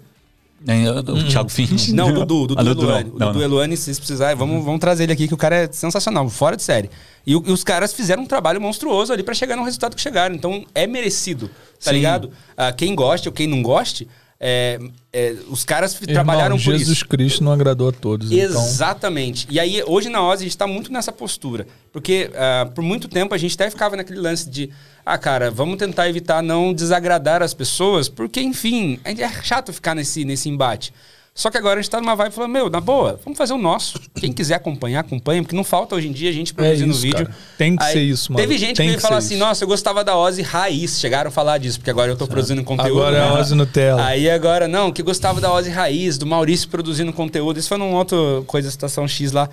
É, 0.67 0.91
o 0.91 1.23
Thiago 1.29 1.47
Finch. 1.49 1.91
não, 1.95 2.13
Dudu, 2.13 2.47
Dudu 2.53 2.59
Ah, 2.59 2.63
Dudu, 2.63 2.81
não. 2.81 2.89
Eluane. 2.89 3.09
O 3.09 3.17
Não, 3.17 3.27
Dudu 3.27 3.39
não. 3.39 3.45
Eluane, 3.45 3.77
se 3.77 3.83
vocês 3.85 3.97
precisarem, 3.97 4.35
vamos, 4.35 4.63
vamos 4.65 4.79
trazer 4.81 5.03
ele 5.03 5.13
aqui, 5.13 5.25
que 5.27 5.33
o 5.33 5.37
cara 5.37 5.55
é 5.55 5.71
sensacional, 5.71 6.29
fora 6.29 6.57
de 6.57 6.63
série. 6.63 6.89
E, 7.25 7.31
e 7.31 7.35
os 7.35 7.63
caras 7.63 7.93
fizeram 7.93 8.23
um 8.23 8.27
trabalho 8.27 8.59
monstruoso 8.59 9.13
ali 9.13 9.23
pra 9.23 9.33
chegar 9.33 9.55
no 9.55 9.63
resultado 9.63 9.95
que 9.95 10.01
chegaram. 10.01 10.35
Então, 10.35 10.65
é 10.75 10.85
merecido, 10.85 11.47
tá 11.81 11.91
Sim. 11.91 11.93
ligado? 11.93 12.29
Ah, 12.57 12.73
quem 12.73 12.93
goste 12.93 13.29
ou 13.29 13.33
quem 13.33 13.47
não 13.47 13.61
goste, 13.63 14.05
é, 14.41 14.79
é, 15.11 15.35
os 15.49 15.65
caras 15.65 15.93
Irmão, 15.95 16.13
trabalharam 16.13 16.55
por 16.55 16.61
Jesus 16.61 16.97
isso. 16.97 17.07
Cristo 17.07 17.43
não 17.43 17.51
agradou 17.51 17.89
a 17.89 17.91
todos. 17.91 18.31
Então, 18.31 18.63
Exatamente. 18.63 19.45
E 19.49 19.59
aí, 19.59 19.83
hoje 19.85 20.07
na 20.07 20.23
Oz, 20.23 20.39
a 20.39 20.43
gente 20.43 20.57
tá 20.57 20.65
muito 20.65 20.93
nessa 20.93 21.11
postura. 21.11 21.67
Porque 21.91 22.31
ah, 22.35 22.69
por 22.73 22.81
muito 22.81 23.09
tempo 23.09 23.35
a 23.35 23.37
gente 23.37 23.55
até 23.55 23.69
ficava 23.69 23.97
naquele 23.97 24.19
lance 24.19 24.49
de, 24.49 24.69
ah, 25.05 25.17
cara, 25.17 25.51
vamos 25.51 25.77
tentar 25.77 26.07
evitar 26.07 26.41
não 26.41 26.73
desagradar 26.73 27.43
as 27.43 27.53
pessoas, 27.53 28.07
porque, 28.07 28.39
enfim, 28.39 28.99
é 29.03 29.27
chato 29.43 29.73
ficar 29.73 29.93
nesse, 29.93 30.23
nesse 30.23 30.47
embate. 30.47 30.93
Só 31.39 31.49
que 31.49 31.57
agora 31.57 31.79
a 31.79 31.81
gente 31.81 31.89
tá 31.89 32.01
numa 32.01 32.17
vibe 32.17 32.33
falando, 32.33 32.51
meu, 32.51 32.69
na 32.69 32.81
boa, 32.81 33.17
vamos 33.23 33.37
fazer 33.37 33.53
o 33.53 33.57
nosso. 33.57 33.97
Quem 34.15 34.33
quiser 34.33 34.55
acompanhar, 34.55 34.99
acompanha, 34.99 35.41
porque 35.41 35.55
não 35.55 35.63
falta 35.63 35.95
hoje 35.95 36.09
em 36.09 36.11
dia 36.11 36.29
a 36.29 36.33
gente 36.33 36.53
produzindo 36.53 36.91
É 36.91 36.91
isso, 36.91 37.01
vídeo. 37.01 37.25
cara. 37.27 37.37
Tem 37.57 37.77
que 37.77 37.85
ser 37.85 38.01
isso, 38.01 38.33
mano. 38.33 38.41
Teve 38.45 38.57
gente 38.57 38.75
Tem 38.75 38.87
que 38.87 38.91
veio 38.91 38.99
falar 38.99 39.21
ser 39.21 39.27
assim, 39.27 39.35
isso. 39.35 39.45
nossa, 39.45 39.63
eu 39.63 39.67
gostava 39.69 40.03
da 40.03 40.17
Ozzy 40.17 40.41
raiz. 40.41 40.99
Chegaram 40.99 41.29
a 41.29 41.31
falar 41.31 41.57
disso, 41.57 41.79
porque 41.79 41.89
agora 41.91 42.11
eu 42.11 42.17
tô 42.17 42.27
produzindo 42.27 42.61
conteúdo. 42.61 42.99
Agora 42.99 43.15
é 43.15 43.21
né? 43.21 43.39
Ozzy 43.39 43.55
Nutella. 43.55 44.05
Aí 44.05 44.29
agora, 44.29 44.67
não, 44.67 44.91
que 44.91 45.01
gostava 45.01 45.39
da 45.39 45.49
Ozzy 45.53 45.69
Raiz, 45.69 46.17
do 46.17 46.25
Maurício 46.25 46.67
produzindo 46.67 47.13
conteúdo. 47.13 47.57
Isso 47.57 47.69
foi 47.69 47.77
num 47.77 47.93
outro 47.93 48.43
coisa, 48.45 48.67
Estação 48.67 49.07
X 49.07 49.31
lá. 49.31 49.47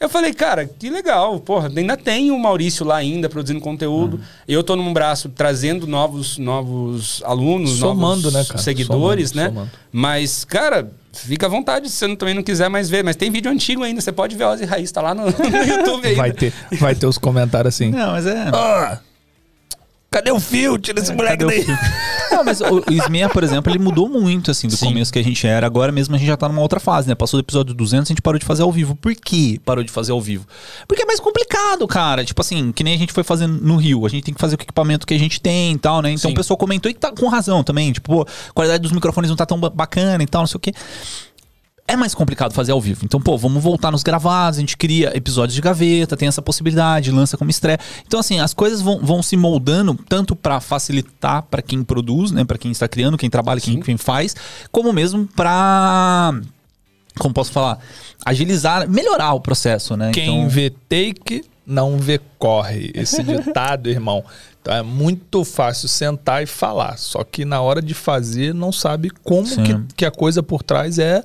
Eu 0.00 0.08
falei, 0.08 0.32
cara, 0.32 0.64
que 0.66 0.90
legal, 0.90 1.38
porra, 1.40 1.70
ainda 1.76 1.96
tem 1.96 2.32
o 2.32 2.38
Maurício 2.38 2.84
lá 2.84 2.96
ainda 2.96 3.28
produzindo 3.28 3.60
conteúdo. 3.60 4.16
Uhum. 4.16 4.22
Eu 4.48 4.64
tô 4.64 4.74
num 4.74 4.92
braço 4.92 5.28
trazendo 5.28 5.86
novos, 5.86 6.36
novos 6.38 7.22
alunos, 7.24 7.78
Somando, 7.78 8.22
novos 8.22 8.32
né, 8.32 8.44
cara? 8.44 8.58
seguidores, 8.58 9.30
Somando, 9.30 9.48
né? 9.50 9.54
somando. 9.54 9.70
Mas, 9.92 10.44
cara, 10.44 10.88
fica 11.26 11.46
à 11.46 11.48
vontade 11.48 11.88
se 11.88 11.96
você 11.96 12.16
também 12.16 12.34
não 12.34 12.42
quiser 12.42 12.68
mais 12.68 12.88
ver. 12.88 13.02
Mas 13.04 13.16
tem 13.16 13.30
vídeo 13.30 13.50
antigo 13.50 13.82
ainda, 13.82 14.00
você 14.00 14.12
pode 14.12 14.36
ver 14.36 14.44
Ozzy 14.44 14.64
Raiz, 14.64 14.90
tá 14.92 15.00
lá 15.00 15.14
no, 15.14 15.24
no 15.24 15.30
YouTube 15.30 16.06
ainda. 16.06 16.16
Vai 16.16 16.32
ter, 16.32 16.52
vai 16.78 16.94
ter 16.94 17.06
os 17.06 17.18
comentários 17.18 17.74
assim. 17.74 17.90
Não, 17.90 18.12
mas 18.12 18.26
é. 18.26 18.50
Ah, 18.52 18.98
cadê 20.10 20.30
o 20.30 20.40
fio? 20.40 20.78
Tira 20.78 21.00
esse 21.00 21.12
moleque 21.12 21.44
Cadê 21.44 21.60
o 21.60 21.66
daí. 21.66 21.78
Não, 22.30 22.44
mas 22.44 22.60
o, 22.60 22.78
o 22.88 22.92
Smea, 23.04 23.28
por 23.28 23.42
exemplo, 23.44 23.70
ele 23.72 23.78
mudou 23.78 24.08
muito, 24.08 24.50
assim, 24.50 24.68
do 24.68 24.76
começo 24.78 25.12
que 25.12 25.18
a 25.18 25.24
gente 25.24 25.46
era. 25.46 25.66
Agora 25.66 25.90
mesmo 25.92 26.14
a 26.14 26.18
gente 26.18 26.26
já 26.28 26.36
tá 26.36 26.48
numa 26.48 26.60
outra 26.62 26.80
fase, 26.80 27.08
né? 27.08 27.14
Passou 27.14 27.40
do 27.40 27.44
episódio 27.44 27.74
200, 27.74 28.08
a 28.08 28.12
gente 28.12 28.22
parou 28.22 28.38
de 28.38 28.44
fazer 28.46 28.62
ao 28.62 28.72
vivo. 28.72 28.94
Por 28.96 29.14
que 29.14 29.58
parou 29.60 29.82
de 29.84 29.90
fazer 29.90 30.12
ao 30.12 30.20
vivo? 30.20 30.46
Porque 30.86 31.02
é 31.02 31.06
mais 31.06 31.20
complicado, 31.20 31.86
cara. 31.86 32.24
Tipo 32.24 32.40
assim, 32.40 32.72
que 32.72 32.82
nem 32.84 32.94
a 32.94 32.98
gente 32.98 33.12
foi 33.12 33.22
fazendo 33.24 33.60
no 33.60 33.76
Rio. 33.76 34.04
A 34.06 34.08
gente 34.08 34.24
tem 34.24 34.34
que 34.34 34.40
fazer 34.40 34.54
o 34.56 34.60
equipamento 34.62 35.06
que 35.06 35.14
a 35.14 35.18
gente 35.18 35.40
tem 35.40 35.72
e 35.74 35.78
tal, 35.78 36.00
né? 36.02 36.10
Então 36.10 36.30
Sim. 36.30 36.34
o 36.34 36.36
pessoal 36.36 36.56
comentou 36.56 36.90
e 36.90 36.94
tá 36.94 37.12
com 37.12 37.26
razão 37.28 37.62
também. 37.62 37.92
Tipo, 37.92 38.08
pô, 38.08 38.22
a 38.22 38.52
qualidade 38.52 38.82
dos 38.82 38.92
microfones 38.92 39.28
não 39.28 39.36
tá 39.36 39.46
tão 39.46 39.58
ba- 39.58 39.70
bacana 39.70 40.22
e 40.22 40.26
tal, 40.26 40.42
não 40.42 40.46
sei 40.46 40.56
o 40.56 40.60
quê. 40.60 40.72
É 41.90 41.96
mais 41.96 42.14
complicado 42.14 42.52
fazer 42.52 42.70
ao 42.70 42.80
vivo. 42.80 43.00
Então, 43.02 43.18
pô, 43.18 43.38
vamos 43.38 43.62
voltar 43.62 43.90
nos 43.90 44.02
gravados, 44.02 44.58
a 44.58 44.60
gente 44.60 44.76
cria 44.76 45.16
episódios 45.16 45.54
de 45.54 45.62
gaveta, 45.62 46.18
tem 46.18 46.28
essa 46.28 46.42
possibilidade, 46.42 47.10
lança 47.10 47.38
como 47.38 47.50
estreia. 47.50 47.78
Então, 48.06 48.20
assim, 48.20 48.38
as 48.40 48.52
coisas 48.52 48.82
vão, 48.82 49.00
vão 49.00 49.22
se 49.22 49.38
moldando 49.38 49.94
tanto 50.06 50.36
pra 50.36 50.60
facilitar 50.60 51.42
pra 51.44 51.62
quem 51.62 51.82
produz, 51.82 52.30
né, 52.30 52.44
Pra 52.44 52.58
quem 52.58 52.70
está 52.70 52.86
criando, 52.86 53.16
quem 53.16 53.30
trabalha, 53.30 53.58
quem, 53.58 53.80
quem 53.80 53.96
faz, 53.96 54.36
como 54.70 54.92
mesmo 54.92 55.26
pra 55.26 56.38
como 57.18 57.34
posso 57.34 57.50
falar, 57.50 57.78
agilizar, 58.24 58.88
melhorar 58.88 59.32
o 59.32 59.40
processo, 59.40 59.96
né? 59.96 60.12
Quem 60.12 60.40
então, 60.40 60.48
vê 60.48 60.70
take, 60.70 61.44
não 61.66 61.98
vê 61.98 62.20
corre. 62.38 62.90
Esse 62.94 63.22
ditado, 63.24 63.88
irmão. 63.88 64.24
Então 64.62 64.74
é 64.74 64.82
muito 64.82 65.44
fácil 65.44 65.88
sentar 65.88 66.42
e 66.42 66.46
falar. 66.46 66.96
Só 66.96 67.24
que 67.24 67.44
na 67.44 67.60
hora 67.60 67.82
de 67.82 67.94
fazer, 67.94 68.54
não 68.54 68.70
sabe 68.72 69.10
como 69.22 69.48
que, 69.48 69.94
que 69.96 70.04
a 70.04 70.10
coisa 70.10 70.42
por 70.42 70.62
trás 70.62 70.98
é, 70.98 71.22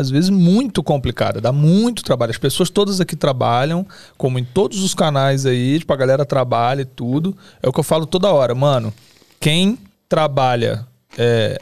às 0.00 0.10
vezes, 0.10 0.30
muito 0.30 0.82
complicada. 0.82 1.40
Dá 1.40 1.52
muito 1.52 2.02
trabalho. 2.02 2.30
As 2.30 2.38
pessoas 2.38 2.70
todas 2.70 3.00
aqui 3.00 3.14
trabalham, 3.14 3.86
como 4.16 4.38
em 4.38 4.44
todos 4.44 4.82
os 4.82 4.94
canais 4.94 5.46
aí, 5.46 5.78
tipo, 5.78 5.92
a 5.92 5.96
galera 5.96 6.24
trabalha 6.24 6.82
e 6.82 6.86
tudo. 6.86 7.36
É 7.62 7.68
o 7.68 7.72
que 7.72 7.80
eu 7.80 7.84
falo 7.84 8.06
toda 8.06 8.32
hora, 8.32 8.54
mano. 8.54 8.92
Quem 9.38 9.78
trabalha 10.08 10.86
é, 11.16 11.60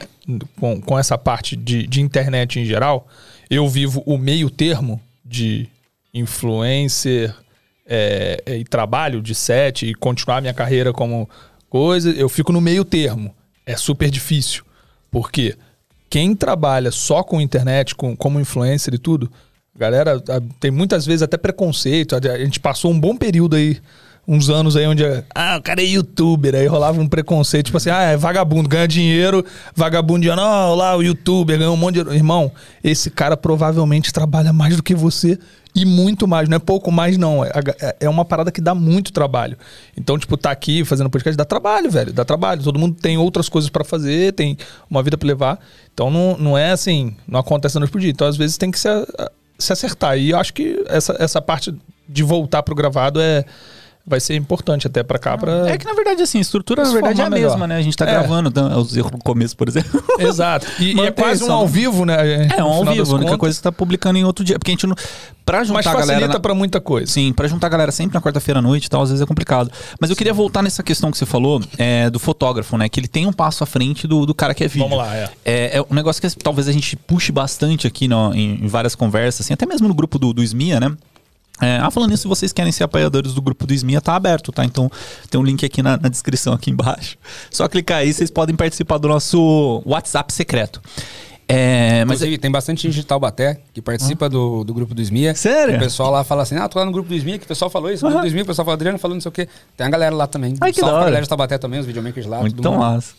com, 0.59 0.81
com 0.81 0.97
essa 0.97 1.17
parte 1.17 1.55
de, 1.55 1.85
de 1.85 2.01
internet 2.01 2.59
em 2.59 2.65
geral, 2.65 3.07
eu 3.49 3.67
vivo 3.67 4.03
o 4.05 4.17
meio 4.17 4.49
termo 4.49 5.01
de 5.25 5.67
influencer 6.13 7.35
é, 7.85 8.41
é, 8.45 8.57
e 8.57 8.63
trabalho 8.63 9.21
de 9.21 9.33
set 9.33 9.85
e 9.85 9.93
continuar 9.95 10.41
minha 10.41 10.53
carreira 10.53 10.93
como 10.93 11.29
coisa, 11.69 12.11
eu 12.11 12.29
fico 12.29 12.51
no 12.51 12.61
meio 12.61 12.85
termo. 12.85 13.33
É 13.65 13.75
super 13.75 14.09
difícil. 14.09 14.63
Porque 15.11 15.55
quem 16.09 16.35
trabalha 16.35 16.91
só 16.91 17.23
com 17.23 17.39
internet, 17.39 17.95
com, 17.95 18.15
como 18.15 18.39
influencer 18.39 18.93
e 18.93 18.97
tudo, 18.97 19.31
galera, 19.75 20.21
tem 20.59 20.71
muitas 20.71 21.05
vezes 21.05 21.21
até 21.21 21.37
preconceito. 21.37 22.15
A, 22.15 22.39
gente 22.39 22.59
passou 22.59 22.91
um 22.91 22.99
bom 22.99 23.15
período 23.15 23.55
aí, 23.55 23.77
uns 24.27 24.49
anos 24.49 24.75
aí, 24.75 24.85
onde 24.85 25.03
ah, 25.33 25.57
o 25.57 25.61
cara 25.61 25.81
é 25.81 25.85
youtuber, 25.85 26.55
aí 26.55 26.67
rolava 26.67 26.99
um 26.99 27.07
preconceito, 27.07 27.67
tipo 27.67 27.77
assim, 27.77 27.89
ah, 27.89 28.01
é 28.01 28.17
vagabundo, 28.17 28.67
ganha 28.67 28.87
dinheiro, 28.87 29.45
vagabundiano, 29.75 30.41
ó, 30.41 30.75
lá 30.75 30.95
o 30.95 31.01
youtuber 31.01 31.57
ganhou 31.57 31.73
um 31.73 31.77
monte 31.77 32.03
de. 32.03 32.15
Irmão, 32.15 32.51
esse 32.83 33.09
cara 33.09 33.37
provavelmente 33.37 34.11
trabalha 34.11 34.51
mais 34.51 34.75
do 34.75 34.83
que 34.83 34.95
você 34.95 35.37
e 35.75 35.85
muito 35.85 36.27
mais, 36.27 36.49
não 36.49 36.55
é 36.55 36.59
pouco 36.59 36.91
mais, 36.91 37.17
não. 37.17 37.45
É, 37.45 37.51
é- 37.81 37.95
é 38.01 38.09
uma 38.09 38.25
parada 38.25 38.51
que 38.51 38.59
dá 38.59 38.73
muito 38.73 39.13
trabalho. 39.13 39.57
Então, 39.95 40.17
tipo, 40.17 40.35
tá 40.35 40.51
aqui 40.51 40.83
fazendo 40.83 41.09
podcast 41.09 41.37
dá 41.37 41.45
trabalho, 41.45 41.89
velho. 41.91 42.11
Dá 42.11 42.25
trabalho. 42.25 42.63
Todo 42.63 42.79
mundo 42.79 42.95
tem 42.99 43.17
outras 43.17 43.47
coisas 43.47 43.69
pra 43.69 43.83
fazer, 43.83 44.33
tem 44.33 44.57
uma 44.89 45.03
vida 45.03 45.17
pra 45.17 45.27
levar. 45.27 45.59
Então, 45.93 46.09
não, 46.09 46.37
não 46.37 46.57
é 46.57 46.71
assim, 46.71 47.15
não 47.27 47.39
acontece 47.39 47.79
pro 47.87 47.99
dia. 47.99 48.09
Então, 48.09 48.27
às 48.27 48.35
vezes, 48.35 48.57
tem 48.57 48.71
que 48.71 48.79
se, 48.79 48.87
se 49.57 49.71
acertar. 49.71 50.17
E 50.17 50.31
eu 50.31 50.37
acho 50.39 50.53
que 50.53 50.83
essa, 50.87 51.15
essa 51.19 51.41
parte 51.41 51.73
de 52.07 52.23
voltar 52.23 52.63
pro 52.63 52.75
gravado 52.75 53.21
é. 53.21 53.45
Vai 54.07 54.19
ser 54.19 54.33
importante 54.35 54.87
até 54.87 55.03
pra 55.03 55.19
cá. 55.19 55.37
Pra... 55.37 55.69
é 55.69 55.77
que 55.77 55.85
na 55.85 55.93
verdade, 55.93 56.21
assim, 56.23 56.39
a 56.39 56.41
estrutura 56.41 56.83
na 56.83 56.91
verdade 56.91 57.21
é 57.21 57.25
a 57.25 57.29
melhor. 57.29 57.49
mesma, 57.51 57.67
né? 57.67 57.75
A 57.77 57.81
gente 57.81 57.95
tá 57.95 58.05
É. 58.07 58.11
gravando 58.11 58.49
então, 58.49 58.79
os 58.79 58.97
erros 58.97 59.11
no 59.11 59.19
começo, 59.19 59.55
por 59.55 59.67
exemplo. 59.67 60.03
Exato. 60.17 60.65
E, 60.79 60.95
e 60.95 61.01
é 61.01 61.11
quase 61.11 61.43
um 61.43 61.51
ao 61.51 61.67
vivo, 61.67 62.05
né? 62.05 62.47
É, 62.57 62.63
um 62.63 62.67
ao 62.67 62.85
vivo, 62.85 63.11
a 63.11 63.15
única 63.15 63.25
contas. 63.31 63.37
coisa 63.37 63.57
que 63.57 63.63
tá 63.63 63.71
publicando 63.71 64.17
em 64.17 64.23
outro 64.23 64.43
dia. 64.43 64.57
Porque 64.57 64.71
a 64.71 64.73
gente 64.73 64.87
não. 64.87 64.95
Pra 65.45 65.63
juntar 65.63 65.73
Mas 65.79 65.87
a 65.87 65.91
facilita 65.91 66.13
galera. 66.13 66.33
na- 66.33 66.39
pra 66.39 66.55
muita 66.55 66.81
coisa. 66.81 67.11
Sim, 67.11 67.33
pra 67.33 67.47
juntar 67.47 67.67
a 67.67 67.69
galera 67.69 67.91
sempre 67.91 68.15
na 68.15 68.21
quarta-feira 68.21 68.59
à 68.59 68.61
noite 68.63 68.85
e 68.85 68.89
tal, 68.89 69.01
às 69.03 69.09
vezes 69.09 69.21
é 69.21 69.25
complicado. 69.27 69.69
Mas 69.99 70.09
eu 70.09 70.15
queria 70.15 70.33
voltar 70.33 70.63
nessa 70.63 70.81
questão 70.81 71.11
que 71.11 71.17
você 71.17 71.25
falou 71.27 71.61
é, 71.77 72.09
do 72.09 72.17
fotógrafo, 72.19 72.77
né? 72.77 72.89
Que 72.89 72.99
ele 72.99 73.07
tem 73.07 73.27
um 73.27 73.33
passo 73.33 73.63
à 73.63 73.67
frente 73.67 74.07
do, 74.07 74.25
do 74.25 74.33
cara 74.33 74.55
que 74.55 74.63
é 74.63 74.67
vídeo. 74.67 74.87
Vamos 74.89 74.97
lá, 74.97 75.15
é. 75.15 75.29
É, 75.45 75.77
é 75.77 75.81
um 75.81 75.93
negócio 75.93 76.19
que 76.21 76.29
talvez 76.37 76.67
a 76.67 76.71
gente 76.71 76.95
puxe 76.95 77.31
bastante 77.31 77.85
aqui 77.85 78.07
no- 78.07 78.33
em, 78.33 78.63
em 78.63 78.67
várias 78.67 78.95
conversas, 78.95 79.45
assim, 79.45 79.53
até 79.53 79.65
mesmo 79.67 79.87
no 79.87 79.93
grupo 79.93 80.17
do, 80.17 80.33
do 80.33 80.41
SMIA, 80.43 80.79
né? 80.79 80.95
É, 81.61 81.77
ah, 81.81 81.91
falando 81.91 82.11
nisso, 82.11 82.23
se 82.23 82.27
vocês 82.27 82.53
querem 82.53 82.71
ser 82.71 82.83
apoiadores 82.83 83.33
do 83.33 83.41
grupo 83.41 83.65
do 83.65 83.73
SMIA, 83.73 84.01
tá 84.01 84.15
aberto, 84.15 84.51
tá? 84.51 84.63
Então 84.63 84.89
tem 85.29 85.39
um 85.39 85.43
link 85.43 85.65
aqui 85.65 85.81
na, 85.81 85.97
na 85.97 86.09
descrição 86.09 86.53
aqui 86.53 86.71
embaixo. 86.71 87.17
Só 87.51 87.67
clicar 87.67 87.99
aí, 87.99 88.13
vocês 88.13 88.31
podem 88.31 88.55
participar 88.55 88.97
do 88.97 89.07
nosso 89.07 89.81
WhatsApp 89.85 90.31
secreto. 90.33 90.81
É, 91.51 92.05
mas 92.05 92.19
Inclusive, 92.19 92.37
tem 92.37 92.51
bastante 92.51 92.83
gente 92.83 92.93
de 92.93 93.03
Taubaté 93.03 93.59
que 93.73 93.81
participa 93.81 94.29
do, 94.29 94.63
do 94.63 94.71
grupo 94.71 94.93
do 94.93 95.01
SMIA. 95.01 95.33
Sério? 95.33 95.77
O 95.77 95.79
pessoal 95.79 96.11
lá 96.11 96.23
fala 96.23 96.43
assim, 96.43 96.55
ah, 96.55 96.69
tô 96.69 96.77
lá 96.77 96.85
no 96.85 96.91
grupo 96.91 97.09
do 97.09 97.15
SMIA, 97.15 97.39
que 97.39 97.45
o 97.45 97.47
pessoal 97.47 97.71
falou 97.71 97.91
isso, 97.91 98.05
no 98.05 98.11
grupo 98.11 98.23
do 98.23 98.27
SMIA, 98.27 98.43
o 98.43 98.45
pessoal 98.45 98.65
falou, 98.65 98.75
Adriano 98.75 98.99
falando 98.99 99.15
não 99.15 99.21
sei 99.21 99.29
o 99.29 99.31
quê. 99.31 99.49
Tem 99.75 99.87
a 99.87 99.89
galera 99.89 100.15
lá 100.15 100.27
também. 100.27 100.53
Ai, 100.61 100.71
que 100.71 100.79
Salve 100.79 100.91
da 100.91 100.97
hora. 100.97 101.05
galera 101.05 101.23
de 101.23 101.29
Taubaté 101.29 101.57
também, 101.57 101.79
os 101.79 101.87
videomakers 101.87 102.27
lá. 102.27 102.39
Muito 102.41 102.63
mundo. 102.63 102.77
massa. 102.77 103.15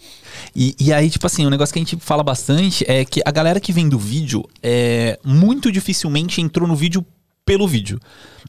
E, 0.55 0.77
e 0.79 0.93
aí, 0.93 1.11
tipo 1.11 1.27
assim, 1.27 1.45
um 1.45 1.51
negócio 1.51 1.73
que 1.73 1.81
a 1.81 1.83
gente 1.83 1.97
fala 1.97 2.23
bastante 2.23 2.85
é 2.89 3.05
que 3.05 3.21
a 3.25 3.33
galera 3.33 3.59
que 3.59 3.73
vem 3.73 3.89
do 3.89 3.99
vídeo 3.99 4.45
é 4.63 5.19
muito 5.25 5.73
dificilmente 5.73 6.41
entrou 6.41 6.69
no 6.69 6.77
vídeo 6.77 7.05
pelo 7.51 7.67
vídeo. 7.67 7.99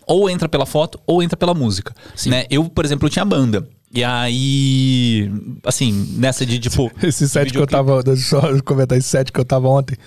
Ou 0.05 0.29
entra 0.29 0.47
pela 0.47 0.65
foto, 0.65 0.99
ou 1.07 1.23
entra 1.23 1.35
pela 1.35 1.55
música. 1.55 1.95
Né? 2.27 2.45
Eu, 2.51 2.69
por 2.69 2.85
exemplo, 2.85 3.07
eu 3.07 3.09
tinha 3.09 3.25
banda. 3.25 3.67
E 3.91 4.03
aí, 4.03 5.31
assim, 5.65 5.91
nessa 6.17 6.45
de 6.45 6.59
tipo. 6.59 6.91
Esse 7.01 7.27
set 7.27 7.51
que 7.51 7.57
eu 7.57 7.65
tava. 7.65 8.03
Deixa 8.03 8.35
eu 8.35 8.41
só 8.41 8.61
comentar 8.63 8.97
esse 8.97 9.09
set 9.09 9.31
que 9.31 9.39
eu 9.39 9.43
tava 9.43 9.67
ontem. 9.67 9.97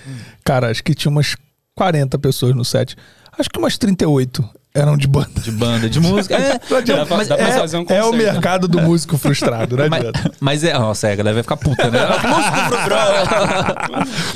Cara, 0.43 0.71
acho 0.71 0.83
que 0.83 0.95
tinha 0.95 1.11
umas 1.11 1.37
40 1.75 2.19
pessoas 2.19 2.55
no 2.55 2.65
set. 2.65 2.97
Acho 3.37 3.51
que 3.51 3.59
umas 3.59 3.77
38 3.77 4.43
eram 4.77 4.97
de 4.97 5.07
banda. 5.07 5.41
De 5.41 5.53
banda, 5.53 5.89
de 5.89 6.01
música. 6.01 6.35
É, 6.35 6.61
Não. 6.69 6.83
Dá 6.83 7.07
pra- 7.07 7.17
mas 7.17 7.29
dá 7.29 7.37
pra 7.37 7.49
é, 7.49 7.53
fazer 7.53 7.77
um 7.77 7.87
é 7.89 8.03
o 8.03 8.13
mercado 8.13 8.67
do 8.67 8.81
músico 8.83 9.17
frustrado, 9.17 9.77
né? 9.77 9.87
Mas, 9.89 10.01
adianta. 10.01 10.33
mas 10.41 10.65
é, 10.65 10.77
nossa, 10.77 11.07
é, 11.09 11.13
a 11.13 11.17
galera 11.17 11.35
vai 11.35 11.43
ficar 11.45 11.57
puta, 11.57 11.89
né? 11.91 12.01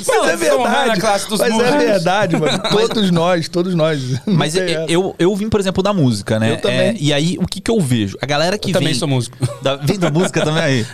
Mas 0.07 0.41
é 0.41 0.45
Estão 0.45 0.59
honrando 0.61 0.67
a 0.67 0.79
verdade. 0.83 1.01
classe 1.01 1.27
dos 1.29 1.39
Mas 1.39 1.49
é 1.49 1.53
músicos. 1.53 1.75
verdade, 1.83 2.37
mano. 2.37 2.59
Todos 2.69 3.11
nós, 3.11 3.49
todos 3.49 3.75
nós. 3.75 3.99
Mas 4.25 4.53
Não 4.55 4.61
eu, 4.63 4.69
essa. 4.83 4.91
eu, 4.91 5.15
eu 5.19 5.35
vim, 5.35 5.49
por 5.49 5.59
exemplo, 5.59 5.83
da 5.83 5.91
música, 5.93 6.39
né? 6.39 6.51
Eu 6.51 6.57
também. 6.57 6.79
É, 6.79 6.95
e 6.99 7.11
aí, 7.13 7.37
o 7.39 7.45
que 7.45 7.59
que 7.59 7.69
eu 7.69 7.79
vejo? 7.81 8.17
A 8.21 8.25
galera 8.25 8.57
que 8.57 8.69
Eu 8.69 8.73
também 8.73 8.89
vem... 8.89 8.99
sou 8.99 9.07
músico. 9.07 9.37
Da, 9.61 9.75
vem 9.75 9.99
da 9.99 10.09
música 10.09 10.41
também 10.43 10.63
aí. 10.63 10.85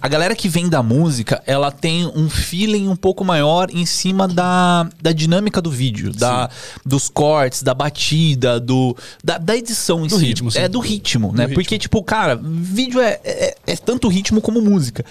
A 0.00 0.08
galera 0.08 0.34
que 0.34 0.48
vem 0.48 0.66
da 0.66 0.82
música, 0.82 1.42
ela 1.46 1.70
tem 1.70 2.06
um 2.06 2.30
feeling 2.30 2.88
um 2.88 2.96
pouco 2.96 3.22
maior 3.22 3.68
em 3.70 3.84
cima 3.84 4.26
da, 4.26 4.88
da 5.02 5.12
dinâmica 5.12 5.60
do 5.60 5.70
vídeo, 5.70 6.10
da, 6.14 6.48
dos 6.86 7.10
cortes, 7.10 7.62
da 7.62 7.74
batida, 7.74 8.58
do, 8.58 8.77
da, 9.22 9.38
da 9.38 9.56
edição 9.56 10.04
em 10.04 10.08
Do 10.08 10.18
si. 10.18 10.24
ritmo, 10.26 10.50
sim. 10.50 10.58
É, 10.58 10.68
do 10.68 10.80
ritmo, 10.80 11.32
né? 11.32 11.48
Porque, 11.48 11.78
tipo, 11.78 12.02
cara, 12.02 12.38
vídeo 12.42 13.00
é, 13.00 13.18
é, 13.24 13.56
é 13.66 13.76
tanto 13.76 14.08
ritmo 14.08 14.40
como 14.40 14.60
música. 14.60 15.04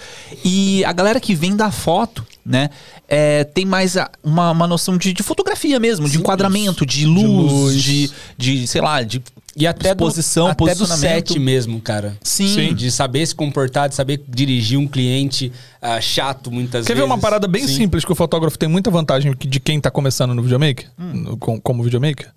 E 0.44 0.84
a 0.84 0.92
galera 0.92 1.20
que 1.20 1.34
vem 1.34 1.54
da 1.56 1.70
foto, 1.70 2.24
né? 2.44 2.70
é, 3.08 3.44
tem 3.44 3.64
mais 3.64 3.96
a- 3.96 4.10
uma, 4.22 4.50
uma 4.50 4.66
noção 4.66 4.96
de, 4.98 5.12
de 5.12 5.22
fotografia 5.22 5.78
mesmo, 5.80 6.08
de 6.08 6.18
enquadramento, 6.18 6.84
de 6.84 7.06
luz, 7.06 7.52
luz. 7.52 7.82
de, 7.82 8.10
de, 8.36 8.66
sei 8.66 8.80
lá, 8.82 9.02
de 9.02 9.22
E 9.56 9.66
até 9.66 9.88
exposição, 9.90 10.44
do, 10.46 10.50
até 10.50 10.74
do 10.74 10.78
posicionamento. 10.78 11.28
set 11.30 11.38
mesmo, 11.38 11.80
cara. 11.80 12.16
Sim. 12.22 12.74
De 12.74 12.90
saber 12.90 13.26
se 13.26 13.34
comportar, 13.34 13.88
de 13.88 13.94
saber 13.94 14.22
dirigir 14.28 14.78
um 14.78 14.86
cliente 14.86 15.50
ah, 15.80 16.00
chato 16.02 16.50
muitas 16.50 16.86
Quer 16.86 16.92
ver 16.94 17.00
vezes. 17.00 17.10
uma 17.10 17.18
parada 17.18 17.48
bem 17.48 17.66
Sim. 17.66 17.76
simples 17.76 18.04
que 18.04 18.12
o 18.12 18.14
fotógrafo 18.14 18.58
tem 18.58 18.68
muita 18.68 18.90
vantagem 18.90 19.34
de 19.38 19.58
quem 19.60 19.80
tá 19.80 19.90
começando 19.90 20.34
no 20.34 20.42
videomaker? 20.42 20.86
No- 20.98 21.36
com- 21.38 21.58
como 21.60 21.82
videomaker? 21.82 22.28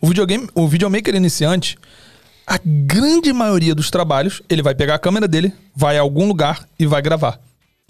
O, 0.00 0.08
videogame, 0.08 0.48
o 0.54 0.66
videomaker 0.66 1.14
iniciante, 1.14 1.76
a 2.46 2.58
grande 2.64 3.32
maioria 3.32 3.74
dos 3.74 3.90
trabalhos, 3.90 4.42
ele 4.48 4.62
vai 4.62 4.74
pegar 4.74 4.94
a 4.94 4.98
câmera 4.98 5.28
dele, 5.28 5.52
vai 5.74 5.98
a 5.98 6.00
algum 6.00 6.26
lugar 6.26 6.66
e 6.78 6.86
vai 6.86 7.02
gravar. 7.02 7.40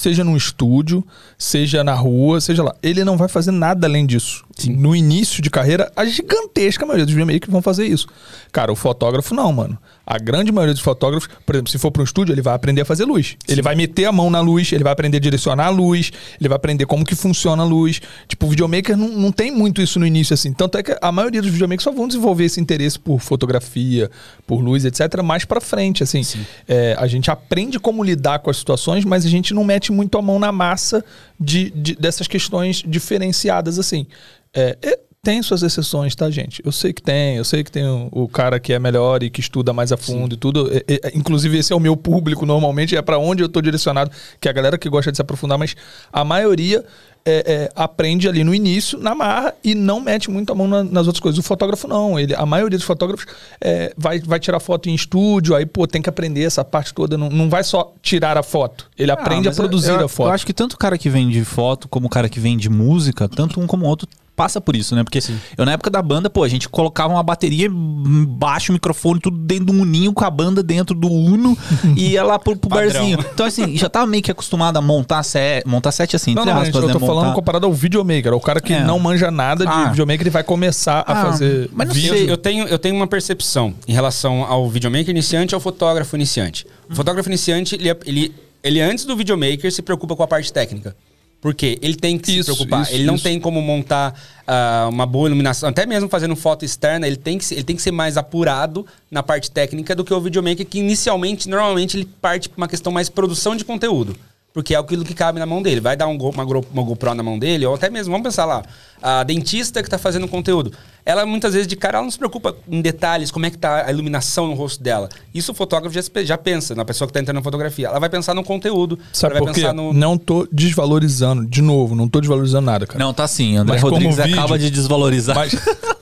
Seja 0.01 0.23
num 0.25 0.37
estúdio, 0.37 1.05
seja 1.37 1.83
na 1.83 1.95
rua, 1.95 2.41
seja 2.41 2.63
lá. 2.63 2.75
Ele 2.83 3.05
não 3.05 3.17
vai 3.17 3.29
fazer 3.29 3.51
nada 3.51 3.87
além 3.87 4.07
disso. 4.07 4.45
No 4.67 4.97
início 4.97 5.41
de 5.41 5.51
carreira, 5.51 5.93
a 5.95 6.05
gigantesca 6.05 6.85
maioria 6.85 7.07
dos 7.07 7.15
videomakers 7.15 7.53
vão 7.53 7.63
fazer 7.63 7.87
isso. 7.87 8.09
Cara, 8.51 8.73
o 8.73 8.77
fotógrafo 8.77 9.35
não, 9.35 9.53
mano. 9.53 9.79
A 10.05 10.19
grande 10.19 10.51
maioria 10.51 10.75
dos 10.75 10.83
fotógrafos, 10.83 11.29
por 11.45 11.55
exemplo, 11.55 11.71
se 11.71 11.79
for 11.79 11.91
para 11.91 12.01
um 12.01 12.05
estúdio, 12.05 12.33
ele 12.33 12.41
vai 12.41 12.55
aprender 12.55 12.81
a 12.81 12.85
fazer 12.85 13.05
luz. 13.05 13.37
Ele 13.47 13.61
vai 13.61 13.75
meter 13.75 14.07
a 14.07 14.13
mão 14.13 14.31
na 14.31 14.41
luz, 14.41 14.73
ele 14.73 14.83
vai 14.83 14.93
aprender 14.93 15.19
a 15.19 15.21
direcionar 15.21 15.67
a 15.67 15.71
luz, 15.71 16.11
ele 16.41 16.49
vai 16.49 16.57
aprender 16.57 16.87
como 16.87 17.05
que 17.05 17.15
funciona 17.15 17.63
a 17.63 17.67
luz. 17.67 18.01
Tipo, 18.27 18.47
o 18.47 18.49
videomaker 18.49 18.97
não, 18.97 19.09
não 19.09 19.31
tem 19.31 19.51
muito 19.53 19.83
isso 19.83 19.99
no 19.99 20.07
início, 20.07 20.33
assim. 20.33 20.53
Tanto 20.53 20.79
é 20.79 20.83
que 20.83 20.97
a 21.01 21.13
maioria 21.13 21.43
dos 21.43 21.51
videomakers 21.51 21.85
só 21.85 21.93
vão 21.93 22.09
desenvolver 22.09 22.45
esse 22.45 22.61
interesse 22.61 22.99
por 22.99 23.21
fotografia, 23.21 24.11
por 24.47 24.61
luz, 24.61 24.85
etc., 24.85 25.23
mais 25.23 25.45
pra 25.45 25.61
frente, 25.61 26.03
assim. 26.03 26.23
É, 26.67 26.97
a 26.99 27.07
gente 27.07 27.31
aprende 27.31 27.79
como 27.79 28.03
lidar 28.03 28.39
com 28.39 28.51
as 28.51 28.57
situações, 28.57 29.05
mas 29.05 29.27
a 29.27 29.29
gente 29.29 29.53
não 29.53 29.63
mete 29.63 29.93
muito 29.93 30.17
a 30.17 30.23
mão 30.23 30.39
na 30.39 30.51
massa 30.51 31.05
de, 31.39 31.71
de- 31.71 31.95
dessas 31.97 32.27
questões 32.27 32.83
diferenciadas, 32.87 33.79
assim. 33.79 34.07
É, 34.55 34.77
é, 34.83 35.01
tem 35.23 35.43
suas 35.43 35.63
exceções, 35.63 36.15
tá, 36.15 36.31
gente? 36.31 36.63
Eu 36.65 36.73
sei 36.73 36.93
que 36.93 37.03
tem, 37.03 37.37
eu 37.37 37.45
sei 37.45 37.63
que 37.65 37.71
tem 37.73 37.85
o, 37.85 38.09
o 38.13 38.29
cara 38.29 38.59
que 38.61 38.73
é 38.73 38.79
melhor 38.79 39.23
e 39.23 39.29
que 39.29 39.41
estuda 39.41 39.73
mais 39.73 39.93
a 39.93 39.97
fundo 39.97 40.35
e 40.35 40.39
tudo. 40.39 40.71
É, 40.73 40.85
é, 41.09 41.13
inclusive, 41.17 41.59
esse 41.59 41.73
é 41.73 41.77
o 41.77 41.81
meu 41.81 41.97
público 41.97 42.47
normalmente, 42.47 42.97
é 42.97 43.03
pra 43.03 43.19
onde 43.19 43.43
eu 43.43 43.49
tô 43.49 43.61
direcionado, 43.61 44.11
que 44.41 44.49
é 44.49 44.51
a 44.51 44.55
galera 44.55 44.79
que 44.79 44.89
gosta 44.89 45.11
de 45.11 45.17
se 45.19 45.23
aprofundar, 45.23 45.59
mas 45.59 45.75
a 46.13 46.25
maioria 46.25 46.85
é, 47.27 47.45
é, 47.47 47.73
aprende 47.77 48.27
ali 48.29 48.43
no 48.43 48.55
início, 48.55 48.99
na 48.99 49.15
marra, 49.15 49.53
e 49.63 49.75
não 49.75 50.01
mete 50.01 50.31
muito 50.31 50.51
a 50.51 50.55
mão 50.55 50.67
na- 50.69 50.85
nas 50.85 51.07
outras 51.07 51.21
coisas. 51.21 51.39
O 51.39 51.43
fotógrafo 51.43 51.87
não, 51.87 52.19
ele, 52.19 52.35
a 52.35 52.47
maioria 52.47 52.79
dos 52.79 52.87
fotógrafos 52.87 53.27
é, 53.61 53.93
vai, 53.99 54.21
vai 54.21 54.39
tirar 54.41 54.61
foto 54.61 54.89
em 54.89 54.95
estúdio, 54.95 55.55
aí, 55.55 55.67
pô, 55.67 55.87
tem 55.87 56.01
que 56.01 56.09
aprender 56.09 56.45
essa 56.45 56.65
parte 56.65 56.95
toda. 56.95 57.19
Não, 57.19 57.29
não 57.29 57.51
vai 57.51 57.65
só 57.65 57.93
tirar 58.01 58.39
a 58.39 58.43
foto, 58.43 58.89
ele 58.97 59.11
aprende 59.11 59.49
a 59.49 59.51
Ah, 59.51 59.53
mas 59.53 59.59
eu- 59.59 59.63
produzir 59.65 59.91
eu, 59.91 60.05
a 60.07 60.09
foto. 60.09 60.29
Eu 60.29 60.33
acho 60.33 60.47
que 60.47 60.55
tanto 60.55 60.73
o 60.75 60.79
cara 60.79 60.97
que 60.97 61.11
vem 61.11 61.29
de 61.29 61.45
foto 61.45 61.87
como 61.89 62.07
o 62.07 62.11
cara 62.11 62.29
que 62.31 62.41
vem 62.41 62.57
de 62.57 62.71
música, 62.71 63.29
tanto 63.29 63.61
um 63.61 63.67
como 63.67 63.85
o 63.85 63.89
outro 63.89 64.09
passa 64.39 64.61
por 64.61 64.77
isso, 64.77 64.95
né? 64.95 65.03
Porque 65.03 65.19
eu 65.57 65.67
na 65.67 65.73
época 65.73 65.91
da 65.91 66.01
banda, 66.01 66.31
pô, 66.31 66.45
a 66.45 66.49
gente 66.49 66.69
colocava 66.69 67.13
uma 67.13 67.23
bateria 67.25 67.69
baixo, 67.69 68.73
microfone, 68.73 69.19
tudo 69.19 69.37
dentro 69.37 69.67
do 69.67 69.73
uninho, 69.73 70.13
com 70.13 70.25
a 70.25 70.31
banda 70.31 70.63
dentro 70.63 70.95
do 70.95 71.09
Uno 71.11 71.59
e 71.97 72.11
ia 72.13 72.23
lá 72.23 72.39
pro, 72.39 72.57
pro 72.57 72.71
barzinho. 72.71 73.19
Então, 73.35 73.45
assim, 73.45 73.77
já 73.77 73.89
tava 73.89 74.07
meio 74.07 74.23
que 74.23 74.31
acostumado 74.31 74.77
a 74.77 74.81
montar 74.81 75.25
set, 75.25 75.67
montar 75.67 75.91
set 75.91 76.15
assim, 76.15 76.35
Não, 76.35 76.43
entre 76.43 76.53
não, 76.55 76.61
aspas, 76.61 76.75
gente, 76.75 76.83
eu 76.83 76.87
né? 76.89 76.93
tô 76.95 77.01
falando 77.01 77.25
Montar- 77.25 77.35
comparado 77.35 77.67
ao 77.67 77.73
videomaker. 77.73 78.33
O 78.33 78.41
cara 78.41 78.61
que 78.61 78.73
É. 78.73 78.85
não 78.85 78.99
manja 79.01 79.31
nada 79.31 79.67
de 79.67 79.73
Ah. 79.73 79.89
videomaker, 79.91 80.23
ele 80.23 80.31
vai 80.31 80.45
começar 80.45 81.01
a 81.07 81.13
Ah, 81.13 81.25
fazer 81.27 81.69
mas 81.73 81.89
não 81.89 81.95
vídeo. 81.95 82.15
sei. 82.15 82.31
Eu 82.31 82.37
tenho, 82.37 82.69
eu 82.69 82.79
tenho 82.79 82.95
uma 82.95 83.07
percepção 83.09 83.75
em 83.89 83.93
relação 83.93 84.45
ao 84.45 84.69
videomaker 84.71 85.11
iniciante 85.11 85.53
e 85.53 85.57
ao 85.57 85.61
fotógrafo 85.61 86.15
iniciante. 86.15 86.65
O 86.89 86.95
fotógrafo 86.95 87.29
iniciante, 87.29 87.75
ele, 87.75 87.89
ele, 88.07 88.35
ele 88.63 88.81
antes 88.81 89.05
do 89.05 89.17
videomaker 89.17 89.73
se 89.73 89.83
preocupa 89.83 90.15
com 90.15 90.23
a 90.23 90.27
parte 90.29 90.53
técnica. 90.53 90.95
Por 91.41 91.55
quê? 91.55 91.79
Ele 91.81 91.95
tem 91.95 92.19
que 92.19 92.33
Isso, 92.33 92.51
se 92.51 92.57
preocupar. 92.57 92.83
isso, 92.83 92.93
ele 92.95 93.05
não 93.05 93.15
isso. 93.15 93.23
tem 93.23 93.39
como 93.39 93.63
montar 93.63 94.13
ah, 94.47 94.89
uma 94.91 95.07
boa 95.07 95.29
iluminação. 95.29 95.69
Até 95.69 95.87
mesmo 95.87 96.09
fazendo 96.09 96.35
foto 96.35 96.65
externa, 96.65 97.07
ele 97.07 97.17
tem, 97.17 97.39
que, 97.39 97.45
se- 97.45 97.55
ele 97.55 97.63
tem 97.63 97.77
que 97.77 97.83
ser 97.83 97.93
mais 97.93 98.17
apurado 98.17 98.85
na 99.09 99.23
parte 99.23 99.49
técnica 99.51 99.95
do 99.95 100.05
que 100.05 100.13
o 100.13 100.21
videomaker, 100.21 100.67
que 100.67 100.79
inicialmente, 100.81 101.49
normalmente, 101.49 101.97
ele 101.97 102.09
parte 102.21 102.49
para 102.49 102.57
uma 102.59 102.67
questão 102.69 102.91
mais 102.93 103.09
produção 103.09 103.55
de 103.55 103.65
conteúdo. 103.65 104.17
Porque 104.53 104.75
é 104.75 104.79
aquilo 104.79 105.05
que 105.05 105.15
cabe 105.15 105.39
na 105.39 105.47
mão 105.47 105.63
dele. 105.63 105.81
Vai 105.81 105.97
dar 105.97 106.07
um 106.09 106.17
uma, 106.17 106.43
uma 106.43 106.83
GoPro 106.83 107.15
na 107.15 107.23
mão 107.23 107.39
dele, 107.39 107.67
ou 107.67 107.75
até 107.75 107.91
mesmo, 107.91 108.11
vamos 108.11 108.27
pensar 108.27 108.45
lá, 108.45 108.63
a 109.01 109.23
dentista 109.23 109.83
que 109.83 109.87
está 109.87 109.99
fazendo 109.99 110.27
conteúdo. 110.27 110.73
Ela, 111.05 111.25
muitas 111.25 111.53
vezes, 111.55 111.67
de 111.69 111.77
cara, 111.77 111.99
ela 111.99 112.05
não 112.05 112.11
se 112.11 112.19
preocupa 112.19 112.57
em 112.69 112.81
detalhes, 112.83 113.31
como 113.31 113.47
é 113.47 113.51
que 113.51 113.57
tá 113.57 113.87
a 113.87 113.91
iluminação 113.91 114.47
no 114.47 114.55
rosto 114.55 114.83
dela. 114.83 115.09
Isso 115.35 115.53
o 115.53 115.55
fotógrafo 115.55 115.95
já, 115.95 116.03
já 116.25 116.37
pensa, 116.37 116.75
na 116.75 116.85
pessoa 116.85 117.07
que 117.07 117.11
está 117.13 117.21
entrando 117.21 117.37
na 117.37 117.43
fotografia. 117.43 117.89
Ela 117.89 117.99
vai 117.99 118.09
pensar 118.09 118.35
no 118.35 118.43
conteúdo. 118.43 118.99
Sabe 119.13 119.37
ela 119.37 119.41
vai 119.41 119.49
por 119.49 119.55
quê? 119.55 119.61
pensar 119.61 119.73
no... 119.75 119.93
Não 119.93 120.19
tô 120.19 120.47
desvalorizando. 120.51 121.47
De 121.47 121.63
novo, 121.63 121.95
não 121.95 122.09
tô 122.09 122.21
desvalorizando 122.21 122.67
nada, 122.67 122.87
cara. 122.87 122.99
Não, 122.99 123.13
tá 123.15 123.29
sim. 123.29 123.57
André 123.57 123.75
Mas 123.75 123.83
Rodrigues 123.83 124.17
vídeo- 124.17 124.35
acaba 124.39 124.59
de 124.59 124.71
desvalorizar. 124.71 125.37
Mas, 125.37 125.55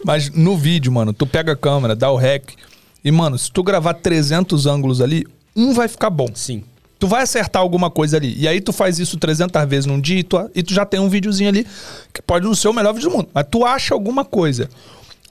mas 0.04 0.30
no 0.30 0.56
vídeo, 0.56 0.90
mano, 0.90 1.12
tu 1.12 1.26
pega 1.26 1.52
a 1.52 1.56
câmera, 1.56 1.94
dá 1.94 2.10
o 2.10 2.16
rec. 2.16 2.54
E, 3.04 3.10
mano, 3.10 3.38
se 3.38 3.50
tu 3.50 3.62
gravar 3.62 3.94
300 3.94 4.66
ângulos 4.66 5.00
ali, 5.00 5.24
um 5.54 5.72
vai 5.72 5.86
ficar 5.88 6.10
bom. 6.10 6.26
Sim. 6.34 6.64
Tu 6.98 7.06
vai 7.06 7.22
acertar 7.22 7.60
alguma 7.60 7.90
coisa 7.90 8.16
ali. 8.16 8.34
E 8.38 8.48
aí 8.48 8.60
tu 8.60 8.72
faz 8.72 8.98
isso 8.98 9.18
300 9.18 9.68
vezes 9.68 9.86
num 9.86 10.00
dia 10.00 10.20
e 10.20 10.22
tu, 10.22 10.50
e 10.54 10.62
tu 10.62 10.72
já 10.72 10.86
tem 10.86 10.98
um 10.98 11.08
videozinho 11.08 11.48
ali 11.48 11.66
que 12.12 12.22
pode 12.22 12.44
não 12.44 12.54
ser 12.54 12.68
o 12.68 12.72
melhor 12.72 12.92
vídeo 12.94 13.10
do 13.10 13.16
mundo. 13.16 13.28
Mas 13.34 13.46
tu 13.50 13.64
acha 13.64 13.94
alguma 13.94 14.24
coisa. 14.24 14.68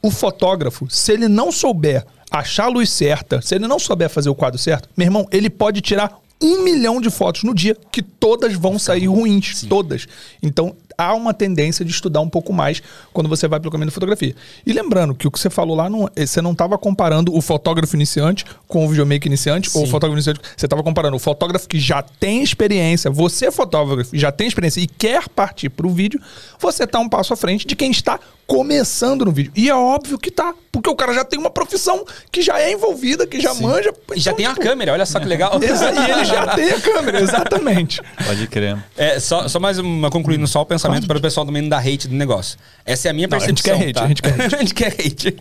O 0.02 0.12
fotógrafo, 0.12 0.88
se 0.90 1.12
ele 1.12 1.28
não 1.28 1.52
souber 1.52 2.06
achar 2.30 2.66
a 2.66 2.70
luz 2.70 2.90
certa, 2.90 3.42
se 3.42 3.56
ele 3.56 3.68
não 3.68 3.80
souber 3.80 4.10
fazer 4.10 4.30
o 4.30 4.36
quadro 4.36 4.60
certo, 4.60 4.90
meu 4.96 5.06
irmão, 5.06 5.28
ele 5.32 5.50
pode 5.50 5.82
tirar 5.82 6.20
um 6.42 6.64
milhão 6.64 7.00
de 7.00 7.10
fotos 7.10 7.44
no 7.44 7.54
dia 7.54 7.76
que 7.92 8.02
todas 8.02 8.54
vão 8.54 8.78
sair 8.78 9.08
ruins. 9.08 9.64
Todas. 9.64 10.06
Então 10.44 10.76
há 10.98 11.14
uma 11.14 11.34
tendência 11.34 11.84
de 11.84 11.92
estudar 11.92 12.22
um 12.22 12.30
pouco 12.30 12.54
mais 12.54 12.82
quando 13.14 13.30
você 13.30 13.48
vai 13.48 13.60
pelo 13.60 13.72
caminho 13.72 13.88
da 13.88 13.94
fotografia. 13.94 14.36
E 14.66 14.74
lembrando 14.74 15.14
que 15.16 15.28
o 15.28 15.32
que 15.32 15.40
você 15.40 15.50
falou 15.50 15.76
lá, 15.76 15.90
não, 15.90 16.10
eh, 16.16 16.26
você 16.26 16.42
não 16.42 16.52
estava 16.52 16.78
comparando 16.78 17.36
o 17.36 17.42
fotógrafo 17.42 17.96
iniciante 17.96 18.46
com 18.68 18.86
o 18.86 18.90
videomaker 18.90 19.28
iniciante 19.28 19.70
ou 19.74 19.84
o 19.84 19.88
fotógrafo 19.88 20.16
iniciante. 20.16 20.42
Você 20.56 20.66
estava 20.66 20.84
comparando 20.84 21.16
o 21.16 21.20
fotógrafo 21.20 21.68
que 21.68 21.80
já 21.80 22.02
tem 22.02 22.42
experiência, 22.42 23.10
você 23.12 23.52
fotógrafo 23.52 24.16
já 24.16 24.32
tem 24.32 24.48
experiência 24.48 24.80
e 24.80 24.88
quer 24.88 25.28
partir 25.30 25.70
para 25.70 25.88
o 25.88 25.90
vídeo, 25.90 26.20
você 26.60 26.84
está 26.84 27.00
um 27.00 27.10
passo 27.10 27.34
à 27.34 27.38
frente 27.38 27.68
de 27.68 27.76
quem 27.76 27.92
está 27.92 28.20
começando 28.48 29.26
no 29.26 29.32
vídeo. 29.32 29.52
E 29.56 29.70
é 29.70 29.76
óbvio 29.76 30.18
que 30.18 30.30
tá, 30.30 30.54
porque 30.72 30.90
o 30.90 30.96
cara 30.96 31.14
já 31.14 31.26
tem 31.26 31.40
uma 31.40 31.50
profissão 31.50 32.06
que 32.32 32.42
já 32.42 32.60
é 32.60 32.72
envolvida, 32.72 33.26
que 33.26 33.40
já 33.42 33.54
manja. 33.56 33.94
E 34.16 34.20
já 34.20 34.32
Então, 34.32 34.38
tem 34.38 34.46
a 34.46 34.50
tipo, 34.50 34.62
câmera, 34.62 34.94
olha 34.94 35.06
só 35.06 35.20
que 35.20 35.26
legal. 35.26 35.60
E 35.62 36.12
ele 36.12 36.26
já 36.26 36.48
tem 36.56 36.70
a 36.72 36.80
câmera, 36.80 37.20
exatamente. 37.22 38.02
Pode 38.26 38.48
crer. 38.48 38.78
É, 38.96 39.20
só, 39.20 39.48
só 39.48 39.60
mais 39.60 39.80
uma 39.80 40.10
concluindo 40.10 40.46
só 40.48 40.62
o 40.62 40.66
pensamento 40.66 41.08
para 41.08 41.18
o 41.18 41.22
pessoal 41.22 41.46
também 41.46 41.62
não 41.64 41.70
dar 41.70 41.80
hate 41.80 42.08
do 42.08 42.16
negócio. 42.16 42.58
Essa 42.86 43.08
é 43.08 43.12
a 43.12 43.14
minha 43.14 43.28
Não, 43.28 43.38
a 43.38 43.40
gente 43.42 43.64
percepção. 43.64 43.80
quer 43.80 43.90
hate, 43.90 43.94
tá? 43.94 44.04
a 44.06 44.08
gente 44.08 44.22
quer 44.22 44.34
hate. 44.42 44.56
a 44.56 44.60
gente 44.60 44.74
quer 44.74 44.88
hate. 44.88 45.38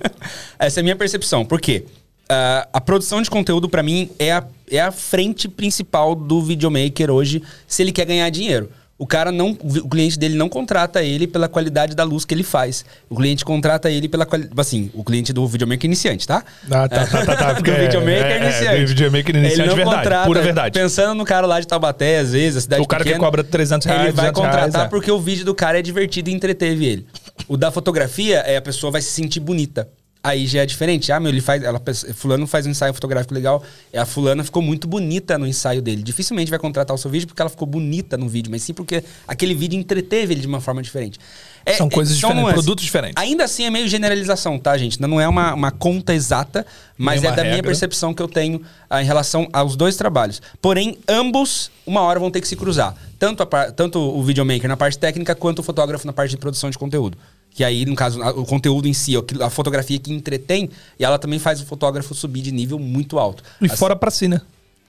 Essa 0.58 0.80
é 0.80 0.82
a 0.82 0.84
minha 0.84 0.96
percepção. 0.96 1.44
Por 1.44 1.60
quê? 1.60 1.84
Ah, 2.28 2.66
a 2.72 2.80
produção 2.80 3.20
de 3.20 3.28
conteúdo, 3.28 3.68
para 3.68 3.82
mim, 3.82 4.10
é 4.18 4.32
a, 4.32 4.44
é 4.70 4.80
a 4.80 4.90
frente 4.90 5.46
principal 5.46 6.14
do 6.14 6.40
videomaker 6.42 7.10
hoje, 7.10 7.42
se 7.66 7.82
ele 7.82 7.92
quer 7.92 8.06
ganhar 8.06 8.30
dinheiro. 8.30 8.70
O 8.96 9.06
cara 9.06 9.32
não. 9.32 9.50
O 9.82 9.88
cliente 9.88 10.16
dele 10.16 10.36
não 10.36 10.48
contrata 10.48 11.02
ele 11.02 11.26
pela 11.26 11.48
qualidade 11.48 11.96
da 11.96 12.04
luz 12.04 12.24
que 12.24 12.32
ele 12.32 12.44
faz. 12.44 12.84
O 13.08 13.16
cliente 13.16 13.44
contrata 13.44 13.90
ele 13.90 14.08
pela 14.08 14.24
qualidade. 14.24 14.54
Assim, 14.56 14.88
o 14.94 15.02
cliente 15.02 15.32
do 15.32 15.46
videomaker 15.48 15.86
iniciante, 15.86 16.26
tá? 16.26 16.44
Ah, 16.70 16.88
tá, 16.88 17.06
tá, 17.06 17.26
tá. 17.26 17.36
tá 17.36 17.54
Porque 17.56 17.72
o 17.72 17.74
videomaker 17.74 18.24
é, 18.24 18.44
iniciante. 18.44 18.82
É, 18.82 18.84
videomaker 18.84 19.36
iniciante, 19.36 19.60
ele 19.60 19.68
não 19.68 19.76
verdade. 19.76 19.96
contrata, 19.98 20.26
pura 20.26 20.42
verdade. 20.42 20.78
Pensando 20.78 21.14
no 21.16 21.24
cara 21.24 21.44
lá 21.44 21.58
de 21.58 21.66
Taubaté, 21.66 22.18
às 22.18 22.32
vezes, 22.32 22.58
a 22.58 22.60
cidade 22.60 22.82
O 22.82 22.86
cara 22.86 23.02
pequena, 23.02 23.18
que 23.18 23.24
cobra 23.24 23.42
300 23.42 23.84
reais, 23.84 24.02
Ele 24.02 24.12
vai 24.12 24.30
200 24.30 24.40
reais, 24.40 24.54
contratar 24.54 24.86
é. 24.86 24.88
porque 24.88 25.10
o 25.10 25.20
vídeo 25.20 25.44
do 25.44 25.54
cara 25.54 25.80
é 25.80 25.82
divertido 25.82 26.30
e 26.30 26.32
entreteve 26.32 26.84
ele. 26.86 27.06
O 27.48 27.56
da 27.56 27.72
fotografia 27.72 28.38
é 28.38 28.56
a 28.56 28.62
pessoa 28.62 28.92
vai 28.92 29.02
se 29.02 29.10
sentir 29.10 29.40
bonita. 29.40 29.88
Aí 30.24 30.46
já 30.46 30.62
é 30.62 30.66
diferente. 30.66 31.12
Ah, 31.12 31.20
meu, 31.20 31.30
ele 31.30 31.42
faz. 31.42 31.62
Ela, 31.62 31.78
fulano 32.14 32.46
faz 32.46 32.66
um 32.66 32.70
ensaio 32.70 32.94
fotográfico 32.94 33.34
legal. 33.34 33.62
É, 33.92 33.98
a 33.98 34.06
fulana 34.06 34.42
ficou 34.42 34.62
muito 34.62 34.88
bonita 34.88 35.36
no 35.36 35.46
ensaio 35.46 35.82
dele. 35.82 36.02
Dificilmente 36.02 36.48
vai 36.48 36.58
contratar 36.58 36.94
o 36.94 36.98
seu 36.98 37.10
vídeo 37.10 37.26
porque 37.28 37.42
ela 37.42 37.50
ficou 37.50 37.68
bonita 37.68 38.16
no 38.16 38.26
vídeo, 38.26 38.50
mas 38.50 38.62
sim 38.62 38.72
porque 38.72 39.04
aquele 39.28 39.54
vídeo 39.54 39.78
entreteve 39.78 40.32
ele 40.32 40.40
de 40.40 40.46
uma 40.46 40.62
forma 40.62 40.82
diferente. 40.82 41.20
É- 41.66 41.74
São 41.74 41.88
é- 41.88 41.90
coisas 41.90 42.16
diferentes, 42.16 42.40
nuances. 42.42 42.54
produtos 42.62 42.82
diferentes. 42.82 43.22
Ainda 43.22 43.44
assim 43.44 43.64
é 43.64 43.70
meio 43.70 43.86
generalização, 43.86 44.58
tá, 44.58 44.76
gente? 44.78 44.98
Não 44.98 45.20
é 45.20 45.28
uma, 45.28 45.52
uma 45.52 45.70
conta 45.70 46.14
exata, 46.14 46.64
mas 46.96 47.20
Nem 47.20 47.30
é 47.30 47.34
da 47.34 47.42
minha 47.42 47.54
regra. 47.56 47.68
percepção 47.70 48.14
que 48.14 48.22
eu 48.22 48.28
tenho 48.28 48.62
ah, 48.88 49.02
em 49.02 49.04
relação 49.04 49.46
aos 49.52 49.76
dois 49.76 49.94
trabalhos. 49.96 50.40
Porém, 50.60 50.96
ambos, 51.06 51.70
uma 51.86 52.00
hora 52.00 52.18
vão 52.18 52.30
ter 52.30 52.40
que 52.40 52.48
se 52.48 52.56
cruzar. 52.56 52.94
Tanto, 53.18 53.42
a 53.42 53.72
tanto 53.72 53.98
o 53.98 54.22
videomaker 54.22 54.68
na 54.68 54.76
parte 54.76 54.96
técnica, 54.98 55.34
quanto 55.34 55.58
o 55.58 55.62
fotógrafo 55.62 56.06
na 56.06 56.12
parte 56.14 56.30
de 56.30 56.38
produção 56.38 56.70
de 56.70 56.78
conteúdo. 56.78 57.16
Que 57.54 57.62
aí, 57.62 57.86
no 57.86 57.94
caso, 57.94 58.20
o 58.20 58.44
conteúdo 58.44 58.88
em 58.88 58.92
si, 58.92 59.12
a 59.40 59.48
fotografia 59.48 59.96
que 59.98 60.12
entretém, 60.12 60.68
e 60.98 61.04
ela 61.04 61.18
também 61.20 61.38
faz 61.38 61.60
o 61.60 61.64
fotógrafo 61.66 62.12
subir 62.12 62.42
de 62.42 62.50
nível 62.50 62.78
muito 62.80 63.16
alto. 63.18 63.44
E 63.62 63.66
Assim- 63.66 63.76
fora 63.76 63.94
pra 63.94 64.10
si, 64.10 64.26
né? 64.26 64.40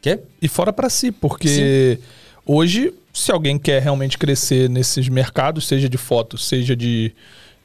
Quê? 0.02 0.20
E 0.42 0.48
fora 0.48 0.74
pra 0.74 0.90
si, 0.90 1.12
porque 1.12 2.00
hoje, 2.46 2.92
se 3.14 3.32
alguém 3.32 3.58
quer 3.60 3.82
realmente 3.82 4.18
crescer 4.18 4.68
nesses 4.70 5.08
mercados, 5.10 5.68
seja 5.68 5.88
de 5.88 5.98
foto, 5.98 6.38
seja 6.40 6.76
de, 6.76 7.14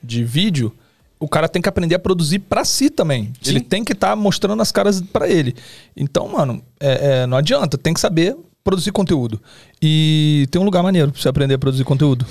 de 0.03 0.22
vídeo, 0.22 0.70
o 1.18 1.26
cara 1.28 1.48
tem 1.48 1.61
que 1.62 1.68
aprender 1.68 1.94
a 1.94 1.98
produzir 1.98 2.38
pra 2.40 2.62
si 2.64 2.88
também. 2.90 3.32
Sim. 3.42 3.51
Ele 3.53 3.61
tem 3.61 3.82
que 3.84 3.92
estar 3.92 4.14
mostrando 4.16 4.61
as 4.62 4.70
caras 4.70 5.01
pra 5.01 5.28
ele. 5.28 5.55
Então, 5.96 6.28
mano, 6.28 6.62
é- 6.78 7.22
é, 7.22 7.26
não 7.26 7.36
adianta, 7.38 7.76
tem 7.78 7.92
que 7.94 8.01
saber 8.01 8.36
produzir 8.62 8.92
conteúdo. 8.92 9.40
E 9.80 10.46
tem 10.51 10.61
um 10.61 10.64
lugar 10.64 10.82
maneiro 10.82 11.11
pra 11.11 11.20
você 11.20 11.28
aprender 11.28 11.55
a 11.55 11.59
produzir 11.59 11.84
conteúdo. 11.84 12.26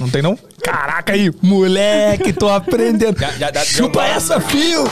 Não 0.00 0.08
tem 0.08 0.22
não? 0.22 0.38
Caraca 0.64 1.12
aí, 1.12 1.30
moleque, 1.42 2.32
tô 2.32 2.48
aprendendo. 2.48 3.20
Já- 3.20 3.30
já- 3.32 3.52
já- 3.52 3.64
Chupa 3.64 4.02
essa, 4.04 4.40
fio! 4.40 4.90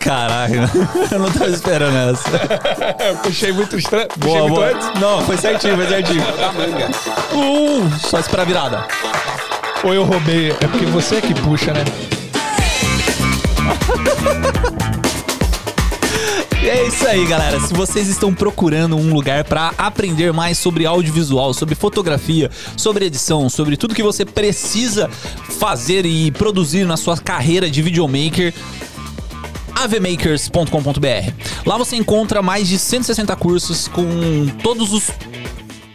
Caralho, 0.00 0.62
eu 1.12 1.18
não 1.18 1.30
tava 1.30 1.50
esperando 1.50 1.94
essa. 2.14 2.30
Eu 3.04 3.16
puxei 3.16 3.52
muito 3.52 3.76
estranho. 3.76 4.08
Puxei 4.08 4.32
Boa, 4.32 4.48
muito 4.48 4.54
boa. 4.54 4.68
antes. 4.88 5.00
Não, 5.00 5.20
foi 5.26 5.36
certinho, 5.36 5.76
foi 5.76 5.86
certinho. 5.88 6.22
Da 6.22 6.52
manga. 6.52 6.88
Uh, 7.34 7.90
só 8.08 8.18
esperar 8.18 8.42
a 8.42 8.46
virada. 8.46 8.84
Ou 9.84 9.92
eu 9.92 10.04
roubei. 10.04 10.50
É 10.52 10.66
porque 10.66 10.86
você 10.86 11.16
é 11.16 11.20
que 11.20 11.34
puxa, 11.34 11.72
né? 11.72 11.84
É 16.62 16.86
isso 16.86 17.06
aí, 17.06 17.24
galera. 17.24 17.60
Se 17.60 17.72
vocês 17.72 18.08
estão 18.08 18.34
procurando 18.34 18.96
um 18.96 19.14
lugar 19.14 19.44
pra 19.44 19.72
aprender 19.78 20.32
mais 20.32 20.58
sobre 20.58 20.84
audiovisual, 20.84 21.54
sobre 21.54 21.74
fotografia, 21.74 22.50
sobre 22.76 23.06
edição, 23.06 23.48
sobre 23.48 23.76
tudo 23.76 23.94
que 23.94 24.02
você 24.02 24.24
precisa 24.24 25.08
fazer 25.58 26.04
e 26.04 26.30
produzir 26.32 26.84
na 26.84 26.96
sua 26.96 27.16
carreira 27.16 27.70
de 27.70 27.80
videomaker, 27.80 28.52
avemakers.com.br. 29.74 31.32
Lá 31.64 31.78
você 31.78 31.96
encontra 31.96 32.42
mais 32.42 32.66
de 32.66 32.78
160 32.78 33.34
cursos 33.36 33.86
com 33.88 34.46
todos 34.62 34.92
os 34.92 35.10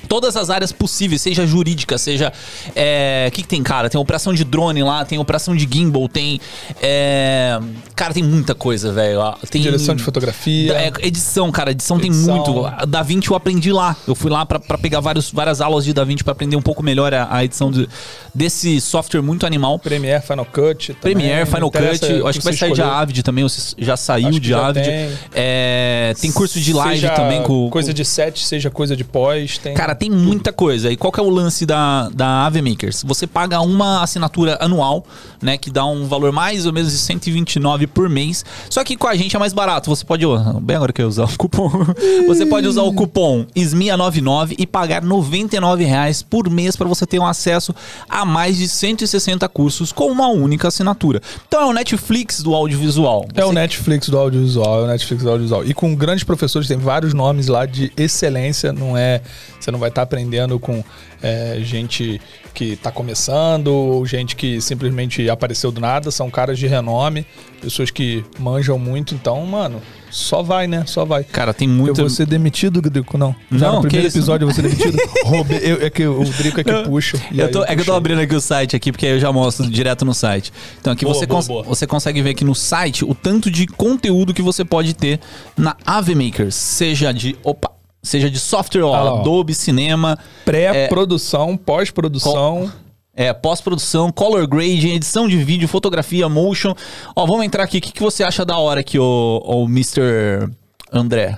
todas 0.07 0.35
as 0.37 0.49
áreas 0.49 0.71
possíveis, 0.71 1.21
seja 1.21 1.45
jurídica, 1.45 1.97
seja. 1.97 2.31
é, 2.75 3.25
O 3.29 3.31
que, 3.31 3.41
que 3.41 3.47
tem, 3.47 3.61
cara? 3.63 3.89
Tem 3.89 3.99
operação 3.99 4.33
de 4.33 4.43
drone 4.43 4.83
lá, 4.83 5.03
tem 5.05 5.17
operação 5.19 5.55
de 5.55 5.67
gimbal, 5.71 6.07
tem. 6.07 6.39
é, 6.81 7.59
cara, 7.95 8.13
tem 8.13 8.23
muita 8.23 8.53
coisa, 8.55 8.91
velho. 8.91 9.19
Tem 9.49 9.61
Direção 9.61 9.95
de 9.95 10.03
fotografia. 10.03 10.73
É, 10.73 10.91
edição, 11.07 11.51
cara, 11.51 11.71
edição, 11.71 11.97
tem 11.99 12.09
Edição. 12.11 12.35
muito. 12.35 12.65
A 12.65 12.85
Da 12.85 13.01
Vinci 13.01 13.29
eu 13.29 13.35
aprendi 13.35 13.71
lá. 13.71 13.95
Eu 14.07 14.15
fui 14.15 14.29
lá 14.29 14.45
pra, 14.45 14.59
pra 14.59 14.77
pegar 14.77 14.99
vários, 14.99 15.31
várias 15.31 15.61
aulas 15.61 15.85
de 15.85 15.93
Da 15.93 16.03
Vinci 16.03 16.23
pra 16.23 16.33
aprender 16.33 16.55
um 16.55 16.61
pouco 16.61 16.83
melhor 16.83 17.13
a, 17.13 17.27
a 17.33 17.43
edição 17.43 17.71
de- 17.71 17.87
desse 18.33 18.79
software 18.81 19.21
muito 19.21 19.45
animal. 19.45 19.79
Premiere, 19.79 20.21
Final 20.21 20.45
Cut. 20.45 20.93
também. 20.95 21.15
Premiere, 21.15 21.45
Final 21.45 21.71
Cut, 21.71 21.81
eu 22.11 22.27
acho 22.27 22.39
que 22.39 22.45
vai 22.45 22.53
você 22.53 22.59
sair 22.59 22.73
de. 22.73 22.81
Avid 22.81 23.23
também, 23.23 23.43
ou 23.43 23.49
se 23.49 23.73
já 23.77 23.95
saiu 23.95 24.27
Acho 24.29 24.39
de 24.39 24.53
Avid. 24.53 24.85
tem. 24.85 25.09
É, 25.33 26.13
tem 26.19 26.31
curso 26.31 26.59
de 26.59 26.73
live 26.73 26.95
Seja 27.01 27.13
também 27.13 27.41
com. 27.43 27.69
Coisa 27.69 27.89
com- 27.89 27.93
de 27.93 28.03
set, 28.05 28.45
seja 28.45 28.69
coisa 28.69 28.95
de 28.95 29.03
pós. 29.03 29.57
Tem... 29.57 29.73
Cara, 29.73 29.92
tem 29.95 30.09
muita 30.09 30.51
coisa. 30.53 30.91
E 30.91 30.97
qual 30.97 31.11
que 31.11 31.19
é 31.19 31.23
o 31.23 31.29
lance 31.29 31.65
da, 31.65 32.09
da 32.09 32.45
Ave 32.45 32.61
Makers? 32.61 33.03
Você 33.05 33.25
paga 33.27 33.59
uma 33.61 34.03
assinatura 34.03 34.57
anual, 34.61 35.05
né? 35.41 35.57
Que 35.57 35.69
dá 35.69 35.85
um 35.85 36.05
valor 36.07 36.31
mais 36.31 36.65
ou 36.65 36.73
menos 36.73 36.91
de 36.91 36.97
129 36.97 37.87
por 37.87 38.09
mês. 38.09 38.43
Só 38.69 38.83
que 38.83 38.95
com 38.97 39.07
a 39.07 39.15
gente 39.15 39.35
é 39.35 39.39
mais 39.39 39.53
barato. 39.53 39.89
Você 39.89 40.03
pode. 40.05 40.25
Bem 40.61 40.75
agora 40.77 40.91
que 40.93 41.01
eu 41.01 41.07
usar 41.07 41.25
o 41.25 41.37
cupom. 41.37 41.69
Você 42.27 42.45
pode 42.45 42.67
usar 42.67 42.83
o 42.83 42.93
cupom 42.93 43.45
SMIA99 43.55 44.55
e 44.57 44.65
pagar 44.65 45.01
99 45.01 45.83
reais 45.83 46.21
por 46.21 46.49
mês 46.49 46.75
para 46.75 46.87
você 46.87 47.05
ter 47.05 47.19
um 47.19 47.25
acesso 47.25 47.73
a 48.09 48.25
mais 48.25 48.57
de 48.57 48.67
160 48.67 49.47
cursos 49.49 49.91
com 49.91 50.07
uma 50.11 50.27
única 50.29 50.67
assinatura. 50.67 51.21
Então 51.47 51.61
é 51.61 51.65
o 51.65 51.73
Netflix 51.73 52.41
do 52.41 52.53
audiovisual. 52.53 53.27
É 53.33 53.43
o 53.43 53.47
Você- 53.47 53.53
Netflix 53.53 54.09
do 54.09 54.17
audiovisual, 54.17 54.81
é 54.81 54.83
o 54.83 54.87
Netflix 54.87 55.23
do 55.23 55.29
audiovisual. 55.29 55.65
E 55.65 55.73
com 55.73 55.93
grandes 55.95 56.23
professores, 56.23 56.67
tem 56.67 56.77
vários 56.77 57.13
nomes 57.13 57.47
lá 57.47 57.65
de 57.65 57.91
excelência, 57.97 58.71
não 58.71 58.97
é... 58.97 59.21
Você 59.59 59.71
não 59.71 59.79
vai 59.83 59.89
estar 59.89 60.01
aprendendo 60.01 60.57
com 60.59 60.83
é, 61.21 61.57
gente 61.61 62.19
que 62.53 62.73
está 62.73 62.91
começando 62.91 63.67
ou 63.67 64.05
gente 64.05 64.35
que 64.35 64.61
simplesmente 64.61 65.29
apareceu 65.29 65.71
do 65.71 65.81
nada, 65.81 66.11
são 66.11 66.29
caras 66.29 66.57
de 66.59 66.67
renome, 66.67 67.25
pessoas 67.61 67.89
que 67.89 68.23
manjam 68.37 68.77
muito, 68.77 69.15
então, 69.15 69.43
mano, 69.45 69.81
só 70.11 70.43
vai, 70.43 70.67
né? 70.67 70.83
Só 70.85 71.03
vai. 71.05 71.23
Cara, 71.23 71.53
tem 71.53 71.67
Eu 71.67 71.73
muito. 71.73 71.95
vou 71.95 72.09
ser 72.09 72.27
demitido, 72.27 72.79
Drico? 72.81 73.17
Não. 73.17 73.35
Já 73.51 73.67
Não, 73.69 73.75
no 73.77 73.81
primeiro 73.81 74.07
episódio 74.07 74.45
eu 74.45 74.49
vou 74.49 74.55
ser 74.55 74.61
demitido. 74.69 74.97
Roubei. 75.25 75.59
eu- 75.63 75.81
é 75.85 75.89
que 75.89 76.05
o 76.05 76.23
Drico 76.25 76.59
é 76.59 76.63
que 76.63 76.83
puxa. 76.83 77.17
Eu 77.33 77.49
tô- 77.51 77.63
é 77.63 77.73
que 77.75 77.81
eu 77.81 77.85
tô 77.85 77.93
abrindo 77.93 78.21
aqui 78.21 78.35
o 78.35 78.41
site 78.41 78.75
aqui, 78.75 78.91
porque 78.91 79.07
aí 79.07 79.13
eu 79.13 79.19
já 79.19 79.31
mostro 79.31 79.65
direto 79.69 80.05
no 80.05 80.13
site. 80.13 80.53
Então 80.79 80.93
aqui 80.93 81.03
Boa, 81.05 81.15
você, 81.15 81.25
boa, 81.25 81.37
cons- 81.39 81.47
boa. 81.47 81.63
você 81.63 81.87
consegue 81.87 82.21
ver 82.21 82.29
aqui 82.31 82.45
no 82.45 82.53
site 82.53 83.03
o 83.03 83.15
tanto 83.15 83.49
de 83.49 83.65
conteúdo 83.65 84.33
que 84.33 84.41
você 84.43 84.63
pode 84.63 84.93
ter 84.93 85.19
na 85.57 85.75
Ave 85.85 86.13
Makers. 86.13 86.53
Seja 86.53 87.11
de. 87.11 87.35
Opa! 87.43 87.72
Seja 88.03 88.29
de 88.29 88.37
software, 88.37 88.83
ó, 88.83 88.93
Ah. 88.93 89.19
Adobe 89.21 89.53
Cinema, 89.53 90.19
Pré-produção, 90.43 91.55
pós-produção. 91.55 92.69
é, 93.15 93.31
pós-produção, 93.31 94.11
color 94.11 94.45
grading, 94.47 94.93
edição 94.95 95.27
de 95.27 95.37
vídeo, 95.37 95.67
fotografia, 95.67 96.27
motion. 96.27 96.73
Ó, 97.15 97.25
vamos 97.25 97.45
entrar 97.45 97.63
aqui. 97.63 97.77
O 97.77 97.81
que, 97.81 97.91
que 97.93 98.01
você 98.01 98.23
acha 98.23 98.43
da 98.43 98.57
hora 98.57 98.81
aqui, 98.81 98.99
ô, 98.99 99.41
ô 99.45 99.63
Mr. 99.65 100.49
André? 100.91 101.37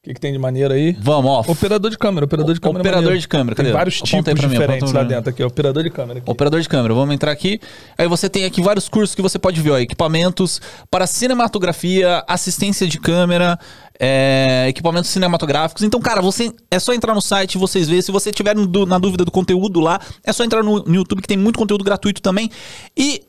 O 0.00 0.06
que, 0.06 0.12
que 0.12 0.20
tem 0.20 0.32
de 0.34 0.38
maneiro 0.38 0.74
aí? 0.74 0.94
Vamos, 1.00 1.30
ó. 1.30 1.50
Operador 1.50 1.90
de 1.90 1.96
câmera, 1.96 2.26
operador 2.26 2.54
de 2.54 2.60
câmera. 2.60 2.78
é 2.78 2.82
Operador 2.82 3.02
maneiro. 3.04 3.20
de 3.22 3.26
câmera, 3.28 3.56
Tem 3.56 3.64
cadê? 3.64 3.74
vários 3.74 3.96
Aponta 4.02 4.30
aí 4.30 4.34
tipos 4.34 4.42
mim, 4.44 4.50
diferentes 4.50 4.92
lá 4.92 5.02
dentro 5.02 5.30
aqui. 5.30 5.42
Operador 5.42 5.82
de 5.82 5.88
câmera 5.88 6.18
aqui. 6.18 6.30
Operador 6.30 6.60
de 6.60 6.68
câmera, 6.68 6.92
vamos 6.92 7.14
entrar 7.14 7.32
aqui. 7.32 7.58
Aí 7.96 8.06
você 8.06 8.28
tem 8.28 8.44
aqui 8.44 8.60
vários 8.60 8.86
cursos 8.86 9.14
que 9.14 9.22
você 9.22 9.38
pode 9.38 9.58
ver, 9.62 9.70
ó, 9.70 9.78
equipamentos 9.78 10.60
para 10.90 11.06
cinematografia, 11.06 12.22
assistência 12.28 12.86
de 12.86 13.00
câmera, 13.00 13.58
é, 13.98 14.66
equipamentos 14.68 15.10
cinematográficos. 15.10 15.82
Então, 15.82 16.00
cara, 16.00 16.20
você 16.20 16.52
é 16.70 16.78
só 16.78 16.92
entrar 16.92 17.14
no 17.14 17.20
site 17.22 17.58
vocês 17.58 17.86
verem. 17.86 18.02
Se 18.02 18.10
você 18.12 18.32
tiver 18.32 18.54
no- 18.54 18.86
na 18.86 18.98
dúvida 18.98 19.24
do 19.24 19.30
conteúdo 19.30 19.80
lá, 19.80 20.00
é 20.24 20.32
só 20.32 20.44
entrar 20.44 20.62
no, 20.62 20.82
no 20.82 20.94
YouTube 20.94 21.22
que 21.22 21.28
tem 21.28 21.36
muito 21.36 21.58
conteúdo 21.58 21.84
gratuito 21.84 22.20
também. 22.20 22.50
E 22.96 23.22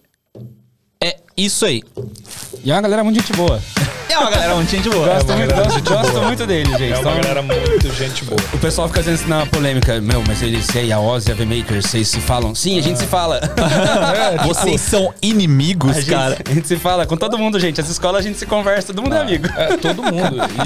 é 1.03 1.18
isso 1.38 1.65
aí. 1.65 1.81
E 2.63 2.71
é 2.71 2.73
uma 2.75 2.81
galera 2.81 3.03
muito 3.03 3.17
gente 3.19 3.33
boa. 3.33 3.59
É 4.07 4.17
uma 4.17 4.29
galera 4.31 4.55
muito 4.55 4.69
gente 4.71 4.89
boa. 4.89 5.05
Gosto, 5.07 5.27
uma 5.29 5.38
muito, 5.38 5.53
gosto, 5.55 5.71
gente 5.73 5.89
gosto 5.89 6.11
boa. 6.13 6.25
muito 6.27 6.45
dele, 6.47 6.69
gente. 6.77 6.83
É 6.83 6.88
uma 6.88 6.99
Então, 6.99 7.15
galera 7.15 7.41
muito 7.41 7.93
gente 7.93 8.23
boa. 8.23 8.39
O 8.53 8.57
pessoal 8.59 8.88
fica 8.88 9.03
dizendo 9.03 9.27
na 9.27 9.45
polêmica, 9.45 9.99
meu, 9.99 10.23
mas 10.25 10.41
eles, 10.41 10.67
e 10.73 10.79
aí, 10.79 10.91
a 10.93 10.99
Oz 10.99 11.27
e 11.27 11.31
a 11.31 11.36
V-Maker, 11.36 11.81
vocês 11.81 12.07
se 12.07 12.21
falam? 12.21 12.55
Sim, 12.55 12.79
a 12.79 12.81
gente 12.81 12.97
se 12.99 13.05
fala. 13.05 13.41
Vocês 14.45 14.79
são 14.81 15.13
inimigos, 15.21 15.91
A 15.91 15.99
gente, 16.01 16.09
cara. 16.09 16.38
a 16.49 16.53
gente 16.53 16.67
se 16.67 16.75
fala 16.77 17.05
com 17.05 17.17
todo 17.17 17.38
mundo, 17.38 17.59
gente. 17.59 17.79
Essa 17.81 17.91
escola 17.91 18.19
a 18.19 18.21
gente 18.21 18.38
se 18.38 18.45
conversa, 18.45 18.88
todo 18.93 19.01
mundo 19.01 19.15
é 19.15 19.21
amigo. 19.21 19.47
É, 19.55 19.77
todo 19.77 20.01
mundo. 20.03 20.36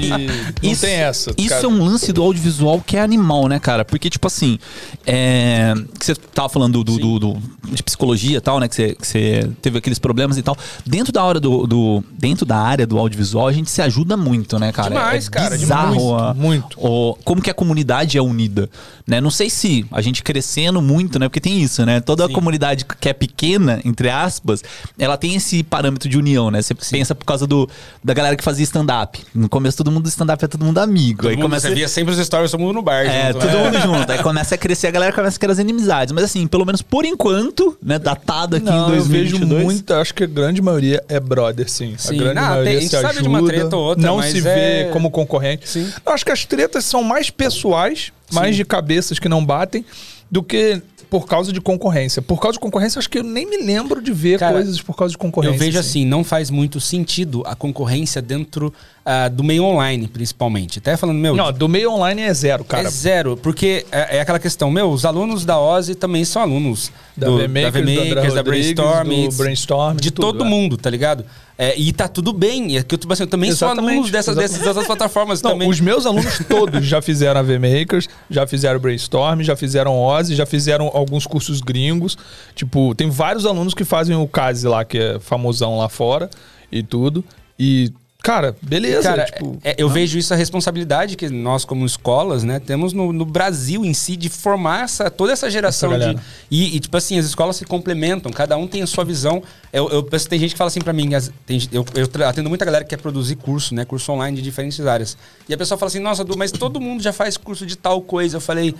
E 0.62 0.68
não 0.68 0.76
tem 0.76 0.94
essa. 0.96 1.32
Isso 1.36 1.48
cara. 1.48 1.64
é 1.64 1.68
um 1.68 1.82
lance 1.84 2.12
do 2.12 2.22
audiovisual 2.22 2.80
que 2.86 2.96
é 2.96 3.00
animal, 3.00 3.48
né, 3.48 3.58
cara? 3.58 3.84
Porque, 3.84 4.08
tipo 4.10 4.26
assim, 4.26 4.58
é, 5.06 5.72
que 5.98 6.04
você 6.06 6.14
tava 6.14 6.48
falando 6.48 6.82
do, 6.84 6.96
do- 6.98 7.18
do- 7.18 7.42
de 7.70 7.82
psicologia 7.82 8.38
e 8.38 8.40
tal, 8.40 8.58
né? 8.60 8.68
Que 8.68 8.74
você, 8.74 8.94
que 8.94 9.06
você 9.06 9.50
teve 9.62 9.78
aqueles 9.78 9.98
problemas 9.98 10.36
e 10.38 10.42
tal. 10.42 10.56
Dentro 10.86 11.12
da 11.12 11.22
hora 11.22 11.38
do, 11.40 11.66
do- 11.66 12.04
Dentro 12.18 12.44
da 12.46 12.56
área 12.56 12.86
do 12.86 12.98
audiovisual, 12.98 13.48
a 13.48 13.52
gente 13.52 13.70
se 13.70 13.80
ajuda 13.80 14.16
muito, 14.16 14.58
né, 14.58 14.72
cara? 14.72 14.88
Demais, 14.90 15.26
é 15.26 15.30
cara, 15.30 15.56
bizarro 15.56 15.94
muito, 15.94 16.14
a- 16.14 16.34
muito. 16.34 16.78
o- 16.80 17.14
como 17.24 17.40
que 17.40 17.50
a 17.50 17.54
comunidade 17.54 18.18
é 18.18 18.22
unida, 18.22 18.68
né? 19.06 19.20
Não 19.20 19.30
sei 19.30 19.48
se 19.50 19.86
a 19.90 20.00
gente 20.00 20.22
crescendo 20.22 20.80
muito, 20.82 21.18
né? 21.18 21.28
Porque 21.28 21.40
tem 21.40 21.60
isso, 21.60 21.84
né? 21.86 22.00
Toda 22.00 22.26
a 22.26 22.28
comunidade 22.28 22.84
que 22.84 23.08
é 23.08 23.12
pequena, 23.12 23.80
entre 23.84 24.08
aspas, 24.10 24.62
ela 24.98 25.16
tem 25.16 25.34
esse 25.34 25.62
parâmetro 25.62 26.08
de 26.08 26.16
união, 26.18 26.50
né? 26.50 26.60
Você 26.62 26.74
pensa 26.74 27.14
por 27.14 27.24
causa 27.24 27.46
do, 27.46 27.68
da 28.02 28.12
galera 28.14 28.36
que 28.36 28.44
fazia 28.44 28.64
stand-up. 28.64 29.20
No 29.34 29.48
começo 29.48 29.76
todo 29.78 29.90
mundo 29.90 30.04
do 30.04 30.08
stand-up 30.08 30.44
é 30.44 30.48
todo 30.48 30.64
mundo 30.64 30.78
amigo. 30.78 31.22
Todo 31.22 31.30
Aí 31.30 31.36
mundo, 31.36 31.44
começa 31.44 31.68
Você 31.68 31.74
via 31.74 31.88
sempre 31.88 32.12
os 32.14 32.18
stories, 32.26 32.50
todo 32.50 32.60
mundo 32.60 32.74
no 32.74 32.82
bar. 32.82 33.04
é, 33.06 33.32
junto, 33.32 33.46
todo 33.46 33.52
né? 33.52 33.64
mundo 33.64 33.80
junto. 33.80 34.12
Aí 34.12 34.22
começa 34.22 34.54
a 34.54 34.58
crescer, 34.58 34.88
a 34.88 34.90
galera 34.90 35.12
começa 35.12 35.36
a 35.36 35.40
criar 35.40 35.52
as 35.52 35.58
inimizades. 35.58 36.12
Mas 36.12 36.24
assim, 36.24 36.46
pelo 36.46 36.64
menos 36.64 36.82
por 36.82 37.04
enquanto, 37.04 37.76
né, 37.82 37.98
datado 37.98 38.56
aqui 38.56 38.64
Não, 38.66 38.90
em 38.92 38.96
eu 38.96 39.04
vejo 39.04 39.38
2022. 39.38 39.64
muito, 39.64 39.94
acho 39.94 40.14
que 40.14 40.24
a 40.24 40.26
grande 40.26 40.49
maioria 40.60 41.04
é 41.08 41.20
brother, 41.20 41.68
sim. 41.70 41.94
Sim. 41.96 42.14
A 42.16 42.18
grande 42.18 42.34
Não, 42.34 42.42
maioria 42.48 42.72
tem- 42.72 42.80
se 42.80 42.82
gente 42.82 42.90
sabe 42.92 43.06
ajuda, 43.06 43.22
de 43.22 43.28
uma 43.28 43.44
treta 43.46 43.76
ou 43.76 43.82
outra, 43.84 44.04
não 44.06 44.22
se 44.22 44.38
é- 44.38 44.40
vê 44.84 44.90
como 44.92 45.10
concorrente. 45.10 45.68
Sim. 45.68 45.92
Eu 46.04 46.12
acho 46.12 46.24
que 46.24 46.32
as 46.32 46.44
tretas 46.44 46.84
são 46.84 47.02
mais 47.04 47.30
pessoais, 47.30 48.12
mais 48.32 48.56
de 48.56 48.64
cabeças 48.64 49.18
que 49.18 49.28
não 49.28 49.44
batem, 49.44 49.84
do 50.30 50.42
que 50.42 50.82
por 51.10 51.26
causa 51.26 51.52
de 51.52 51.60
concorrência. 51.60 52.22
Por 52.22 52.40
causa 52.40 52.54
de 52.54 52.60
concorrência, 52.60 53.00
acho 53.00 53.10
que 53.10 53.18
eu 53.18 53.24
nem 53.24 53.44
me 53.44 53.58
lembro 53.58 54.00
de 54.00 54.12
ver 54.12 54.38
Cara, 54.38 54.52
coisas 54.52 54.80
por 54.80 54.96
causa 54.96 55.10
de 55.10 55.18
concorrência. 55.18 55.56
Eu 55.56 55.58
vejo 55.58 55.78
assim, 55.78 56.06
não 56.06 56.22
faz 56.22 56.50
muito 56.50 56.80
sentido 56.80 57.42
a 57.44 57.56
concorrência 57.56 58.22
dentro 58.22 58.72
ah, 59.04 59.28
do 59.28 59.42
meio 59.42 59.64
online, 59.64 60.06
principalmente. 60.06 60.78
Até 60.78 60.96
falando, 60.96 61.18
meu, 61.18 61.34
Não, 61.34 61.52
do 61.52 61.68
meio 61.68 61.90
online 61.90 62.22
é 62.22 62.32
zero, 62.32 62.64
cara. 62.64 62.86
é 62.86 62.90
zero, 62.90 63.36
porque 63.36 63.84
é, 63.90 64.18
é 64.18 64.20
aquela 64.20 64.38
questão, 64.38 64.70
meu, 64.70 64.88
os 64.88 65.04
alunos 65.04 65.44
da 65.44 65.58
OSE 65.58 65.96
também 65.96 66.24
são 66.24 66.42
alunos 66.42 66.92
Da 67.16 67.26
do, 67.26 67.38
VMakers, 67.38 67.76
André 67.76 68.04
VMakers, 68.04 68.34
da 68.34 68.42
Brainstorm, 68.44 69.08
do 69.08 69.36
Brainstorm, 69.36 69.96
de 69.96 70.02
de 70.02 70.10
tudo, 70.12 70.26
todo 70.26 70.44
é. 70.44 70.48
mundo, 70.48 70.76
tá 70.76 70.88
ligado? 70.88 71.24
É, 71.62 71.78
e 71.78 71.92
tá 71.92 72.08
tudo 72.08 72.32
bem, 72.32 72.78
é 72.78 72.82
que 72.82 72.94
eu, 72.94 72.98
tipo 72.98 73.12
assim, 73.12 73.24
eu 73.24 73.26
também 73.26 73.52
sou 73.52 73.68
Exatamente, 73.68 73.92
aluno 73.98 74.10
dessas, 74.10 74.34
dessas 74.34 74.66
outras 74.66 74.86
plataformas 74.86 75.42
Não, 75.42 75.50
também. 75.50 75.68
os 75.68 75.78
meus 75.78 76.06
alunos 76.06 76.40
todos 76.48 76.86
já 76.86 77.02
fizeram 77.02 77.38
a 77.38 77.42
VMakers, 77.42 78.08
já 78.30 78.46
fizeram 78.46 78.80
Brainstorm, 78.80 79.42
já 79.42 79.54
fizeram 79.54 80.00
Ozzy, 80.00 80.34
já 80.34 80.46
fizeram 80.46 80.90
alguns 80.94 81.26
cursos 81.26 81.60
gringos. 81.60 82.16
Tipo, 82.54 82.94
tem 82.94 83.10
vários 83.10 83.44
alunos 83.44 83.74
que 83.74 83.84
fazem 83.84 84.16
o 84.16 84.26
CASE 84.26 84.66
lá, 84.66 84.86
que 84.86 84.96
é 84.96 85.18
famosão 85.20 85.76
lá 85.76 85.90
fora 85.90 86.30
e 86.72 86.82
tudo. 86.82 87.22
E, 87.58 87.92
cara, 88.22 88.56
beleza. 88.62 89.02
Cara, 89.02 89.24
tipo, 89.24 89.58
é- 89.64 89.74
eu 89.78 89.88
vejo 89.88 90.18
isso 90.18 90.32
a 90.32 90.36
responsabilidade 90.36 91.16
que 91.16 91.28
nós, 91.28 91.64
como 91.64 91.84
escolas, 91.86 92.42
né, 92.44 92.58
temos 92.60 92.92
no, 92.92 93.12
no 93.12 93.24
Brasil 93.24 93.84
em 93.84 93.94
si 93.94 94.16
de 94.16 94.28
formar 94.28 94.84
essa, 94.84 95.10
toda 95.10 95.32
essa 95.32 95.50
geração 95.50 95.92
Essa 95.94 96.14
de. 96.14 96.20
E, 96.50 96.76
e, 96.76 96.80
tipo 96.80 96.96
assim, 96.96 97.18
as 97.18 97.26
escolas 97.26 97.56
se 97.56 97.64
complementam, 97.64 98.30
cada 98.32 98.56
um 98.56 98.66
tem 98.66 98.82
a 98.82 98.86
sua 98.86 99.04
visão. 99.04 99.42
Eu, 99.72 99.88
eu 99.90 100.02
penso 100.02 100.28
tem 100.28 100.38
gente 100.38 100.52
que 100.52 100.58
fala 100.58 100.68
assim 100.68 100.80
pra 100.80 100.92
mim, 100.92 101.14
as- 101.14 101.30
tem- 101.46 101.60
eu, 101.72 101.84
eu 101.94 102.26
atendo 102.26 102.48
muita 102.48 102.64
galera 102.64 102.84
que 102.84 102.90
quer 102.90 102.98
produzir 103.02 103.36
curso, 103.36 103.74
né? 103.74 103.84
Curso 103.84 104.12
online 104.12 104.36
de 104.36 104.42
diferentes 104.42 104.80
áreas. 104.86 105.16
E 105.48 105.54
a 105.54 105.56
pessoa 105.58 105.76
fala 105.78 105.88
assim, 105.88 106.00
nossa, 106.00 106.24
Du, 106.24 106.36
mas 106.36 106.52
todo 106.52 106.80
mundo 106.80 107.02
já 107.02 107.12
faz 107.12 107.36
curso 107.36 107.64
de 107.66 107.76
tal 107.76 108.00
coisa. 108.02 108.36
Eu 108.36 108.40
falei, 108.40 108.74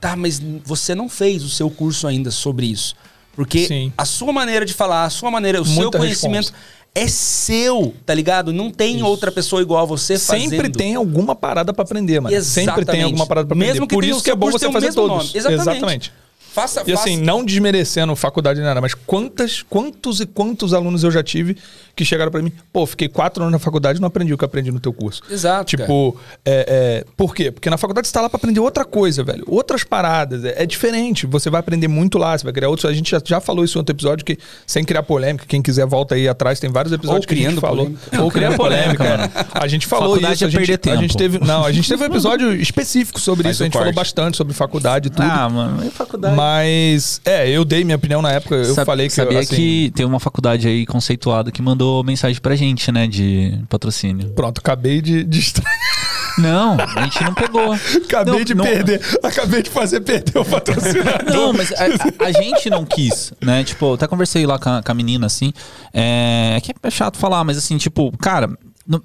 tá, 0.00 0.16
mas 0.16 0.40
você 0.64 0.94
não 0.94 1.08
fez 1.08 1.42
o 1.44 1.48
seu 1.48 1.70
curso 1.70 2.06
ainda 2.06 2.30
sobre 2.30 2.66
isso. 2.66 2.94
Porque 3.34 3.66
Sim. 3.66 3.92
a 3.96 4.04
sua 4.04 4.30
maneira 4.32 4.66
de 4.66 4.74
falar, 4.74 5.04
a 5.04 5.10
sua 5.10 5.30
maneira, 5.30 5.60
o 5.62 5.64
seu 5.64 5.84
Muita 5.84 5.96
conhecimento 5.98 6.52
é 6.94 7.06
seu, 7.08 7.94
tá 8.04 8.12
ligado? 8.14 8.52
Não 8.52 8.70
tem 8.70 9.02
outra 9.02 9.32
pessoa 9.32 9.62
igual 9.62 9.82
a 9.82 9.86
você 9.86 10.18
fazendo. 10.18 10.50
sempre 10.50 10.68
tem 10.70 10.94
alguma 10.94 11.34
parada 11.34 11.72
pra 11.72 11.82
aprender, 11.82 12.20
mano. 12.20 12.34
Sempre 12.42 12.64
tem 12.64 12.72
Exatamente. 12.74 13.04
alguma 13.04 13.26
parada 13.26 13.46
pra 13.46 13.54
aprender. 13.56 13.72
Mesmo 13.72 13.86
que 13.86 13.94
Por 13.94 14.04
isso 14.04 14.22
que 14.22 14.30
é 14.30 14.34
bom 14.34 14.50
você 14.50 14.70
fazer 14.70 14.92
todos. 14.92 15.16
nome. 15.16 15.30
Exatamente. 15.34 15.70
Exatamente. 15.70 16.12
Faça, 16.52 16.82
E 16.86 16.92
assim, 16.92 17.14
faça- 17.16 17.24
não 17.24 17.44
desmerecendo 17.44 18.14
faculdade 18.14 18.58
nem 18.60 18.68
nada, 18.68 18.80
mas 18.80 18.94
quantas, 18.94 19.62
quantos 19.62 20.20
e 20.20 20.26
quantos 20.26 20.74
alunos 20.74 21.02
eu 21.02 21.10
já 21.10 21.22
tive 21.22 21.56
que 21.94 22.04
chegaram 22.04 22.30
pra 22.30 22.40
mim, 22.42 22.50
pô, 22.72 22.86
fiquei 22.86 23.06
quatro 23.08 23.42
anos 23.42 23.52
na 23.52 23.58
faculdade 23.58 23.98
e 23.98 24.00
não 24.00 24.08
aprendi 24.08 24.32
o 24.32 24.38
que 24.38 24.44
eu 24.44 24.46
aprendi 24.46 24.70
no 24.72 24.80
teu 24.80 24.92
curso. 24.92 25.22
Exato, 25.30 25.64
Tipo, 25.76 26.16
é, 26.44 27.02
é, 27.04 27.04
por 27.16 27.34
quê? 27.34 27.50
Porque 27.50 27.68
na 27.68 27.76
faculdade 27.76 28.06
você 28.08 28.12
tá 28.14 28.20
lá 28.22 28.28
pra 28.30 28.38
aprender 28.38 28.60
outra 28.60 28.84
coisa, 28.84 29.22
velho. 29.22 29.44
Outras 29.46 29.84
paradas. 29.84 30.42
É, 30.44 30.62
é 30.62 30.66
diferente. 30.66 31.26
Você 31.26 31.50
vai 31.50 31.60
aprender 31.60 31.88
muito 31.88 32.16
lá, 32.18 32.36
você 32.36 32.44
vai 32.44 32.52
criar 32.52 32.68
outros. 32.70 32.90
A 32.90 32.94
gente 32.94 33.10
já, 33.10 33.20
já 33.24 33.40
falou 33.40 33.62
isso 33.64 33.76
em 33.76 33.80
outro 33.80 33.94
episódio, 33.94 34.24
que 34.24 34.38
sem 34.66 34.84
criar 34.84 35.02
polêmica, 35.02 35.44
quem 35.46 35.60
quiser 35.60 35.86
volta 35.86 36.14
aí 36.14 36.26
atrás, 36.28 36.58
tem 36.60 36.70
vários 36.70 36.92
episódios 36.94 37.24
Ou 37.24 37.28
que 37.28 37.34
a 37.34 37.36
gente 37.36 37.44
criando 37.46 37.60
falou. 37.60 37.84
polêmica. 37.86 38.22
Ou 38.22 38.30
criando 38.30 38.56
polêmica, 38.56 39.04
mano. 39.04 39.32
A 39.52 39.68
gente 39.68 39.86
falou 39.86 40.08
Faculdade 40.14 40.34
isso. 40.34 40.44
é 40.44 40.46
A 40.46 40.50
gente, 40.50 40.66
perder 40.66 40.90
a 40.90 40.96
gente 40.96 41.16
tempo. 41.16 41.32
teve. 41.32 41.46
Não, 41.46 41.64
a 41.64 41.72
gente 41.72 41.88
teve 41.88 42.02
um 42.02 42.06
episódio 42.06 42.54
específico 42.60 43.20
sobre 43.20 43.42
Faz 43.44 43.56
isso. 43.56 43.62
A 43.62 43.66
gente 43.66 43.72
falou 43.74 43.86
corte. 43.88 43.96
bastante 43.96 44.36
sobre 44.38 44.54
faculdade 44.54 45.08
e 45.08 45.10
tudo. 45.10 45.22
Ah, 45.30 45.48
mano, 45.48 45.86
e 45.86 45.90
faculdade? 45.90 46.34
Mas, 46.34 46.41
é, 47.24 47.48
eu 47.48 47.64
dei 47.64 47.84
minha 47.84 47.96
opinião 47.96 48.20
na 48.22 48.32
época. 48.32 48.54
Eu 48.56 48.74
Sa- 48.74 48.84
falei 48.84 49.08
que. 49.08 49.14
Sabia 49.14 49.40
assim, 49.40 49.54
que 49.56 49.92
tem 49.94 50.04
uma 50.06 50.20
faculdade 50.20 50.66
aí 50.68 50.86
conceituada 50.86 51.50
que 51.50 51.60
mandou 51.62 52.02
mensagem 52.04 52.40
pra 52.40 52.54
gente, 52.56 52.90
né? 52.92 53.06
De 53.06 53.58
patrocínio. 53.68 54.30
Pronto, 54.30 54.58
acabei 54.58 55.00
de. 55.00 55.24
de 55.24 55.52
Não, 56.38 56.76
a 56.80 57.02
gente 57.04 57.22
não 57.24 57.34
pegou. 57.34 57.72
acabei 57.72 58.34
Não, 58.34 58.44
de 58.44 58.54
não- 58.54 58.64
perder. 58.64 59.00
Acabei 59.22 59.62
de 59.62 59.70
fazer 59.70 60.00
perder 60.00 60.38
o 60.38 60.44
patrocinador. 60.44 61.32
Não, 61.34 61.52
mas 61.52 61.70
a, 61.72 61.84
a- 62.26 62.32
gente 62.32 62.70
não 62.70 62.84
quis, 62.86 63.32
né? 63.40 63.62
Tipo, 63.64 63.94
até 63.94 64.06
conversei 64.06 64.46
lá 64.46 64.58
com 64.58 64.70
a, 64.70 64.82
com 64.82 64.90
a 64.92 64.94
menina, 64.94 65.26
assim. 65.26 65.52
É, 65.92 66.54
é 66.56 66.60
que 66.60 66.72
é 66.82 66.90
chato 66.90 67.18
falar, 67.18 67.44
mas 67.44 67.58
assim, 67.58 67.76
tipo, 67.76 68.10
cara, 68.18 68.48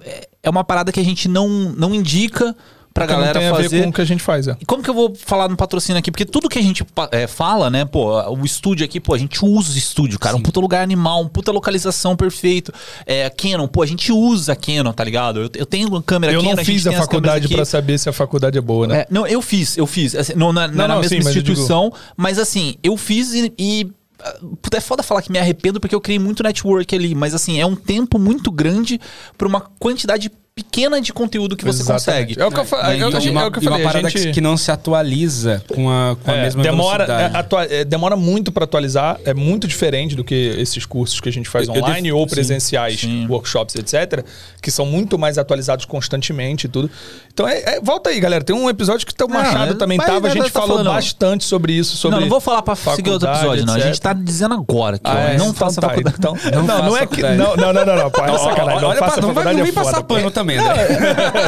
é- 0.05 0.27
é 0.43 0.49
uma 0.49 0.63
parada 0.63 0.91
que 0.91 0.99
a 0.99 1.03
gente 1.03 1.27
não, 1.27 1.49
não 1.49 1.93
indica 1.93 2.55
pra 2.97 3.05
Porque 3.05 3.13
galera 3.13 3.33
não 3.39 3.41
tem 3.41 3.49
a 3.49 3.55
fazer. 3.55 3.77
ver 3.77 3.83
com 3.83 3.89
o 3.89 3.93
que 3.93 4.01
a 4.01 4.05
gente 4.05 4.23
faz, 4.23 4.47
é. 4.47 4.57
E 4.59 4.65
como 4.65 4.81
que 4.81 4.89
eu 4.89 4.93
vou 4.93 5.13
falar 5.15 5.47
no 5.47 5.55
patrocínio 5.55 5.99
aqui? 5.99 6.09
Porque 6.09 6.25
tudo 6.25 6.49
que 6.49 6.57
a 6.57 6.61
gente 6.61 6.83
é, 7.11 7.27
fala, 7.27 7.69
né? 7.69 7.85
Pô, 7.85 8.19
o 8.31 8.43
estúdio 8.43 8.83
aqui, 8.83 8.99
pô, 8.99 9.13
a 9.13 9.17
gente 9.19 9.45
usa 9.45 9.71
o 9.71 9.77
estúdio, 9.77 10.17
cara. 10.17 10.35
Um 10.35 10.41
puta 10.41 10.59
lugar 10.59 10.81
animal, 10.81 11.21
um 11.21 11.27
puta 11.27 11.51
localização 11.51 12.15
perfeito. 12.15 12.73
É, 13.05 13.29
Canon, 13.29 13.67
pô, 13.67 13.83
a 13.83 13.85
gente 13.85 14.11
usa 14.11 14.53
a 14.53 14.55
Canon, 14.55 14.91
tá 14.93 15.03
ligado? 15.03 15.41
Eu, 15.41 15.49
eu 15.53 15.65
tenho 15.67 15.89
uma 15.89 16.01
câmera 16.01 16.33
Eu 16.33 16.39
Canon, 16.39 16.55
não 16.55 16.63
gente 16.63 16.73
fiz 16.73 16.87
a 16.87 16.89
câmeras 16.89 17.05
faculdade 17.05 17.47
pra 17.49 17.65
saber 17.65 17.99
se 17.99 18.09
a 18.09 18.13
faculdade 18.13 18.57
é 18.57 18.61
boa, 18.61 18.87
né? 18.87 19.01
É, 19.01 19.07
não, 19.11 19.27
eu 19.27 19.43
fiz, 19.43 19.77
eu 19.77 19.85
fiz. 19.85 20.15
Assim, 20.15 20.33
não 20.35 20.51
na, 20.51 20.67
não 20.67 20.75
Não, 20.75 20.87
na 20.87 20.93
não, 20.95 21.01
mesma 21.01 21.09
sim, 21.09 21.17
mas 21.17 21.35
eu 21.35 21.41
instituição, 21.41 21.93
mas 22.15 22.39
assim, 22.39 22.77
eu 22.81 22.97
fiz 22.97 23.31
e. 23.33 23.53
e 23.59 23.87
ah, 24.19 24.39
puta, 24.59 24.77
é 24.77 24.81
foda 24.81 25.03
falar 25.03 25.21
que 25.21 25.31
me 25.31 25.37
arrependo 25.37 25.79
porque 25.79 25.93
eu 25.93 26.01
criei 26.01 26.17
muito 26.17 26.41
network 26.41 26.95
ali, 26.95 27.13
mas 27.13 27.35
assim, 27.35 27.59
é 27.59 27.65
um 27.67 27.75
tempo 27.75 28.17
muito 28.17 28.51
grande 28.51 28.99
pra 29.37 29.47
uma 29.47 29.61
quantidade 29.61 30.31
pequena 30.57 30.99
de 30.99 31.13
conteúdo 31.13 31.55
que 31.55 31.63
você 31.63 31.83
Exatamente. 31.83 32.33
consegue. 32.35 32.41
É 32.41 32.45
o 32.47 32.51
que 32.51 32.59
eu, 32.59 32.65
fa- 32.65 32.91
é 32.91 32.95
então, 32.97 33.09
uma, 33.09 33.41
é 33.43 33.45
o 33.45 33.51
que 33.51 33.59
eu 33.59 33.61
uma 33.61 33.71
falei. 33.71 33.85
a 33.85 33.87
parada 33.89 34.09
gente- 34.09 34.31
que, 34.31 34.41
não 34.41 34.57
se 34.57 34.71
atualiza 34.71 35.63
com 35.67 35.87
a, 35.87 36.15
com 36.15 36.31
a 36.31 36.33
É, 36.35 36.41
mesma 36.41 36.63
demora, 36.63 37.03
é, 37.03 37.07
velocidade. 37.07 37.37
atua- 37.37 37.65
é, 37.65 37.85
demora 37.85 38.15
muito 38.15 38.51
para 38.51 38.63
atualizar, 38.63 39.19
é 39.23 39.35
muito 39.35 39.67
diferente 39.67 40.15
do 40.15 40.23
que 40.23 40.33
esses 40.57 40.83
cursos 40.83 41.21
que 41.21 41.29
a 41.29 41.31
gente 41.31 41.47
faz 41.47 41.67
Eu- 41.67 41.75
eu 41.75 41.83
online 41.83 42.09
def- 42.09 42.13
ou 42.17 42.27
sim, 42.27 42.33
presenciais, 42.35 42.99
sim. 42.99 43.27
workshops, 43.27 43.75
etc., 43.75 44.25
que 44.59 44.71
são 44.71 44.85
muito 44.85 45.17
mais 45.19 45.37
atualizados 45.37 45.85
constantemente 45.85 46.65
e 46.65 46.69
tudo. 46.69 46.89
Então, 47.37 47.47
é, 47.47 47.59
é- 47.75 47.79
volta 47.83 48.09
aí, 48.09 48.19
galera. 48.19 48.43
Tem 48.43 48.55
um 48.55 48.67
episódio 48.67 49.05
que 49.05 49.13
o 49.23 49.29
Machado 49.29 49.73
é- 49.73 49.75
também 49.75 49.99
tava, 49.99 50.11
a 50.13 50.15
ainda 50.15 50.29
gente 50.31 50.51
tá 50.51 50.59
falou 50.59 50.77
falando- 50.77 50.91
bastante 50.95 51.43
sobre 51.43 51.71
isso. 51.71 51.95
Sobre 51.95 52.15
não, 52.15 52.21
não 52.23 52.29
vou 52.29 52.41
falar 52.41 52.63
pra 52.63 52.75
seguir 52.75 53.11
outro 53.11 53.29
episódio, 53.29 53.63
não. 53.63 53.75
A 53.75 53.79
gente 53.79 54.01
tá 54.01 54.11
dizendo 54.11 54.55
agora 54.55 54.95
aqui, 54.95 55.03
Ah, 55.05 55.19
é, 55.19 55.37
não 55.37 55.49
então 55.49 55.53
faça 55.53 55.79
tá, 55.79 55.87
faculdade. 55.89 56.15
Então, 56.17 56.35
Não 56.51 56.63
não, 56.63 56.83
não, 56.85 56.97
é 56.97 57.05
que. 57.05 57.21
Não, 57.21 57.55
não, 57.55 57.71
não, 57.71 57.85
não, 57.85 57.95
não. 57.95 58.09
Para, 58.09 58.33
é 58.33 58.37
sacanagem. 58.39 58.81
Não, 58.81 58.89
olha, 58.89 58.97
faça 58.99 59.13
pra- 59.13 59.21
não 59.21 59.33
vai, 59.35 59.43
faculdade 59.43 59.71
não 59.71 59.81
é 59.81 59.85
passar 59.85 60.03
pano 60.03 60.31
também, 60.31 60.57
André. 60.57 60.87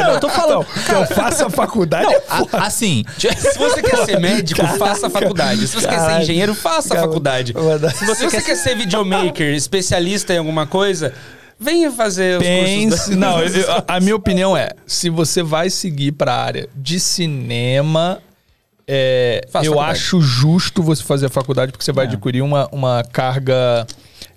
Não, 0.04 0.14
eu 0.14 0.20
tô 0.20 0.30
falando. 0.30 0.68
Então, 0.78 1.06
faça 1.08 1.50
faculdade 1.50 2.14
é 2.14 2.22
assim, 2.52 3.04
Se 3.18 3.58
você 3.58 3.82
quer 3.82 4.06
ser 4.06 4.20
médico, 4.20 4.64
faça 4.78 5.08
a 5.08 5.10
faculdade. 5.10 5.68
Se 5.68 5.74
você 5.76 5.88
quer 5.88 6.00
ser 6.02 6.22
engenheiro, 6.22 6.54
faça 6.54 6.94
faculdade. 6.96 7.52
Se 7.96 8.06
você, 8.06 8.30
quer 8.42 8.56
ser 8.58 8.76
videomaker, 8.76 9.56
especialista 9.56 10.36
em 10.36 10.38
alguma 10.38 10.68
coisa, 10.68 11.16
venha 11.60 11.92
fazer. 11.92 12.40
Pense. 12.40 13.16
Não, 13.16 13.42
eu- 13.42 13.84
a 13.88 14.00
minha 14.00 14.16
opinião 14.18 14.56
é: 14.56 14.70
se 14.88 15.10
você 15.10 15.44
vai 15.44 15.70
seguir 15.70 16.14
pra 16.14 16.34
área 16.34 16.70
de 16.76 17.00
cinema. 17.00 18.20
é, 18.88 19.42
eu 19.46 19.52
faculdade. 19.52 19.92
acho 19.92 20.20
justo 20.22 20.82
você 20.82 21.04
fazer 21.04 21.28
a 21.28 21.30
faculdade 21.30 21.72
porque 21.72 21.84
você 21.86 21.92
vai 21.92 22.06
adquirir 22.08 22.42
uma, 22.42 22.68
uma 22.72 23.04
carga 23.12 23.86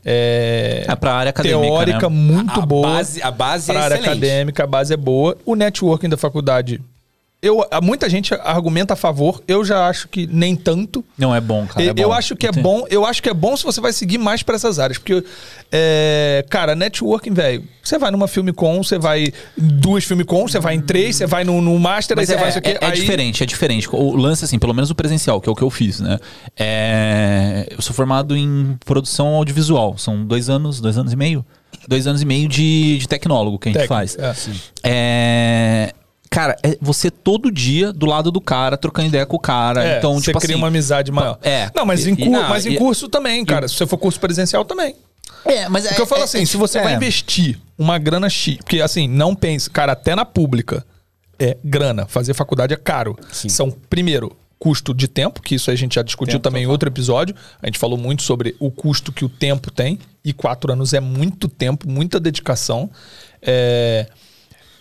é, 0.04 0.84
É, 0.86 0.94
pra 0.96 1.14
área 1.14 1.30
acadêmica, 1.30 1.62
teórica 1.62 2.10
né? 2.10 2.14
muito 2.16 2.60
a 2.60 2.66
boa. 2.66 2.88
Base, 2.88 3.22
a 3.22 3.30
base 3.30 3.70
é 3.70 3.74
Pra 3.74 3.84
área 3.84 3.94
excelente. 3.94 4.10
acadêmica, 4.18 4.64
a 4.64 4.66
base 4.66 4.92
é 4.92 4.96
boa. 4.96 5.36
O 5.46 5.54
networking 5.54 6.08
da 6.10 6.16
faculdade, 6.18 6.80
eu, 7.42 7.66
muita 7.82 8.08
gente 8.08 8.32
argumenta 8.34 8.94
a 8.94 8.96
favor. 8.96 9.42
Eu 9.48 9.64
já 9.64 9.88
acho 9.88 10.06
que 10.06 10.26
nem 10.28 10.54
tanto. 10.54 11.04
Não 11.18 11.34
é 11.34 11.40
bom, 11.40 11.66
cara. 11.66 11.84
é 11.84 11.88
Eu- 11.90 11.94
bom. 11.94 12.02
eu 12.02 12.12
acho 12.12 12.36
que 12.36 12.46
é 12.46 12.52
bom, 12.52 12.84
eu 12.88 13.04
acho 13.04 13.20
que 13.22 13.28
é 13.28 13.34
bom 13.34 13.56
se 13.56 13.64
você 13.64 13.80
vai 13.80 13.92
seguir 13.92 14.16
mais 14.18 14.42
pra 14.44 14.54
essas 14.54 14.78
áreas, 14.78 14.96
porque 14.98 15.24
é, 15.72 16.44
cara, 16.48 16.74
networking, 16.76 17.32
velho, 17.34 17.64
você 17.82 17.98
vai 17.98 18.10
numa 18.12 18.28
filme 18.28 18.52
com, 18.52 18.82
você 18.82 18.96
vai 18.98 19.24
em 19.24 19.32
duas 19.56 20.04
filme 20.04 20.22
com, 20.24 20.46
você 20.46 20.60
vai 20.60 20.74
em 20.76 20.80
três, 20.80 21.16
você 21.16 21.26
vai 21.26 21.42
no, 21.42 21.60
no 21.60 21.76
master, 21.78 22.16
Mas 22.16 22.30
aí 22.30 22.36
é, 22.36 22.38
você 22.38 22.40
vai 22.40 22.48
isso 22.50 22.58
aqui, 22.58 22.70
é, 22.70 22.78
é 22.80 22.86
aí- 22.86 22.92
diferente, 22.92 23.42
é 23.42 23.46
diferente. 23.46 23.88
O 23.90 24.14
lance, 24.14 24.44
assim, 24.44 24.58
pelo 24.58 24.72
menos 24.72 24.90
o 24.90 24.94
presencial, 24.94 25.40
que 25.40 25.48
é 25.48 25.52
o 25.52 25.56
que 25.56 25.62
eu 25.62 25.70
fiz, 25.70 25.98
né? 25.98 26.18
É, 26.56 27.66
eu 27.70 27.82
sou 27.82 27.94
formado 27.94 28.36
em 28.36 28.76
produção 28.84 29.28
audiovisual. 29.34 29.98
São 29.98 30.24
dois 30.24 30.48
anos, 30.48 30.80
dois 30.80 30.96
anos 30.96 31.12
e 31.12 31.16
meio? 31.16 31.44
Dois 31.88 32.06
anos 32.06 32.22
e 32.22 32.24
meio 32.24 32.48
de, 32.48 32.98
de 32.98 33.08
tecnólogo 33.08 33.58
que 33.58 33.68
a 33.68 33.72
gente 33.72 33.80
Técnico, 33.88 33.94
faz. 33.94 34.16
é, 34.16 34.34
sim. 34.34 34.52
É, 34.84 35.92
Cara, 36.32 36.56
é 36.62 36.78
você 36.80 37.10
todo 37.10 37.50
dia 37.50 37.92
do 37.92 38.06
lado 38.06 38.30
do 38.30 38.40
cara, 38.40 38.76
trocando 38.78 39.08
ideia 39.08 39.26
com 39.26 39.36
o 39.36 39.38
cara. 39.38 39.84
É, 39.86 39.98
então, 39.98 40.14
você 40.14 40.26
tipo 40.32 40.40
cria 40.40 40.54
assim, 40.54 40.62
uma 40.62 40.68
amizade 40.68 41.12
maior. 41.12 41.38
é. 41.42 41.70
Não, 41.74 41.84
mas, 41.84 42.06
E- 42.06 42.10
em, 42.10 42.14
e- 42.22 42.28
não, 42.28 42.48
mas 42.48 42.64
em 42.64 42.72
e- 42.72 42.78
curso 42.78 43.06
também, 43.08 43.44
cara. 43.44 43.68
Se 43.68 43.74
você 43.74 43.86
for 43.86 43.98
curso 43.98 44.18
presencial 44.18 44.64
também. 44.64 44.96
É, 45.44 45.68
mas 45.68 45.86
Porque 45.86 46.00
eu 46.00 46.06
falo 46.06 46.22
assim, 46.22 46.46
se 46.46 46.56
você 46.56 46.80
vai 46.80 46.94
investir 46.94 47.58
uma 47.76 47.98
grana 47.98 48.30
X, 48.30 48.56
porque 48.58 48.80
assim, 48.80 49.06
não 49.08 49.34
pense, 49.34 49.68
cara, 49.68 49.92
até 49.92 50.14
na 50.14 50.24
pública 50.24 50.86
é 51.38 51.56
grana, 51.62 52.06
fazer 52.06 52.32
faculdade 52.32 52.72
é 52.72 52.76
caro. 52.76 53.18
São, 53.30 53.70
primeiro, 53.90 54.34
custo 54.58 54.94
de 54.94 55.08
tempo, 55.08 55.42
que 55.42 55.56
isso 55.56 55.70
a 55.70 55.74
gente 55.74 55.96
já 55.96 56.02
discutiu 56.02 56.34
Tempo, 56.34 56.44
também 56.44 56.62
em 56.62 56.66
outro 56.66 56.88
episódio. 56.88 57.34
A 57.60 57.66
gente 57.66 57.78
falou 57.78 57.98
muito 57.98 58.22
sobre 58.22 58.54
o 58.60 58.70
custo 58.70 59.10
que 59.12 59.24
o 59.24 59.28
tempo 59.28 59.70
tem, 59.70 59.98
e 60.24 60.32
quatro 60.32 60.72
anos 60.72 60.94
é 60.94 61.00
muito 61.00 61.48
tempo, 61.48 61.88
muita 61.90 62.20
dedicação. 62.20 62.88
É, 63.42 64.06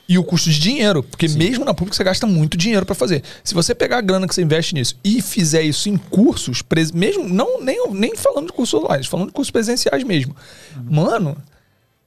E 0.08 0.18
o 0.18 0.24
custo 0.24 0.50
de 0.50 0.60
dinheiro, 0.60 1.04
porque 1.04 1.28
mesmo 1.30 1.64
na 1.64 1.74
pública 1.74 1.96
você 1.96 2.04
gasta 2.04 2.28
muito 2.28 2.58
dinheiro 2.58 2.86
para 2.86 2.96
fazer. 2.96 3.24
Se 3.44 3.54
você 3.54 3.74
pegar 3.74 4.00
a 4.00 4.02
grana 4.02 4.28
que 4.28 4.36
você 4.36 4.42
investe 4.42 4.74
nisso 4.76 4.98
e 5.04 5.22
fizer 5.22 5.62
isso 5.62 5.88
em 5.88 5.96
cursos, 5.96 6.62
mesmo 6.94 7.28
não 7.28 7.62
nem, 7.62 7.92
nem 7.92 8.16
falando 8.16 8.48
de 8.48 8.54
cursos 8.54 8.82
online, 8.82 9.06
falando 9.06 9.28
de 9.28 9.34
cursos 9.34 9.52
presenciais 9.52 10.04
mesmo. 10.04 10.36
Mano, 10.90 11.38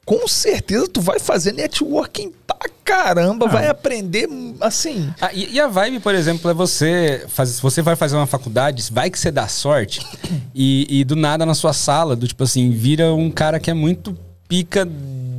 com 0.05 0.29
certeza 0.29 0.87
tu 0.87 1.01
vai 1.01 1.19
fazer 1.19 1.53
networking 1.53 2.33
pra 2.47 2.69
caramba, 2.85 3.49
vai 3.49 3.69
aprender 3.69 4.29
assim. 4.61 5.13
Ah, 5.21 5.33
e, 5.33 5.55
e 5.55 5.61
a 5.61 5.67
vibe, 5.67 6.01
por 6.01 6.15
exemplo, 6.15 6.51
é 6.51 6.55
você. 6.55 7.25
Faz, 7.29 7.49
se 7.51 7.63
você 7.63 7.81
vai 7.81 7.97
fazer 7.97 8.17
uma 8.17 8.27
faculdade, 8.27 8.85
vai 8.93 9.09
que 9.09 9.19
você 9.19 9.31
dá 9.31 9.49
sorte 9.49 10.01
e, 10.55 11.01
e 11.01 11.05
do 11.05 11.17
nada 11.17 11.47
na 11.47 11.55
sua 11.55 11.73
sala, 11.73 12.15
do 12.15 12.29
tipo 12.29 12.45
assim, 12.45 12.71
vira 12.71 13.15
um 13.15 13.31
cara 13.31 13.59
que 13.59 13.71
é 13.71 13.75
muito 13.75 14.17
pica 14.47 14.87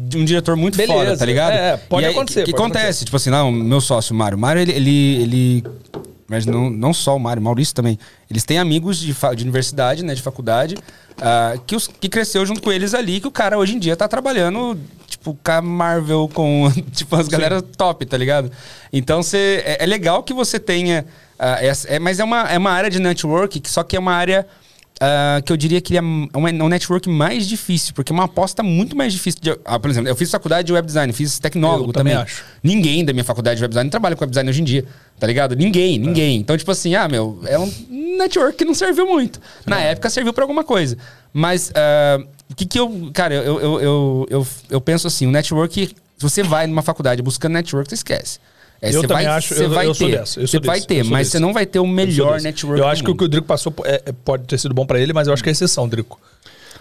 de 0.07 0.18
um 0.18 0.26
diretor 0.26 0.56
muito 0.56 0.77
Beleza. 0.77 0.94
foda, 0.99 1.18
tá 1.18 1.26
ligado? 1.26 1.53
É, 1.53 1.77
pode 1.77 2.06
aí, 2.06 2.11
acontecer, 2.11 2.41
O 2.41 2.45
que, 2.45 2.52
acontece? 2.52 3.06
Tipo 3.06 3.18
assim, 3.18 3.30
não, 3.30 3.52
meu 3.52 3.82
sócio, 3.82 4.14
o 4.14 4.18
Mário. 4.18 4.38
O 4.38 4.41
Mário, 4.41 4.61
ele, 4.61 4.72
ele, 4.72 5.22
ele- 5.23 5.64
Mas 6.27 6.45
não, 6.45 6.69
não 6.69 6.94
só 6.94 7.15
o 7.15 7.19
Mário, 7.19 7.40
o 7.41 7.44
Maurício 7.44 7.73
também. 7.76 7.98
Eles 8.30 8.44
têm 8.44 8.57
amigos 8.57 8.98
de, 8.99 9.14
de 9.14 9.44
universidade, 9.44 10.03
né? 10.03 10.14
De 10.15 10.22
faculdade, 10.22 10.76
ah, 11.22 11.56
que, 11.65 11.76
os, 11.76 11.88
que 11.88 12.10
cresceu 12.10 12.45
junto 12.45 12.61
com 12.61 12.72
eles 12.72 12.94
ali, 12.94 13.19
que 13.19 13.27
o 13.27 13.32
cara 13.32 13.57
hoje 13.57 13.76
em 13.76 13.80
dia 13.80 13.95
tá 13.95 14.07
trabalhando, 14.07 14.77
tipo, 15.07 15.38
com 15.44 15.52
a 15.52 15.61
Marvel, 15.61 16.30
com, 16.34 16.72
tipo, 16.91 17.15
as 17.15 17.27
galera 17.27 17.61
top, 17.61 18.06
tá 18.06 18.18
ligado? 18.18 18.52
Então, 18.91 19.22
você, 19.23 19.64
é, 19.65 19.84
é 19.84 19.86
legal 19.86 20.23
que 20.23 20.34
você 20.34 20.60
tenha. 20.60 21.06
ah, 21.38 21.64
essa- 21.64 21.88
é, 21.90 21.99
mas 21.99 22.19
é 22.19 22.23
uma, 22.23 22.41
é 22.52 22.57
uma 22.57 22.72
área 22.72 22.90
de 22.90 22.99
network, 22.99 23.60
que 23.60 23.69
só 23.69 23.84
que 23.84 23.95
é 23.95 23.99
uma 23.99 24.14
área. 24.14 24.45
Ah, 25.01 25.41
que 25.45 25.51
eu 25.51 25.57
diria 25.57 25.81
que 25.81 25.97
é 25.97 26.01
um, 26.01 26.27
um 26.34 26.69
network 26.69 27.09
mais 27.09 27.47
difícil, 27.47 27.93
porque 27.93 28.11
é 28.11 28.13
uma 28.13 28.26
aposta 28.26 28.63
muito 28.63 28.95
mais 28.95 29.11
difícil. 29.11 29.41
De, 29.41 29.59
ah, 29.65 29.80
por 29.80 29.89
exemplo, 29.89 30.09
eu 30.09 30.15
fiz 30.15 30.31
faculdade 30.31 30.67
de 30.67 30.73
web 30.73 30.85
design, 30.85 31.11
fiz 31.11 31.38
tecnólogo 31.39 31.89
Eu 31.89 31.93
também 31.93 32.13
também. 32.13 32.23
acho. 32.26 32.43
Ninguém 32.63 33.03
da 33.03 33.11
minha 33.11 33.23
faculdade 33.23 33.57
de 33.57 33.63
web 33.63 33.72
design 33.72 33.89
trabalha 33.89 34.15
com 34.15 34.23
web 34.23 34.31
design 34.31 34.49
hoje 34.49 34.61
em 34.61 34.65
dia, 34.65 34.85
tá 35.19 35.27
ligado? 35.27 35.55
Ninguém, 35.55 35.99
ninguém. 35.99 36.38
Então, 36.38 36.57
tipo 36.57 36.72
assim, 36.72 36.95
ah, 36.95 37.07
meu, 37.07 37.39
é 37.45 37.59
um 37.59 37.72
network 38.17 38.57
que 38.57 38.65
não 38.65 38.73
serviu 38.73 39.05
muito. 39.05 39.41
Na 39.65 39.80
época 39.80 40.09
serviu 40.09 40.31
pra 40.34 40.43
alguma 40.43 40.63
coisa. 40.63 40.97
Mas, 41.34 41.72
ah, 41.76 42.23
o 42.49 42.55
que 42.55 42.65
que 42.65 42.80
eu. 42.80 43.11
Cara, 43.13 43.34
eu, 43.35 43.59
eu, 43.59 43.81
eu, 43.81 44.27
eu, 44.30 44.47
eu 44.69 44.81
penso 44.81 45.07
assim, 45.07 45.27
o 45.27 45.31
network, 45.31 45.88
se 45.88 45.95
você 46.19 46.41
vai 46.41 46.67
numa 46.67 46.81
faculdade 46.81 47.22
buscando 47.22 47.53
network, 47.53 47.89
você 47.89 47.95
esquece. 47.95 48.39
É, 48.81 48.89
Eu 48.89 49.02
também 49.02 49.26
vai, 49.26 49.38
acho- 49.38 49.53
eu- 49.53 49.69
vai 49.69 49.88
eu 49.88 49.93
sou 49.93 50.07
ter. 50.07 50.18
dessa, 50.19 50.39
eu 50.39 50.47
você 50.47 50.57
sou 50.57 50.61
vai 50.65 50.81
ter, 50.81 50.97
eu 50.99 51.03
sou 51.06 51.11
mas 51.11 51.19
desse. 51.22 51.31
você 51.31 51.39
não 51.39 51.53
vai 51.53 51.65
ter 51.65 51.80
o 51.80 51.84
sou 51.84 51.91
melhor 51.91 52.41
network. 52.41 52.80
Eu 52.81 52.88
acho 52.88 53.03
que 53.03 53.10
o 53.11 53.15
que 53.15 53.23
o 53.23 53.27
Drico 53.27 53.47
passou 53.47 53.73
é- 53.85 54.02
é- 54.06 54.11
pode 54.11 54.43
ter 54.43 54.57
sido 54.60 54.73
bom 54.73 54.85
pra 54.85 54.99
ele, 54.99 55.14
mas 55.14 55.27
eu 55.27 55.34
acho 55.34 55.41
que 55.43 55.49
é 55.49 55.52
exceção, 55.52 55.88
Drico. 55.88 56.19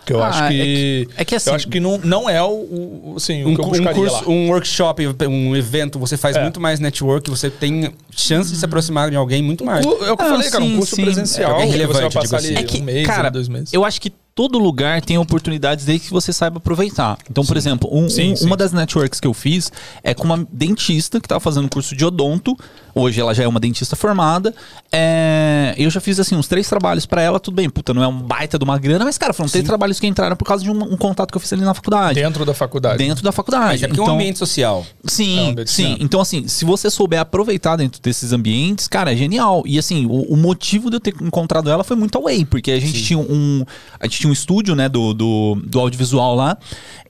Que 0.05 0.13
eu 0.13 0.23
Ah, 0.23 0.29
acho 0.29 0.43
é 0.43 0.49
que. 0.49 0.57
que- 0.59 1.09
é 1.17 1.25
que 1.25 1.35
assim- 1.35 1.49
Eu 1.49 1.57
acho 1.57 1.69
que 1.69 1.81
não, 1.81 1.97
não 1.97 2.29
é 2.29 2.43
o, 2.43 2.47
o, 2.49 3.15
assim, 3.17 3.43
o 3.43 3.49
um, 3.49 3.55
que 3.55 3.61
eu 3.63 3.65
cu- 3.65 3.77
um 3.81 3.85
curso, 3.95 4.15
lá. 4.17 4.29
um 4.29 4.51
workshop, 4.51 5.03
um 5.27 5.57
evento, 5.57 5.99
você 5.99 6.19
faz 6.19 6.37
É. 6.37 6.43
muito 6.43 6.61
mais 6.61 6.79
network, 6.79 7.31
você 7.31 7.49
tem 7.49 7.91
chance 8.11 8.51
de 8.51 8.59
se 8.59 8.65
aproximar 8.67 9.09
de 9.11 9.17
alguém 9.17 9.43
muito 9.43 9.65
mais. 9.65 9.83
É 9.87 9.89
o 9.89 9.97
que 9.97 10.05
eu 10.05 10.13
Ah, 10.13 10.17
falei, 10.31 10.51
cara, 10.51 10.63
um 10.63 10.69
sim, 10.69 10.77
curso 10.77 10.97
sim. 10.97 11.05
presencial. 11.05 11.53
É 11.53 11.55
que 11.55 11.61
você 11.61 11.67
vai 11.69 11.79
relevante, 11.87 12.15
passar 12.19 12.37
ali 12.37 12.47
assim. 12.49 12.57
É 12.57 12.63
que, 12.65 12.81
um 12.81 12.85
mês, 12.85 13.07
cara, 13.07 13.31
dois 13.31 13.49
meses. 13.49 13.73
eu 13.73 13.83
acho 13.83 13.99
que 13.99 14.13
todo 14.35 14.59
lugar 14.59 15.01
tem 15.01 15.17
oportunidades 15.17 15.85
desde 15.85 16.07
que 16.07 16.13
você 16.13 16.33
saiba 16.33 16.59
aproveitar. 16.59 17.17
Então, 17.31 17.45
por 17.45 17.57
exemplo, 17.57 17.89
um- 17.93 18.09
Sim, 18.09 18.33
um- 18.33 18.37
sim. 18.37 18.47
uma 18.47 18.57
das 18.57 18.73
networks 18.73 19.21
que 19.21 19.27
eu 19.29 19.33
fiz 19.35 19.71
é 20.03 20.13
com 20.13 20.25
uma 20.25 20.47
dentista 20.51 21.21
que 21.21 21.27
estava 21.27 21.41
fazendo 21.41 21.69
curso 21.69 21.95
de 21.95 22.05
odonto. 22.05 22.57
Hoje 22.95 23.21
ela 23.21 23.35
já 23.35 23.45
é 23.45 23.49
uma 23.49 23.61
dentista 23.61 23.95
formada. 23.97 24.55
É, 24.93 25.75
eu 25.77 25.91
já 25.91 26.01
fiz 26.01 26.19
assim 26.21 26.37
uns 26.37 26.47
três 26.47 26.69
trabalhos 26.69 27.07
pra 27.07 27.21
ela, 27.21 27.39
tudo 27.41 27.55
bem. 27.55 27.69
Puta, 27.69 27.93
não 27.93 28.03
é 28.03 28.09
um 28.09 28.21
baita 28.21 28.59
de 28.59 28.65
uma 28.65 28.79
grana, 28.79 29.05
mas 29.05 29.19
cara, 29.19 29.33
foram 29.33 29.49
três 29.49 29.65
trabalhos 29.65 29.99
que 30.01 30.07
entraram 30.07 30.37
por 30.37 30.45
causa 30.45 30.63
de 30.65 30.71
um, 30.71 30.83
um 30.93 30.97
contato 30.97 31.31
que 31.31 31.37
eu 31.37 31.41
fiz 31.41 31.53
ali 31.53 31.63
na 31.63 31.75
faculdade. 31.75 32.15
Dentro 32.21 32.45
da 32.45 32.55
faculdade. 32.55 32.99
Dentro 32.99 33.23
da 33.25 33.33
faculdade. 33.33 33.65
Mas 33.67 33.83
é 33.83 33.89
porque 33.89 34.01
é 34.01 34.03
um 34.03 34.07
Então- 34.07 34.15
ambiente 34.15 34.39
social. 34.39 34.85
É 34.89 35.07
um 35.07 35.09
Sim, 35.11 35.51
ambiente 35.51 35.71
sim. 35.71 35.97
Então, 36.01 36.21
assim, 36.21 36.47
se 36.49 36.65
você 36.65 36.91
souber 36.91 37.21
aproveitar 37.21 37.77
dentro 37.77 38.01
desses 38.01 38.33
ambientes, 38.33 38.87
cara, 38.89 39.13
é 39.13 39.17
genial. 39.17 39.63
E 39.67 39.79
assim, 39.79 40.07
o, 40.07 40.33
o 40.33 40.37
motivo 40.37 40.89
de 40.89 40.97
eu 40.97 41.01
ter 41.01 41.15
encontrado 41.21 41.69
ela 41.71 41.83
foi 41.85 41.97
muito 41.97 42.17
away, 42.19 42.45
porque 42.45 42.71
a 42.71 42.81
gente 42.81 43.03
tinha 43.03 43.19
um. 43.19 43.65
A 43.99 44.07
gente 44.07 44.24
tinha 44.25 44.31
um 44.31 44.33
estúdio, 44.33 44.75
né, 44.75 44.89
do, 44.89 45.13
do, 45.13 45.59
do 45.67 45.79
audiovisual 45.79 46.35
lá. 46.35 46.57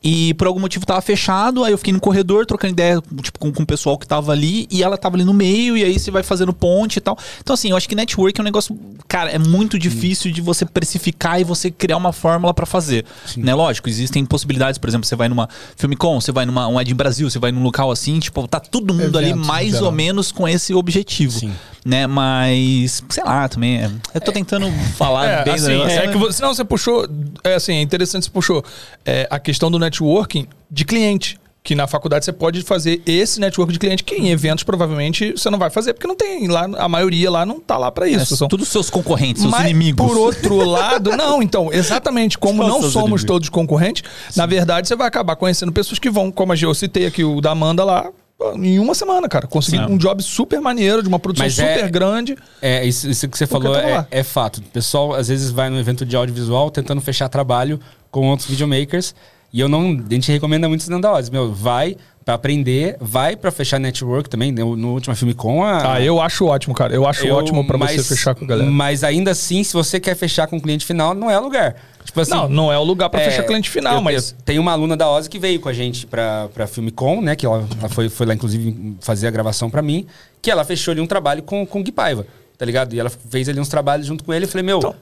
E 0.07 0.35
por 0.35 0.47
algum 0.47 0.61
motivo 0.61 0.85
tava 0.85 1.01
fechado. 1.01 1.65
Aí 1.65 1.73
eu 1.73 1.79
fiquei 1.79 1.93
no 1.93 2.01
corredor 2.01 2.45
trocando 2.45 2.73
ideia, 2.73 3.01
tipo, 3.23 3.39
com, 3.39 3.51
com 3.51 3.63
o 3.63 3.67
pessoal 3.67 3.97
que 3.97 4.07
tava 4.07 4.33
ali. 4.33 4.67
E 4.71 4.83
ela 4.83 4.99
tava 4.99 5.17
ali 5.17 5.25
no 5.25 5.33
meio, 5.33 5.79
e 5.79 5.83
aí 5.85 5.99
você 5.99 6.11
vai 6.11 6.23
fazendo 6.23 6.53
ponte 6.53 6.99
e 6.99 7.01
tal. 7.01 7.17
Então, 7.41 7.55
assim, 7.55 7.71
eu 7.71 7.77
acho 7.77 7.89
que 7.89 7.95
network 7.95 8.39
é 8.39 8.43
um 8.43 8.45
negócio. 8.45 8.79
Cara, 9.09 9.31
é 9.31 9.39
muito 9.39 9.79
difícil 9.79 10.31
de 10.31 10.43
você 10.43 10.67
precificar 10.67 11.41
e 11.41 11.45
você 11.45 11.71
criar 11.71 11.97
uma 11.97 12.13
fórmula 12.13 12.53
pra 12.53 12.67
fazer. 12.67 13.07
Né? 13.37 13.55
Lógico, 13.55 13.89
existem 13.89 14.27
possibilidades, 14.27 14.77
por 14.77 14.89
exemplo, 14.89 15.07
você 15.07 15.17
vai 15.17 15.29
numa 15.29 15.49
Filmicon, 15.77 16.21
você 16.21 16.33
vai 16.33 16.45
numa 16.45 16.69
um 16.69 16.79
Ed 16.79 16.93
Brasil, 16.93 17.31
você 17.31 17.39
vai 17.39 17.51
num 17.51 17.63
local 17.63 17.91
assim, 17.91 18.19
tipo, 18.19 18.47
tá 18.47 18.61
todo 18.61 18.93
mundo 18.93 19.17
ali 19.17 19.29
Eventos, 19.31 19.45
em 19.45 19.49
mais 19.51 19.81
ou 19.81 19.91
menos 19.91 20.31
com 20.31 20.47
esse 20.47 20.75
objetivo. 20.75 21.39
Sim. 21.39 21.53
Né? 21.85 22.07
Mas, 22.07 23.03
sei 23.11 23.23
lá, 23.25 23.47
também. 23.49 23.77
é- 23.79 23.91
Eu 24.15 24.21
tô 24.21 24.33
tentando 24.33 24.67
falar 24.97 25.27
É, 25.27 25.45
bem 25.45 25.55
do 25.55 25.61
assim, 25.61 25.69
negócio, 25.69 25.99
é 25.99 26.07
né? 26.07 26.13
que 26.13 26.19
você, 26.19 26.43
não, 26.43 26.55
você 26.55 26.65
puxou. 26.65 27.04
É 27.43 27.55
assim, 27.55 27.75
é 27.75 27.81
interessante 27.83 28.25
você 28.25 28.31
puxou 28.31 28.65
é, 29.05 29.27
a 29.31 29.39
questão 29.39 29.71
do 29.71 29.79
networking 29.79 30.47
de 30.71 30.85
cliente. 30.85 31.39
Que 31.67 31.75
na 31.75 31.87
faculdade 31.87 32.27
você 32.27 32.33
pode 32.33 32.61
fazer 32.61 33.01
esse 33.07 33.41
network 33.41 33.73
de 33.73 33.79
cliente, 33.79 34.05
que 34.05 34.15
em 34.17 34.29
eventos 34.29 34.63
provavelmente 34.65 35.33
você 35.33 35.49
não 35.49 35.59
vai 35.59 35.71
fazer, 35.71 35.95
porque 35.95 36.07
não 36.07 36.15
tem 36.15 36.47
lá, 36.47 36.69
a 36.77 36.87
maioria 36.87 37.31
lá 37.31 37.47
não 37.47 37.59
tá 37.59 37.79
lá 37.79 37.91
pra 37.91 38.07
É, 38.07 38.11
isso. 38.13 38.37
são 38.37 38.49
Todos 38.49 38.67
os 38.67 38.71
seus 38.73 38.91
concorrentes, 38.91 39.41
seus 39.41 39.51
Mas, 39.51 39.71
inimigos. 39.71 40.07
Por 40.07 40.15
outro 40.19 40.57
lado, 40.69 41.17
não, 41.17 41.43
então, 41.43 41.73
exatamente, 41.73 42.37
como 42.37 42.63
Só 42.63 42.69
não 42.69 42.83
somos 42.83 42.95
inimigos. 42.97 43.25
todos 43.25 43.49
concorrentes, 43.49 44.03
na 44.37 44.45
verdade 44.45 44.87
você 44.89 44.95
vai 44.95 45.09
acabar 45.09 45.37
conhecendo 45.37 45.73
pessoas 45.73 45.99
que 45.99 46.11
vão, 46.11 46.31
como 46.31 46.53
a 46.53 46.55
eu 46.55 46.75
citei 46.75 47.07
aqui, 47.07 47.25
o 47.25 47.41
da 47.41 47.53
Amanda 47.53 47.83
lá, 47.83 48.11
em 48.55 48.79
uma 48.79 48.95
semana, 48.95 49.29
cara. 49.29 49.47
Consegui 49.47 49.79
Sim. 49.79 49.85
um 49.93 49.97
job 49.97 50.23
super 50.23 50.61
maneiro, 50.61 51.03
de 51.03 51.09
uma 51.09 51.19
produção 51.19 51.47
Mas 51.47 51.59
é- 51.59 51.75
super 51.77 51.91
grande. 51.91 52.37
É, 52.61 52.85
isso, 52.85 53.09
isso 53.09 53.29
que 53.29 53.37
você 53.39 53.47
falou 53.47 53.75
é, 53.77 54.07
é 54.11 54.23
fato. 54.23 54.59
O 54.59 54.63
pessoal 54.63 55.15
às 55.15 55.29
vezes 55.29 55.51
vai 55.51 55.71
no 55.71 55.79
evento 55.79 56.05
de 56.05 56.15
audiovisual 56.17 56.71
tentando 56.71 57.01
fechar 57.01 57.29
trabalho 57.29 57.81
com 58.11 58.29
outros 58.29 58.49
videomakers. 58.49 59.15
E 59.53 59.61
eu 59.61 59.69
não. 59.69 60.05
A 60.11 60.13
gente 60.15 60.31
recomenda 60.33 60.69
muito 60.69 60.81
isso 60.81 61.01
da. 61.01 61.23
Meu, 61.31 61.53
vai 61.53 61.97
pra 62.25 62.35
aprender, 62.35 62.97
vai 63.01 63.37
pra 63.37 63.53
fechar 63.53 63.79
network 63.79 64.29
também. 64.29 64.51
No, 64.51 64.75
no 64.75 64.95
último 64.95 65.15
filme 65.15 65.33
com 65.33 65.63
a. 65.63 65.95
Ah, 65.95 66.01
eu 66.01 66.21
acho 66.21 66.47
ótimo, 66.47 66.75
cara. 66.75 66.93
Eu 66.93 67.07
acho 67.07 67.25
eu- 67.25 67.37
ótimo 67.37 67.65
pra 67.65 67.79
você 67.79 68.03
fechar 68.03 68.35
com 68.35 68.45
a 68.45 68.49
galera. 68.49 68.69
Mas 68.69 69.05
ainda 69.05 69.31
assim, 69.31 69.63
se 69.63 69.73
você 69.73 70.01
quer 70.01 70.17
fechar 70.17 70.49
com 70.49 70.57
o 70.57 70.61
cliente 70.61 70.85
final, 70.85 71.15
não 71.15 71.31
é 71.31 71.39
lugar. 71.39 71.77
Tipo 72.05 72.21
assim. 72.21 72.31
não, 72.33 72.49
não 72.49 72.73
é 72.73 72.79
o 72.79 72.83
lugar 72.85 73.09
pra 73.11 73.21
É, 73.21 73.31
fechar 73.31 73.43
cliente 73.45 73.69
final, 73.71 73.97
eu- 73.97 74.01
mas. 74.03 74.35
tem 74.45 74.59
uma 74.59 74.73
aluna 74.73 74.97
da 74.97 75.11
Ozzy 75.11 75.29
que 75.29 75.39
veio 75.39 75.59
com 75.61 75.69
a 75.69 75.73
gente 75.73 76.07
pra, 76.07 76.49
pra 76.53 76.67
Filmicon, 76.67 77.21
né? 77.21 77.35
Que 77.35 77.47
ela, 77.47 77.67
ela 77.79 77.89
foi, 77.89 78.09
foi 78.09 78.27
lá, 78.27 78.35
inclusive, 78.35 78.97
fazer 79.01 79.27
a 79.27 79.31
gravação 79.31 79.71
pra 79.71 79.83
mim. 79.83 80.07
Que 80.43 80.51
ela 80.51 80.65
fechou 80.65 80.93
ali 80.93 81.01
um 81.01 81.07
trabalho 81.07 81.43
com, 81.43 81.67
com 81.67 81.81
o 81.81 81.83
Gui 81.83 81.91
Paiva, 81.91 82.27
tá 82.59 82.65
ligado? 82.65 82.95
E 82.95 83.01
ela 83.01 83.11
fez 83.11 83.49
ali 83.49 83.59
uns 83.59 83.69
trabalhos 83.69 84.07
junto 84.07 84.23
com 84.23 84.33
ele. 84.33 84.45
Eu 84.45 84.49
falei, 84.49 84.65
meu, 84.65 84.79
Então- 84.79 84.95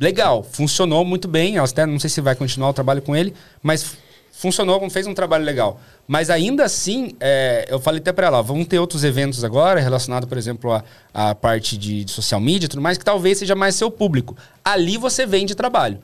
legal, 0.00 0.42
funcionou 0.42 1.04
muito 1.04 1.28
bem. 1.28 1.56
Ela 1.56 1.66
até 1.66 1.84
não 1.86 1.98
sei 1.98 2.08
se 2.10 2.20
vai 2.20 2.34
continuar 2.34 2.70
o 2.70 2.72
trabalho 2.72 3.02
com 3.02 3.14
ele, 3.14 3.34
mas 3.62 3.96
funcionou, 4.32 4.88
fez 4.88 5.06
um 5.06 5.14
trabalho 5.14 5.44
legal. 5.44 5.80
Mas 6.06 6.30
ainda 6.30 6.64
assim, 6.64 7.12
é, 7.20 7.66
eu 7.68 7.78
falei 7.80 8.00
até 8.00 8.12
pra 8.12 8.28
ela, 8.28 8.38
ó, 8.38 8.42
vamos 8.42 8.66
ter 8.66 8.78
outros 8.78 9.02
eventos 9.04 9.42
agora, 9.44 9.80
relacionado, 9.80 10.26
por 10.26 10.38
exemplo, 10.38 10.72
à 10.72 10.82
à 11.12 11.34
parte 11.34 11.76
de, 11.76 12.04
de 12.04 12.12
social 12.12 12.40
media 12.40 12.66
e 12.66 12.68
tudo 12.68 12.80
mais, 12.80 12.96
que 12.96 13.04
talvez 13.04 13.38
seja 13.38 13.54
mais 13.56 13.74
seu 13.74 13.90
público. 13.90 14.36
Ali 14.64 14.96
você 14.96 15.26
vende 15.26 15.54
trabalho. 15.56 15.98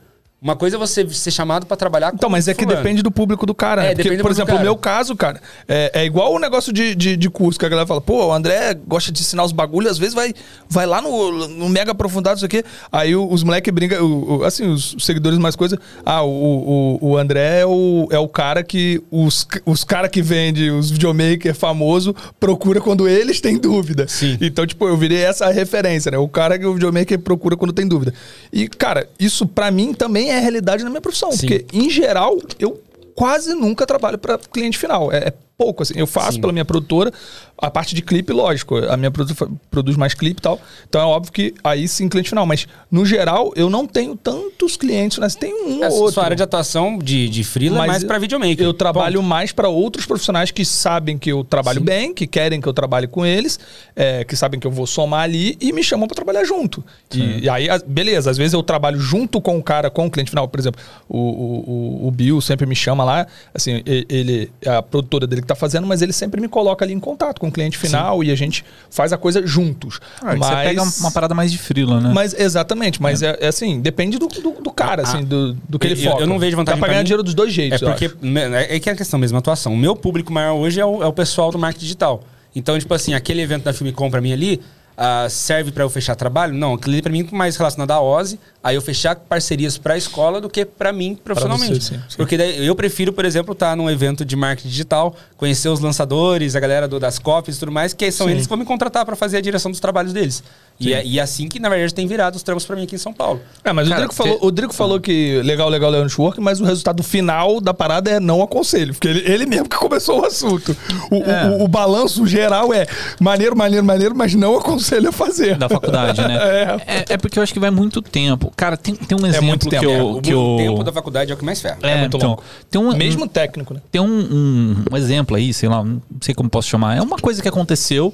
Uma 0.45 0.55
coisa 0.55 0.75
é 0.75 0.79
você 0.79 1.09
ser 1.09 1.31
chamado 1.31 1.65
pra 1.65 1.75
trabalhar 1.75 2.11
com 2.11 2.17
Então, 2.17 2.29
mas 2.29 2.47
é 2.47 2.53
que 2.53 2.61
fulano. 2.63 2.83
depende 2.83 3.01
do 3.01 3.09
público 3.09 3.47
do 3.47 3.55
cara. 3.55 3.81
É, 3.83 3.87
né? 3.87 3.89
Porque, 3.95 4.03
depende 4.03 4.21
do 4.21 4.23
por 4.23 4.31
exemplo, 4.31 4.55
o 4.55 4.61
meu 4.61 4.77
caso, 4.77 5.15
cara, 5.15 5.41
é, 5.67 5.89
é 6.01 6.05
igual 6.05 6.31
o 6.35 6.37
negócio 6.39 6.71
de, 6.71 6.93
de, 6.93 7.17
de 7.17 7.29
curso, 7.31 7.59
que 7.59 7.65
a 7.65 7.69
galera 7.69 7.87
fala, 7.87 7.99
pô, 7.99 8.27
o 8.27 8.31
André 8.31 8.75
gosta 8.87 9.11
de 9.11 9.19
ensinar 9.21 9.43
os 9.43 9.51
bagulhos, 9.51 9.93
às 9.93 9.97
vezes 9.97 10.13
vai, 10.13 10.35
vai 10.69 10.85
lá 10.85 11.01
no, 11.01 11.47
no 11.47 11.67
mega 11.67 11.93
aprofundado, 11.93 12.35
isso 12.37 12.45
aqui. 12.45 12.63
Aí 12.91 13.15
o- 13.15 13.27
os 13.27 13.41
moleques 13.41 13.73
brincam, 13.73 14.43
assim, 14.43 14.67
os 14.67 14.95
seguidores 14.99 15.39
mais 15.39 15.55
coisa. 15.55 15.79
Ah, 16.05 16.21
o, 16.21 16.99
o, 17.01 17.09
o 17.09 17.17
André 17.17 17.61
é 17.61 17.65
o, 17.65 18.07
é 18.11 18.19
o 18.19 18.27
cara 18.27 18.61
que 18.63 19.01
os, 19.09 19.47
os 19.65 19.83
cara 19.83 20.07
que 20.07 20.21
vende 20.21 20.69
os 20.69 20.91
videomaker 20.91 21.55
famoso 21.55 22.15
procura 22.39 22.79
quando 22.79 23.07
eles 23.09 23.41
têm 23.41 23.57
dúvida. 23.57 24.07
Sim. 24.07 24.37
Então, 24.39 24.67
tipo, 24.67 24.87
eu 24.87 24.95
virei 24.95 25.23
essa 25.23 25.49
referência, 25.49 26.11
né? 26.11 26.19
O 26.19 26.27
cara 26.29 26.59
que 26.59 26.65
o 26.67 26.73
videomaker 26.75 27.17
procura 27.17 27.57
quando 27.57 27.73
tem 27.73 27.87
dúvida. 27.87 28.13
E, 28.53 28.67
cara, 28.67 29.09
isso 29.19 29.47
pra 29.47 29.71
mim 29.71 29.91
também 29.91 30.31
é 30.31 30.34
realidade 30.39 30.83
na 30.83 30.89
minha 30.89 31.01
profissão. 31.01 31.31
Sim. 31.31 31.47
Porque, 31.47 31.65
em 31.73 31.89
geral, 31.89 32.37
eu 32.59 32.81
quase 33.15 33.53
nunca 33.53 33.85
trabalho 33.85 34.17
pra 34.17 34.37
cliente 34.37 34.77
final. 34.77 35.11
É, 35.11 35.29
é 35.29 35.33
pouco, 35.57 35.83
assim. 35.83 35.93
Eu 35.97 36.07
faço 36.07 36.39
pela 36.39 36.51
minha 36.53 36.65
produtora, 36.65 37.11
a 37.57 37.71
parte 37.71 37.95
de 37.95 38.01
clipe, 38.01 38.33
lógico, 38.33 38.75
a 38.77 38.97
minha 38.97 39.09
produtora 39.09 39.49
produz 39.71 39.95
mais 39.95 40.13
clipe 40.13 40.39
e 40.39 40.41
tal. 40.41 40.59
Então 40.89 40.99
é 41.01 41.05
óbvio 41.05 41.31
que 41.31 41.53
aí 41.63 41.87
sim 41.87 42.09
cliente 42.09 42.29
final. 42.29 42.45
Mas, 42.45 42.67
no 42.91 43.05
geral, 43.05 43.53
eu 43.55 43.69
não 43.69 43.87
tenho 43.87 44.15
tantos 44.15 44.75
clientes, 44.75 45.17
né? 45.17 45.27
Tem 45.39 45.53
um 45.53 45.83
É, 45.83 45.87
ou 45.87 45.93
outro. 45.99 46.13
sua 46.15 46.25
área 46.25 46.35
de 46.35 46.43
atuação 46.43 46.97
de, 46.99 47.29
de 47.29 47.43
freela 47.43 47.75
é 47.75 47.79
Mas 47.79 47.87
mais 47.87 48.03
pra 48.03 48.17
videomaker. 48.19 48.65
Eu 48.65 48.73
trabalho 48.73 49.19
Ponto. 49.19 49.27
mais 49.29 49.51
para 49.53 49.69
outros 49.69 50.05
profissionais 50.05 50.51
que 50.51 50.65
sabem 50.65 51.17
que 51.17 51.31
eu 51.31 51.43
trabalho 51.43 51.79
bem, 51.81 52.13
que 52.13 52.27
querem 52.27 52.59
que 52.59 52.67
eu 52.67 52.73
trabalhe 52.73 53.07
com 53.07 53.25
eles, 53.25 53.57
é, 53.95 54.23
que 54.25 54.35
sabem 54.35 54.59
que 54.59 54.67
eu 54.67 54.71
vou 54.71 54.85
somar 54.85 55.21
ali 55.23 55.57
e 55.61 55.71
me 55.71 55.83
chamam 55.83 56.07
para 56.07 56.15
trabalhar 56.15 56.43
junto. 56.43 56.83
E, 57.13 57.43
e 57.45 57.49
aí, 57.49 57.67
beleza, 57.87 58.29
às 58.29 58.37
vezes 58.37 58.53
eu 58.53 58.61
trabalho 58.61 58.99
junto 58.99 59.39
com 59.39 59.57
o 59.57 59.63
cara, 59.63 59.89
com 59.89 60.05
o 60.05 60.11
cliente 60.11 60.29
final. 60.29 60.47
Por 60.49 60.59
exemplo, 60.59 60.81
o, 61.07 61.17
o, 61.17 62.03
o- 62.03 62.07
o 62.07 62.11
Bill 62.11 62.41
sempre 62.41 62.65
me 62.65 62.75
chama 62.75 63.03
lá, 63.05 63.25
assim, 63.53 63.81
ele 63.85 64.51
é 64.61 64.69
a 64.75 64.81
produtora 64.81 65.25
dele 65.25 65.41
que 65.45 65.47
tá 65.47 65.55
fazendo, 65.55 65.85
mas 65.87 66.01
ele 66.01 66.11
sempre 66.11 66.41
me 66.41 66.47
coloca 66.47 66.83
ali 66.83 66.93
em 66.93 66.99
contato 66.99 67.39
com 67.39 67.47
o 67.47 67.51
cliente 67.51 67.77
final 67.77 68.23
e 68.23 68.31
a 68.31 68.35
gente 68.35 68.65
faz 68.89 69.13
a 69.13 69.17
coisa 69.17 69.45
juntos. 69.45 69.99
Ah, 70.21 70.35
mas 70.35 70.39
Você 70.39 70.55
pega 70.55 70.83
uma 70.83 71.11
parada 71.11 71.33
mais 71.33 71.51
de 71.51 71.57
frila, 71.57 72.01
né? 72.01 72.11
mas 72.13 72.33
exatamente, 72.33 73.01
mas 73.01 73.21
é, 73.21 73.37
é 73.39 73.47
assim, 73.47 73.79
depende 73.79 74.17
do, 74.17 74.27
do, 74.27 74.51
do 74.61 74.71
cara, 74.71 75.03
assim, 75.03 75.23
do, 75.23 75.53
do 75.69 75.79
que 75.79 75.87
ele 75.87 75.95
foca. 75.95 76.21
eu 76.21 76.27
não 76.27 76.39
vejo 76.39 76.57
vantagem 76.57 76.79
Dá 76.79 76.85
pra 76.85 76.93
ganhar 76.93 77.03
dinheiro 77.03 77.23
dos 77.23 77.33
dois 77.33 77.53
jeitos, 77.53 77.81
É 77.81 77.85
porque 77.85 78.05
é 78.05 78.75
é 78.75 78.79
que 78.79 78.89
é 78.89 78.93
a 78.93 78.95
questão 78.95 79.19
mesmo, 79.19 79.37
a 79.37 79.39
atuação. 79.39 79.73
O 79.73 79.77
meu 79.77 79.95
público 79.95 80.33
maior 80.33 80.55
hoje 80.55 80.79
é 80.79 80.85
o, 80.85 81.03
é 81.03 81.07
o 81.07 81.13
pessoal 81.13 81.51
do 81.51 81.59
marketing 81.59 81.85
digital. 81.85 82.23
Então, 82.55 82.77
tipo 82.79 82.93
assim, 82.93 83.13
aquele 83.13 83.41
evento 83.41 83.63
da 83.63 83.73
Filmicom 83.73 84.09
pra 84.09 84.21
mim 84.21 84.31
ali 84.31 84.61
ah, 84.97 85.27
serve 85.29 85.71
pra 85.71 85.83
eu 85.83 85.89
fechar 85.89 86.15
trabalho? 86.15 86.53
Não, 86.53 86.73
aquilo 86.73 86.93
ali 86.93 87.01
pra 87.01 87.11
mim 87.11 87.27
é 87.29 87.35
mais 87.35 87.57
relacionado 87.57 87.91
à 87.91 88.01
OSE, 88.01 88.39
aí 88.65 88.75
eu 88.75 88.81
fechar 88.81 89.15
parcerias 89.15 89.77
pra 89.77 89.95
escola 89.95 90.41
do 90.41 90.49
que 90.49 90.65
pra 90.65 90.91
mim 90.91 91.15
profissionalmente. 91.23 91.75
você, 91.83 91.93
sim, 91.95 92.01
sim. 92.09 92.17
Porque 92.17 92.35
daí 92.35 92.65
eu 92.65 92.75
prefiro, 92.75 93.13
por 93.13 93.23
exemplo, 93.23 93.53
estar 93.53 93.75
num 93.77 93.89
evento 93.89 94.25
de 94.25 94.35
marketing 94.35 94.69
digital, 94.69 95.15
conhecer 95.37 95.69
os 95.69 95.79
lançadores, 95.79 96.55
a 96.55 96.59
galera 96.59 96.87
do- 96.87 96.99
das 96.99 97.19
copies 97.19 97.57
e 97.57 97.59
tudo 97.59 97.71
mais, 97.71 97.93
que 97.93 98.11
são 98.11 98.25
Sim. 98.27 98.33
eles 98.33 98.43
que 98.43 98.49
vão 98.49 98.57
me 98.57 98.65
contratar 98.65 99.05
pra 99.05 99.15
fazer 99.15 99.37
a 99.37 99.41
direção 99.41 99.69
dos 99.69 99.79
trabalhos 99.79 100.11
deles. 100.13 100.43
E 100.79 100.93
é, 100.93 101.05
e 101.05 101.19
é 101.19 101.21
assim 101.21 101.47
que, 101.47 101.57
na 101.59 101.69
verdade, 101.69 101.93
tem 101.93 102.05
virado 102.05 102.35
os 102.35 102.43
trampos 102.43 102.65
pra 102.65 102.75
mim 102.75 102.83
aqui 102.83 102.95
em 102.95 102.97
São 102.97 103.13
Paulo. 103.13 103.39
É, 103.63 103.71
mas 103.71 103.87
Cara, 103.87 104.01
o 104.01 104.03
Drico 104.07 104.13
falou, 104.15 104.37
te- 104.39 104.45
o 104.45 104.51
Drico 104.51 104.73
falou 104.73 104.99
que 104.99 105.41
legal, 105.43 105.69
legal, 105.69 105.89
legal 105.89 106.03
network, 106.03 106.41
mas 106.41 106.59
o 106.59 106.65
resultado 106.65 107.01
final 107.03 107.61
da 107.61 107.73
parada 107.73 108.09
é 108.11 108.19
não 108.19 108.41
aconselho. 108.41 108.93
Porque 108.93 109.07
ele, 109.07 109.23
ele 109.31 109.45
mesmo 109.45 109.69
que 109.69 109.77
começou 109.77 110.21
o 110.21 110.25
assunto. 110.25 110.75
O, 111.11 111.15
É. 111.23 111.45
o, 111.49 111.63
o 111.63 111.67
balanço 111.67 112.25
geral 112.27 112.73
é 112.73 112.85
maneiro, 113.21 113.55
maneiro, 113.55 113.85
maneiro, 113.85 114.15
mas 114.15 114.33
não 114.35 114.57
aconselho 114.57 115.09
a 115.09 115.11
fazer. 115.13 115.55
Da 115.57 115.69
faculdade, 115.69 116.19
né? 116.21 116.35
é. 116.85 117.05
é 117.13 117.17
porque 117.17 117.39
eu 117.39 117.43
acho 117.43 117.53
que 117.53 117.59
vai 117.59 117.71
muito 117.71 118.01
tempo. 118.01 118.51
Cara, 118.55 118.77
tem, 118.77 118.95
tem 118.95 119.17
um 119.19 119.25
exemplo 119.27 119.47
muito 119.47 119.63
que 119.65 119.69
tempo. 119.69 119.85
É, 119.89 119.99
eu. 119.99 120.11
o, 120.11 120.21
que 120.21 120.33
o 120.33 120.59
eu... 120.59 120.65
tempo 120.71 120.83
da 120.83 120.91
faculdade 120.93 121.29
é 121.31 121.35
o 121.35 121.37
que 121.37 121.43
mais 121.43 121.61
ferra. 121.61 121.77
É, 121.81 121.99
muito 121.99 122.15
então, 122.17 122.29
longo. 122.29 122.43
tem 122.69 122.81
um, 122.81 122.95
Mesmo 122.95 123.27
técnico, 123.27 123.73
né? 123.73 123.81
Tem 123.91 123.99
um, 124.01 124.05
um- 124.07 124.85
um 124.91 124.97
exemplo 124.97 125.35
aí, 125.35 125.53
sei 125.53 125.67
lá, 125.67 125.83
não 125.83 126.01
sei 126.21 126.33
como 126.33 126.49
posso 126.49 126.69
chamar. 126.69 126.95
É 126.97 127.01
uma 127.01 127.17
coisa 127.17 127.41
que 127.41 127.47
aconteceu 127.49 128.13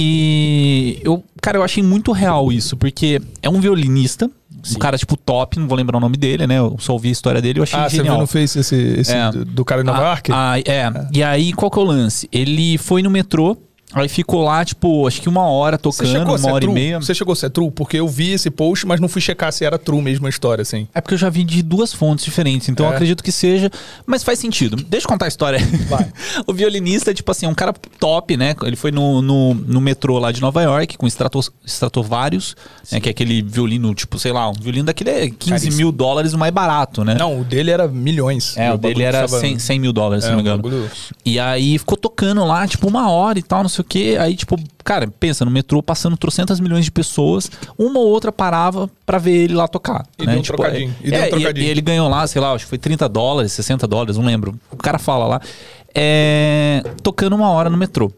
e 0.00 0.98
eu, 1.02 1.22
cara, 1.42 1.58
eu 1.58 1.62
achei 1.62 1.82
muito 1.82 2.12
real 2.12 2.50
isso, 2.52 2.76
porque 2.76 3.20
é 3.42 3.48
um 3.48 3.60
violinista, 3.60 4.30
um 4.74 4.78
cara 4.78 4.98
tipo 4.98 5.16
top, 5.16 5.58
não 5.58 5.68
vou 5.68 5.76
lembrar 5.76 5.96
o 5.98 6.00
nome 6.00 6.16
dele, 6.16 6.46
né? 6.46 6.58
Eu 6.58 6.76
só 6.78 6.92
ouvi 6.94 7.08
a 7.08 7.12
história 7.12 7.40
dele, 7.42 7.58
eu 7.60 7.62
achei 7.62 7.78
Ah, 7.78 7.88
você 7.88 7.96
genial. 7.96 8.14
viu 8.16 8.20
no 8.22 8.26
Face 8.26 8.58
esse, 8.58 8.74
esse 8.74 9.12
É. 9.12 9.30
do, 9.30 9.44
do 9.44 9.64
cara 9.64 9.82
em 9.82 9.84
Nova 9.84 9.98
Ah, 10.00 10.08
York? 10.08 10.30
ah, 10.32 10.58
é. 10.58 10.90
E 11.12 11.22
aí, 11.22 11.52
qual 11.52 11.70
que 11.70 11.78
é 11.78 11.82
o 11.82 11.84
lance? 11.84 12.28
Ele 12.32 12.76
foi 12.78 13.02
no 13.02 13.10
metrô, 13.10 13.56
aí 14.02 14.08
ficou 14.08 14.42
lá, 14.42 14.64
tipo, 14.64 15.06
acho 15.06 15.20
que 15.22 15.28
uma 15.28 15.46
hora 15.48 15.78
tocando, 15.78 16.34
uma 16.34 16.50
hora 16.52 16.60
true? 16.60 16.70
e 16.72 16.74
meia. 16.74 17.00
Você 17.00 17.14
chegou 17.14 17.32
a 17.32 17.36
ser 17.36 17.50
true? 17.50 17.70
Porque 17.70 17.98
eu 17.98 18.06
vi 18.08 18.32
esse 18.32 18.50
post, 18.50 18.86
mas 18.86 19.00
não 19.00 19.08
fui 19.08 19.20
checar 19.20 19.52
se 19.52 19.64
era 19.64 19.78
true 19.78 20.00
mesmo 20.02 20.26
a 20.26 20.30
história, 20.30 20.62
assim. 20.62 20.86
É 20.94 21.00
porque 21.00 21.14
eu 21.14 21.18
já 21.18 21.28
vi 21.30 21.44
de 21.44 21.62
duas 21.62 21.92
fontes 21.92 22.24
diferentes, 22.24 22.68
então 22.68 22.86
É. 22.86 22.88
eu 22.90 22.92
acredito 22.94 23.22
que 23.24 23.32
seja. 23.32 23.70
Mas 24.06 24.22
faz 24.22 24.38
sentido. 24.38 24.76
Deixa 24.76 25.06
eu 25.06 25.08
contar 25.08 25.24
a 25.26 25.28
história. 25.28 25.58
Vai. 25.88 26.06
o 26.46 26.52
violinista, 26.52 27.12
tipo 27.14 27.30
assim, 27.30 27.46
é 27.46 27.48
um 27.48 27.54
cara 27.54 27.72
top, 27.98 28.36
né? 28.36 28.54
Ele 28.62 28.76
foi 28.76 28.90
no, 28.90 29.20
no, 29.22 29.54
no 29.54 29.80
metrô 29.80 30.18
lá 30.18 30.30
de 30.32 30.40
Nova 30.40 30.62
York 30.62 30.96
com 30.98 31.06
Strato, 31.06 31.40
Stratovarius, 31.64 32.56
né? 32.90 33.00
Que 33.00 33.08
é 33.08 33.12
aquele 33.12 33.42
violino, 33.42 33.94
tipo, 33.94 34.18
sei 34.18 34.32
lá, 34.32 34.48
um 34.48 34.52
violino 34.54 34.86
daquele 34.86 35.10
é 35.10 35.28
15 35.28 35.36
Caríssimo. 35.50 35.76
mil 35.76 35.92
dólares 35.92 36.32
o 36.32 36.38
mais 36.38 36.52
barato, 36.52 37.04
né? 37.04 37.14
Não, 37.18 37.40
o 37.40 37.44
dele 37.44 37.70
era 37.70 37.86
milhões. 37.88 38.56
É, 38.56 38.72
o 38.72 38.78
dele 38.78 39.02
era 39.02 39.22
custava- 39.22 39.40
100, 39.40 39.58
100 39.58 39.78
mil 39.78 39.92
dólares, 39.92 40.24
se 40.24 40.30
É, 40.30 40.32
não 40.34 40.42
me 40.42 40.42
um 40.42 40.46
engano. 40.46 40.62
bagulho- 40.62 40.90
E 41.24 41.38
aí 41.38 41.78
ficou 41.78 41.96
tocando 41.96 42.44
lá, 42.44 42.66
tipo, 42.66 42.86
uma 42.88 43.10
hora 43.10 43.38
e 43.38 43.42
tal, 43.42 43.62
não 43.62 43.68
sei 43.68 43.82
o 43.82 43.84
quê. 43.86 44.16
Aí, 44.20 44.36
tipo, 44.36 44.58
cara, 44.84 45.08
pensa, 45.18 45.44
no 45.44 45.50
metrô 45.50 45.82
passando 45.82 46.16
trocentas 46.16 46.60
milhões 46.60 46.84
de 46.84 46.90
pessoas, 46.90 47.50
uma 47.78 47.98
ou 48.00 48.06
outra 48.08 48.30
parava 48.30 48.90
pra 49.06 49.18
ver 49.18 49.36
ele 49.36 49.54
lá 49.54 49.66
tocar. 49.66 50.04
E 50.18 50.26
né? 50.26 50.32
deu 50.32 50.40
um 50.40 50.42
Tipo, 50.42 50.56
trocadinho, 50.58 50.94
é- 51.02 51.06
e 51.06 51.10
deu 51.10 51.20
um 51.20 51.22
é, 51.22 51.28
trocadinho. 51.28 51.66
e 51.66 51.68
ele 51.70 51.80
ganhou 51.80 52.08
lá, 52.08 52.26
sei 52.26 52.40
lá, 52.42 52.52
acho 52.52 52.64
que 52.64 52.68
foi 52.68 52.78
30 52.78 53.08
dólares, 53.08 53.52
60 53.52 53.86
dólares, 53.86 54.16
não 54.16 54.24
lembro. 54.24 54.54
O 54.70 54.76
cara 54.76 54.98
fala 54.98 55.26
lá. 55.26 55.40
É, 55.94 56.82
tocando 57.02 57.34
uma 57.34 57.48
hora 57.50 57.70
no 57.70 57.76
metrô. 57.76 58.12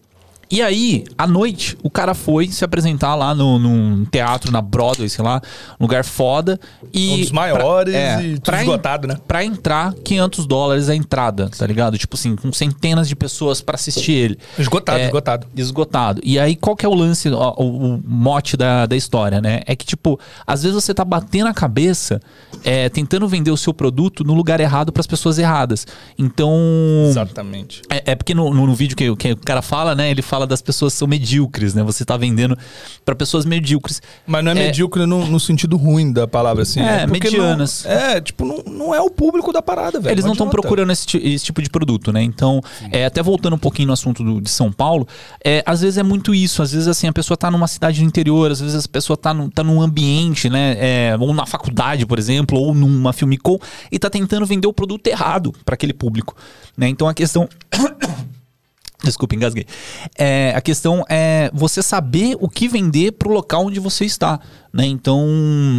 E 0.50 0.62
aí, 0.62 1.04
à 1.16 1.26
noite, 1.26 1.76
o 1.82 1.90
cara 1.90 2.14
foi 2.14 2.48
se 2.48 2.64
apresentar 2.64 3.14
lá 3.14 3.34
no, 3.34 3.58
num 3.58 4.04
teatro 4.06 4.50
na 4.50 4.62
Broadway, 4.62 5.08
sei 5.08 5.22
lá, 5.24 5.42
um 5.78 5.84
lugar 5.84 6.04
foda. 6.04 6.58
E 6.92 7.10
Um 7.10 7.20
dos 7.20 7.30
maiores 7.32 7.62
pra- 7.94 8.22
e 8.22 8.32
tudo 8.34 8.40
pra 8.42 8.60
esgotado, 8.62 9.06
né? 9.08 9.16
Pra 9.28 9.44
entrar, 9.44 9.92
500 10.02 10.46
dólares 10.46 10.88
a 10.88 10.94
entrada, 10.94 11.50
tá 11.50 11.66
ligado? 11.66 11.98
Tipo 11.98 12.16
assim, 12.16 12.34
com 12.34 12.50
centenas 12.52 13.08
de 13.08 13.14
pessoas 13.14 13.60
pra 13.60 13.74
assistir 13.74 14.12
ele. 14.12 14.38
Esgotado, 14.58 14.98
É, 14.98 15.04
esgotado. 15.06 15.46
Esgotado. 15.54 16.20
E 16.24 16.38
aí, 16.38 16.56
qual 16.56 16.74
que 16.74 16.86
é 16.86 16.88
o 16.88 16.94
lance, 16.94 17.28
o, 17.28 17.36
o 17.58 18.02
mote 18.06 18.56
da, 18.56 18.86
da 18.86 18.96
história, 18.96 19.40
né? 19.42 19.60
É 19.66 19.76
que, 19.76 19.84
tipo, 19.84 20.18
às 20.46 20.62
vezes 20.62 20.74
você 20.74 20.94
tá 20.94 21.04
batendo 21.04 21.48
a 21.48 21.54
cabeça, 21.54 22.20
é, 22.64 22.88
tentando 22.88 23.28
vender 23.28 23.50
o 23.50 23.56
seu 23.56 23.74
produto 23.74 24.24
no 24.24 24.32
lugar 24.34 24.60
errado 24.60 24.92
pras 24.92 25.06
pessoas 25.06 25.38
erradas. 25.38 25.86
Então. 26.18 26.52
Exatamente. 27.06 27.82
É, 27.90 28.12
é 28.12 28.14
porque 28.14 28.34
no, 28.34 28.52
no, 28.52 28.66
no 28.66 28.74
vídeo 28.74 28.96
que, 28.96 29.14
que 29.16 29.32
o 29.32 29.36
cara 29.36 29.60
fala, 29.62 29.94
né? 29.94 30.10
Ele 30.10 30.22
fala 30.22 30.37
das 30.46 30.60
pessoas 30.62 30.92
que 30.92 30.98
são 30.98 31.08
medíocres, 31.08 31.74
né? 31.74 31.82
Você 31.82 32.04
tá 32.04 32.16
vendendo 32.16 32.56
pra 33.04 33.14
pessoas 33.14 33.44
medíocres. 33.44 34.00
Mas 34.26 34.44
não 34.44 34.52
é, 34.52 34.54
É. 34.58 34.66
medíocre 34.66 35.06
no, 35.06 35.26
no 35.26 35.40
sentido 35.40 35.76
ruim 35.76 36.12
da 36.12 36.26
palavra, 36.26 36.62
assim. 36.62 36.80
É, 36.80 37.06
porque 37.06 37.30
medianas. 37.30 37.84
Não, 37.84 37.90
é, 37.92 38.20
tipo, 38.20 38.44
não, 38.44 38.62
não 38.72 38.94
é 38.94 39.00
o 39.00 39.10
público 39.10 39.52
da 39.52 39.62
parada, 39.62 40.00
velho. 40.00 40.12
Eles 40.14 40.24
não 40.24 40.32
estão 40.32 40.48
procurando 40.48 40.90
esse, 40.92 41.16
esse 41.18 41.44
tipo 41.44 41.62
de 41.62 41.70
produto, 41.70 42.12
né? 42.12 42.22
Então, 42.22 42.60
é, 42.90 43.04
até 43.06 43.22
voltando 43.22 43.54
um 43.54 43.58
pouquinho 43.58 43.88
no 43.88 43.92
assunto 43.94 44.22
do- 44.24 44.40
de 44.40 44.50
São 44.50 44.70
Paulo, 44.72 45.06
é, 45.44 45.62
às 45.66 45.80
vezes 45.80 45.98
é 45.98 46.02
muito 46.02 46.34
isso. 46.34 46.62
Às 46.62 46.72
vezes, 46.72 46.88
assim, 46.88 47.06
a 47.08 47.12
pessoa 47.12 47.36
tá 47.36 47.50
numa 47.50 47.66
cidade 47.68 48.00
do 48.00 48.06
interior, 48.06 48.50
às 48.50 48.60
vezes 48.60 48.84
a 48.84 48.88
pessoa 48.88 49.16
tá, 49.16 49.32
num- 49.34 49.48
tá 49.50 49.62
num 49.62 49.80
ambiente, 49.80 50.48
né? 50.48 50.76
é, 50.78 51.16
ou 51.18 51.32
na 51.34 51.46
faculdade, 51.46 52.06
por 52.06 52.18
exemplo, 52.18 52.58
ou 52.58 52.74
numa 52.74 53.12
filmicon, 53.12 53.58
e 53.90 53.98
tá 53.98 54.08
tentando 54.08 54.46
vender 54.46 54.66
o 54.66 54.72
produto 54.72 55.06
errado 55.06 55.52
para 55.64 55.74
aquele 55.74 55.92
público, 55.92 56.36
né? 56.76 56.88
Então, 56.88 57.08
a 57.08 57.14
questão... 57.14 57.48
Desculpa, 59.02 59.36
engasguei. 59.36 59.64
É, 60.16 60.52
a 60.56 60.60
questão 60.60 61.04
é 61.08 61.50
você 61.54 61.82
saber 61.82 62.36
o 62.40 62.48
que 62.48 62.66
vender 62.66 63.12
pro 63.12 63.30
local 63.30 63.66
onde 63.66 63.78
você 63.78 64.04
está, 64.04 64.40
né? 64.72 64.86
Então, 64.86 65.24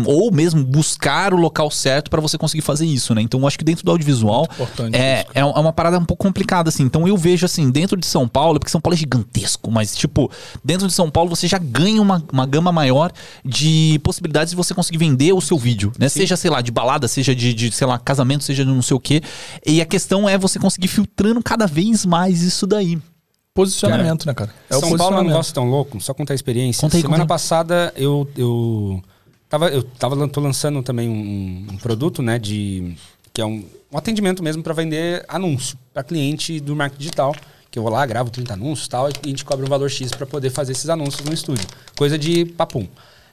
ou 0.05 0.31
mesmo 0.31 0.63
buscar 0.63 1.33
o 1.33 1.37
local 1.37 1.69
certo 1.69 2.09
para 2.09 2.21
você 2.21 2.37
conseguir 2.37 2.61
fazer 2.61 2.85
isso, 2.85 3.13
né? 3.13 3.21
Então, 3.21 3.41
eu 3.41 3.47
acho 3.47 3.59
que 3.59 3.65
dentro 3.65 3.83
do 3.83 3.91
audiovisual 3.91 4.47
é, 4.93 5.25
é 5.35 5.39
é 5.39 5.43
uma 5.43 5.73
parada 5.73 5.99
um 5.99 6.05
pouco 6.05 6.23
complicada, 6.25 6.69
assim. 6.69 6.83
Então, 6.83 7.05
eu 7.05 7.17
vejo, 7.17 7.45
assim, 7.45 7.69
dentro 7.69 7.97
de 7.97 8.05
São 8.05 8.25
Paulo, 8.25 8.57
porque 8.57 8.71
São 8.71 8.79
Paulo 8.79 8.93
é 8.95 8.97
gigantesco, 8.97 9.69
mas, 9.69 9.97
tipo, 9.97 10.31
dentro 10.63 10.87
de 10.87 10.93
São 10.93 11.11
Paulo 11.11 11.29
você 11.29 11.45
já 11.45 11.57
ganha 11.57 12.01
uma, 12.01 12.23
uma 12.31 12.45
gama 12.45 12.71
maior 12.71 13.11
de 13.43 13.99
possibilidades 14.01 14.51
de 14.51 14.55
você 14.55 14.73
conseguir 14.73 14.97
vender 14.97 15.33
o 15.33 15.41
seu 15.41 15.57
vídeo, 15.57 15.91
né? 15.99 16.07
Seja, 16.07 16.37
sei 16.37 16.49
lá, 16.49 16.61
de 16.61 16.71
balada, 16.71 17.05
seja 17.07 17.35
de, 17.35 17.53
de, 17.53 17.69
sei 17.71 17.85
lá, 17.85 17.99
casamento, 17.99 18.45
seja 18.45 18.63
de 18.63 18.71
não 18.71 18.81
sei 18.81 18.95
o 18.95 18.99
quê. 18.99 19.21
E 19.65 19.81
a 19.81 19.85
questão 19.85 20.27
é 20.27 20.37
você 20.37 20.57
conseguir 20.57 20.87
filtrando 20.87 21.43
cada 21.43 21.67
vez 21.67 22.05
mais 22.05 22.41
isso 22.41 22.65
daí. 22.65 22.97
Posicionamento, 23.59 24.25
né, 24.25 24.33
cara? 24.33 24.53
É 24.69 24.73
São 24.73 24.97
Paulo 24.97 25.17
é 25.17 25.21
um 25.21 25.23
negócio 25.25 25.53
tão 25.53 25.69
louco, 25.69 25.99
só 25.99 26.13
contar 26.13 26.33
a 26.33 26.35
experiência. 26.35 26.81
Conta 26.81 26.95
aí, 26.95 27.01
Semana 27.01 27.23
conta 27.23 27.27
passada 27.27 27.93
eu, 27.97 28.29
eu 28.37 29.03
tava, 29.49 29.67
eu 29.67 29.83
tava 29.83 30.27
tô 30.29 30.39
lançando 30.39 30.81
também 30.81 31.09
um, 31.09 31.67
um 31.73 31.77
produto, 31.77 32.21
né, 32.21 32.39
de 32.39 32.95
que 33.33 33.41
é 33.41 33.45
um, 33.45 33.65
um 33.91 33.97
atendimento 33.97 34.41
mesmo 34.41 34.63
para 34.63 34.73
vender 34.73 35.25
anúncio 35.27 35.77
para 35.93 36.03
cliente 36.03 36.59
do 36.59 36.75
marketing 36.75 36.99
digital, 36.99 37.35
que 37.69 37.77
eu 37.77 37.83
vou 37.83 37.91
lá, 37.91 38.05
gravo 38.05 38.29
30 38.29 38.53
anúncios 38.53 38.87
e 38.87 38.89
tal, 38.89 39.09
e 39.09 39.13
a 39.23 39.27
gente 39.27 39.43
cobra 39.43 39.65
um 39.65 39.69
valor 39.69 39.89
X 39.89 40.11
para 40.11 40.25
poder 40.25 40.49
fazer 40.49 40.71
esses 40.71 40.89
anúncios 40.89 41.25
no 41.25 41.33
estúdio. 41.33 41.67
Coisa 41.97 42.17
de 42.17 42.45
papum. 42.45 42.87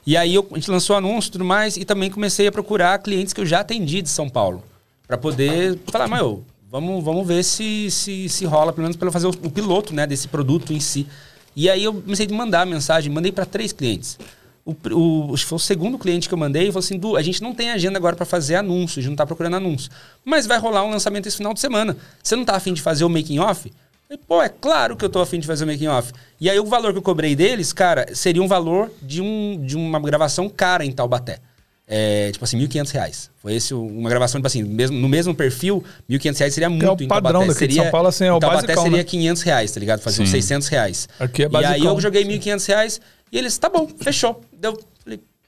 E 0.04 0.16
aí 0.16 0.34
eu, 0.34 0.46
a 0.52 0.54
gente 0.56 0.70
lançou 0.70 0.96
anúncio 0.96 1.28
e 1.28 1.32
tudo 1.32 1.44
mais, 1.44 1.76
e 1.76 1.84
também 1.84 2.10
comecei 2.10 2.46
a 2.46 2.52
procurar 2.52 2.98
clientes 2.98 3.32
que 3.32 3.40
eu 3.40 3.46
já 3.46 3.60
atendi 3.60 4.02
de 4.02 4.08
São 4.08 4.28
Paulo. 4.28 4.62
para 5.06 5.16
poder 5.16 5.78
falar, 5.86 6.08
mas 6.08 6.20
eu, 6.20 6.44
vamos, 6.76 7.04
vamos 7.04 7.26
ver 7.26 7.42
se, 7.42 7.90
se, 7.90 8.28
se 8.28 8.44
rola, 8.44 8.72
pelo 8.72 8.82
menos 8.82 8.96
para 8.96 9.10
fazer 9.10 9.26
o, 9.26 9.30
o 9.30 9.50
piloto 9.50 9.94
né, 9.94 10.06
desse 10.06 10.28
produto 10.28 10.72
em 10.72 10.80
si. 10.80 11.06
E 11.54 11.70
aí 11.70 11.84
eu 11.84 11.94
comecei 11.94 12.26
a 12.26 12.34
mandar 12.34 12.66
mensagem, 12.66 13.10
mandei 13.10 13.32
para 13.32 13.46
três 13.46 13.72
clientes. 13.72 14.18
O, 14.64 14.74
o, 15.32 15.36
foi 15.36 15.56
o 15.56 15.58
segundo 15.58 15.96
cliente 15.96 16.28
que 16.28 16.34
eu 16.34 16.38
mandei 16.38 16.64
e 16.64 16.66
falou 16.66 16.80
assim: 16.80 16.98
Du, 16.98 17.16
a 17.16 17.22
gente 17.22 17.40
não 17.40 17.54
tem 17.54 17.70
agenda 17.70 17.98
agora 17.98 18.16
para 18.16 18.26
fazer 18.26 18.56
anúncio, 18.56 18.98
a 18.98 19.02
gente 19.02 19.10
não 19.10 19.14
está 19.14 19.24
procurando 19.24 19.56
anúncio. 19.56 19.90
Mas 20.24 20.46
vai 20.46 20.58
rolar 20.58 20.84
um 20.84 20.90
lançamento 20.90 21.26
esse 21.26 21.36
final 21.36 21.54
de 21.54 21.60
semana. 21.60 21.96
Você 22.22 22.34
não 22.34 22.42
está 22.42 22.56
afim 22.56 22.74
de 22.74 22.82
fazer 22.82 23.04
o 23.04 23.08
making 23.08 23.38
off? 23.38 23.72
Falei, 24.08 24.22
Pô, 24.26 24.42
é 24.42 24.48
claro 24.48 24.96
que 24.96 25.04
eu 25.04 25.08
tô 25.08 25.20
afim 25.20 25.38
de 25.38 25.46
fazer 25.46 25.64
o 25.64 25.66
making 25.66 25.86
off. 25.86 26.12
E 26.40 26.50
aí 26.50 26.58
o 26.58 26.66
valor 26.66 26.92
que 26.92 26.98
eu 26.98 27.02
cobrei 27.02 27.34
deles, 27.34 27.72
cara, 27.72 28.14
seria 28.14 28.42
um 28.42 28.48
valor 28.48 28.90
de, 29.00 29.22
um, 29.22 29.64
de 29.64 29.76
uma 29.76 30.00
gravação 30.00 30.48
cara 30.48 30.84
em 30.84 30.92
Taubaté. 30.92 31.38
É, 31.88 32.30
tipo 32.32 32.44
assim, 32.44 32.58
1.500 32.58 32.90
reais. 32.90 33.30
Foi 33.36 33.54
esse 33.54 33.72
uma 33.72 34.08
gravação, 34.10 34.40
tipo 34.40 34.46
assim, 34.46 34.62
mesmo, 34.64 34.98
no 34.98 35.08
mesmo 35.08 35.34
perfil, 35.34 35.84
1.500 36.10 36.38
reais 36.38 36.54
seria 36.54 36.68
muito. 36.70 36.84
é 36.84 37.04
o 37.04 37.08
padrão 37.08 37.40
Taubaté 37.40 37.46
daqui 37.46 37.66
de 37.66 37.74
seria, 37.74 37.82
São 37.82 37.90
Paulo, 37.92 38.08
assim, 38.08 38.24
é 38.24 38.32
o 38.32 38.36
em 38.36 38.40
Taubaté 38.40 38.66
basicão, 38.66 38.82
seria 38.84 38.98
né? 38.98 39.04
500 39.04 39.42
reais, 39.42 39.70
tá 39.72 39.80
ligado? 39.80 40.00
Fazia 40.00 40.22
uns 40.24 40.28
Sim. 40.30 40.40
600 40.40 40.68
reais. 40.68 41.08
Aqui 41.20 41.42
é 41.42 41.44
E 41.44 41.56
aí 41.56 41.62
basicão. 41.62 41.94
eu 41.94 42.00
joguei 42.00 42.24
1.500 42.24 42.66
reais 42.68 43.00
e 43.30 43.38
eles, 43.38 43.56
tá 43.58 43.68
bom, 43.68 43.88
fechou. 44.00 44.40
Deu, 44.52 44.78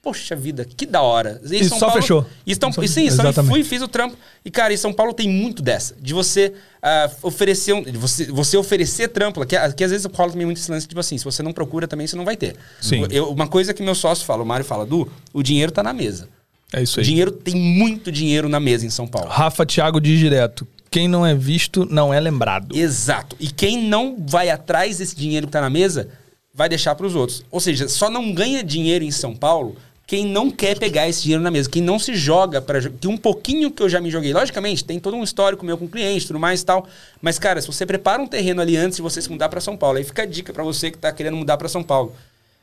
poxa 0.02 0.34
vida, 0.36 0.64
que 0.64 0.86
da 0.86 1.02
hora. 1.02 1.40
E 1.50 1.64
só 1.68 1.90
fechou. 1.92 2.24
E 2.46 2.54
Só- 2.54 2.82
e 2.82 2.88
sim, 2.88 3.10
só 3.10 3.32
fui, 3.44 3.62
fiz 3.64 3.82
o 3.82 3.88
trampo. 3.88 4.16
E, 4.44 4.50
cara, 4.50 4.72
em 4.72 4.76
São 4.76 4.92
Paulo 4.92 5.12
tem 5.12 5.28
muito 5.28 5.62
dessa. 5.62 5.94
De 6.00 6.14
você 6.14 6.54
ah, 6.82 7.10
oferecer 7.22 7.72
um- 7.72 7.82
de 7.82 7.98
você, 7.98 8.26
você 8.26 8.56
oferecer 8.56 9.08
trampo. 9.08 9.44
Que, 9.44 9.56
que 9.72 9.84
às 9.84 9.90
vezes 9.90 10.04
eu 10.04 10.10
falo 10.10 10.30
também 10.30 10.46
muito 10.46 10.58
esse 10.58 10.70
lance, 10.70 10.86
tipo 10.86 11.00
assim, 11.00 11.18
se 11.18 11.24
você 11.24 11.42
não 11.42 11.52
procura 11.52 11.86
também, 11.88 12.06
você 12.06 12.16
não 12.16 12.24
vai 12.24 12.36
ter. 12.36 12.56
Sim. 12.80 13.06
Eu- 13.10 13.30
uma 13.30 13.46
coisa 13.48 13.74
que 13.74 13.82
meu 13.82 13.94
sócio 13.94 14.24
fala, 14.24 14.42
o 14.42 14.46
Mário 14.46 14.64
fala, 14.64 14.86
Du, 14.86 15.10
o 15.32 15.42
dinheiro 15.42 15.72
tá 15.72 15.82
na 15.82 15.92
mesa. 15.92 16.28
É 16.72 16.82
isso 16.82 17.00
aí. 17.00 17.06
dinheiro 17.06 17.32
tem 17.32 17.54
muito 17.56 18.12
dinheiro 18.12 18.48
na 18.48 18.60
mesa 18.60 18.84
em 18.86 18.90
São 18.90 19.06
Paulo. 19.06 19.28
Rafa 19.30 19.64
Thiago 19.66 20.00
diz 20.00 20.18
direto: 20.18 20.66
quem 20.90 21.08
não 21.08 21.24
é 21.26 21.34
visto 21.34 21.86
não 21.90 22.12
é 22.12 22.20
lembrado. 22.20 22.76
Exato. 22.76 23.34
E 23.40 23.48
quem 23.50 23.82
não 23.88 24.16
vai 24.26 24.50
atrás 24.50 24.98
desse 24.98 25.16
dinheiro 25.16 25.46
que 25.46 25.52
tá 25.52 25.60
na 25.62 25.70
mesa, 25.70 26.08
vai 26.54 26.68
deixar 26.68 26.94
para 26.94 27.06
os 27.06 27.14
outros. 27.14 27.42
Ou 27.50 27.58
seja, 27.60 27.88
só 27.88 28.10
não 28.10 28.32
ganha 28.32 28.62
dinheiro 28.62 29.04
em 29.04 29.10
São 29.10 29.34
Paulo 29.34 29.76
quem 30.08 30.24
não 30.24 30.50
quer 30.50 30.78
pegar 30.78 31.06
esse 31.06 31.20
dinheiro 31.20 31.42
na 31.42 31.50
mesa, 31.50 31.68
quem 31.68 31.82
não 31.82 31.98
se 31.98 32.16
joga 32.16 32.62
para 32.62 32.80
que 32.80 33.06
um 33.06 33.18
pouquinho 33.18 33.70
que 33.70 33.82
eu 33.82 33.90
já 33.90 34.00
me 34.00 34.10
joguei. 34.10 34.32
Logicamente, 34.32 34.82
tem 34.82 34.98
todo 34.98 35.14
um 35.14 35.22
histórico 35.22 35.66
meu 35.66 35.76
com 35.76 35.86
cliente, 35.86 36.26
tudo 36.26 36.38
mais 36.38 36.62
e 36.62 36.64
tal. 36.64 36.88
Mas 37.20 37.38
cara, 37.38 37.60
se 37.60 37.66
você 37.66 37.84
prepara 37.84 38.22
um 38.22 38.26
terreno 38.26 38.62
ali 38.62 38.74
antes 38.74 38.96
de 38.96 39.02
você 39.02 39.20
se 39.20 39.30
mudar 39.30 39.50
para 39.50 39.60
São 39.60 39.76
Paulo, 39.76 39.98
aí 39.98 40.04
fica 40.04 40.22
a 40.22 40.26
dica 40.26 40.50
para 40.50 40.64
você 40.64 40.90
que 40.90 40.96
tá 40.96 41.12
querendo 41.12 41.36
mudar 41.36 41.58
para 41.58 41.68
São 41.68 41.82
Paulo. 41.82 42.16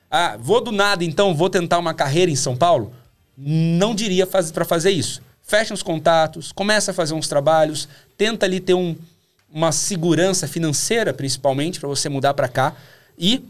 Ah, 0.09 0.38
vou 0.39 0.59
do 0.59 0.72
nada 0.72 1.03
então, 1.03 1.35
vou 1.35 1.47
tentar 1.47 1.77
uma 1.77 1.93
carreira 1.93 2.31
em 2.31 2.35
São 2.35 2.57
Paulo? 2.57 2.91
Não 3.38 3.93
diria 3.93 4.26
faz, 4.26 4.51
para 4.51 4.65
fazer 4.65 4.89
isso. 4.89 5.22
Fecha 5.43 5.72
uns 5.72 5.84
contatos, 5.84 6.51
começa 6.51 6.89
a 6.89 6.93
fazer 6.95 7.13
uns 7.13 7.27
trabalhos, 7.27 7.88
tenta 8.17 8.47
ali 8.47 8.59
ter 8.59 8.73
um, 8.73 8.95
uma 9.53 9.72
segurança 9.72 10.47
financeira, 10.47 11.13
principalmente, 11.13 11.80
para 11.80 11.88
você 11.88 12.09
mudar 12.09 12.34
para 12.34 12.47
cá. 12.47 12.76
E 13.19 13.45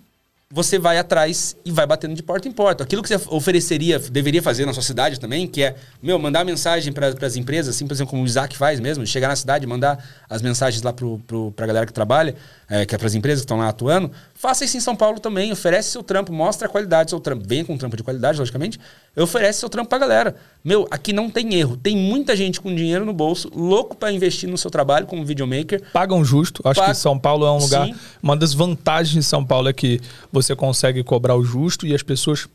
você 0.52 0.78
vai 0.78 0.98
atrás 0.98 1.56
e 1.66 1.72
vai 1.72 1.88
batendo 1.88 2.14
de 2.14 2.22
porta 2.22 2.48
em 2.48 2.52
porta. 2.52 2.84
Aquilo 2.84 3.02
que 3.02 3.10
você 3.10 3.20
ofereceria, 3.30 3.98
deveria 3.98 4.42
fazer 4.44 4.66
na 4.66 4.74
sua 4.74 4.84
cidade 4.84 5.20
também, 5.20 5.48
que 5.48 5.64
é, 5.64 5.76
meu, 6.02 6.20
mandar 6.20 6.46
mensagem 6.46 6.94
para 6.94 7.08
as 7.08 7.36
empresas, 7.36 7.76
assim, 7.76 7.88
por 7.88 7.94
exemplo, 7.94 8.12
como 8.12 8.24
o 8.24 8.26
Isaac 8.26 8.56
faz 8.56 8.80
mesmo, 8.80 9.06
chegar 9.08 9.28
na 9.28 9.36
cidade, 9.36 9.66
mandar 9.66 10.04
as 10.30 10.42
mensagens 10.42 10.84
lá 10.84 10.94
para 10.94 11.64
a 11.64 11.68
galera 11.68 11.86
que 11.86 11.94
trabalha, 11.94 12.36
é, 12.70 12.86
que 12.86 12.96
é 12.96 12.98
para 12.98 13.08
as 13.08 13.14
empresas 13.16 13.42
que 13.42 13.46
estão 13.46 13.58
lá 13.58 13.70
atuando. 13.70 14.12
Faça 14.34 14.66
isso 14.66 14.76
em 14.78 14.80
São 14.80 14.96
Paulo 14.96 15.20
também, 15.20 15.52
oferece 15.52 15.90
seu 15.92 16.04
trampo, 16.04 16.32
mostra 16.34 16.68
a 16.68 16.70
qualidade 16.70 17.08
do 17.08 17.10
seu 17.12 17.20
trampo. 17.20 17.44
Venha 17.48 17.64
com 17.66 17.74
um 17.74 17.78
trampo 17.78 17.96
de 17.98 18.04
qualidade, 18.04 18.38
logicamente. 18.40 18.80
Oferece 19.16 19.60
seu 19.60 19.70
trampo 19.70 19.90
pra 19.90 19.98
galera. 19.98 20.36
Meu, 20.64 20.88
aqui 20.92 21.14
não 21.14 21.30
tem 21.30 21.56
erro. 21.56 21.78
Tem 21.78 21.96
muita 21.96 22.36
gente 22.36 22.60
com 22.60 22.74
dinheiro 22.74 23.06
no 23.06 23.14
bolso, 23.14 23.50
louco 23.56 23.96
para 23.96 24.12
investir 24.12 24.50
no 24.50 24.58
seu 24.58 24.70
trabalho 24.70 25.06
como 25.08 25.24
videomaker. 25.26 25.82
Pagam 25.94 26.24
justo. 26.24 26.62
Acho 26.66 26.80
Paga- 26.80 26.94
que 26.94 27.00
São 27.00 27.18
Paulo 27.18 27.46
é 27.46 27.52
um 27.52 27.58
lugar. 27.60 27.88
Sim. 27.88 27.96
Uma 28.22 28.36
das 28.36 28.54
vantagens 28.54 29.24
de 29.26 29.30
São 29.30 29.44
Paulo 29.46 29.70
é 29.70 29.74
que 29.74 30.02
você 30.32 30.56
consegue 30.56 31.04
cobrar 31.04 31.36
o 31.36 31.44
justo 31.44 31.86
e 31.88 31.94
as 31.96 32.04
pessoas 32.04 32.48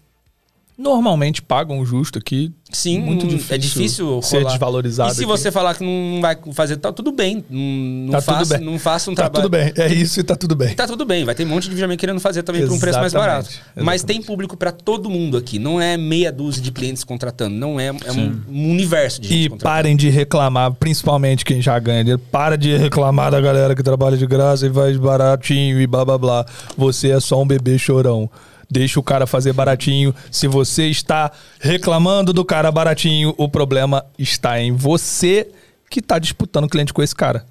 normalmente 0.81 1.43
pagam 1.43 1.78
o 1.78 1.85
justo 1.86 2.19
aqui. 2.19 2.52
Sim, 2.73 3.01
muito 3.01 3.27
hum, 3.27 3.28
difícil 3.28 3.55
é 3.55 3.59
difícil 3.59 4.23
ser 4.23 4.36
rolar. 4.39 4.51
desvalorizado 4.51 5.11
E 5.11 5.15
se 5.16 5.20
aqui. 5.23 5.27
você 5.28 5.51
falar 5.51 5.74
que 5.74 5.82
não 5.85 6.20
vai 6.23 6.36
fazer, 6.52 6.77
tá 6.77 6.93
tudo 6.93 7.11
bem. 7.11 7.44
Não, 7.51 8.12
Tá 8.12 8.20
faça, 8.20 8.39
tudo 8.55 8.59
bem. 8.59 8.61
não 8.73 8.78
faça 8.78 9.11
um 9.11 9.15
Tá 9.15 9.23
trabalho. 9.28 9.43
tudo 9.43 9.51
bem. 9.51 9.73
É 9.77 9.93
isso 9.93 10.20
e 10.20 10.23
tá 10.23 10.36
tudo 10.36 10.55
bem. 10.55 10.74
Tá 10.77 10.86
tudo 10.86 11.05
bem, 11.05 11.24
vai 11.24 11.35
ter 11.35 11.44
um 11.44 11.48
monte 11.48 11.65
de 11.65 11.70
videomaker 11.70 11.98
querendo 11.98 12.20
fazer 12.20 12.44
também 12.44 12.62
por 12.65 12.73
um 12.73 12.78
preço 12.78 12.98
mais 13.01 13.12
Exatamente, 13.12 13.48
barato. 13.48 13.48
Mas 13.74 13.97
exatamente. 13.97 14.07
tem 14.07 14.23
público 14.23 14.57
pra 14.57 14.70
todo 14.70 15.11
mundo 15.11 15.36
aqui. 15.36 15.59
Não 15.59 15.81
é 15.81 15.97
meia 15.97 16.31
dúzia 16.31 16.62
de 16.62 16.70
clientes 16.70 17.02
contratando. 17.02 17.57
Não 17.57 17.78
é, 17.81 17.89
é 17.89 18.12
um, 18.12 18.40
um 18.48 18.70
universo 18.70 19.20
de 19.20 19.28
gente 19.28 19.40
E 19.47 19.48
contratando. 19.48 19.74
parem 19.77 19.97
de 19.97 20.09
reclamar, 20.09 20.73
principalmente 20.74 21.44
quem 21.44 21.61
já 21.61 21.77
ganha 21.81 22.05
dinheiro. 22.05 22.23
Para 22.31 22.57
de 22.57 22.77
reclamar 22.77 23.32
da 23.32 23.40
galera 23.40 23.74
que 23.74 23.82
trabalha 23.82 24.16
de 24.16 24.27
graça 24.27 24.66
e 24.66 24.73
faz 24.73 24.97
baratinho 24.97 25.81
e 25.81 25.86
blá 25.89 26.05
blá 26.05 26.16
blá. 26.16 26.47
Você 26.77 27.11
é 27.11 27.19
só 27.19 27.43
um 27.43 27.47
bebê 27.47 27.77
chorão. 27.77 28.31
Deixa 28.70 29.01
o 29.01 29.02
cara 29.02 29.26
fazer 29.26 29.52
baratinho. 29.52 30.14
Se 30.30 30.47
você 30.47 30.86
está 30.88 31.32
reclamando 31.59 32.32
do 32.32 32.44
cara 32.44 32.70
baratinho, 32.70 33.34
o 33.36 33.48
problema 33.48 34.05
está 34.18 34.60
em 34.60 34.72
você 34.72 35.48
que 35.90 36.01
tá 36.01 36.18
disputando 36.18 36.68
cliente 36.68 36.92
com 36.92 37.02
esse 37.02 37.14
cara. 37.14 37.44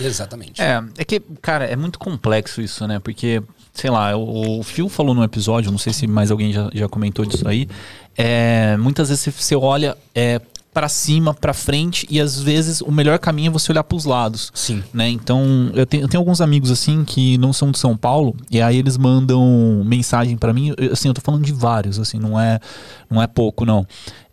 Exatamente. 0.00 0.60
É, 0.60 0.82
é 0.98 1.04
que, 1.04 1.20
cara, 1.40 1.64
é 1.64 1.76
muito 1.76 1.98
complexo 1.98 2.60
isso, 2.60 2.86
né? 2.86 2.98
Porque, 2.98 3.42
sei 3.72 3.90
lá, 3.90 4.16
o, 4.16 4.60
o 4.60 4.62
Phil 4.62 4.88
falou 4.88 5.14
no 5.14 5.24
episódio, 5.24 5.70
não 5.70 5.78
sei 5.78 5.92
se 5.92 6.06
mais 6.06 6.30
alguém 6.30 6.52
já, 6.52 6.70
já 6.72 6.88
comentou 6.88 7.24
disso 7.24 7.46
aí. 7.48 7.68
É, 8.16 8.76
muitas 8.78 9.08
vezes 9.08 9.24
você- 9.24 9.30
você 9.30 9.56
olha 9.56 9.96
é, 10.14 10.40
para 10.76 10.90
cima, 10.90 11.32
para 11.32 11.54
frente, 11.54 12.06
e 12.10 12.20
às 12.20 12.38
vezes 12.38 12.82
o 12.82 12.92
melhor 12.92 13.18
caminho 13.18 13.48
é 13.48 13.50
você 13.50 13.72
olhar 13.72 13.82
para 13.82 13.96
os 13.96 14.04
lados. 14.04 14.52
Sim. 14.52 14.84
Né? 14.92 15.08
Então, 15.08 15.70
eu 15.72 15.86
tenho, 15.86 16.02
eu 16.04 16.08
tenho 16.08 16.20
alguns 16.20 16.42
amigos 16.42 16.70
assim 16.70 17.02
que 17.02 17.38
não 17.38 17.50
são 17.50 17.70
de 17.70 17.78
São 17.78 17.96
Paulo, 17.96 18.36
e 18.50 18.60
aí 18.60 18.76
eles 18.76 18.98
mandam 18.98 19.82
mensagem 19.86 20.36
para 20.36 20.52
mim, 20.52 20.74
eu- 20.76 20.92
assim, 20.92 21.08
eu 21.08 21.14
tô 21.14 21.22
falando 21.22 21.46
de 21.46 21.52
vários, 21.54 21.98
assim, 21.98 22.18
não 22.18 22.38
é, 22.38 22.60
não 23.10 23.22
é 23.22 23.26
pouco, 23.26 23.64
não. 23.64 23.86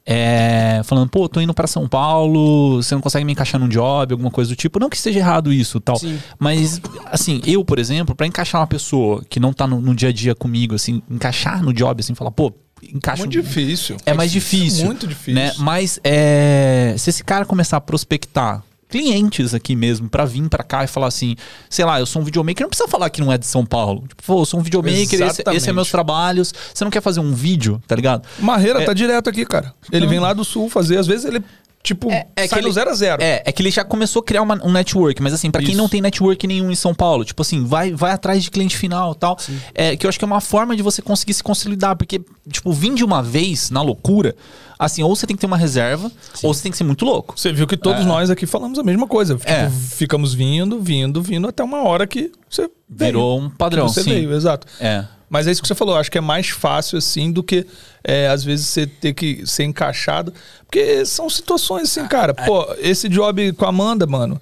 É, 0.05 0.81
falando, 0.83 1.07
pô, 1.09 1.29
tô 1.29 1.39
indo 1.39 1.53
para 1.53 1.65
São 1.65 1.87
Paulo, 1.87 2.83
você 2.83 2.93
não 2.93 3.01
consegue 3.01 3.23
me 3.23 3.31
encaixar 3.31 3.57
num 3.61 3.69
job, 3.69 4.11
alguma 4.11 4.29
coisa 4.29 4.49
do 4.49 4.55
tipo. 4.57 4.77
Não 4.77 4.89
que 4.89 4.97
esteja 4.97 5.19
errado 5.19 5.53
isso 5.53 5.79
tal. 5.79 5.95
Sim. 5.95 6.19
Mas, 6.37 6.81
assim, 7.05 7.39
eu, 7.45 7.63
por 7.63 7.79
exemplo, 7.79 8.13
para 8.13 8.27
encaixar 8.27 8.59
uma 8.59 8.67
pessoa 8.67 9.23
que 9.29 9.39
não 9.39 9.53
tá 9.53 9.65
no, 9.65 9.79
no 9.79 9.95
dia 9.95 10.09
a 10.09 10.11
dia 10.11 10.35
comigo, 10.35 10.75
assim, 10.75 11.01
encaixar 11.09 11.63
no 11.63 11.71
job, 11.71 12.01
assim, 12.01 12.13
falar, 12.13 12.31
pô, 12.31 12.51
encaixa. 12.93 13.19
Muito 13.23 13.31
difícil. 13.31 13.97
É 14.05 14.13
mais 14.13 14.31
difícil. 14.31 14.85
Muito 14.85 15.07
difícil. 15.07 15.33
Né? 15.35 15.53
Mas 15.57 15.99
é, 16.03 16.95
se 16.97 17.09
esse 17.09 17.23
cara 17.23 17.45
começar 17.45 17.77
a 17.77 17.81
prospectar 17.81 18.63
clientes 18.89 19.55
aqui 19.55 19.75
mesmo 19.75 20.07
pra 20.07 20.23
vir 20.23 20.47
pra 20.47 20.63
cá 20.63 20.83
e 20.83 20.87
falar 20.87 21.07
assim, 21.07 21.35
sei 21.67 21.83
lá, 21.83 21.99
eu 21.99 22.05
sou 22.05 22.21
um 22.21 22.25
videomaker, 22.25 22.61
não 22.61 22.69
precisa 22.69 22.87
falar 22.87 23.09
que 23.09 23.21
não 23.21 23.33
é 23.33 23.39
de 23.39 23.45
São 23.47 23.65
Paulo. 23.65 24.03
Tipo, 24.07 24.21
pô, 24.23 24.41
eu 24.41 24.45
sou 24.45 24.59
um 24.59 24.63
videomaker, 24.63 25.19
esse, 25.19 25.43
esse 25.51 25.69
é 25.69 25.73
meus 25.73 25.89
trabalhos. 25.89 26.53
Você 26.71 26.83
não 26.83 26.91
quer 26.91 27.01
fazer 27.01 27.19
um 27.19 27.33
vídeo, 27.33 27.81
tá 27.87 27.95
ligado? 27.95 28.27
Marreira 28.37 28.83
É. 28.83 28.85
tá 28.85 28.93
direto 28.93 29.31
aqui, 29.31 29.47
cara. 29.47 29.73
Ele 29.91 30.05
vem 30.05 30.19
lá 30.19 30.31
do 30.31 30.45
sul 30.45 30.69
fazer, 30.69 30.99
às 30.99 31.07
vezes 31.07 31.25
ele, 31.25 31.43
tipo, 31.83 32.09
É, 32.09 32.25
é 32.35 32.47
sai 32.47 32.59
que 32.59 32.61
no 32.63 32.67
ele- 32.69 32.73
zero 32.73 32.89
a 32.89 32.93
zero. 32.93 33.21
É, 33.21 33.43
é 33.45 33.51
que 33.51 33.61
ele 33.61 33.69
já 33.69 33.83
começou 33.83 34.21
a 34.21 34.23
criar 34.23 34.41
uma- 34.41 34.59
um 34.65 34.71
network, 34.71 35.21
mas 35.21 35.33
assim, 35.33 35.51
pra 35.51 35.61
quem 35.61 35.75
não 35.75 35.89
tem 35.89 36.01
network 36.01 36.47
nenhum 36.47 36.71
em 36.71 36.75
São 36.75 36.95
Paulo, 36.95 37.25
tipo 37.25 37.41
assim, 37.41 37.63
vai, 37.65 37.91
vai 37.91 38.11
atrás 38.11 38.41
de 38.43 38.49
cliente 38.49 38.77
final 38.77 39.11
e 39.11 39.15
tal. 39.15 39.37
É, 39.75 39.95
que 39.97 40.05
eu 40.05 40.09
acho 40.09 40.17
que 40.17 40.23
é 40.23 40.27
uma 40.27 40.41
forma 40.41 40.75
de 40.75 40.81
você 40.81 41.01
conseguir 41.01 41.33
se 41.33 41.43
consolidar, 41.43 41.95
porque, 41.97 42.21
tipo, 42.49 42.71
vir 42.71 42.93
de 42.93 43.03
uma 43.03 43.21
vez 43.21 43.69
na 43.69 43.81
loucura, 43.81 44.33
assim, 44.79 45.03
ou 45.03 45.15
você 45.15 45.27
tem 45.27 45.35
que 45.35 45.41
ter 45.41 45.45
uma 45.47 45.57
reserva, 45.57 46.11
ou 46.41 46.53
você 46.53 46.63
tem 46.63 46.71
que 46.71 46.77
ser 46.77 46.83
muito 46.85 47.03
louco. 47.05 47.37
Você 47.37 47.51
viu 47.53 47.67
que 47.67 47.75
todos 47.77 48.05
nós 48.05 48.29
aqui 48.29 48.45
falamos 48.45 48.79
a 48.79 48.83
mesma 48.83 49.05
coisa. 49.07 49.35
Tipo, 49.35 49.49
É. 49.51 49.69
ficamos 49.69 50.33
vindo, 50.33 50.79
vindo, 50.79 51.21
vindo 51.21 51.47
até 51.47 51.63
uma 51.63 51.83
hora 51.83 52.07
que 52.07 52.31
você 52.49 52.69
Virou 52.89 53.37
veio. 53.39 53.47
um 53.47 53.49
padrão, 53.49 53.87
Que 53.87 53.93
você 53.93 54.03
sim. 54.03 54.09
veio, 54.11 54.33
exato. 54.33 54.67
É. 54.79 55.05
Mas 55.33 55.47
é 55.47 55.51
isso 55.51 55.63
que 55.63 55.67
você 55.67 55.73
falou. 55.73 55.97
Acho 55.97 56.11
que 56.11 56.17
é 56.19 56.21
mais 56.21 56.49
fácil 56.49 56.99
assim 56.99 57.31
do 57.31 57.41
que 57.41 57.65
é, 58.03 58.27
às 58.27 58.43
vezes 58.43 58.67
você 58.67 58.85
ter 58.85 59.15
que 59.15 59.43
ser 59.47 59.63
encaixado. 59.63 60.31
Porque 60.63 61.03
são 61.07 61.27
situações 61.27 61.89
assim, 61.89 62.07
cara. 62.07 62.35
Pô, 62.35 62.71
esse 62.77 63.09
job 63.09 63.51
com 63.53 63.65
a 63.65 63.69
Amanda, 63.69 64.05
mano. 64.05 64.39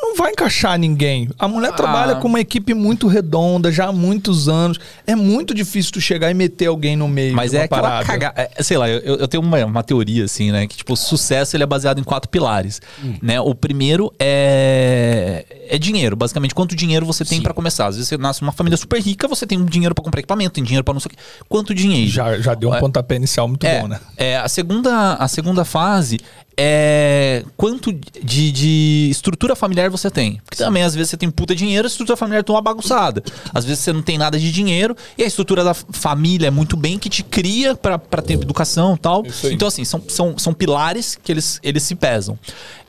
Não 0.00 0.16
vai 0.16 0.30
encaixar 0.32 0.78
ninguém. 0.78 1.28
A 1.38 1.46
mulher 1.46 1.70
Ah. 1.70 1.72
trabalha 1.72 2.14
com 2.16 2.28
uma 2.28 2.40
equipe 2.40 2.72
muito 2.74 3.06
redonda 3.08 3.70
já 3.70 3.86
há 3.88 3.92
muitos 3.92 4.48
anos. 4.48 4.78
É 5.06 5.14
muito 5.14 5.52
difícil 5.54 5.92
tu 5.92 6.00
chegar 6.00 6.30
e 6.30 6.34
meter 6.34 6.66
alguém 6.66 6.96
no 6.96 7.06
meio. 7.08 7.34
Mas 7.34 7.50
de 7.50 7.56
é 7.56 7.60
uma 7.60 7.64
aquela 7.66 7.82
parada. 7.82 8.04
cagada. 8.06 8.50
Sei 8.62 8.76
lá, 8.78 8.88
eu, 8.88 9.16
eu 9.16 9.28
tenho 9.28 9.42
uma, 9.42 9.64
uma 9.64 9.82
teoria, 9.82 10.24
assim, 10.24 10.50
né? 10.50 10.66
Que, 10.66 10.76
tipo, 10.76 10.92
o 10.92 10.96
sucesso 10.96 11.56
ele 11.56 11.62
é 11.62 11.66
baseado 11.66 11.98
em 11.98 12.04
quatro 12.04 12.28
pilares. 12.30 12.80
Hum. 13.04 13.16
Né? 13.22 13.40
O 13.40 13.54
primeiro 13.54 14.12
é, 14.18 15.44
é 15.68 15.78
dinheiro. 15.78 16.16
Basicamente, 16.16 16.54
quanto 16.54 16.74
dinheiro 16.74 17.04
você 17.06 17.24
tem 17.24 17.40
pra 17.42 17.52
começar. 17.54 17.86
Às 17.86 17.96
vezes 17.96 18.08
você 18.08 18.16
nasce 18.16 18.42
numa 18.42 18.52
família 18.52 18.76
super 18.76 19.00
rica, 19.00 19.26
você 19.28 19.46
tem 19.46 19.62
dinheiro 19.64 19.94
pra 19.94 20.04
comprar 20.04 20.20
equipamento, 20.20 20.50
tem 20.52 20.64
dinheiro 20.64 20.84
pra 20.84 20.94
não 20.94 21.00
sei 21.00 21.08
o 21.08 21.10
quê. 21.10 21.16
Quanto 21.48 21.74
dinheiro? 21.74 22.10
Já, 22.10 22.38
já 22.38 22.54
deu 22.54 22.70
um 22.70 22.74
É. 22.74 22.80
pontapé 22.80 23.16
inicial 23.16 23.48
muito 23.48 23.66
é, 23.66 23.80
bom, 23.80 23.88
né? 23.88 24.00
É, 24.16 24.36
a 24.36 24.48
segunda, 24.48 25.14
a 25.14 25.28
segunda 25.28 25.64
fase 25.64 26.18
é 26.56 27.44
quanto 27.56 27.92
de, 27.92 28.52
de 28.52 29.08
estrutura 29.10 29.56
familiar 29.56 29.90
você 29.90 30.10
tem. 30.10 30.40
Porque 30.44 30.62
também, 30.62 30.82
às 30.82 30.94
vezes, 30.94 31.10
você 31.10 31.16
tem 31.16 31.30
puta 31.30 31.54
dinheiro, 31.54 31.86
a 31.86 31.90
estrutura 31.90 32.16
familiar 32.16 32.44
tá 32.44 32.52
uma 32.52 32.62
bagunçada. 32.62 33.22
Às 33.52 33.64
vezes 33.64 33.80
você 33.80 33.92
não 33.92 34.02
tem 34.02 34.18
nada 34.18 34.38
de 34.38 34.52
dinheiro 34.52 34.96
e 35.16 35.22
a 35.22 35.26
estrutura 35.26 35.64
da 35.64 35.74
família 35.74 36.48
é 36.48 36.50
muito 36.50 36.76
bem, 36.76 36.98
que 36.98 37.08
te 37.08 37.22
cria 37.22 37.74
pra 37.74 37.98
pra 37.98 38.22
ter 38.22 38.34
educação 38.34 38.94
e 38.94 38.98
tal. 38.98 39.22
Então, 39.44 39.68
assim, 39.68 39.84
são, 39.84 40.02
são, 40.08 40.38
são 40.38 40.52
pilares 40.52 41.16
que 41.22 41.32
eles, 41.32 41.58
eles 41.62 41.82
se 41.82 41.94
pesam. 41.94 42.38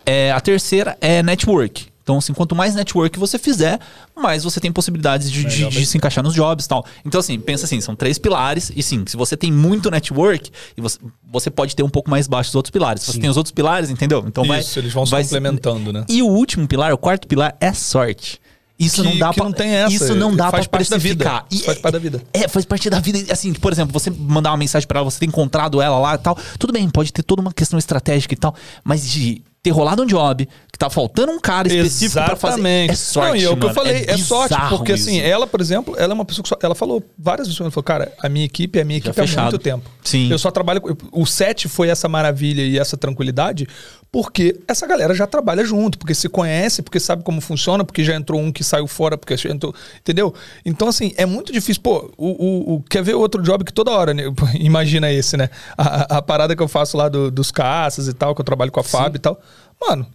É, 0.06 0.31
a 0.31 0.41
terceira 0.41 0.98
é 0.99 1.23
network. 1.23 1.93
Então, 2.04 2.18
assim, 2.18 2.34
quanto 2.34 2.54
mais 2.54 2.76
network 2.76 3.18
você 3.18 3.40
fizer, 3.40 3.80
mais 4.14 4.44
você 4.44 4.60
tem 4.60 4.72
possibilidades 4.72 5.32
de, 5.32 5.44
de- 5.46 5.68
de 5.70 5.86
se 5.86 5.98
encaixar 5.98 6.22
nos 6.24 6.34
jobs 6.34 6.66
e 6.66 6.68
tal. 6.70 6.86
Então, 7.06 7.20
assim, 7.20 7.40
pensa 7.40 7.66
assim, 7.66 7.80
são 7.80 7.96
três 7.96 8.20
pilares. 8.20 8.72
E 8.76 8.84
sim, 8.84 9.06
se 9.08 9.16
você 9.16 9.38
tem 9.38 9.52
muito 9.52 9.90
network, 9.90 10.52
e 10.78 10.82
você, 10.82 11.00
você 11.32 11.50
pode 11.50 11.76
ter 11.76 11.82
um 11.82 11.90
pouco 11.90 12.10
mais 12.10 12.28
baixo 12.28 12.50
os 12.50 12.56
outros 12.56 12.72
pilares. 12.72 13.04
Se 13.04 13.14
você 13.14 13.20
tem 13.20 13.30
os 13.30 13.38
outros 13.38 13.52
pilares, 13.54 13.90
entendeu? 13.90 14.24
Então 14.28 14.44
vai. 14.44 14.60
Isso, 14.60 14.78
eles 14.80 14.92
vão 14.94 15.06
se 15.06 15.12
vai 15.12 15.24
complementando, 15.24 15.94
né? 15.94 16.06
E 16.10 16.22
o 16.22 16.28
último 16.28 16.68
pilar, 16.68 16.92
o 16.94 16.98
quarto 16.98 17.26
pilar, 17.28 17.56
é 17.62 17.72
sorte. 17.72 18.40
Isso 18.78 19.02
que- 19.02 19.08
não 19.08 19.18
dá 19.18 19.32
pra, 19.32 19.46
não 19.46 19.54
tem 19.54 19.70
essa. 19.70 19.94
Isso 19.94 20.16
não 20.16 20.36
dá 20.36 20.52
Faz 20.52 20.68
pra 20.68 20.80
parte 20.80 20.90
da 20.90 20.98
vida. 20.98 21.24
precificar. 21.24 21.46
Isso 21.50 21.64
faz 21.64 21.78
parte 21.80 21.94
da 21.94 22.00
vida. 22.00 22.22
É, 22.34 22.48
faz 22.50 22.66
parte 22.66 22.90
da 22.90 23.00
vida. 23.00 23.32
Assim, 23.32 23.54
por 23.54 23.72
exemplo, 23.72 23.94
você 23.94 24.10
mandar 24.10 24.50
uma 24.52 24.58
mensagem 24.58 24.86
pra 24.88 25.00
ela, 25.00 25.10
você 25.10 25.20
ter 25.20 25.26
encontrado 25.28 25.82
ela 25.82 25.98
lá 26.00 26.16
e 26.16 26.18
tal. 26.18 26.38
Tudo 26.60 26.74
bem, 26.74 26.90
pode 26.90 27.14
ter 27.14 27.24
toda 27.24 27.42
uma 27.42 27.54
questão 27.54 27.80
estratégica 27.80 28.34
e 28.34 28.38
tal. 28.38 28.54
Mas 28.84 29.10
de 29.10 29.42
ter 29.64 29.72
rolado 29.72 30.03
um 30.03 30.06
job, 30.06 30.45
que 30.69 30.77
tá 30.77 30.90
faltando 30.90 31.31
um 31.31 31.40
cara 31.40 31.69
específico 31.69 32.22
pra 32.26 32.35
fazer. 32.35 32.56
Exatamente. 32.56 32.91
É 32.91 32.95
sorte, 32.95 33.30
Não, 33.30 33.35
e 33.38 33.44
é 33.45 33.49
o 33.49 33.56
que 33.56 33.65
eu 33.65 33.73
falei, 33.73 34.03
é, 34.06 34.18
sorte. 34.18 34.49
bizarro 34.53 34.77
Porque 34.77 34.91
assim, 34.91 35.19
isso. 35.19 35.26
ela, 35.26 35.48
por 35.48 35.61
exemplo, 35.61 35.95
ela 35.98 36.11
é 36.11 36.14
uma 36.14 36.26
pessoa 36.26 36.44
que 36.44 36.49
só, 36.49 36.57
ela 36.61 36.76
falou 36.76 37.02
várias 37.18 37.48
vezes, 37.48 37.61
ela 37.61 37.72
falou, 37.72 37.84
cara, 37.84 38.11
a 38.22 38.27
minha 38.27 38.45
equipe 38.45 38.77
é 38.77 38.81
a 38.81 38.85
minha 38.85 38.99
Já 38.99 39.06
equipe 39.11 39.22
há 39.22 39.26
fechado. 39.26 39.44
muito 39.52 39.60
tempo. 39.60 39.90
Sim. 40.03 40.30
Eu 40.30 40.38
só 40.38 40.52
trabalho. 40.52 40.81
O 41.14 41.26
set 41.26 41.69
foi 41.69 41.88
essa 41.88 42.10
maravilha 42.10 42.61
e 42.61 42.77
essa 42.77 42.98
tranquilidade 42.98 43.65
porque 44.14 44.56
essa 44.68 44.85
galera 44.85 45.15
já 45.15 45.26
trabalha 45.26 45.65
junto, 45.65 45.98
porque 45.98 46.14
se 46.14 46.30
conhece, 46.30 46.84
porque 46.84 46.99
sabe 46.99 47.23
como 47.23 47.41
funciona, 47.41 47.84
porque 47.84 48.03
já 48.03 48.14
entrou 48.15 48.40
um 48.40 48.52
que 48.52 48.64
saiu 48.64 48.85
fora, 48.85 49.18
porque 49.18 49.35
já 49.35 49.49
entrou... 49.49 49.73
Entendeu? 49.99 50.31
Então, 50.64 50.88
assim, 50.88 51.11
é 51.18 51.26
muito 51.26 51.52
difícil. 51.52 51.81
Pô, 51.81 52.11
o, 52.15 52.27
o, 52.27 52.73
o- 52.76 52.84
quer 52.84 53.02
ver 53.03 53.15
outro 53.15 53.41
job 53.41 53.64
que 53.65 53.73
toda 53.73 53.90
hora, 53.90 54.14
né? 54.14 54.23
Imagina 54.53 55.11
esse, 55.11 55.35
né? 55.35 55.49
A, 55.76 56.18
a- 56.18 56.22
parada 56.22 56.56
que 56.56 56.61
eu 56.61 56.68
faço 56.68 56.95
lá 56.95 57.10
do- 57.10 57.31
dos 57.31 57.49
caças 57.49 58.07
e 58.07 58.14
tal, 58.14 58.35
que 58.35 58.41
eu 58.41 58.45
trabalho 58.45 58.72
com 58.72 58.80
a 58.80 58.84
Fábio 58.84 59.18
e 59.18 59.19
tal. 59.19 59.41
Mano... 59.81 60.06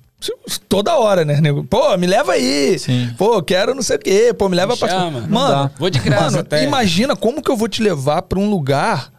Toda 0.68 0.96
hora, 0.96 1.24
né, 1.24 1.40
nego? 1.40 1.62
Pô, 1.62 1.96
me 1.96 2.04
leva 2.06 2.32
aí. 2.32 2.76
Sim. 2.76 3.08
Pô, 3.16 3.40
quero 3.40 3.72
não 3.72 3.82
sei 3.82 3.96
o 3.96 3.98
quê. 4.00 4.34
Pô, 4.36 4.48
me 4.48 4.56
leva 4.56 4.72
Me 4.72 4.78
pra. 4.80 4.88
chama. 4.88 5.20
Mano. 5.28 5.70
Vou 5.78 5.88
de 5.88 6.00
graça 6.00 6.24
Mano, 6.24 6.38
até. 6.40 6.64
imagina 6.64 7.14
como 7.14 7.40
que 7.40 7.48
eu 7.48 7.56
vou 7.56 7.68
te 7.68 7.80
levar 7.80 8.22
pra 8.22 8.36
um 8.36 8.50
lugar 8.50 9.12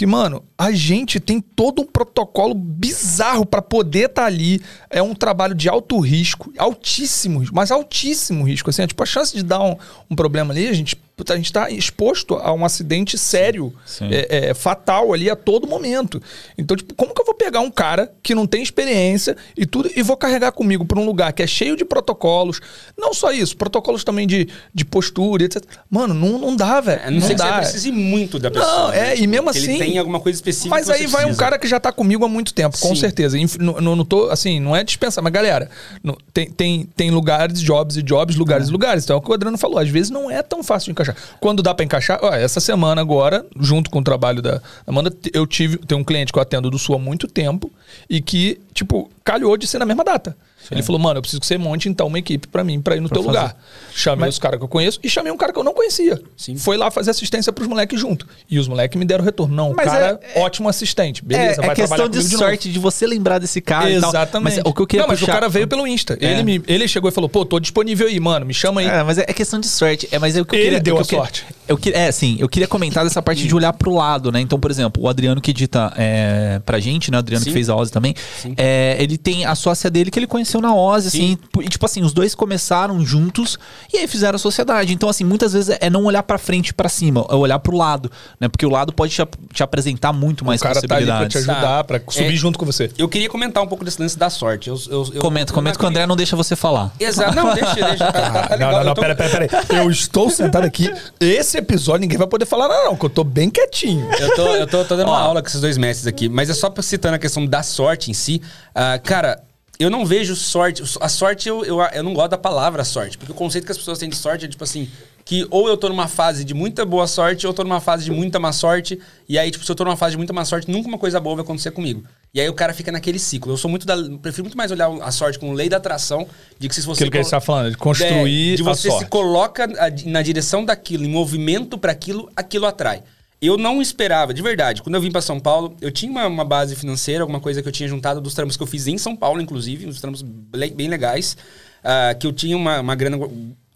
que, 0.00 0.06
mano, 0.06 0.42
a 0.56 0.72
gente 0.72 1.20
tem 1.20 1.42
todo 1.42 1.82
um 1.82 1.84
protocolo 1.84 2.54
bizarro 2.54 3.44
pra 3.44 3.60
poder 3.60 4.06
estar 4.06 4.24
ali. 4.24 4.62
É 4.88 5.02
um 5.02 5.14
trabalho 5.14 5.54
de 5.54 5.68
alto 5.68 6.00
risco, 6.00 6.50
altíssimo, 6.56 7.44
mas 7.52 7.70
altíssimo 7.70 8.48
risco. 8.48 8.70
Assim, 8.70 8.80
é, 8.80 8.86
tipo, 8.86 9.02
a 9.02 9.04
chance 9.04 9.36
de 9.36 9.42
dar 9.42 9.60
um, 9.60 9.76
um 10.10 10.16
problema 10.16 10.54
ali, 10.54 10.68
a 10.68 10.72
gente, 10.72 10.96
a 11.28 11.36
gente 11.36 11.52
tá 11.52 11.70
exposto 11.70 12.34
a 12.36 12.52
um 12.52 12.64
acidente 12.64 13.16
sério, 13.18 13.72
Sim. 13.84 14.08
é, 14.10 14.48
é, 14.50 14.54
fatal 14.54 15.12
ali 15.12 15.28
a 15.30 15.36
todo 15.36 15.66
momento. 15.66 16.22
Então, 16.56 16.76
tipo, 16.76 16.94
como 16.94 17.14
que 17.14 17.20
eu 17.20 17.24
vou 17.26 17.34
pegar 17.34 17.60
um 17.60 17.70
cara 17.70 18.12
que 18.22 18.34
não 18.34 18.46
tem 18.46 18.62
experiência 18.62 19.36
e 19.56 19.66
tudo 19.66 19.90
e 19.94 20.02
vou 20.02 20.16
carregar 20.16 20.52
comigo 20.52 20.84
pra 20.84 20.98
um 20.98 21.04
lugar 21.04 21.32
que 21.32 21.42
é 21.42 21.46
cheio 21.46 21.76
de 21.76 21.84
protocolos? 21.84 22.60
Não 22.96 23.12
só 23.14 23.32
isso, 23.32 23.56
protocolos 23.56 24.04
também 24.04 24.26
de, 24.26 24.48
de 24.74 24.84
postura, 24.84 25.44
etc. 25.44 25.62
Mano, 25.90 26.14
não, 26.14 26.38
não 26.38 26.56
dá, 26.56 26.80
velho. 26.80 27.02
A 27.04 27.10
não 27.10 27.20
ser 27.20 27.28
que 27.28 27.34
dá. 27.36 27.54
você 27.56 27.60
precise 27.60 27.92
muito 27.92 28.38
da 28.38 28.50
pessoa. 28.50 28.70
Não, 28.88 28.92
é, 28.92 29.00
né? 29.08 29.16
e 29.18 29.26
mesmo 29.26 29.50
que 29.52 29.58
assim- 29.58 29.70
Ele 29.74 29.78
tem 29.84 29.98
alguma 29.98 30.20
coisa 30.20 30.36
específica. 30.36 30.70
Mas 30.74 30.86
que 30.86 30.92
aí 30.92 31.00
você 31.02 31.06
vai 31.08 31.22
um 31.22 31.26
precisa. 31.26 31.42
cara 31.44 31.58
que 31.58 31.66
já 31.68 31.80
tá 31.80 31.92
comigo 31.92 32.24
há 32.24 32.28
muito 32.28 32.52
tempo, 32.54 32.78
com 32.78 32.88
Sim. 32.94 33.00
certeza. 33.00 33.36
Não, 33.58 33.80
não, 33.80 33.96
não 33.96 34.04
tô, 34.04 34.28
assim, 34.30 34.60
não 34.60 34.74
é 34.74 34.82
dispensar, 34.84 35.22
mas 35.22 35.32
galera, 35.32 35.70
não- 36.02 36.16
tem, 36.32 36.50
tem, 36.50 36.84
tem 36.96 37.10
lugares, 37.10 37.60
jobs 37.60 37.96
e 37.96 38.02
jobs, 38.02 38.36
lugares 38.36 38.66
É. 38.66 38.70
e 38.70 38.72
lugares. 38.72 39.04
Então 39.04 39.16
é 39.16 39.18
o 39.18 39.22
que 39.22 39.30
o 39.30 39.34
Adriano 39.34 39.58
falou, 39.58 39.78
às 39.78 39.88
vezes 39.88 40.10
não 40.10 40.30
é 40.30 40.42
tão 40.42 40.62
fácil 40.62 40.86
de 40.86 40.90
encaixar. 40.92 41.09
Quando 41.38 41.62
dá 41.62 41.74
pra 41.74 41.84
encaixar, 41.84 42.18
ó, 42.22 42.32
essa 42.32 42.60
semana 42.60 43.00
agora, 43.00 43.44
junto 43.58 43.90
com 43.90 44.00
o 44.00 44.04
trabalho 44.04 44.42
da 44.42 44.60
Amanda, 44.86 45.12
eu 45.32 45.46
tive, 45.46 45.78
tem 45.78 45.96
um 45.96 46.04
cliente 46.04 46.32
que 46.32 46.38
eu 46.38 46.42
atendo 46.42 46.70
do 46.70 46.78
Sul 46.78 46.94
há 46.94 46.98
muito 46.98 47.26
tempo 47.26 47.70
e 48.08 48.20
que, 48.20 48.60
tipo, 48.72 49.10
calhou 49.24 49.56
de 49.56 49.66
ser 49.66 49.78
na 49.78 49.86
mesma 49.86 50.04
data. 50.04 50.36
Ele 50.70 50.82
falou, 50.82 51.00
mano, 51.00 51.18
eu 51.18 51.22
preciso 51.22 51.40
que 51.40 51.46
você 51.46 51.58
monte 51.58 51.88
então 51.88 52.06
uma 52.06 52.18
equipe 52.18 52.46
pra 52.48 52.62
mim, 52.62 52.80
pra 52.80 52.96
ir 52.96 53.00
no 53.00 53.08
teu 53.08 53.22
lugar. 53.22 53.56
Chamei 53.94 54.28
os 54.28 54.38
caras 54.38 54.58
que 54.58 54.64
eu 54.64 54.68
conheço 54.68 55.00
e 55.02 55.08
chamei 55.10 55.32
um 55.32 55.36
cara 55.36 55.52
que 55.52 55.58
eu 55.58 55.64
não 55.64 55.74
conhecia. 55.74 56.20
Sim. 56.36 56.56
Foi 56.56 56.76
lá 56.76 56.90
fazer 56.90 57.10
assistência 57.10 57.52
pros 57.52 57.66
moleques 57.68 57.98
junto. 58.00 58.26
E 58.48 58.58
os 58.58 58.68
moleques 58.68 58.98
me 58.98 59.04
deram 59.04 59.24
retorno. 59.24 59.54
Não, 59.54 59.72
o 59.72 59.76
Mas 59.76 59.86
cara, 59.86 60.20
é- 60.34 60.40
ótimo 60.40 60.68
assistente. 60.68 61.24
Beleza, 61.24 61.54
é, 61.60 61.66
vai 61.66 61.70
é 61.70 61.74
questão 61.74 61.96
trabalhar 61.96 62.08
de 62.10 62.18
novo. 62.32 62.38
sorte 62.38 62.70
de 62.72 62.78
você 62.78 63.06
lembrar 63.06 63.38
desse 63.38 63.60
cara. 63.60 63.90
Exatamente. 63.90 64.56
Mas 64.56 64.64
o 64.64 64.72
que 64.72 64.80
eu 64.82 64.86
queria 64.86 65.02
não, 65.02 65.08
mas 65.08 65.18
puxar- 65.20 65.32
o 65.32 65.34
cara 65.34 65.48
veio 65.48 65.66
pelo 65.66 65.86
Insta. 65.86 66.16
É. 66.20 66.32
Ele, 66.32 66.42
me, 66.44 66.62
ele 66.68 66.86
chegou 66.86 67.08
e 67.10 67.12
falou, 67.12 67.28
pô, 67.28 67.44
tô 67.44 67.58
disponível 67.58 68.06
aí, 68.06 68.18
mano, 68.20 68.46
me 68.46 68.54
chama 68.54 68.80
aí. 68.80 68.86
É, 68.86 69.02
mas 69.02 69.18
é 69.18 69.24
é 69.28 69.32
questão 69.32 69.58
de 69.60 69.66
sorte. 69.68 70.08
É, 70.12 70.18
mas 70.18 70.36
é 70.36 70.40
o 70.40 70.44
que 70.44 70.54
eu 70.54 70.58
Ele 70.58 70.64
queria. 70.68 70.80
deu 70.80 70.94
o 70.94 70.98
que 70.98 71.02
a 71.02 71.06
queria- 71.06 71.20
sorte. 71.24 71.46
Eu 71.68 71.76
que, 71.76 71.90
é, 71.90 72.10
sim. 72.10 72.36
Eu 72.40 72.48
queria 72.48 72.66
comentar 72.66 73.04
dessa 73.04 73.22
parte 73.22 73.46
de 73.46 73.54
olhar 73.54 73.72
pro 73.72 73.94
lado, 73.94 74.32
né? 74.32 74.40
Então, 74.40 74.58
por 74.58 74.70
exemplo, 74.72 75.02
o 75.04 75.08
Adriano 75.08 75.40
que 75.40 75.52
edita 75.52 75.92
é, 75.96 76.60
pra 76.66 76.80
gente, 76.80 77.10
né? 77.10 77.16
O 77.16 77.20
Adriano 77.20 77.44
Sim. 77.44 77.50
que 77.50 77.54
fez 77.54 77.68
a 77.68 77.76
Ozzy 77.76 77.92
também. 77.92 78.14
É, 78.56 78.96
ele 78.98 79.16
tem 79.16 79.44
a 79.44 79.54
sócia 79.54 79.88
dele 79.90 80.10
que 80.10 80.18
ele 80.18 80.26
conheceu 80.26 80.59
na 80.60 80.70
Sim. 80.70 81.06
assim. 81.06 81.38
E, 81.60 81.68
tipo 81.68 81.84
assim, 81.86 82.02
os 82.02 82.12
dois 82.12 82.34
começaram 82.34 83.04
juntos 83.04 83.58
e 83.92 83.98
aí 83.98 84.06
fizeram 84.06 84.36
a 84.36 84.38
sociedade. 84.38 84.92
Então, 84.92 85.08
assim, 85.08 85.24
muitas 85.24 85.52
vezes 85.52 85.76
é 85.80 85.88
não 85.90 86.04
olhar 86.04 86.22
pra 86.22 86.38
frente 86.38 86.68
e 86.70 86.72
pra 86.74 86.88
cima, 86.88 87.24
é 87.28 87.34
olhar 87.34 87.58
pro 87.58 87.76
lado, 87.76 88.10
né? 88.38 88.48
Porque 88.48 88.64
o 88.66 88.70
lado 88.70 88.92
pode 88.92 89.12
te, 89.14 89.22
ap- 89.22 89.34
te 89.52 89.62
apresentar 89.62 90.12
muito 90.12 90.44
mais 90.44 90.60
o 90.60 90.64
cara 90.64 90.74
tá 90.80 90.96
ali 90.96 91.06
pra 91.06 91.14
possibilidades. 91.24 91.44
te 91.44 91.50
ajudar, 91.50 91.84
pra 91.84 92.00
subir 92.08 92.32
É. 92.34 92.36
junto 92.36 92.58
com 92.58 92.66
você. 92.66 92.90
Eu 92.98 93.08
queria 93.08 93.28
comentar 93.28 93.62
um 93.62 93.66
pouco 93.66 93.84
desse 93.84 94.00
lance 94.00 94.18
da 94.18 94.28
sorte. 94.30 94.68
Eu, 94.68 94.80
eu, 94.90 95.06
eu, 95.14 95.20
Comenta, 95.20 95.50
eu 95.52 95.54
comenta 95.54 95.78
que 95.78 95.84
o 95.84 95.88
André 95.88 96.06
não 96.06 96.16
deixa 96.16 96.36
você 96.36 96.54
falar. 96.56 96.92
Exato. 96.98 97.34
Não, 97.34 97.54
deixa, 97.54 97.74
deixa. 97.74 98.12
Tá, 98.12 98.12
tá, 98.12 98.30
tá 98.48 98.56
não, 98.56 98.66
legal. 98.68 98.72
não, 98.72 98.84
não, 98.84 98.94
tô- 98.94 99.00
pera, 99.00 99.14
pera, 99.14 99.46
pera. 99.48 99.64
Eu 99.82 99.90
estou 99.90 100.30
sentado 100.30 100.64
aqui. 100.64 100.92
Esse 101.18 101.58
episódio 101.58 102.00
ninguém 102.02 102.18
vai 102.18 102.26
poder 102.26 102.46
falar 102.46 102.68
nada, 102.68 102.84
não, 102.84 102.96
que 102.96 103.04
eu 103.04 103.10
tô 103.10 103.24
bem 103.24 103.50
quietinho. 103.50 104.08
Eu 104.18 104.34
tô, 104.34 104.46
eu 104.56 104.66
tô, 104.66 104.84
tô 104.84 104.96
dando 104.96 105.08
uma 105.08 105.16
Ó. 105.18 105.22
aula 105.24 105.42
com 105.42 105.48
esses 105.48 105.60
dois 105.60 105.76
mestres 105.78 106.06
aqui, 106.06 106.28
mas 106.28 106.50
é 106.50 106.54
só 106.54 106.72
citando 106.80 107.14
a 107.16 107.18
questão 107.18 107.44
da 107.46 107.62
sorte 107.62 108.10
em 108.10 108.14
si. 108.14 108.40
ah, 108.74 108.98
cara, 108.98 109.40
eu 109.80 109.88
não 109.88 110.04
vejo 110.04 110.36
sorte. 110.36 110.82
A 111.00 111.08
sorte, 111.08 111.48
eu, 111.48 111.64
eu, 111.64 111.80
eu 111.80 112.02
não 112.02 112.12
gosto 112.12 112.32
da 112.32 112.38
palavra 112.38 112.84
sorte, 112.84 113.16
porque 113.16 113.32
o 113.32 113.34
conceito 113.34 113.64
que 113.64 113.72
as 113.72 113.78
pessoas 113.78 113.98
têm 113.98 114.10
de 114.10 114.16
sorte 114.16 114.44
é 114.44 114.48
tipo 114.48 114.62
assim. 114.62 114.88
Que 115.24 115.46
ou 115.50 115.68
eu 115.68 115.76
tô 115.76 115.88
numa 115.88 116.08
fase 116.08 116.44
de 116.44 116.52
muita 116.52 116.84
boa 116.84 117.06
sorte, 117.06 117.46
ou 117.46 117.50
eu 117.50 117.54
tô 117.54 117.62
numa 117.62 117.80
fase 117.80 118.04
de 118.04 118.10
muita 118.10 118.38
má 118.38 118.52
sorte. 118.52 118.98
E 119.28 119.38
aí, 119.38 119.50
tipo, 119.50 119.64
se 119.64 119.70
eu 119.70 119.76
tô 119.76 119.84
numa 119.84 119.96
fase 119.96 120.12
de 120.12 120.16
muita 120.16 120.32
má 120.32 120.44
sorte, 120.44 120.70
nunca 120.70 120.88
uma 120.88 120.98
coisa 120.98 121.20
boa 121.20 121.36
vai 121.36 121.44
acontecer 121.44 121.70
comigo. 121.70 122.02
E 122.34 122.40
aí 122.40 122.48
o 122.48 122.54
cara 122.54 122.74
fica 122.74 122.90
naquele 122.90 123.18
ciclo. 123.18 123.52
Eu 123.52 123.56
sou 123.56 123.70
muito 123.70 123.86
da. 123.86 123.96
Prefiro 124.20 124.44
muito 124.44 124.56
mais 124.56 124.70
olhar 124.70 124.90
a 125.00 125.10
sorte 125.10 125.38
como 125.38 125.52
lei 125.52 125.68
da 125.68 125.76
atração, 125.76 126.26
de 126.58 126.68
que 126.68 126.74
se 126.74 126.82
você. 126.82 127.02
Aquilo 127.02 127.10
que 127.12 127.18
a 127.18 127.22
gente 127.22 127.30
tá 127.30 127.40
falando, 127.40 127.70
de 127.70 127.76
construir 127.76 128.54
é, 128.54 128.56
de 128.56 128.62
você 128.62 128.90
se 128.90 129.06
coloca 129.06 129.68
na 130.04 130.20
direção 130.20 130.64
daquilo, 130.64 131.04
em 131.04 131.10
movimento 131.10 131.78
para 131.78 131.92
aquilo, 131.92 132.30
aquilo 132.34 132.66
atrai. 132.66 133.02
Eu 133.40 133.56
não 133.56 133.80
esperava, 133.80 134.34
de 134.34 134.42
verdade. 134.42 134.82
Quando 134.82 134.94
eu 134.96 135.00
vim 135.00 135.10
para 135.10 135.22
São 135.22 135.40
Paulo, 135.40 135.74
eu 135.80 135.90
tinha 135.90 136.10
uma, 136.10 136.26
uma 136.26 136.44
base 136.44 136.76
financeira, 136.76 137.22
alguma 137.22 137.40
coisa 137.40 137.62
que 137.62 137.68
eu 137.68 137.72
tinha 137.72 137.88
juntado 137.88 138.20
dos 138.20 138.34
trampos 138.34 138.56
que 138.56 138.62
eu 138.62 138.66
fiz 138.66 138.86
em 138.86 138.98
São 138.98 139.16
Paulo, 139.16 139.40
inclusive, 139.40 139.86
uns 139.86 140.00
trampos 140.00 140.20
bem, 140.20 140.88
legais, 140.88 141.38
ah, 141.82 142.14
que 142.14 142.26
eu 142.26 142.32
tinha 142.32 142.54
uma, 142.54 142.80
uma 142.80 142.94
grana 142.94 143.18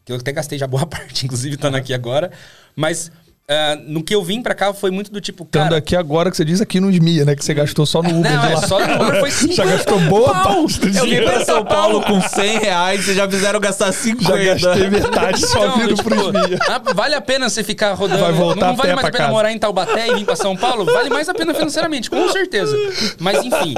que 0.05 0.13
eu 0.13 0.17
até 0.17 0.33
gastei 0.33 0.59
já 0.59 0.67
boa 0.67 0.85
parte, 0.87 1.25
inclusive 1.25 1.55
estando 1.55 1.77
aqui 1.77 1.95
agora. 1.95 2.31
Mas 2.77 3.11
ah, 3.47 3.77
no 3.87 4.03
que 4.03 4.15
eu 4.15 4.23
vim 4.25 4.41
para 4.43 4.55
cá 4.55 4.73
foi 4.73 4.91
muito 4.91 5.13
do 5.13 5.21
tipo, 5.21 5.45
Estando 5.45 5.65
cara, 5.65 5.77
aqui 5.77 5.95
agora 5.95 6.31
que 6.31 6.37
você 6.37 6.45
diz 6.47 6.61
aqui 6.63 6.81
no 6.81 6.91
Esmia, 6.91 7.25
né? 7.27 7.37
Que 7.37 7.45
você 7.45 7.53
gastou 7.53 7.85
só 7.85 8.03
no 8.03 8.19
Uber 8.21 8.33
não, 8.33 8.41
de 8.41 8.53
é 8.53 8.55
lá. 8.55 8.67
só 8.67 8.79
no 8.87 8.95
Uber 8.95 9.21
foi 9.21 9.31
50 9.31 9.55
Já 9.55 9.65
gastou 9.67 10.01
boa 10.01 10.33
parte 10.35 10.81
do 10.81 10.99
Eu 10.99 11.05
vim 11.05 11.23
pra 11.23 11.45
São 11.45 11.65
Paulo 11.65 12.01
com 12.03 12.21
100 12.23 12.59
reais, 12.59 13.05
vocês 13.05 13.17
já 13.17 13.29
fizeram 13.31 13.61
gastar 13.61 13.93
50. 13.93 14.25
Já 14.39 14.55
gastei 14.55 14.89
metade 14.91 15.41
só 15.47 15.59
Então, 15.67 15.79
vindo 15.79 15.95
tipo, 15.95 16.09
pro 16.09 16.21
Esmia. 16.39 16.59
ah, 16.69 16.81
vale 16.95 17.15
a 17.15 17.21
pena 17.21 17.51
você 17.51 17.63
ficar 17.63 17.93
rodando. 17.93 18.21
Vai 18.23 18.33
voltar 18.33 18.67
não 18.69 18.77
vale 18.77 18.95
mais 18.95 19.01
pra 19.01 19.09
a 19.09 19.13
pena 19.13 19.25
casa. 19.25 19.33
morar 19.33 19.53
em 19.53 19.59
Taubaté 19.59 20.09
e 20.09 20.15
vir 20.15 20.25
pra 20.25 20.37
São 20.37 20.57
Paulo? 20.57 20.87
Vale 20.87 21.11
mais 21.11 21.29
a 21.29 21.35
pena 21.35 21.53
financeiramente, 21.55 22.09
com 22.09 22.27
certeza. 22.33 22.75
Mas 23.19 23.45
enfim, 23.45 23.75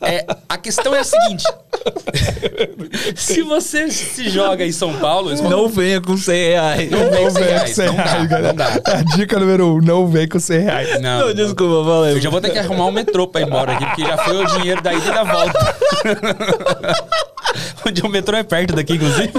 é, 0.00 0.24
a 0.48 0.56
questão 0.56 0.94
é 0.94 1.00
a 1.00 1.04
seguinte: 1.04 1.44
se 3.16 3.42
você 3.42 3.90
se 3.90 4.28
joga 4.30 4.64
em 4.64 4.72
São 4.72 4.94
Paulo, 4.94 5.30
Não 5.42 5.68
venha 5.68 6.00
com 6.00 6.16
100 6.16 6.34
reais. 6.48 6.90
Não 6.90 6.98
Não 7.00 7.10
vem 7.10 7.24
com 7.24 7.30
100 7.30 7.42
vem 7.42 7.44
com 7.44 7.54
reais, 7.54 7.74
100 7.74 7.86
não 7.86 7.96
dá, 7.96 8.18
não 8.18 8.26
galera. 8.26 8.52
dá. 8.54 8.70
Dica 9.16 9.38
número 9.38 9.66
um, 9.66 9.80
não 9.80 10.06
vem 10.06 10.28
com 10.28 10.38
100 10.38 10.60
reais. 10.60 11.00
não, 11.00 11.26
Não, 11.26 11.34
desculpa, 11.34 11.88
falei. 11.88 12.14
Eu 12.14 12.20
já 12.20 12.30
vou 12.30 12.40
ter 12.40 12.50
que 12.50 12.58
arrumar 12.58 12.86
um 12.86 12.92
metrô 12.92 13.26
pra 13.26 13.40
ir 13.40 13.46
embora 13.46 13.72
aqui, 13.72 13.86
porque 13.86 14.02
já 14.02 14.18
foi 14.18 14.44
o 14.44 14.46
dinheiro 14.46 14.82
da 14.82 14.92
ida 14.92 15.06
e 15.06 15.14
da 15.14 15.24
volta. 15.24 15.76
Onde 17.86 18.02
o 18.02 18.08
metrô 18.08 18.36
é 18.36 18.42
perto 18.42 18.74
daqui, 18.74 18.94
inclusive. 18.94 19.32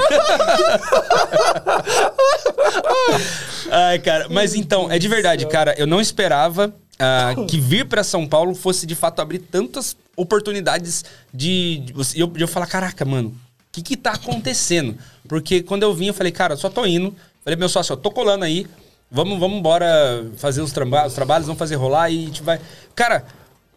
Ai, 3.71 3.99
cara. 3.99 4.27
Mas 4.29 4.53
então, 4.55 4.91
é 4.91 4.99
de 4.99 5.07
verdade, 5.07 5.45
cara. 5.47 5.73
Eu 5.77 5.87
não 5.87 6.01
esperava 6.01 6.73
ah, 6.99 7.33
que 7.47 7.59
vir 7.59 7.85
pra 7.85 8.03
São 8.03 8.27
Paulo 8.27 8.53
fosse 8.53 8.85
de 8.85 8.95
fato 8.95 9.21
abrir 9.21 9.39
tantas 9.39 9.95
oportunidades 10.15 11.05
de. 11.33 11.83
eu, 12.15 12.31
eu 12.35 12.47
falar, 12.47 12.67
caraca, 12.67 13.05
mano, 13.05 13.29
o 13.29 13.33
que 13.71 13.81
que 13.81 13.95
tá 13.95 14.11
acontecendo? 14.11 14.97
Porque 15.27 15.63
quando 15.63 15.83
eu 15.83 15.93
vim, 15.93 16.07
eu 16.07 16.13
falei, 16.13 16.31
cara, 16.31 16.53
eu 16.53 16.57
só 16.57 16.69
tô 16.69 16.85
indo. 16.85 17.15
Falei, 17.43 17.57
meu 17.57 17.69
sócio, 17.69 17.93
eu 17.93 17.97
tô 17.97 18.11
colando 18.11 18.45
aí. 18.45 18.67
Vamos, 19.11 19.37
vamos 19.39 19.57
embora 19.57 20.25
fazer 20.37 20.61
os, 20.61 20.71
traba- 20.71 21.05
os 21.05 21.13
trabalhos, 21.13 21.45
vamos 21.45 21.59
fazer 21.59 21.75
rolar 21.75 22.09
e 22.09 22.23
a 22.23 22.25
gente 22.27 22.41
vai. 22.41 22.59
Cara, 22.95 23.25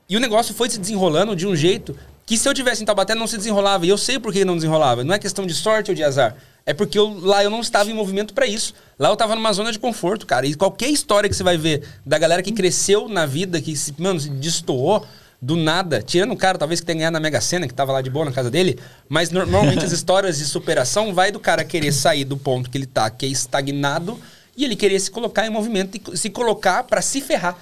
e 0.08 0.16
o 0.16 0.20
negócio 0.20 0.54
foi 0.54 0.70
se 0.70 0.78
desenrolando 0.78 1.34
de 1.34 1.46
um 1.46 1.56
jeito 1.56 1.96
que 2.24 2.38
se 2.38 2.48
eu 2.48 2.54
tivesse 2.54 2.82
em 2.82 2.86
Taubaté 2.86 3.14
não 3.14 3.26
se 3.26 3.36
desenrolava. 3.36 3.84
E 3.84 3.88
eu 3.88 3.98
sei 3.98 4.18
por 4.18 4.32
que 4.32 4.44
não 4.44 4.54
desenrolava. 4.54 5.02
Não 5.02 5.14
é 5.14 5.18
questão 5.18 5.44
de 5.46 5.52
sorte 5.52 5.90
ou 5.90 5.94
de 5.94 6.02
azar. 6.04 6.36
É 6.64 6.72
porque 6.72 6.98
eu- 6.98 7.18
lá 7.20 7.42
eu 7.42 7.50
não 7.50 7.60
estava 7.60 7.90
em 7.90 7.94
movimento 7.94 8.32
pra 8.32 8.46
isso. 8.46 8.72
Lá 8.98 9.08
eu 9.08 9.16
tava 9.16 9.34
numa 9.34 9.52
zona 9.52 9.72
de 9.72 9.78
conforto, 9.78 10.24
cara. 10.24 10.46
E 10.46 10.54
qualquer 10.54 10.88
história 10.88 11.28
que 11.28 11.34
você 11.36 11.42
vai 11.42 11.58
ver 11.58 11.82
da 12.06 12.16
galera 12.16 12.42
que 12.42 12.52
cresceu 12.52 13.08
na 13.08 13.26
vida, 13.26 13.60
que 13.60 13.76
se, 13.76 13.92
mano, 13.98 14.20
se 14.20 14.30
destoou 14.30 15.04
do 15.42 15.56
nada, 15.56 16.00
tirando 16.00 16.32
o 16.32 16.36
cara 16.36 16.56
talvez 16.56 16.80
que 16.80 16.86
tenha 16.86 16.96
ganhado 16.98 17.12
na 17.14 17.20
Mega 17.20 17.38
Sena, 17.40 17.66
que 17.68 17.74
tava 17.74 17.92
lá 17.92 18.00
de 18.00 18.08
boa 18.08 18.24
na 18.24 18.32
casa 18.32 18.50
dele, 18.50 18.78
mas 19.10 19.30
no- 19.30 19.40
normalmente 19.44 19.84
as 19.84 19.92
histórias 19.92 20.38
de 20.38 20.44
superação 20.46 21.12
vai 21.12 21.30
do 21.30 21.38
cara 21.38 21.62
querer 21.64 21.92
sair 21.92 22.24
do 22.24 22.36
ponto 22.38 22.70
que 22.70 22.78
ele 22.78 22.86
tá, 22.86 23.10
que 23.10 23.26
é 23.26 23.28
estagnado, 23.28 24.18
e 24.56 24.64
ele 24.64 24.76
querer 24.76 24.98
se 25.00 25.10
colocar 25.10 25.46
em 25.46 25.50
movimento 25.50 26.00
e 26.12 26.16
se 26.16 26.30
colocar 26.30 26.84
pra 26.84 27.02
se 27.02 27.20
ferrar. 27.20 27.56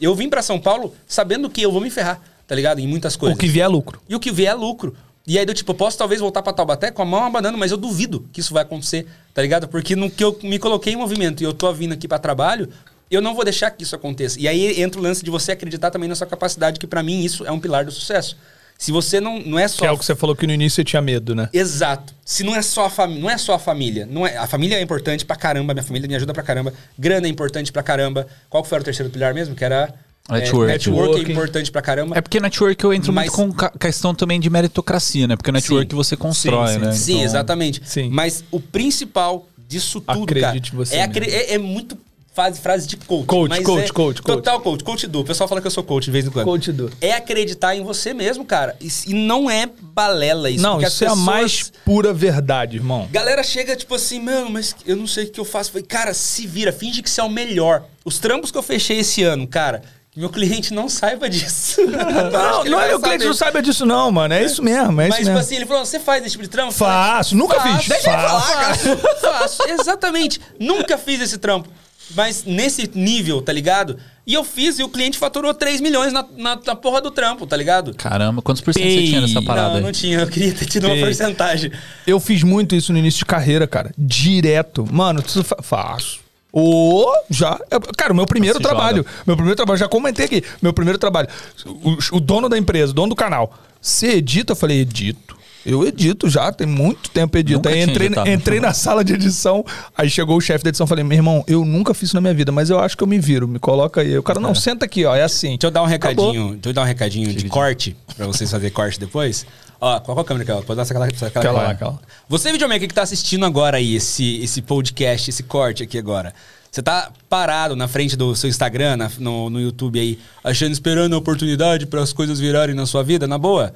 Eu 0.00 0.14
vim 0.14 0.28
pra 0.28 0.42
São 0.42 0.58
Paulo 0.58 0.94
sabendo 1.06 1.48
que 1.48 1.62
eu 1.62 1.70
vou 1.70 1.80
me 1.80 1.90
ferrar, 1.90 2.20
tá 2.46 2.54
ligado? 2.54 2.80
Em 2.80 2.86
muitas 2.86 3.16
coisas. 3.16 3.36
O 3.36 3.40
que 3.40 3.46
vier 3.46 3.64
é 3.64 3.68
lucro. 3.68 4.00
E 4.08 4.14
o 4.14 4.20
que 4.20 4.30
vier 4.30 4.52
é 4.52 4.54
lucro. 4.54 4.94
E 5.26 5.38
aí, 5.38 5.46
do 5.46 5.54
tipo, 5.54 5.72
eu 5.72 5.74
posso 5.74 5.96
talvez 5.96 6.20
voltar 6.20 6.42
pra 6.42 6.52
Taubaté 6.52 6.90
com 6.90 7.00
a 7.00 7.04
mão 7.04 7.24
abanando, 7.24 7.56
mas 7.56 7.70
eu 7.70 7.78
duvido 7.78 8.28
que 8.30 8.40
isso 8.40 8.52
vai 8.52 8.62
acontecer, 8.62 9.06
tá 9.32 9.40
ligado? 9.40 9.66
Porque 9.66 9.96
no 9.96 10.10
que 10.10 10.22
eu 10.22 10.38
me 10.42 10.58
coloquei 10.58 10.92
em 10.92 10.96
movimento 10.96 11.42
e 11.42 11.44
eu 11.44 11.54
tô 11.54 11.72
vindo 11.72 11.94
aqui 11.94 12.06
pra 12.06 12.18
trabalho, 12.18 12.68
eu 13.10 13.22
não 13.22 13.34
vou 13.34 13.42
deixar 13.42 13.70
que 13.70 13.84
isso 13.84 13.96
aconteça. 13.96 14.38
E 14.38 14.46
aí 14.46 14.82
entra 14.82 15.00
o 15.00 15.02
lance 15.02 15.24
de 15.24 15.30
você 15.30 15.52
acreditar 15.52 15.90
também 15.90 16.10
na 16.10 16.14
sua 16.14 16.26
capacidade, 16.26 16.78
que 16.78 16.86
pra 16.86 17.02
mim 17.02 17.24
isso 17.24 17.46
é 17.46 17.50
um 17.50 17.58
pilar 17.58 17.86
do 17.86 17.90
sucesso. 17.90 18.36
Se 18.78 18.92
você 18.92 19.20
não, 19.20 19.40
não 19.40 19.58
é 19.58 19.66
só. 19.68 19.78
Que 19.78 19.86
é 19.86 19.90
o 19.92 19.96
que 19.98 20.04
você 20.04 20.14
falou 20.14 20.34
que 20.36 20.46
no 20.46 20.52
início 20.52 20.76
você 20.76 20.84
tinha 20.84 21.00
medo, 21.00 21.34
né? 21.34 21.48
Exato. 21.52 22.12
Se 22.24 22.42
não 22.42 22.54
é 22.54 22.60
só 22.62 22.86
a 22.86 22.90
família, 22.90 23.20
não 23.22 23.30
é 23.30 23.38
só 23.38 23.54
a 23.54 23.58
família, 23.58 24.06
não 24.10 24.26
é, 24.26 24.36
a 24.36 24.46
família 24.46 24.76
é 24.76 24.82
importante 24.82 25.24
pra 25.24 25.36
caramba, 25.36 25.72
minha 25.72 25.82
família 25.84 26.08
me 26.08 26.14
ajuda 26.16 26.32
pra 26.32 26.42
caramba, 26.42 26.72
grana 26.98 27.26
é 27.26 27.30
importante 27.30 27.72
pra 27.72 27.82
caramba. 27.82 28.26
Qual 28.50 28.62
que 28.62 28.68
foi 28.68 28.78
o 28.78 28.82
terceiro 28.82 29.10
pilar 29.10 29.32
mesmo? 29.32 29.54
Que 29.54 29.64
era 29.64 29.94
é, 30.28 30.32
Network. 30.40 30.72
network 30.72 31.26
é 31.26 31.32
importante 31.32 31.70
pra 31.70 31.82
caramba. 31.82 32.16
É 32.16 32.20
porque 32.20 32.40
network 32.40 32.82
eu 32.82 32.92
entro 32.94 33.12
Mas- 33.12 33.30
muito 33.34 33.54
com 33.56 33.78
questão 33.78 34.14
também 34.14 34.40
de 34.40 34.48
meritocracia, 34.50 35.26
né? 35.28 35.36
Porque 35.36 35.52
network 35.52 35.90
Sim. 35.90 35.96
você 35.96 36.16
constrói, 36.16 36.68
Sim, 36.68 36.74
sim, 36.74 36.80
né? 36.80 36.92
Sim, 36.92 37.12
Então- 37.12 37.24
exatamente. 37.24 37.82
Sim. 37.84 38.08
Mas 38.10 38.42
o 38.50 38.58
principal 38.58 39.46
disso 39.68 40.00
tudo, 40.00 40.24
Acredite 40.24 40.70
cara, 40.72 40.84
você 40.84 40.96
é, 40.96 41.02
é, 41.02 41.54
é 41.54 41.58
muito 41.58 41.96
frase, 42.34 42.60
frase 42.60 42.86
de 42.86 42.96
coach. 42.96 43.26
Coach, 43.26 43.48
coach, 43.48 43.60
é 43.60 43.62
coach, 43.64 43.92
coach. 43.92 44.22
Total 44.22 44.60
coach, 44.60 44.82
coach 44.84 45.06
do. 45.06 45.20
O 45.20 45.24
pessoal 45.24 45.48
fala 45.48 45.60
que 45.60 45.66
eu 45.66 45.70
sou 45.70 45.84
coach 45.84 46.04
de 46.06 46.10
vez 46.10 46.26
em 46.26 46.30
quando. 46.30 46.44
Coach 46.44 46.72
do. 46.72 46.90
É 47.00 47.12
acreditar 47.14 47.74
em 47.76 47.82
você 47.84 48.12
mesmo, 48.12 48.44
cara. 48.44 48.76
E, 48.80 48.88
e 49.06 49.14
não 49.14 49.48
é 49.48 49.68
balela 49.80 50.50
isso. 50.50 50.62
não, 50.62 50.78
isso 50.78 50.86
as 50.88 51.02
é 51.02 51.06
a 51.06 51.08
pessoas- 51.10 51.24
mais 51.26 51.72
pura 51.84 52.12
verdade, 52.12 52.76
irmão. 52.76 53.08
Galera 53.12 53.42
chega 53.42 53.76
tipo 53.76 53.94
assim, 53.94 54.20
mano, 54.20 54.50
mas 54.50 54.74
eu 54.84 54.96
não 54.96 55.06
sei 55.06 55.24
o 55.24 55.30
que 55.30 55.38
eu 55.40 55.44
faço. 55.44 55.70
Falei, 55.70 55.86
cara, 55.86 56.12
se 56.12 56.46
vira, 56.46 56.72
finge 56.72 57.00
que 57.02 57.08
você 57.08 57.20
é 57.20 57.24
o 57.24 57.30
melhor. 57.30 57.84
Os 58.04 58.18
trampos 58.18 58.50
que 58.50 58.58
eu 58.58 58.62
fechei 58.62 58.98
esse 58.98 59.22
ano, 59.22 59.46
cara, 59.46 59.82
meu 60.16 60.28
cliente 60.28 60.74
não 60.74 60.88
saiba 60.88 61.28
disso. 61.30 61.80
Não, 61.86 62.64
não 62.64 62.80
é 62.80 62.94
o 62.94 63.00
cliente 63.00 63.24
não 63.24 63.34
saiba 63.34 63.60
disso, 63.62 63.84
não, 63.86 64.10
mano. 64.12 64.32
É 64.34 64.44
isso 64.44 64.62
mesmo, 64.62 65.00
é 65.00 65.08
Mas, 65.08 65.14
isso 65.14 65.16
tipo 65.18 65.28
mesmo. 65.30 65.38
assim, 65.40 65.56
ele 65.56 65.66
falou: 65.66 65.84
você 65.84 65.98
faz 65.98 66.22
esse 66.22 66.30
tipo 66.32 66.42
de 66.44 66.48
trampo? 66.50 66.72
Faço, 66.72 67.36
nunca 67.36 67.60
Faço. 67.60 67.78
fiz. 67.78 67.88
Deixa 67.88 68.10
Faço. 68.12 68.46
falar, 68.46 68.60
cara. 68.60 68.76
Faço, 69.20 69.62
exatamente. 69.68 70.40
Nunca 70.58 70.96
fiz 70.98 71.20
esse 71.20 71.38
trampo. 71.38 71.68
Mas 72.14 72.44
nesse 72.44 72.90
nível, 72.94 73.40
tá 73.40 73.52
ligado? 73.52 73.98
E 74.26 74.32
eu 74.34 74.42
fiz 74.44 74.78
e 74.78 74.82
o 74.82 74.88
cliente 74.88 75.18
faturou 75.18 75.52
3 75.52 75.80
milhões 75.80 76.12
na, 76.12 76.24
na, 76.36 76.58
na 76.64 76.74
porra 76.74 77.00
do 77.00 77.10
trampo, 77.10 77.46
tá 77.46 77.56
ligado? 77.56 77.94
Caramba, 77.94 78.40
quantos 78.40 78.62
por 78.62 78.72
cento 78.72 78.84
você 78.84 79.04
tinha 79.04 79.20
nessa 79.20 79.42
parada? 79.42 79.68
Não, 79.70 79.76
aí? 79.76 79.82
não 79.82 79.92
tinha. 79.92 80.20
Eu 80.20 80.26
queria 80.26 80.52
ter 80.52 80.66
tido 80.66 80.86
uma 80.86 80.94
Ei. 80.94 81.00
porcentagem. 81.02 81.70
Eu 82.06 82.18
fiz 82.20 82.42
muito 82.42 82.74
isso 82.74 82.92
no 82.92 82.98
início 82.98 83.18
de 83.18 83.24
carreira, 83.26 83.66
cara. 83.66 83.92
Direto. 83.98 84.86
Mano, 84.90 85.22
tu 85.22 85.44
fa 85.44 85.56
faço. 85.62 86.20
Ô, 86.52 87.12
já. 87.28 87.58
Cara, 87.96 88.12
o 88.12 88.16
meu 88.16 88.26
primeiro 88.26 88.58
Se 88.58 88.62
trabalho. 88.62 88.98
joga. 88.98 89.10
Meu 89.26 89.36
primeiro 89.36 89.56
trabalho, 89.56 89.78
já 89.78 89.88
comentei 89.88 90.24
aqui. 90.24 90.42
Meu 90.62 90.72
primeiro 90.72 90.98
trabalho. 90.98 91.28
O, 91.66 92.16
o 92.16 92.20
dono 92.20 92.48
da 92.48 92.56
empresa, 92.56 92.92
o 92.92 92.94
dono 92.94 93.08
do 93.10 93.16
canal. 93.16 93.52
Você 93.80 94.12
edita? 94.12 94.52
Eu 94.52 94.56
falei, 94.56 94.80
edito. 94.80 95.33
Eu 95.66 95.86
edito 95.86 96.28
já, 96.28 96.52
tem 96.52 96.66
muito 96.66 97.08
tempo 97.10 97.38
edito. 97.38 97.66
Aí 97.68 97.80
entrei, 97.82 98.10
entrei 98.32 98.60
na 98.60 98.74
sala 98.74 99.02
de 99.02 99.14
edição, 99.14 99.64
aí 99.96 100.10
chegou 100.10 100.36
o 100.36 100.40
chefe 100.40 100.62
da 100.62 100.68
edição, 100.68 100.86
falei, 100.86 101.02
meu 101.02 101.16
irmão, 101.16 101.42
eu 101.46 101.64
nunca 101.64 101.94
fiz 101.94 102.08
isso 102.10 102.14
na 102.14 102.20
minha 102.20 102.34
vida, 102.34 102.52
mas 102.52 102.68
eu 102.68 102.78
acho 102.78 102.96
que 102.96 103.02
eu 103.02 103.06
me 103.06 103.18
viro, 103.18 103.48
me 103.48 103.58
coloca 103.58 104.02
aí. 104.02 104.18
O 104.18 104.22
cara, 104.22 104.38
não, 104.40 104.54
senta 104.54 104.84
aqui, 104.84 105.04
ó, 105.06 105.14
é 105.16 105.22
assim. 105.22 105.50
Deixa 105.50 105.66
eu 105.66 105.70
dar 105.70 105.82
um 105.82 105.86
Acabou. 105.86 106.26
recadinho, 106.32 106.52
deixa 106.54 106.68
eu 106.68 106.72
dar 106.74 106.82
um 106.82 106.84
recadinho 106.84 107.32
de 107.34 107.48
corte, 107.48 107.96
pra 108.16 108.26
vocês 108.26 108.50
fazerem 108.50 108.72
corte 108.72 109.00
depois. 109.00 109.46
Ó, 109.80 110.00
qual, 110.00 110.14
qual 110.16 110.24
câmera 110.24 110.44
que 110.44 110.50
é? 110.52 110.54
Pode 110.62 110.76
dar 110.76 110.82
aquela, 110.82 111.06
aquela, 111.06 111.28
Aquela 111.28 111.52
lá, 111.62 111.70
aquela. 111.70 111.98
Você, 112.28 112.52
videomaker, 112.52 112.86
que 112.86 112.94
tá 112.94 113.02
assistindo 113.02 113.44
agora 113.46 113.76
aí 113.78 113.96
esse, 113.96 114.42
esse 114.42 114.60
podcast, 114.62 115.30
esse 115.30 115.42
corte 115.42 115.82
aqui 115.82 115.98
agora. 115.98 116.32
Você 116.70 116.82
tá 116.82 117.10
parado 117.28 117.76
na 117.76 117.86
frente 117.88 118.16
do 118.16 118.34
seu 118.34 118.50
Instagram, 118.50 118.96
na- 118.96 119.10
no, 119.18 119.48
no 119.48 119.60
YouTube 119.60 119.98
aí, 119.98 120.18
achando, 120.42 120.72
esperando 120.72 121.14
a 121.14 121.18
oportunidade 121.18 121.86
para 121.86 122.02
as 122.02 122.12
coisas 122.12 122.38
virarem 122.40 122.74
na 122.74 122.84
sua 122.86 123.02
vida, 123.02 123.26
na 123.26 123.38
boa? 123.38 123.72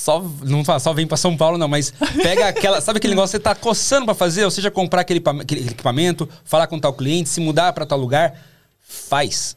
Só, 0.00 0.24
não 0.42 0.64
fala, 0.64 0.80
só 0.80 0.94
vem 0.94 1.06
pra 1.06 1.18
São 1.18 1.36
Paulo, 1.36 1.58
não, 1.58 1.68
mas 1.68 1.92
pega 2.22 2.48
aquela. 2.48 2.80
Sabe 2.80 2.96
aquele 2.96 3.12
negócio 3.12 3.38
que 3.38 3.42
você 3.42 3.42
tá 3.42 3.54
coçando 3.54 4.06
pra 4.06 4.14
fazer? 4.14 4.46
Ou 4.46 4.50
seja, 4.50 4.70
comprar 4.70 5.02
aquele, 5.02 5.22
aquele 5.42 5.68
equipamento, 5.68 6.26
falar 6.42 6.66
com 6.68 6.78
tal 6.78 6.94
cliente, 6.94 7.28
se 7.28 7.38
mudar 7.38 7.74
pra 7.74 7.84
tal 7.84 7.98
lugar. 7.98 8.34
Faz. 8.80 9.54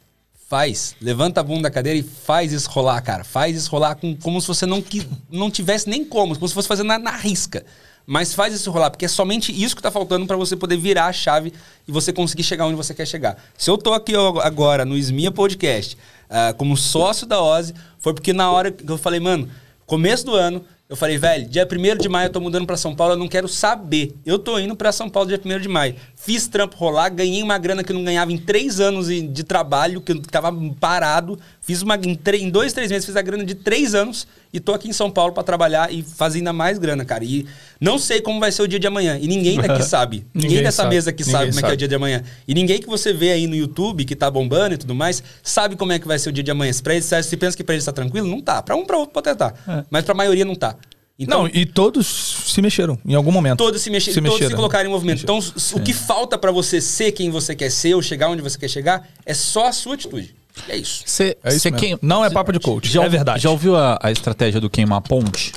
Faz. 0.50 0.98
Levanta 1.00 1.40
a 1.40 1.44
bunda 1.44 1.62
da 1.62 1.72
cadeira 1.72 1.98
e 1.98 2.04
faz 2.04 2.52
isso 2.52 2.70
rolar, 2.70 3.00
cara. 3.00 3.24
Faz 3.24 3.56
isso 3.56 3.72
rolar 3.72 3.96
com, 3.96 4.18
como 4.18 4.42
se 4.42 4.48
você 4.50 4.66
não, 4.66 4.84
não 5.32 5.50
tivesse 5.50 5.90
nem 5.90 6.04
como, 6.04 6.36
como 6.36 6.46
se 6.46 6.54
fosse 6.54 6.68
fazer 6.68 6.84
na, 6.84 7.00
na 7.00 7.16
risca. 7.16 7.66
Mas 8.06 8.34
faz 8.34 8.54
isso 8.54 8.70
rolar, 8.70 8.90
porque 8.90 9.06
é 9.06 9.08
somente 9.08 9.50
isso 9.50 9.78
que 9.78 9.82
tá 9.82 9.90
faltando 9.90 10.28
pra 10.28 10.36
você 10.36 10.58
poder 10.58 10.76
virar 10.76 11.06
a 11.06 11.14
chave 11.14 11.54
e 11.88 11.92
você 11.92 12.12
conseguir 12.12 12.44
chegar 12.44 12.66
onde 12.66 12.76
você 12.76 12.94
quer 12.94 13.08
chegar. 13.08 13.38
Se 13.58 13.72
eu 13.72 13.78
tô 13.78 13.94
aqui 13.94 14.14
agora 14.42 14.84
no 14.84 14.98
Esmia 14.98 15.32
Podcast, 15.32 15.98
ah, 16.30 16.54
como 16.58 16.76
sócio 16.76 17.26
da 17.26 17.42
Ozzy, 17.42 17.74
foi 17.98 18.14
porque 18.14 18.34
na 18.34 18.52
hora 18.52 18.74
que 18.74 18.92
eu 18.92 18.98
falei, 18.98 19.22
mano, 19.22 19.50
começo 19.94 20.26
do 20.26 20.34
ano, 20.34 20.66
eu 20.90 20.96
falei, 20.96 21.20
velho, 21.20 21.48
dia 21.48 21.68
1 21.72 21.98
de 21.98 22.10
maio 22.10 22.26
eu 22.26 22.32
tô 22.32 22.40
mudando 22.40 22.66
pra 22.66 22.76
São 22.76 22.96
Paulo, 22.96 23.14
eu 23.14 23.18
não 23.18 23.28
quero 23.28 23.48
saber. 23.48 24.16
Eu 24.26 24.40
tô 24.40 24.58
indo 24.58 24.76
pra 24.76 24.92
São 24.92 25.08
Paulo 25.08 25.30
dia 25.30 25.40
1 25.40 25.60
de 25.60 25.70
maio. 25.70 25.96
Fiz 26.26 26.48
trampo 26.48 26.78
rolar, 26.78 27.10
ganhei 27.10 27.44
uma 27.44 27.58
grana 27.58 27.84
que 27.84 27.92
eu 27.92 27.96
não 27.98 28.04
ganhava 28.06 28.32
em 28.32 28.38
três 28.38 28.80
anos 28.80 29.08
de 29.08 29.44
trabalho, 29.44 30.00
que 30.00 30.14
eu 30.14 30.22
tava 30.22 30.54
parado. 30.80 31.38
Fiz 31.60 31.82
uma. 31.82 31.98
Em, 31.98 32.18
em 32.40 32.50
dois, 32.50 32.72
três 32.72 32.90
meses, 32.90 33.06
fiz 33.06 33.18
a 33.18 33.22
grana 33.22 33.44
de 33.44 33.54
três 33.56 33.94
anos 33.94 34.26
e 34.54 34.58
tô 34.58 34.74
aqui 34.74 34.88
em 34.88 34.94
São 34.94 35.12
Paulo 35.12 35.34
pra 35.34 35.44
trabalhar 35.44 35.92
e 35.92 36.02
fazer 36.02 36.38
ainda 36.38 36.54
mais 36.54 36.78
grana, 36.78 37.04
cara. 37.04 37.26
E 37.26 37.46
não 37.78 38.00
sei 38.00 38.22
como 38.22 38.40
vai 38.40 38.54
ser 38.54 38.62
o 38.62 38.68
dia 38.70 38.80
de 38.80 38.88
amanhã. 38.88 39.18
E 39.20 39.28
ninguém 39.28 39.60
daqui 39.60 39.84
sabe. 39.84 40.26
Ninguém, 40.34 40.50
Ninguém 40.52 40.64
dessa 40.64 40.84
sabe. 40.84 40.96
mesa 40.96 41.10
aqui 41.10 41.24
Ninguém 41.24 41.34
sabe 41.34 41.48
como 41.52 41.60
é 41.60 41.62
que 41.64 41.72
é 41.72 41.74
o 41.74 41.78
dia 41.78 41.88
de 41.90 41.96
amanhã. 41.96 42.24
E 42.48 42.54
ninguém 42.54 42.80
que 42.80 42.88
você 42.88 43.12
vê 43.12 43.34
aí 43.34 43.46
no 43.46 43.56
YouTube, 43.56 44.06
que 44.06 44.16
tá 44.16 44.32
bombando 44.32 44.76
e 44.76 44.78
tudo 44.78 44.96
mais, 44.96 45.22
sabe 45.44 45.76
como 45.76 45.92
é 45.92 46.00
que 46.00 46.08
vai 46.08 46.18
ser 46.18 46.30
o 46.30 46.32
dia 46.32 46.44
de 46.44 46.52
amanhã. 46.52 46.72
Se, 46.72 46.82
pra 46.82 46.94
eles, 46.94 47.06
se 47.06 47.36
pensa 47.36 47.58
que 47.58 47.66
pra 47.66 47.76
eles 47.76 47.84
tá 47.84 47.92
tranquilo, 47.92 48.30
não 48.30 48.40
tá. 48.40 48.62
Pra 48.62 48.78
um, 48.78 48.86
pra 48.86 48.98
outro 48.98 49.14
pode 49.14 49.28
até 49.28 49.50
tá. 49.50 49.86
Mas 49.90 50.06
pra 50.06 50.14
maioria 50.14 50.46
não 50.46 50.56
tá. 50.56 50.78
Então, 51.24 51.44
não, 51.44 51.48
e 51.54 51.66
todos 51.66 52.06
se 52.48 52.62
mexeram 52.62 52.98
em 53.06 53.16
algum 53.16 53.32
momento. 53.32 53.58
todos 53.58 53.82
se, 53.82 53.90
mexer, 53.90 54.14
todos 54.14 54.30
se 54.30 54.34
mexeram. 54.34 54.56
colocarem 54.56 54.90
em 54.90 54.94
movimento. 54.94 55.24
Então, 55.24 55.40
o 55.74 55.80
que 55.80 55.94
falta 55.94 56.38
pra 56.38 56.52
você 56.52 56.80
ser 56.82 57.12
quem 57.12 57.30
você 57.32 57.56
quer 57.56 57.70
ser 57.72 57.94
ou 57.96 58.02
chegar 58.02 58.30
onde 58.30 58.42
você 58.42 58.58
quer 58.58 58.68
chegar 58.70 59.08
é 59.26 59.34
só 59.34 59.68
a 59.68 59.72
sua 59.72 59.96
atitude. 59.96 60.36
E 60.68 60.72
é 60.72 60.78
isso. 60.78 61.02
Você 61.06 61.36
É 61.44 61.50
isso 61.56 61.72
queima- 61.72 62.00
Não 62.02 62.24
é 62.24 62.30
papo 62.30 62.52
de 62.54 62.60
coach, 62.60 62.88
já, 62.92 63.04
é 63.04 63.10
verdade. 63.10 63.42
Já 63.44 63.50
ouviu 63.50 63.76
a, 63.76 63.98
a 64.02 64.12
estratégia 64.12 64.62
do 64.62 64.70
queimar 64.70 65.02
ponte? 65.02 65.52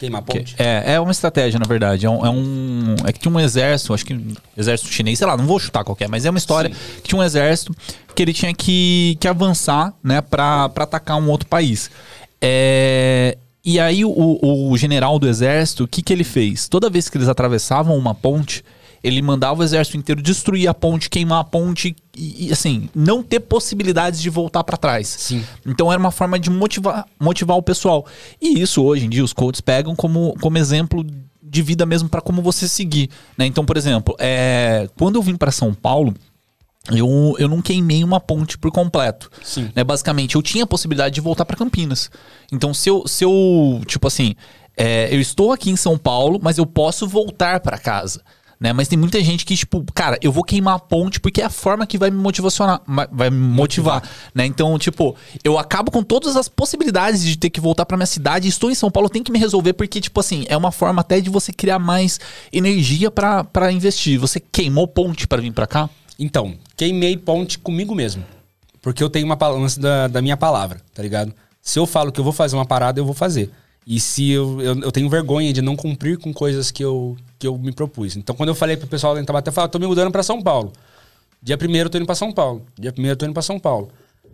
Queimar 0.00 0.22
ponte. 0.22 0.54
É, 0.58 0.94
é 0.94 1.00
uma 1.00 1.12
estratégia, 1.12 1.58
na 1.58 1.66
verdade. 1.66 2.04
É 2.06 2.10
um, 2.10 2.24
é 2.26 2.30
um- 2.30 2.94
é 3.06 3.12
que 3.12 3.18
tinha 3.20 3.30
um 3.32 3.38
exército, 3.38 3.92
acho 3.94 4.04
que 4.04 4.14
um 4.14 4.34
exército 4.56 4.90
chinês, 4.90 5.18
sei 5.18 5.26
lá, 5.26 5.36
não 5.36 5.46
vou 5.46 5.58
chutar 5.60 5.84
qualquer, 5.84 6.08
mas 6.08 6.24
é 6.24 6.30
uma 6.30 6.38
história 6.38 6.70
que 7.02 7.08
tinha 7.08 7.18
um 7.18 7.22
exército 7.22 7.74
que 8.14 8.22
ele 8.22 8.32
tinha 8.32 8.52
que, 8.54 9.16
que 9.20 9.28
avançar, 9.28 9.92
né, 10.02 10.20
pra, 10.20 10.68
pra 10.70 10.84
atacar 10.84 11.16
um 11.18 11.28
outro 11.30 11.46
país. 11.48 11.90
É, 12.40 13.36
e 13.64 13.80
aí 13.80 14.04
o, 14.04 14.70
o 14.70 14.76
general 14.76 15.18
do 15.18 15.28
exército, 15.28 15.84
o 15.84 15.88
que, 15.88 16.02
que 16.02 16.12
ele 16.12 16.24
fez? 16.24 16.68
Toda 16.68 16.90
vez 16.90 17.08
que 17.08 17.16
eles 17.16 17.28
atravessavam 17.28 17.96
uma 17.96 18.14
ponte, 18.14 18.62
ele 19.02 19.20
mandava 19.22 19.60
o 19.60 19.62
exército 19.62 19.96
inteiro 19.96 20.22
destruir 20.22 20.68
a 20.68 20.74
ponte, 20.74 21.10
queimar 21.10 21.40
a 21.40 21.44
ponte 21.44 21.94
e, 22.16 22.48
e, 22.48 22.52
assim, 22.52 22.88
não 22.94 23.22
ter 23.22 23.40
possibilidades 23.40 24.20
de 24.20 24.30
voltar 24.30 24.64
pra 24.64 24.76
trás. 24.76 25.08
Sim. 25.08 25.44
Então 25.66 25.90
era 25.92 26.00
uma 26.00 26.10
forma 26.10 26.38
de 26.38 26.50
motivar, 26.50 27.06
motivar 27.20 27.56
o 27.56 27.62
pessoal. 27.62 28.06
E 28.40 28.60
isso 28.60 28.82
hoje 28.82 29.06
em 29.06 29.08
dia 29.08 29.24
os 29.24 29.32
coaches 29.32 29.60
pegam 29.60 29.94
como, 29.94 30.34
como 30.40 30.58
exemplo 30.58 31.04
de 31.42 31.62
vida 31.62 31.86
mesmo 31.86 32.08
pra 32.08 32.20
como 32.20 32.42
você 32.42 32.66
seguir. 32.66 33.08
Né? 33.36 33.46
Então, 33.46 33.64
por 33.64 33.76
exemplo, 33.76 34.14
é, 34.18 34.88
quando 34.98 35.16
eu 35.16 35.22
vim 35.22 35.36
pra 35.36 35.50
São 35.50 35.72
Paulo, 35.72 36.14
eu, 36.90 37.34
eu 37.38 37.48
não 37.48 37.62
queimei 37.62 38.04
uma 38.04 38.20
ponte 38.20 38.58
por 38.58 38.70
completo. 38.70 39.30
Sim. 39.42 39.70
Né? 39.74 39.82
Basicamente, 39.82 40.34
eu 40.34 40.42
tinha 40.42 40.64
a 40.64 40.66
possibilidade 40.66 41.14
de 41.14 41.20
voltar 41.20 41.44
pra 41.44 41.56
Campinas. 41.56 42.10
Então, 42.52 42.74
se 42.74 42.90
eu, 42.90 43.06
se 43.06 43.24
eu 43.24 43.80
tipo 43.86 44.06
assim, 44.06 44.34
é, 44.76 45.08
eu 45.14 45.20
estou 45.20 45.52
aqui 45.52 45.70
em 45.70 45.76
São 45.76 45.96
Paulo, 45.96 46.38
mas 46.42 46.58
eu 46.58 46.66
posso 46.66 47.06
voltar 47.08 47.60
pra 47.60 47.78
casa. 47.78 48.20
Né? 48.60 48.72
Mas 48.72 48.88
tem 48.88 48.98
muita 48.98 49.22
gente 49.22 49.44
que, 49.44 49.56
tipo, 49.56 49.84
cara, 49.94 50.18
eu 50.22 50.30
vou 50.30 50.44
queimar 50.44 50.76
a 50.76 50.78
ponte 50.78 51.20
porque 51.20 51.42
é 51.42 51.44
a 51.44 51.50
forma 51.50 51.86
que 51.86 51.98
vai 51.98 52.10
me 52.10 52.16
motivacionar, 52.16 52.80
vai 53.12 53.28
me 53.28 53.36
motivar, 53.36 54.02
né? 54.34 54.46
Então, 54.46 54.78
tipo, 54.78 55.14
eu 55.42 55.58
acabo 55.58 55.90
com 55.90 56.02
todas 56.02 56.36
as 56.36 56.48
possibilidades 56.48 57.22
de 57.22 57.36
ter 57.36 57.50
que 57.50 57.60
voltar 57.60 57.84
pra 57.84 57.96
minha 57.96 58.06
cidade. 58.06 58.48
Estou 58.48 58.70
em 58.70 58.74
São 58.74 58.90
Paulo, 58.90 59.10
tenho 59.10 59.24
que 59.24 59.32
me 59.32 59.38
resolver 59.38 59.72
porque, 59.72 60.00
tipo 60.00 60.18
assim, 60.20 60.44
é 60.48 60.56
uma 60.56 60.70
forma 60.72 61.00
até 61.00 61.20
de 61.20 61.28
você 61.28 61.52
criar 61.52 61.78
mais 61.78 62.18
energia 62.52 63.10
pra 63.10 63.70
investir. 63.72 64.18
Você 64.18 64.40
queimou 64.40 64.86
ponte 64.86 65.26
pra 65.26 65.42
vir 65.42 65.52
pra 65.52 65.66
cá? 65.66 65.90
Então, 66.18 66.54
queimei 66.76 67.16
ponte 67.16 67.58
comigo 67.58 67.94
mesmo. 67.94 68.24
Porque 68.80 69.02
eu 69.02 69.08
tenho 69.08 69.24
uma 69.26 69.36
balança 69.36 69.80
da, 69.80 70.08
da 70.08 70.22
minha 70.22 70.36
palavra, 70.36 70.80
tá 70.94 71.02
ligado? 71.02 71.32
Se 71.60 71.78
eu 71.78 71.86
falo 71.86 72.12
que 72.12 72.20
eu 72.20 72.24
vou 72.24 72.32
fazer 72.32 72.54
uma 72.54 72.66
parada, 72.66 73.00
eu 73.00 73.04
vou 73.04 73.14
fazer. 73.14 73.50
E 73.86 73.98
se 73.98 74.30
eu, 74.30 74.60
eu, 74.60 74.80
eu 74.80 74.92
tenho 74.92 75.08
vergonha 75.08 75.52
de 75.52 75.60
não 75.62 75.76
cumprir 75.76 76.18
com 76.18 76.32
coisas 76.32 76.70
que 76.70 76.84
eu, 76.84 77.16
que 77.38 77.46
eu 77.46 77.56
me 77.58 77.72
propus. 77.72 78.16
Então, 78.16 78.34
quando 78.34 78.50
eu 78.50 78.54
falei 78.54 78.76
pro 78.76 78.86
pessoal 78.86 79.14
lá 79.14 79.20
em 79.20 79.24
Tabaté, 79.24 79.48
eu 79.50 79.52
falei, 79.52 79.66
"Ah, 79.66 79.68
tô 79.68 79.78
me 79.78 79.86
mudando 79.86 80.10
pra 80.10 80.22
São 80.22 80.40
Paulo. 80.42 80.72
Dia 81.42 81.58
primeiro 81.58 81.86
eu 81.88 81.90
tô 81.90 81.98
indo 81.98 82.06
pra 82.06 82.14
São 82.14 82.32
Paulo. 82.32 82.64
Dia 82.78 82.92
primeiro 82.92 83.12
eu 83.14 83.18
tô 83.18 83.24
indo 83.26 83.34
pra 83.34 83.42
São 83.42 83.58
Paulo. 83.58 83.90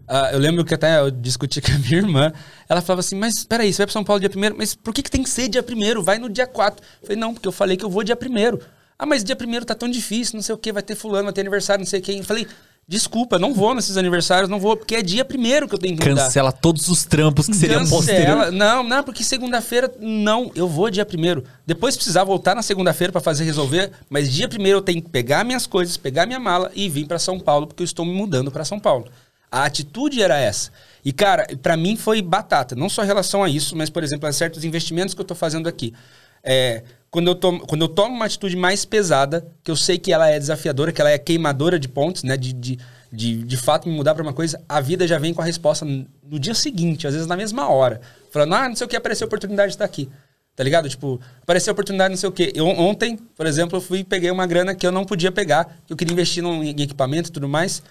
Ah, 0.07 0.31
eu 0.33 0.39
lembro 0.41 0.65
que 0.65 0.75
até 0.75 0.99
eu 0.99 1.11
discuti 1.11 1.61
com 1.63 1.73
a 1.73 1.79
minha 1.79 1.99
irmã. 1.99 2.33
Ela 2.69 2.81
falava 2.81 3.01
assim, 3.01 3.17
mas 3.17 3.45
peraí, 3.45 3.73
você 3.73 3.79
vai 3.79 3.87
pra 3.87 3.93
São 3.93 4.05
Paulo 4.05 4.19
dia 4.21 4.31
primeiro? 4.31 4.57
Mas 4.57 4.75
por 4.75 4.93
que, 4.93 5.03
que 5.03 5.11
tem 5.11 5.23
que 5.23 5.31
ser 5.31 5.49
dia 5.49 5.63
primeiro? 5.63 6.03
Vai 6.03 6.19
no 6.19 6.29
dia 6.29 6.47
4. 6.47 6.85
Eu 7.03 7.07
falei, 7.07 7.17
não, 7.21 7.33
porque 7.33 7.47
eu 7.47 7.53
falei 7.53 7.77
que 7.77 7.85
eu 7.85 7.91
vou 7.91 8.03
dia 8.03 8.17
primeiro. 8.17 8.61
Ah, 9.01 9.07
mas 9.07 9.25
dia 9.25 9.35
primeiro 9.35 9.65
tá 9.65 9.75
tão 9.75 9.89
difícil, 9.89 10.35
não 10.35 10.43
sei 10.43 10.55
o 10.55 10.59
que, 10.59 10.71
vai 10.71 10.83
ter 10.83 10.95
fulano, 10.95 11.25
vai 11.25 11.33
ter 11.33 11.41
aniversário, 11.41 11.81
não 11.81 11.89
sei 11.89 12.03
quem. 12.03 12.19
Eu 12.19 12.25
falei, 12.25 12.47
Desculpa, 12.87 13.39
não 13.39 13.55
vou 13.55 13.73
nesses 13.73 13.97
aniversários, 13.97 14.51
não 14.51 14.59
vou, 14.59 14.77
porque 14.77 14.97
é 14.97 15.03
dia 15.03 15.25
primeiro 15.25 15.69
que 15.69 15.75
eu 15.77 15.79
tenho 15.79 15.97
que 15.97 16.09
mudar. 16.09 16.25
Cancela 16.25 16.51
todos 16.51 16.89
os 16.89 17.05
trampos 17.05 17.47
que 17.47 17.55
seriam 17.55 17.87
posterior. 17.87 18.37
Cancela. 18.37 18.51
Não, 18.51 18.83
não, 18.83 19.05
porque 19.05 19.23
segunda-feira, 19.23 19.95
não, 20.01 20.51
eu 20.57 20.67
vou 20.67 20.91
dia 20.91 21.07
primeiro. 21.07 21.45
Depois 21.65 21.95
precisar 21.95 22.25
voltar 22.25 22.55
na 22.57 22.63
segunda-feira 22.63 23.13
pra 23.13 23.21
fazer 23.21 23.45
resolver, 23.45 23.93
mas 24.11 24.33
dia 24.33 24.49
primeiro 24.49 24.79
eu 24.79 24.83
tenho 24.83 25.01
que 25.01 25.09
pegar 25.09 25.45
minhas 25.45 25.69
coisas, 25.69 25.97
pegar 25.97 26.27
minha 26.27 26.41
mala 26.41 26.71
e 26.75 26.89
vir 26.89 27.07
pra 27.07 27.19
São 27.19 27.39
Paulo, 27.39 27.69
porque 27.69 27.83
eu 27.83 27.85
estou 27.85 28.05
me 28.05 28.13
mudando 28.13 28.51
pra 28.51 28.65
São 28.65 28.81
Paulo. 28.81 29.07
A 29.51 29.65
atitude 29.65 30.21
era 30.21 30.37
essa. 30.37 30.73
E, 31.05 31.13
cara, 31.13 31.47
pra 31.63 31.77
mim 31.77 31.97
foi 31.97 32.21
batata. 32.21 32.75
Não 32.75 32.89
só 32.89 33.05
em 33.05 33.07
relação 33.07 33.45
a 33.45 33.49
isso, 33.49 33.77
mas, 33.77 33.89
por 33.89 34.03
exemplo, 34.03 34.29
a 34.29 34.33
certos 34.33 34.65
investimentos 34.65 35.15
que 35.15 35.21
eu 35.21 35.25
tô 35.25 35.37
fazendo 35.37 35.69
aqui. 35.69 35.95
É, 36.43 36.83
quando, 37.11 37.29
eu 37.29 37.35
tomo, 37.35 37.67
quando 37.67 37.83
eu 37.83 37.89
tomo 37.89 38.15
uma 38.15 38.27
atitude 38.27 38.57
mais 38.57 38.85
pesada, 38.85 39.47
que 39.63 39.71
eu 39.71 39.77
sei 39.77 39.99
que 39.99 40.13
ela 40.13 40.29
é 40.29 40.39
desafiadora, 40.39 40.93
que 40.93 41.01
ela 41.01 41.11
é 41.11 41.19
queimadora 41.19 41.79
de 41.79 41.89
pontos, 41.89 42.23
né? 42.23 42.37
De, 42.37 42.53
de, 42.53 42.79
de, 43.13 43.43
de 43.43 43.57
fato 43.57 43.89
me 43.89 43.95
mudar 43.95 44.15
pra 44.15 44.23
uma 44.23 44.33
coisa, 44.33 44.63
a 44.69 44.81
vida 44.81 45.07
já 45.07 45.19
vem 45.19 45.35
com 45.35 45.43
a 45.43 45.45
resposta 45.45 45.85
no 45.85 46.39
dia 46.39 46.55
seguinte, 46.55 47.07
às 47.07 47.15
vezes 47.15 47.27
na 47.27 47.37
mesma 47.37 47.69
hora. 47.69 48.01
Falando, 48.31 48.55
ah, 48.55 48.69
não 48.69 48.77
sei 48.77 48.87
o 48.87 48.89
que, 48.89 48.97
apareceu 48.97 49.25
a 49.25 49.29
oportunidade 49.29 49.71
de 49.71 49.75
estar 49.75 49.85
aqui. 49.85 50.09
Tá 50.55 50.65
ligado? 50.65 50.89
Tipo, 50.89 51.21
apareceu 51.43 51.71
a 51.71 51.75
oportunidade, 51.75 52.11
não 52.11 52.19
sei 52.19 52.29
o 52.29 52.33
quê. 52.33 52.53
Eu, 52.55 52.67
ontem, 52.67 53.17
por 53.17 53.47
exemplo, 53.47 53.79
eu 53.79 53.81
fui 53.81 54.05
peguei 54.05 54.31
uma 54.31 54.47
grana 54.47 54.75
que 54.75 54.87
eu 54.87 54.93
não 54.93 55.05
podia 55.05 55.33
pegar, 55.33 55.65
que 55.87 55.93
eu 55.93 55.97
queria 55.97 56.13
investir 56.13 56.43
num, 56.43 56.63
em 56.63 56.81
equipamento 56.83 57.31
e 57.31 57.33
tudo 57.33 57.49
mais. 57.49 57.83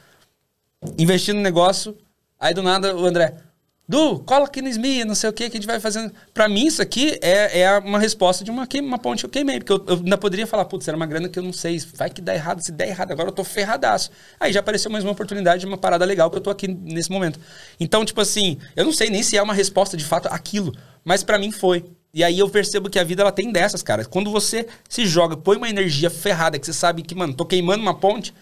Investi 0.98 1.34
no 1.34 1.42
negócio, 1.42 1.98
aí 2.40 2.54
do 2.54 2.62
nada 2.62 2.96
o 2.96 3.06
André, 3.06 3.36
Du, 3.90 4.20
cola 4.20 4.46
aqui 4.46 4.62
no 4.62 4.70
SMIA, 4.70 5.04
não 5.04 5.16
sei 5.16 5.32
o 5.32 5.34
que, 5.34 5.50
que 5.50 5.58
a 5.58 5.60
gente 5.60 5.66
vai 5.66 5.80
fazendo. 5.80 6.14
Pra 6.32 6.48
mim, 6.48 6.68
isso 6.68 6.80
aqui 6.80 7.18
é, 7.24 7.62
é 7.62 7.80
uma 7.80 7.98
resposta 7.98 8.44
de 8.44 8.52
uma, 8.52 8.68
queima, 8.68 8.88
uma 8.88 9.00
ponte 9.00 9.22
que 9.22 9.26
eu 9.26 9.30
queimei. 9.32 9.58
Porque 9.58 9.74
eu, 9.74 9.84
eu 9.88 9.96
ainda 9.96 10.16
poderia 10.16 10.46
falar, 10.46 10.66
putz, 10.66 10.88
era 10.88 10.96
uma 10.96 11.08
grana 11.08 11.28
que 11.28 11.40
eu 11.40 11.42
não 11.42 11.52
sei, 11.52 11.80
vai 11.96 12.08
que 12.08 12.22
dá 12.22 12.36
errado, 12.36 12.62
se 12.62 12.72
der 12.72 12.90
errado, 12.90 13.12
agora 13.12 13.30
eu 13.30 13.34
tô 13.34 13.44
ferradaço. 13.44 14.12
Aí 14.40 14.54
já 14.54 14.60
apareceu 14.60 14.92
mais 14.92 15.04
uma 15.04 15.14
oportunidade 15.14 15.62
de 15.62 15.66
uma 15.66 15.76
parada 15.76 16.06
legal 16.06 16.30
que 16.30 16.38
eu 16.38 16.42
tô 16.42 16.52
aqui 16.52 16.68
nesse 16.68 17.10
momento. 17.10 17.40
Então, 17.80 18.06
tipo 18.06 18.22
assim, 18.22 18.60
eu 18.76 18.86
não 18.86 18.94
sei 18.94 19.10
nem 19.10 19.24
se 19.24 19.36
é 19.36 19.42
uma 19.42 19.56
resposta 19.56 19.98
de 19.98 20.06
fato 20.06 20.28
aquilo, 20.28 20.72
mas 21.04 21.24
pra 21.24 21.40
mim 21.40 21.52
foi. 21.52 21.84
E 22.14 22.24
aí 22.24 22.38
eu 22.38 22.48
percebo 22.48 22.92
que 22.92 23.00
a 23.00 23.04
vida 23.04 23.24
ela 23.24 23.32
tem 23.32 23.52
dessas, 23.52 23.82
cara. 23.82 24.06
Quando 24.06 24.30
você 24.30 24.68
se 24.88 25.04
joga, 25.08 25.36
põe 25.36 25.58
uma 25.58 25.68
energia 25.68 26.12
ferrada, 26.12 26.60
que 26.60 26.66
você 26.68 26.74
sabe 26.74 27.02
que, 27.02 27.16
mano, 27.16 27.34
tô 27.34 27.44
queimando 27.44 27.82
uma 27.82 27.96
ponte, 27.96 28.36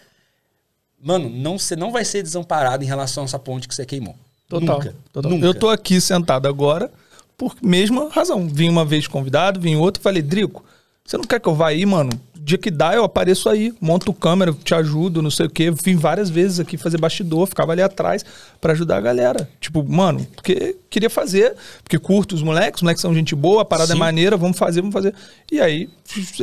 mano, 1.02 1.30
não, 1.30 1.58
você 1.58 1.74
não 1.74 1.90
vai 1.90 2.04
ser 2.04 2.22
desamparado 2.22 2.84
em 2.84 2.86
relação 2.86 3.22
a 3.22 3.24
essa 3.24 3.38
ponte 3.38 3.66
que 3.66 3.74
você 3.74 3.86
queimou. 3.86 4.14
Total, 4.48 4.78
Nunca. 4.78 4.94
total. 5.12 5.30
Nunca. 5.32 5.46
Eu 5.46 5.54
tô 5.54 5.68
aqui 5.68 6.00
sentado 6.00 6.48
agora 6.48 6.90
por 7.36 7.54
mesma 7.62 8.08
razão. 8.10 8.48
Vim 8.48 8.68
uma 8.68 8.84
vez 8.84 9.06
convidado, 9.06 9.60
vim 9.60 9.76
outra, 9.76 10.02
falei, 10.02 10.22
Drico, 10.22 10.64
você 11.04 11.16
não 11.16 11.24
quer 11.24 11.38
que 11.40 11.48
eu 11.48 11.54
vá 11.54 11.68
aí, 11.68 11.84
mano? 11.84 12.10
Dia 12.34 12.56
que 12.56 12.70
dá, 12.70 12.94
eu 12.94 13.04
apareço 13.04 13.46
aí, 13.50 13.74
monto 13.78 14.10
câmera, 14.10 14.54
te 14.64 14.74
ajudo, 14.74 15.20
não 15.20 15.30
sei 15.30 15.44
o 15.44 15.50
quê. 15.50 15.70
Vim 15.70 15.96
várias 15.96 16.30
vezes 16.30 16.58
aqui 16.58 16.78
fazer 16.78 16.96
bastidor, 16.98 17.46
ficava 17.46 17.72
ali 17.72 17.82
atrás 17.82 18.24
pra 18.58 18.72
ajudar 18.72 18.96
a 18.96 19.00
galera. 19.02 19.46
Tipo, 19.60 19.84
mano, 19.86 20.26
porque 20.34 20.76
queria 20.88 21.10
fazer, 21.10 21.54
porque 21.84 21.98
curto 21.98 22.34
os 22.34 22.42
moleques, 22.42 22.78
os 22.78 22.82
moleques 22.82 23.02
são 23.02 23.14
gente 23.14 23.34
boa, 23.34 23.60
a 23.60 23.64
parada 23.66 23.88
Sim. 23.88 23.96
é 23.96 23.98
maneira, 23.98 24.34
vamos 24.38 24.56
fazer, 24.56 24.80
vamos 24.80 24.94
fazer. 24.94 25.14
E 25.52 25.60
aí, 25.60 25.90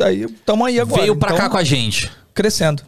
aí 0.03 0.27
tamo 0.45 0.64
aí 0.64 0.80
agora. 0.80 1.02
Veio 1.02 1.15
pra 1.15 1.30
Então, 1.30 1.40
cá 1.41 1.49
com 1.49 1.57
a 1.57 1.64
gente. 1.64 2.11
Crescendo. 2.36 2.84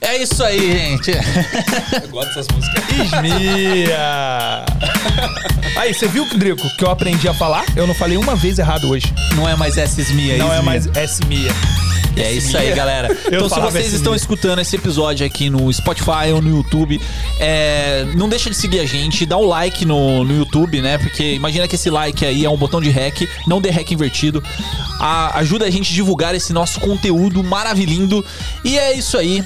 É 0.00 0.16
isso 0.22 0.42
aí, 0.42 0.58
gente. 0.72 1.10
Eu 2.02 2.08
gosto 2.08 2.28
dessas 2.34 2.46
músicas. 2.48 2.84
Ismia! 2.90 4.64
Aí, 5.76 5.92
você 5.94 6.06
viu, 6.08 6.24
Drico, 6.36 6.68
que 6.76 6.84
eu 6.84 6.90
aprendi 6.90 7.28
a 7.28 7.34
falar? 7.34 7.64
Eu 7.76 7.86
não 7.86 7.94
falei 7.94 8.16
uma 8.16 8.34
vez 8.34 8.58
errado 8.58 8.88
hoje. 8.90 9.12
Não 9.36 9.48
é 9.48 9.54
mais 9.54 9.76
S-Mia, 9.76 10.36
Não 10.38 10.52
é 10.52 10.60
mais 10.60 10.86
S-Mia. 10.96 11.50
É 12.16 12.32
isso 12.32 12.56
aí, 12.58 12.74
galera. 12.74 13.16
então, 13.26 13.48
se 13.48 13.60
vocês 13.60 13.92
estão 13.92 14.12
escutando 14.12 14.58
esse 14.60 14.74
episódio 14.74 15.24
aqui 15.24 15.48
no 15.48 15.72
Spotify 15.72 16.32
ou 16.34 16.42
no 16.42 16.56
YouTube, 16.56 17.00
é, 17.38 18.04
não 18.16 18.28
deixa 18.28 18.50
de 18.50 18.56
seguir 18.56 18.80
a 18.80 18.86
gente, 18.86 19.24
dá 19.24 19.36
o 19.36 19.46
like 19.46 19.84
no, 19.84 20.24
no 20.24 20.36
YouTube, 20.36 20.80
né? 20.80 20.98
Porque 20.98 21.34
imagina 21.34 21.68
que 21.68 21.76
esse 21.76 21.88
like 21.90 22.24
aí 22.26 22.44
é 22.44 22.50
um 22.50 22.56
botão 22.56 22.80
de 22.80 22.90
hack, 22.90 23.20
não 23.46 23.60
dê 23.60 23.70
hack 23.70 23.92
invertido. 23.92 24.42
A- 24.98 25.38
ajuda 25.38 25.66
a 25.66 25.70
gente 25.70 25.92
a 25.92 25.94
divulgar 25.94 26.34
esse 26.34 26.52
nosso 26.52 26.80
conteúdo 26.80 27.44
maravilhindo. 27.44 28.24
E 28.64 28.76
é 28.76 28.94
isso 28.94 29.16
aí. 29.16 29.44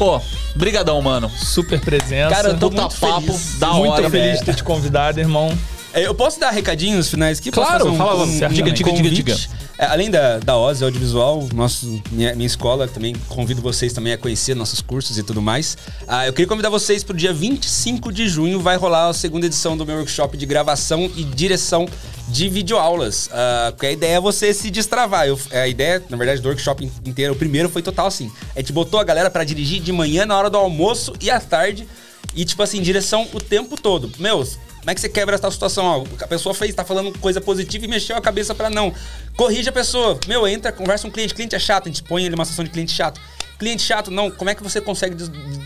Pô, 0.00 0.18
brigadão, 0.54 0.98
mano. 1.02 1.30
Super 1.36 1.78
presença. 1.78 2.34
Cara, 2.34 2.48
eu 2.48 2.58
tô 2.58 2.70
muito 2.70 2.98
papo, 2.98 3.20
feliz. 3.20 3.58
da 3.58 3.68
muito 3.74 3.92
hora. 3.92 4.08
feliz 4.08 4.26
velho. 4.28 4.38
de 4.38 4.44
ter 4.46 4.54
te 4.54 4.64
convidado, 4.64 5.20
irmão. 5.20 5.52
É, 5.92 6.06
Eu 6.06 6.14
posso 6.14 6.38
dar 6.38 6.50
recadinhos 6.50 7.08
finais 7.08 7.38
aqui? 7.38 7.50
Claro, 7.50 7.88
um, 7.90 7.96
fala, 7.96 8.24
um, 8.24 8.30
diga, 8.32 8.46
um 8.48 8.52
diga, 8.52 8.70
diga, 8.72 8.90
convite? 8.90 9.14
diga. 9.22 9.36
É, 9.76 9.86
além 9.86 10.10
da, 10.10 10.38
da 10.38 10.56
Oz 10.58 10.82
Audiovisual, 10.82 11.48
nosso, 11.54 12.00
minha, 12.12 12.34
minha 12.34 12.46
escola, 12.46 12.86
também 12.86 13.14
convido 13.28 13.62
vocês 13.62 13.92
também 13.92 14.12
a 14.12 14.18
conhecer 14.18 14.54
nossos 14.54 14.80
cursos 14.80 15.16
e 15.18 15.22
tudo 15.22 15.40
mais. 15.40 15.76
Ah, 16.06 16.26
eu 16.26 16.32
queria 16.32 16.46
convidar 16.46 16.68
vocês 16.68 17.02
para 17.02 17.14
o 17.14 17.16
dia 17.16 17.32
25 17.32 18.12
de 18.12 18.28
junho, 18.28 18.60
vai 18.60 18.76
rolar 18.76 19.08
a 19.08 19.14
segunda 19.14 19.46
edição 19.46 19.76
do 19.76 19.84
meu 19.86 19.96
workshop 19.96 20.36
de 20.36 20.44
gravação 20.46 21.10
e 21.16 21.24
direção 21.24 21.88
de 22.28 22.48
videoaulas. 22.48 23.28
Ah, 23.32 23.68
porque 23.72 23.86
a 23.86 23.92
ideia 23.92 24.16
é 24.16 24.20
você 24.20 24.52
se 24.54 24.70
destravar. 24.70 25.26
Eu- 25.26 25.40
a 25.50 25.66
ideia, 25.66 26.02
na 26.10 26.16
verdade, 26.16 26.40
do 26.42 26.48
workshop 26.48 26.88
inteiro, 27.04 27.32
o 27.32 27.36
primeiro 27.36 27.68
foi 27.70 27.80
total 27.82 28.06
assim. 28.06 28.30
A 28.54 28.60
gente 28.60 28.72
botou 28.72 29.00
a 29.00 29.04
galera 29.04 29.30
para 29.30 29.42
dirigir 29.44 29.80
de 29.80 29.90
manhã, 29.92 30.24
na 30.26 30.36
hora 30.38 30.50
do 30.50 30.58
almoço 30.58 31.14
e 31.20 31.30
à 31.30 31.40
tarde. 31.40 31.88
E, 32.36 32.44
tipo 32.44 32.62
assim, 32.62 32.80
direção 32.80 33.26
o 33.32 33.40
tempo 33.40 33.80
todo. 33.80 34.12
Meus, 34.18 34.56
como 34.80 34.90
é 34.90 34.94
que 34.94 35.00
você 35.00 35.08
quebra 35.08 35.34
essa 35.36 35.50
situação? 35.50 35.84
Ó, 35.84 36.04
a 36.24 36.26
pessoa 36.26 36.54
fez, 36.54 36.74
tá 36.74 36.84
falando 36.84 37.16
coisa 37.18 37.40
positiva 37.40 37.84
e 37.84 37.88
mexeu 37.88 38.16
a 38.16 38.20
cabeça 38.20 38.54
pra 38.54 38.68
não. 38.70 38.92
Corrige 39.36 39.68
a 39.68 39.72
pessoa. 39.72 40.18
Meu, 40.26 40.46
entra, 40.48 40.72
conversa 40.72 41.02
com 41.02 41.08
o 41.08 41.12
cliente. 41.12 41.34
Cliente 41.34 41.54
é 41.54 41.58
chato, 41.58 41.86
a 41.86 41.88
gente 41.88 42.02
põe 42.02 42.22
ele 42.24 42.30
numa 42.34 42.44
situação 42.44 42.64
de 42.64 42.70
cliente 42.70 42.92
chato. 42.92 43.20
Cliente 43.58 43.82
chato, 43.82 44.10
não. 44.10 44.30
Como 44.30 44.48
é 44.48 44.54
que 44.54 44.62
você 44.62 44.80
consegue 44.80 45.14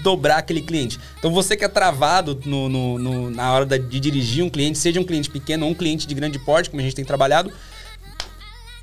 dobrar 0.02 0.38
aquele 0.38 0.60
cliente? 0.60 0.98
Então 1.18 1.32
você 1.32 1.56
que 1.56 1.64
é 1.64 1.68
travado 1.68 2.40
no- 2.44 2.68
no- 2.68 2.98
no- 2.98 3.30
na 3.30 3.52
hora 3.52 3.64
de 3.64 4.00
dirigir 4.00 4.44
um 4.44 4.50
cliente, 4.50 4.78
seja 4.78 4.98
um 5.00 5.04
cliente 5.04 5.30
pequeno 5.30 5.64
ou 5.64 5.70
um 5.70 5.74
cliente 5.74 6.04
de 6.06 6.14
grande 6.14 6.38
porte, 6.40 6.68
como 6.70 6.80
a 6.80 6.84
gente 6.84 6.96
tem 6.96 7.04
trabalhado, 7.04 7.52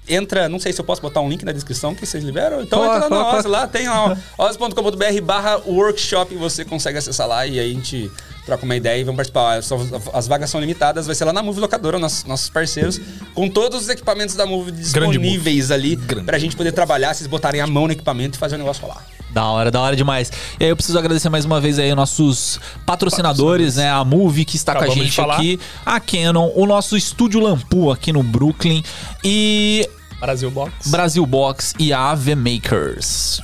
entra, 0.08 0.50
não 0.50 0.60
sei 0.60 0.74
se 0.74 0.80
eu 0.82 0.86
posso 0.86 1.02
botar 1.02 1.22
um 1.22 1.30
link 1.30 1.44
na 1.44 1.52
descrição 1.52 1.94
que 1.94 2.06
vocês 2.06 2.24
liberam. 2.24 2.62
Então 2.62 2.80
Coloca, 2.80 3.06
entra 3.06 3.10
na. 3.10 3.36
Oz, 3.38 3.46
lá 3.46 3.68
tem 3.68 3.88
lá, 3.88 4.18
oz.com.br 4.38 5.22
barra 5.24 5.58
workshop, 5.66 6.34
você 6.36 6.66
consegue 6.66 6.98
acessar 6.98 7.28
lá 7.28 7.46
e 7.46 7.60
aí 7.60 7.72
a 7.72 7.74
gente 7.74 8.10
troca 8.46 8.66
uma 8.66 8.76
ideia 8.76 9.00
e 9.00 9.04
vamos 9.04 9.18
participar. 9.18 9.60
Ah, 9.60 10.18
As 10.18 10.28
vagas 10.28 10.50
são 10.50 10.60
limitadas, 10.60 11.06
vai 11.06 11.16
ser 11.16 11.26
lá 11.26 11.34
na 11.34 11.44
Move 11.44 11.60
Locadora, 11.60 12.00
nossos, 12.00 12.24
nossos 12.26 12.50
parceiros, 12.50 13.00
com 13.34 13.50
todos 13.50 13.84
os 13.84 13.90
equipamentos 13.90 14.36
da 14.36 14.46
Move 14.46 14.72
disponíveis 14.72 15.72
ali 15.72 15.98
pra 16.26 16.38
gente 16.38 16.56
poder 16.56 16.72
trabalhar, 16.72 17.14
vocês 17.14 17.28
botarem 17.28 17.62
a 17.62 17.68
mão 17.68 17.88
no 17.88 17.94
equipamento 17.94 18.38
e 18.38 18.40
fazer 18.40 18.56
o 18.56 18.58
negócio 18.58 18.82
rolar. 18.82 19.06
Da 19.32 19.46
hora, 19.46 19.72
da 19.72 19.80
hora 19.80 19.96
demais. 19.96 20.30
E 20.60 20.66
aí 20.66 20.70
eu 20.70 20.76
preciso 20.76 21.00
agradecer 21.00 21.30
mais 21.30 21.46
uma 21.46 21.62
vez 21.62 21.80
aí 21.80 21.96
nossos 21.96 22.60
patrocinadores, 22.86 23.78
né? 23.78 23.90
A 23.90 24.04
Movie 24.04 24.44
que 24.44 24.58
está 24.58 24.74
Acabamos 24.74 24.96
com 24.96 25.02
a 25.02 25.06
gente 25.06 25.22
aqui, 25.22 25.60
a 25.86 26.00
Canon, 26.02 26.52
o 26.54 26.66
nosso 26.66 26.98
estúdio 26.98 27.40
Lampu 27.40 27.92
aqui 27.92 28.12
no 28.12 28.24
Brooklyn 28.24 28.84
e 29.24 29.88
Brasil 30.22 30.52
Box. 30.52 30.90
Brasil 30.90 31.26
Box 31.26 31.74
e 31.80 31.92
a 31.92 32.12
AV 32.12 32.36
Makers. 32.36 33.42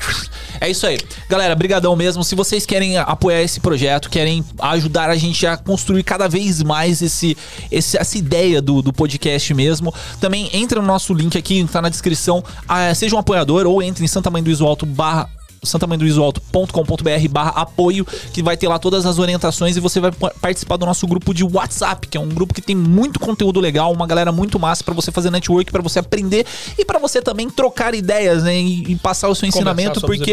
É 0.61 0.69
isso 0.69 0.87
aí. 0.87 0.97
Galera, 1.29 1.53
brigadão 1.55 1.95
mesmo. 1.95 2.23
Se 2.23 2.33
vocês 2.33 2.65
querem 2.65 2.97
apoiar 2.97 3.41
esse 3.43 3.59
projeto, 3.59 4.09
querem 4.09 4.43
ajudar 4.59 5.09
a 5.09 5.15
gente 5.15 5.45
a 5.45 5.55
construir 5.57 6.03
cada 6.03 6.27
vez 6.27 6.63
mais 6.63 7.01
esse, 7.01 7.37
esse- 7.71 7.97
essa 7.97 8.17
ideia 8.17 8.61
do, 8.61 8.81
do 8.81 8.91
podcast 8.93 9.53
mesmo, 9.53 9.93
também 10.19 10.49
entra 10.53 10.81
no 10.81 10.87
nosso 10.87 11.13
link 11.13 11.37
aqui, 11.37 11.67
tá 11.71 11.81
na 11.81 11.89
descrição. 11.89 12.43
Ah, 12.67 12.93
seja 12.95 13.15
um 13.15 13.19
apoiador 13.19 13.67
ou 13.67 13.83
entre 13.83 14.03
em 14.03 14.07
Santa 14.07 14.29
Mãe 14.31 14.41
do 14.41 14.49
Iso 14.49 14.65
Alto 14.65 14.85
barra 14.85 15.29
santamandoisoalto.com.br 15.63 17.27
barra 17.29 17.49
apoio, 17.51 18.05
que 18.33 18.41
vai 18.43 18.55
ter 18.57 18.67
lá 18.67 18.79
todas 18.79 19.05
as 19.05 19.19
orientações 19.19 19.75
e 19.77 19.79
você 19.79 19.99
vai 19.99 20.11
pa- 20.11 20.31
participar 20.41 20.77
do 20.77 20.85
nosso 20.85 21.05
grupo 21.07 21.33
de 21.33 21.43
WhatsApp, 21.43 22.07
que 22.07 22.17
é 22.17 22.21
um 22.21 22.29
grupo 22.29 22.53
que 22.53 22.61
tem 22.61 22.75
muito 22.75 23.19
conteúdo 23.19 23.59
legal, 23.59 23.91
uma 23.91 24.07
galera 24.07 24.31
muito 24.31 24.59
massa 24.59 24.83
pra 24.83 24.93
você 24.93 25.11
fazer 25.11 25.29
network, 25.31 25.71
pra 25.71 25.81
você 25.81 25.99
aprender 25.99 26.45
e 26.77 26.85
pra 26.85 26.99
você 26.99 27.21
também 27.21 27.49
trocar 27.49 27.93
ideias, 27.95 28.43
né, 28.43 28.55
e, 28.59 28.91
e 28.91 28.95
passar 28.95 29.27
o 29.29 29.35
seu 29.35 29.47
ensinamento, 29.47 29.99
porque 30.17 30.31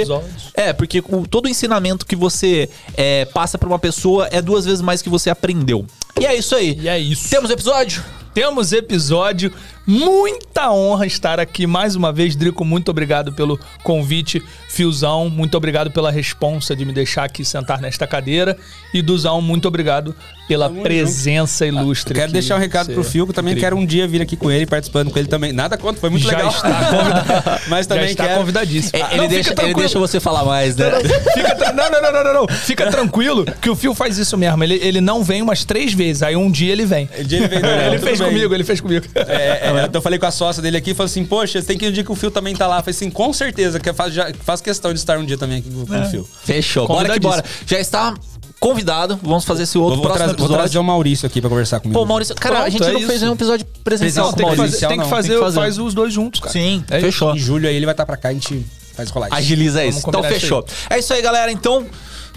é, 0.55 0.72
porque 0.72 1.02
o- 1.09 1.26
todo 1.26 1.46
o 1.46 1.48
ensinamento 1.48 2.06
que 2.06 2.16
você 2.16 2.68
é, 2.96 3.24
passa 3.26 3.59
pra 3.59 3.68
uma 3.68 3.78
pessoa 3.78 4.28
é 4.30 4.40
duas 4.42 4.64
vezes 4.64 4.80
mais 4.80 5.02
que 5.02 5.09
você 5.09 5.30
aprendeu. 5.30 5.86
E 6.20 6.26
é 6.26 6.34
isso 6.36 6.55
aí. 6.55 6.78
E 6.80 6.88
é 6.88 6.98
isso. 6.98 7.28
Temos 7.28 7.51
episódio? 7.51 8.05
Temos 8.32 8.72
episódio. 8.72 9.52
Muita 9.86 10.70
honra 10.73 11.06
estar 11.06 11.39
aqui 11.39 11.66
mais 11.66 11.94
uma 11.94 12.12
vez. 12.12 12.35
Drico, 12.35 12.65
muito 12.65 12.90
obrigado 12.90 13.32
pelo 13.32 13.59
convite. 13.82 14.43
Fiozão, 14.69 15.28
muito 15.31 15.56
obrigado 15.56 15.90
pela 15.90 16.11
responsa 16.11 16.74
de 16.74 16.85
me 16.85 16.93
deixar 16.93 17.24
aqui 17.24 17.44
sentar 17.44 17.81
nesta 17.81 18.06
cadeira. 18.06 18.56
E 18.93 19.01
Duzão, 19.02 19.40
muito 19.43 19.69
obrigado 19.69 20.15
pela 20.48 20.69
Tamo 20.69 20.82
presença 20.82 21.65
ilustre. 21.66 22.15
Quero 22.15 22.27
que 22.28 22.32
deixar 22.32 22.56
um 22.56 22.59
recado 22.59 22.93
pro 22.93 23.05
Fio, 23.05 23.24
que 23.24 23.31
eu 23.31 23.35
também 23.35 23.55
quero 23.56 23.77
um 23.77 23.85
dia 23.86 24.06
vir 24.09 24.20
aqui 24.20 24.36
com 24.36 24.51
ele, 24.51 24.66
participando 24.66 25.11
com 25.11 25.19
ele 25.19 25.28
também. 25.28 25.52
Nada 25.52 25.77
contra, 25.77 26.01
foi 26.01 26.11
muito 26.11 26.24
Já 26.28 26.36
legal. 26.36 26.51
está 26.51 26.70
convidado. 26.90 27.61
Mas 27.69 27.86
também 27.86 28.05
Já 28.06 28.11
está 28.11 28.24
quero. 28.27 28.40
convidadíssimo. 28.40 28.98
É, 28.98 29.02
Ah, 29.02 29.09
ele, 29.12 29.20
não, 29.23 29.28
deixa, 29.28 29.48
ele 29.51 29.55
tranquilo. 29.56 29.78
deixa 29.81 29.98
você 29.98 30.19
falar 30.20 30.44
mais, 30.44 30.77
né? 30.77 30.90
Fica 31.35 31.55
tra- 31.55 31.73
não, 31.73 31.90
não, 31.90 32.02
não, 32.02 32.12
não, 32.12 32.24
não, 32.24 32.35
não. 32.47 32.48
Fica 32.48 32.90
tranquilo 32.90 33.44
que 33.61 33.70
o 33.70 33.77
Fio 33.77 33.94
faz 33.94 34.19
isso 34.19 34.36
mesmo. 34.36 34.62
Ele, 34.65 34.74
ele 34.82 35.01
não 35.01 35.23
vem 35.23 35.40
umas 35.43 35.62
três 35.65 35.93
vezes. 35.93 36.23
Aí 36.23 36.35
um 36.36 36.51
dia 36.51 36.73
ele 36.73 36.85
vem. 36.85 37.09
Um 37.19 37.23
dia 37.23 37.39
ele 37.39 37.48
vem, 37.48 37.61
não, 37.62 37.69
ele 37.69 37.98
fez 37.98 38.19
bem. 38.19 38.28
comigo, 38.28 38.55
ele 38.55 38.65
fez 38.65 38.81
comigo. 38.81 39.06
É, 39.15 39.61
é, 39.69 39.73
né? 39.74 39.88
eu 39.92 40.02
falei 40.02 40.18
com 40.18 40.26
a 40.26 40.30
sócia 40.30 40.62
dele 40.62 40.76
aqui 40.76 40.90
e 40.90 40.94
falei 40.94 41.10
assim: 41.10 41.24
Poxa, 41.24 41.62
tem 41.62 41.76
que 41.78 41.84
ir 41.84 41.88
um 41.88 41.92
dia 41.92 42.05
que 42.05 42.10
o 42.12 42.14
Fio 42.14 42.30
também 42.30 42.55
tá 42.55 42.66
lá. 42.66 42.76
Eu 42.78 42.80
falei 42.82 42.96
assim: 42.96 43.10
Com 43.10 43.32
certeza, 43.32 43.78
que 43.80 43.92
faço, 43.92 44.10
já, 44.12 44.32
faço 44.44 44.62
questão 44.62 44.92
de 44.92 44.98
estar 44.98 45.18
um 45.18 45.24
dia 45.24 45.36
também 45.38 45.59
aqui 45.59 45.70
com 45.70 45.94
É. 45.94 46.01
o 46.06 46.10
Fio. 46.10 46.28
Fechou. 46.44 46.86
Bora 46.88 47.12
que 47.12 47.20
bora. 47.20 47.44
Já 47.66 47.78
está 47.78 48.14
convidado. 48.60 49.18
Vamos 49.22 49.44
fazer 49.44 49.64
esse 49.64 49.76
outro 49.76 49.96
Vou, 49.96 50.05
vou, 50.05 50.06
próximo 50.06 50.28
tra- 50.28 50.36
vou 50.36 50.44
episódio. 50.46 50.56
trazer 50.62 50.78
o 50.78 50.84
Maurício 50.84 51.26
aqui 51.26 51.40
pra 51.40 51.51
conversar 51.51 51.80
comigo. 51.80 51.98
Pô, 52.01 52.06
Maurício, 52.06 52.34
cara, 52.34 52.55
a 52.55 52.59
Pronto, 52.62 52.72
gente 52.72 52.82
é 52.84 52.92
não 52.92 52.98
isso. 53.01 53.09
fez 53.09 53.20
nenhum 53.20 53.34
episódio 53.34 53.66
presencial 53.84 53.84
Presencial, 53.84 54.26
com 54.26 54.32
o 54.32 54.36
Tem 54.36 54.51
que 54.51 54.56
fazer, 54.56 54.86
tem 54.86 54.96
que 54.96 55.02
não, 55.02 55.10
fazer, 55.10 55.28
tem 55.28 55.36
que 55.38 55.44
fazer. 55.44 55.60
faz 55.60 55.78
os 55.78 55.92
dois 55.94 56.12
juntos, 56.12 56.40
cara. 56.40 56.52
Sim, 56.52 56.84
É 56.90 56.96
isso. 56.98 57.06
fechou. 57.06 57.34
Em 57.34 57.38
julho 57.38 57.68
aí 57.68 57.76
ele 57.76 57.84
vai 57.86 57.92
estar 57.92 58.06
pra 58.06 58.16
cá 58.16 58.30
e 58.32 58.36
a 58.36 58.38
gente 58.38 58.64
faz 58.94 59.10
rolar 59.10 59.26
isso. 59.28 59.36
Agiliza 59.36 59.80
Vamos 59.80 59.96
isso. 59.96 60.09
Então 60.09 60.12
combinar 60.20 60.36
isso 60.36 60.40
fechou. 60.40 60.64
É 60.88 60.98
isso 60.98 61.12
aí, 61.12 61.20
galera. 61.20 61.52
Então, 61.52 61.86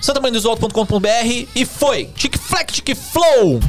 santamanhodosalto.com.br 0.01 1.07
e 1.55 1.65
foi. 1.65 2.05
Tic 2.15 2.38
Flex, 2.38 2.73
Tic 2.73 2.95
Flow. 2.95 3.59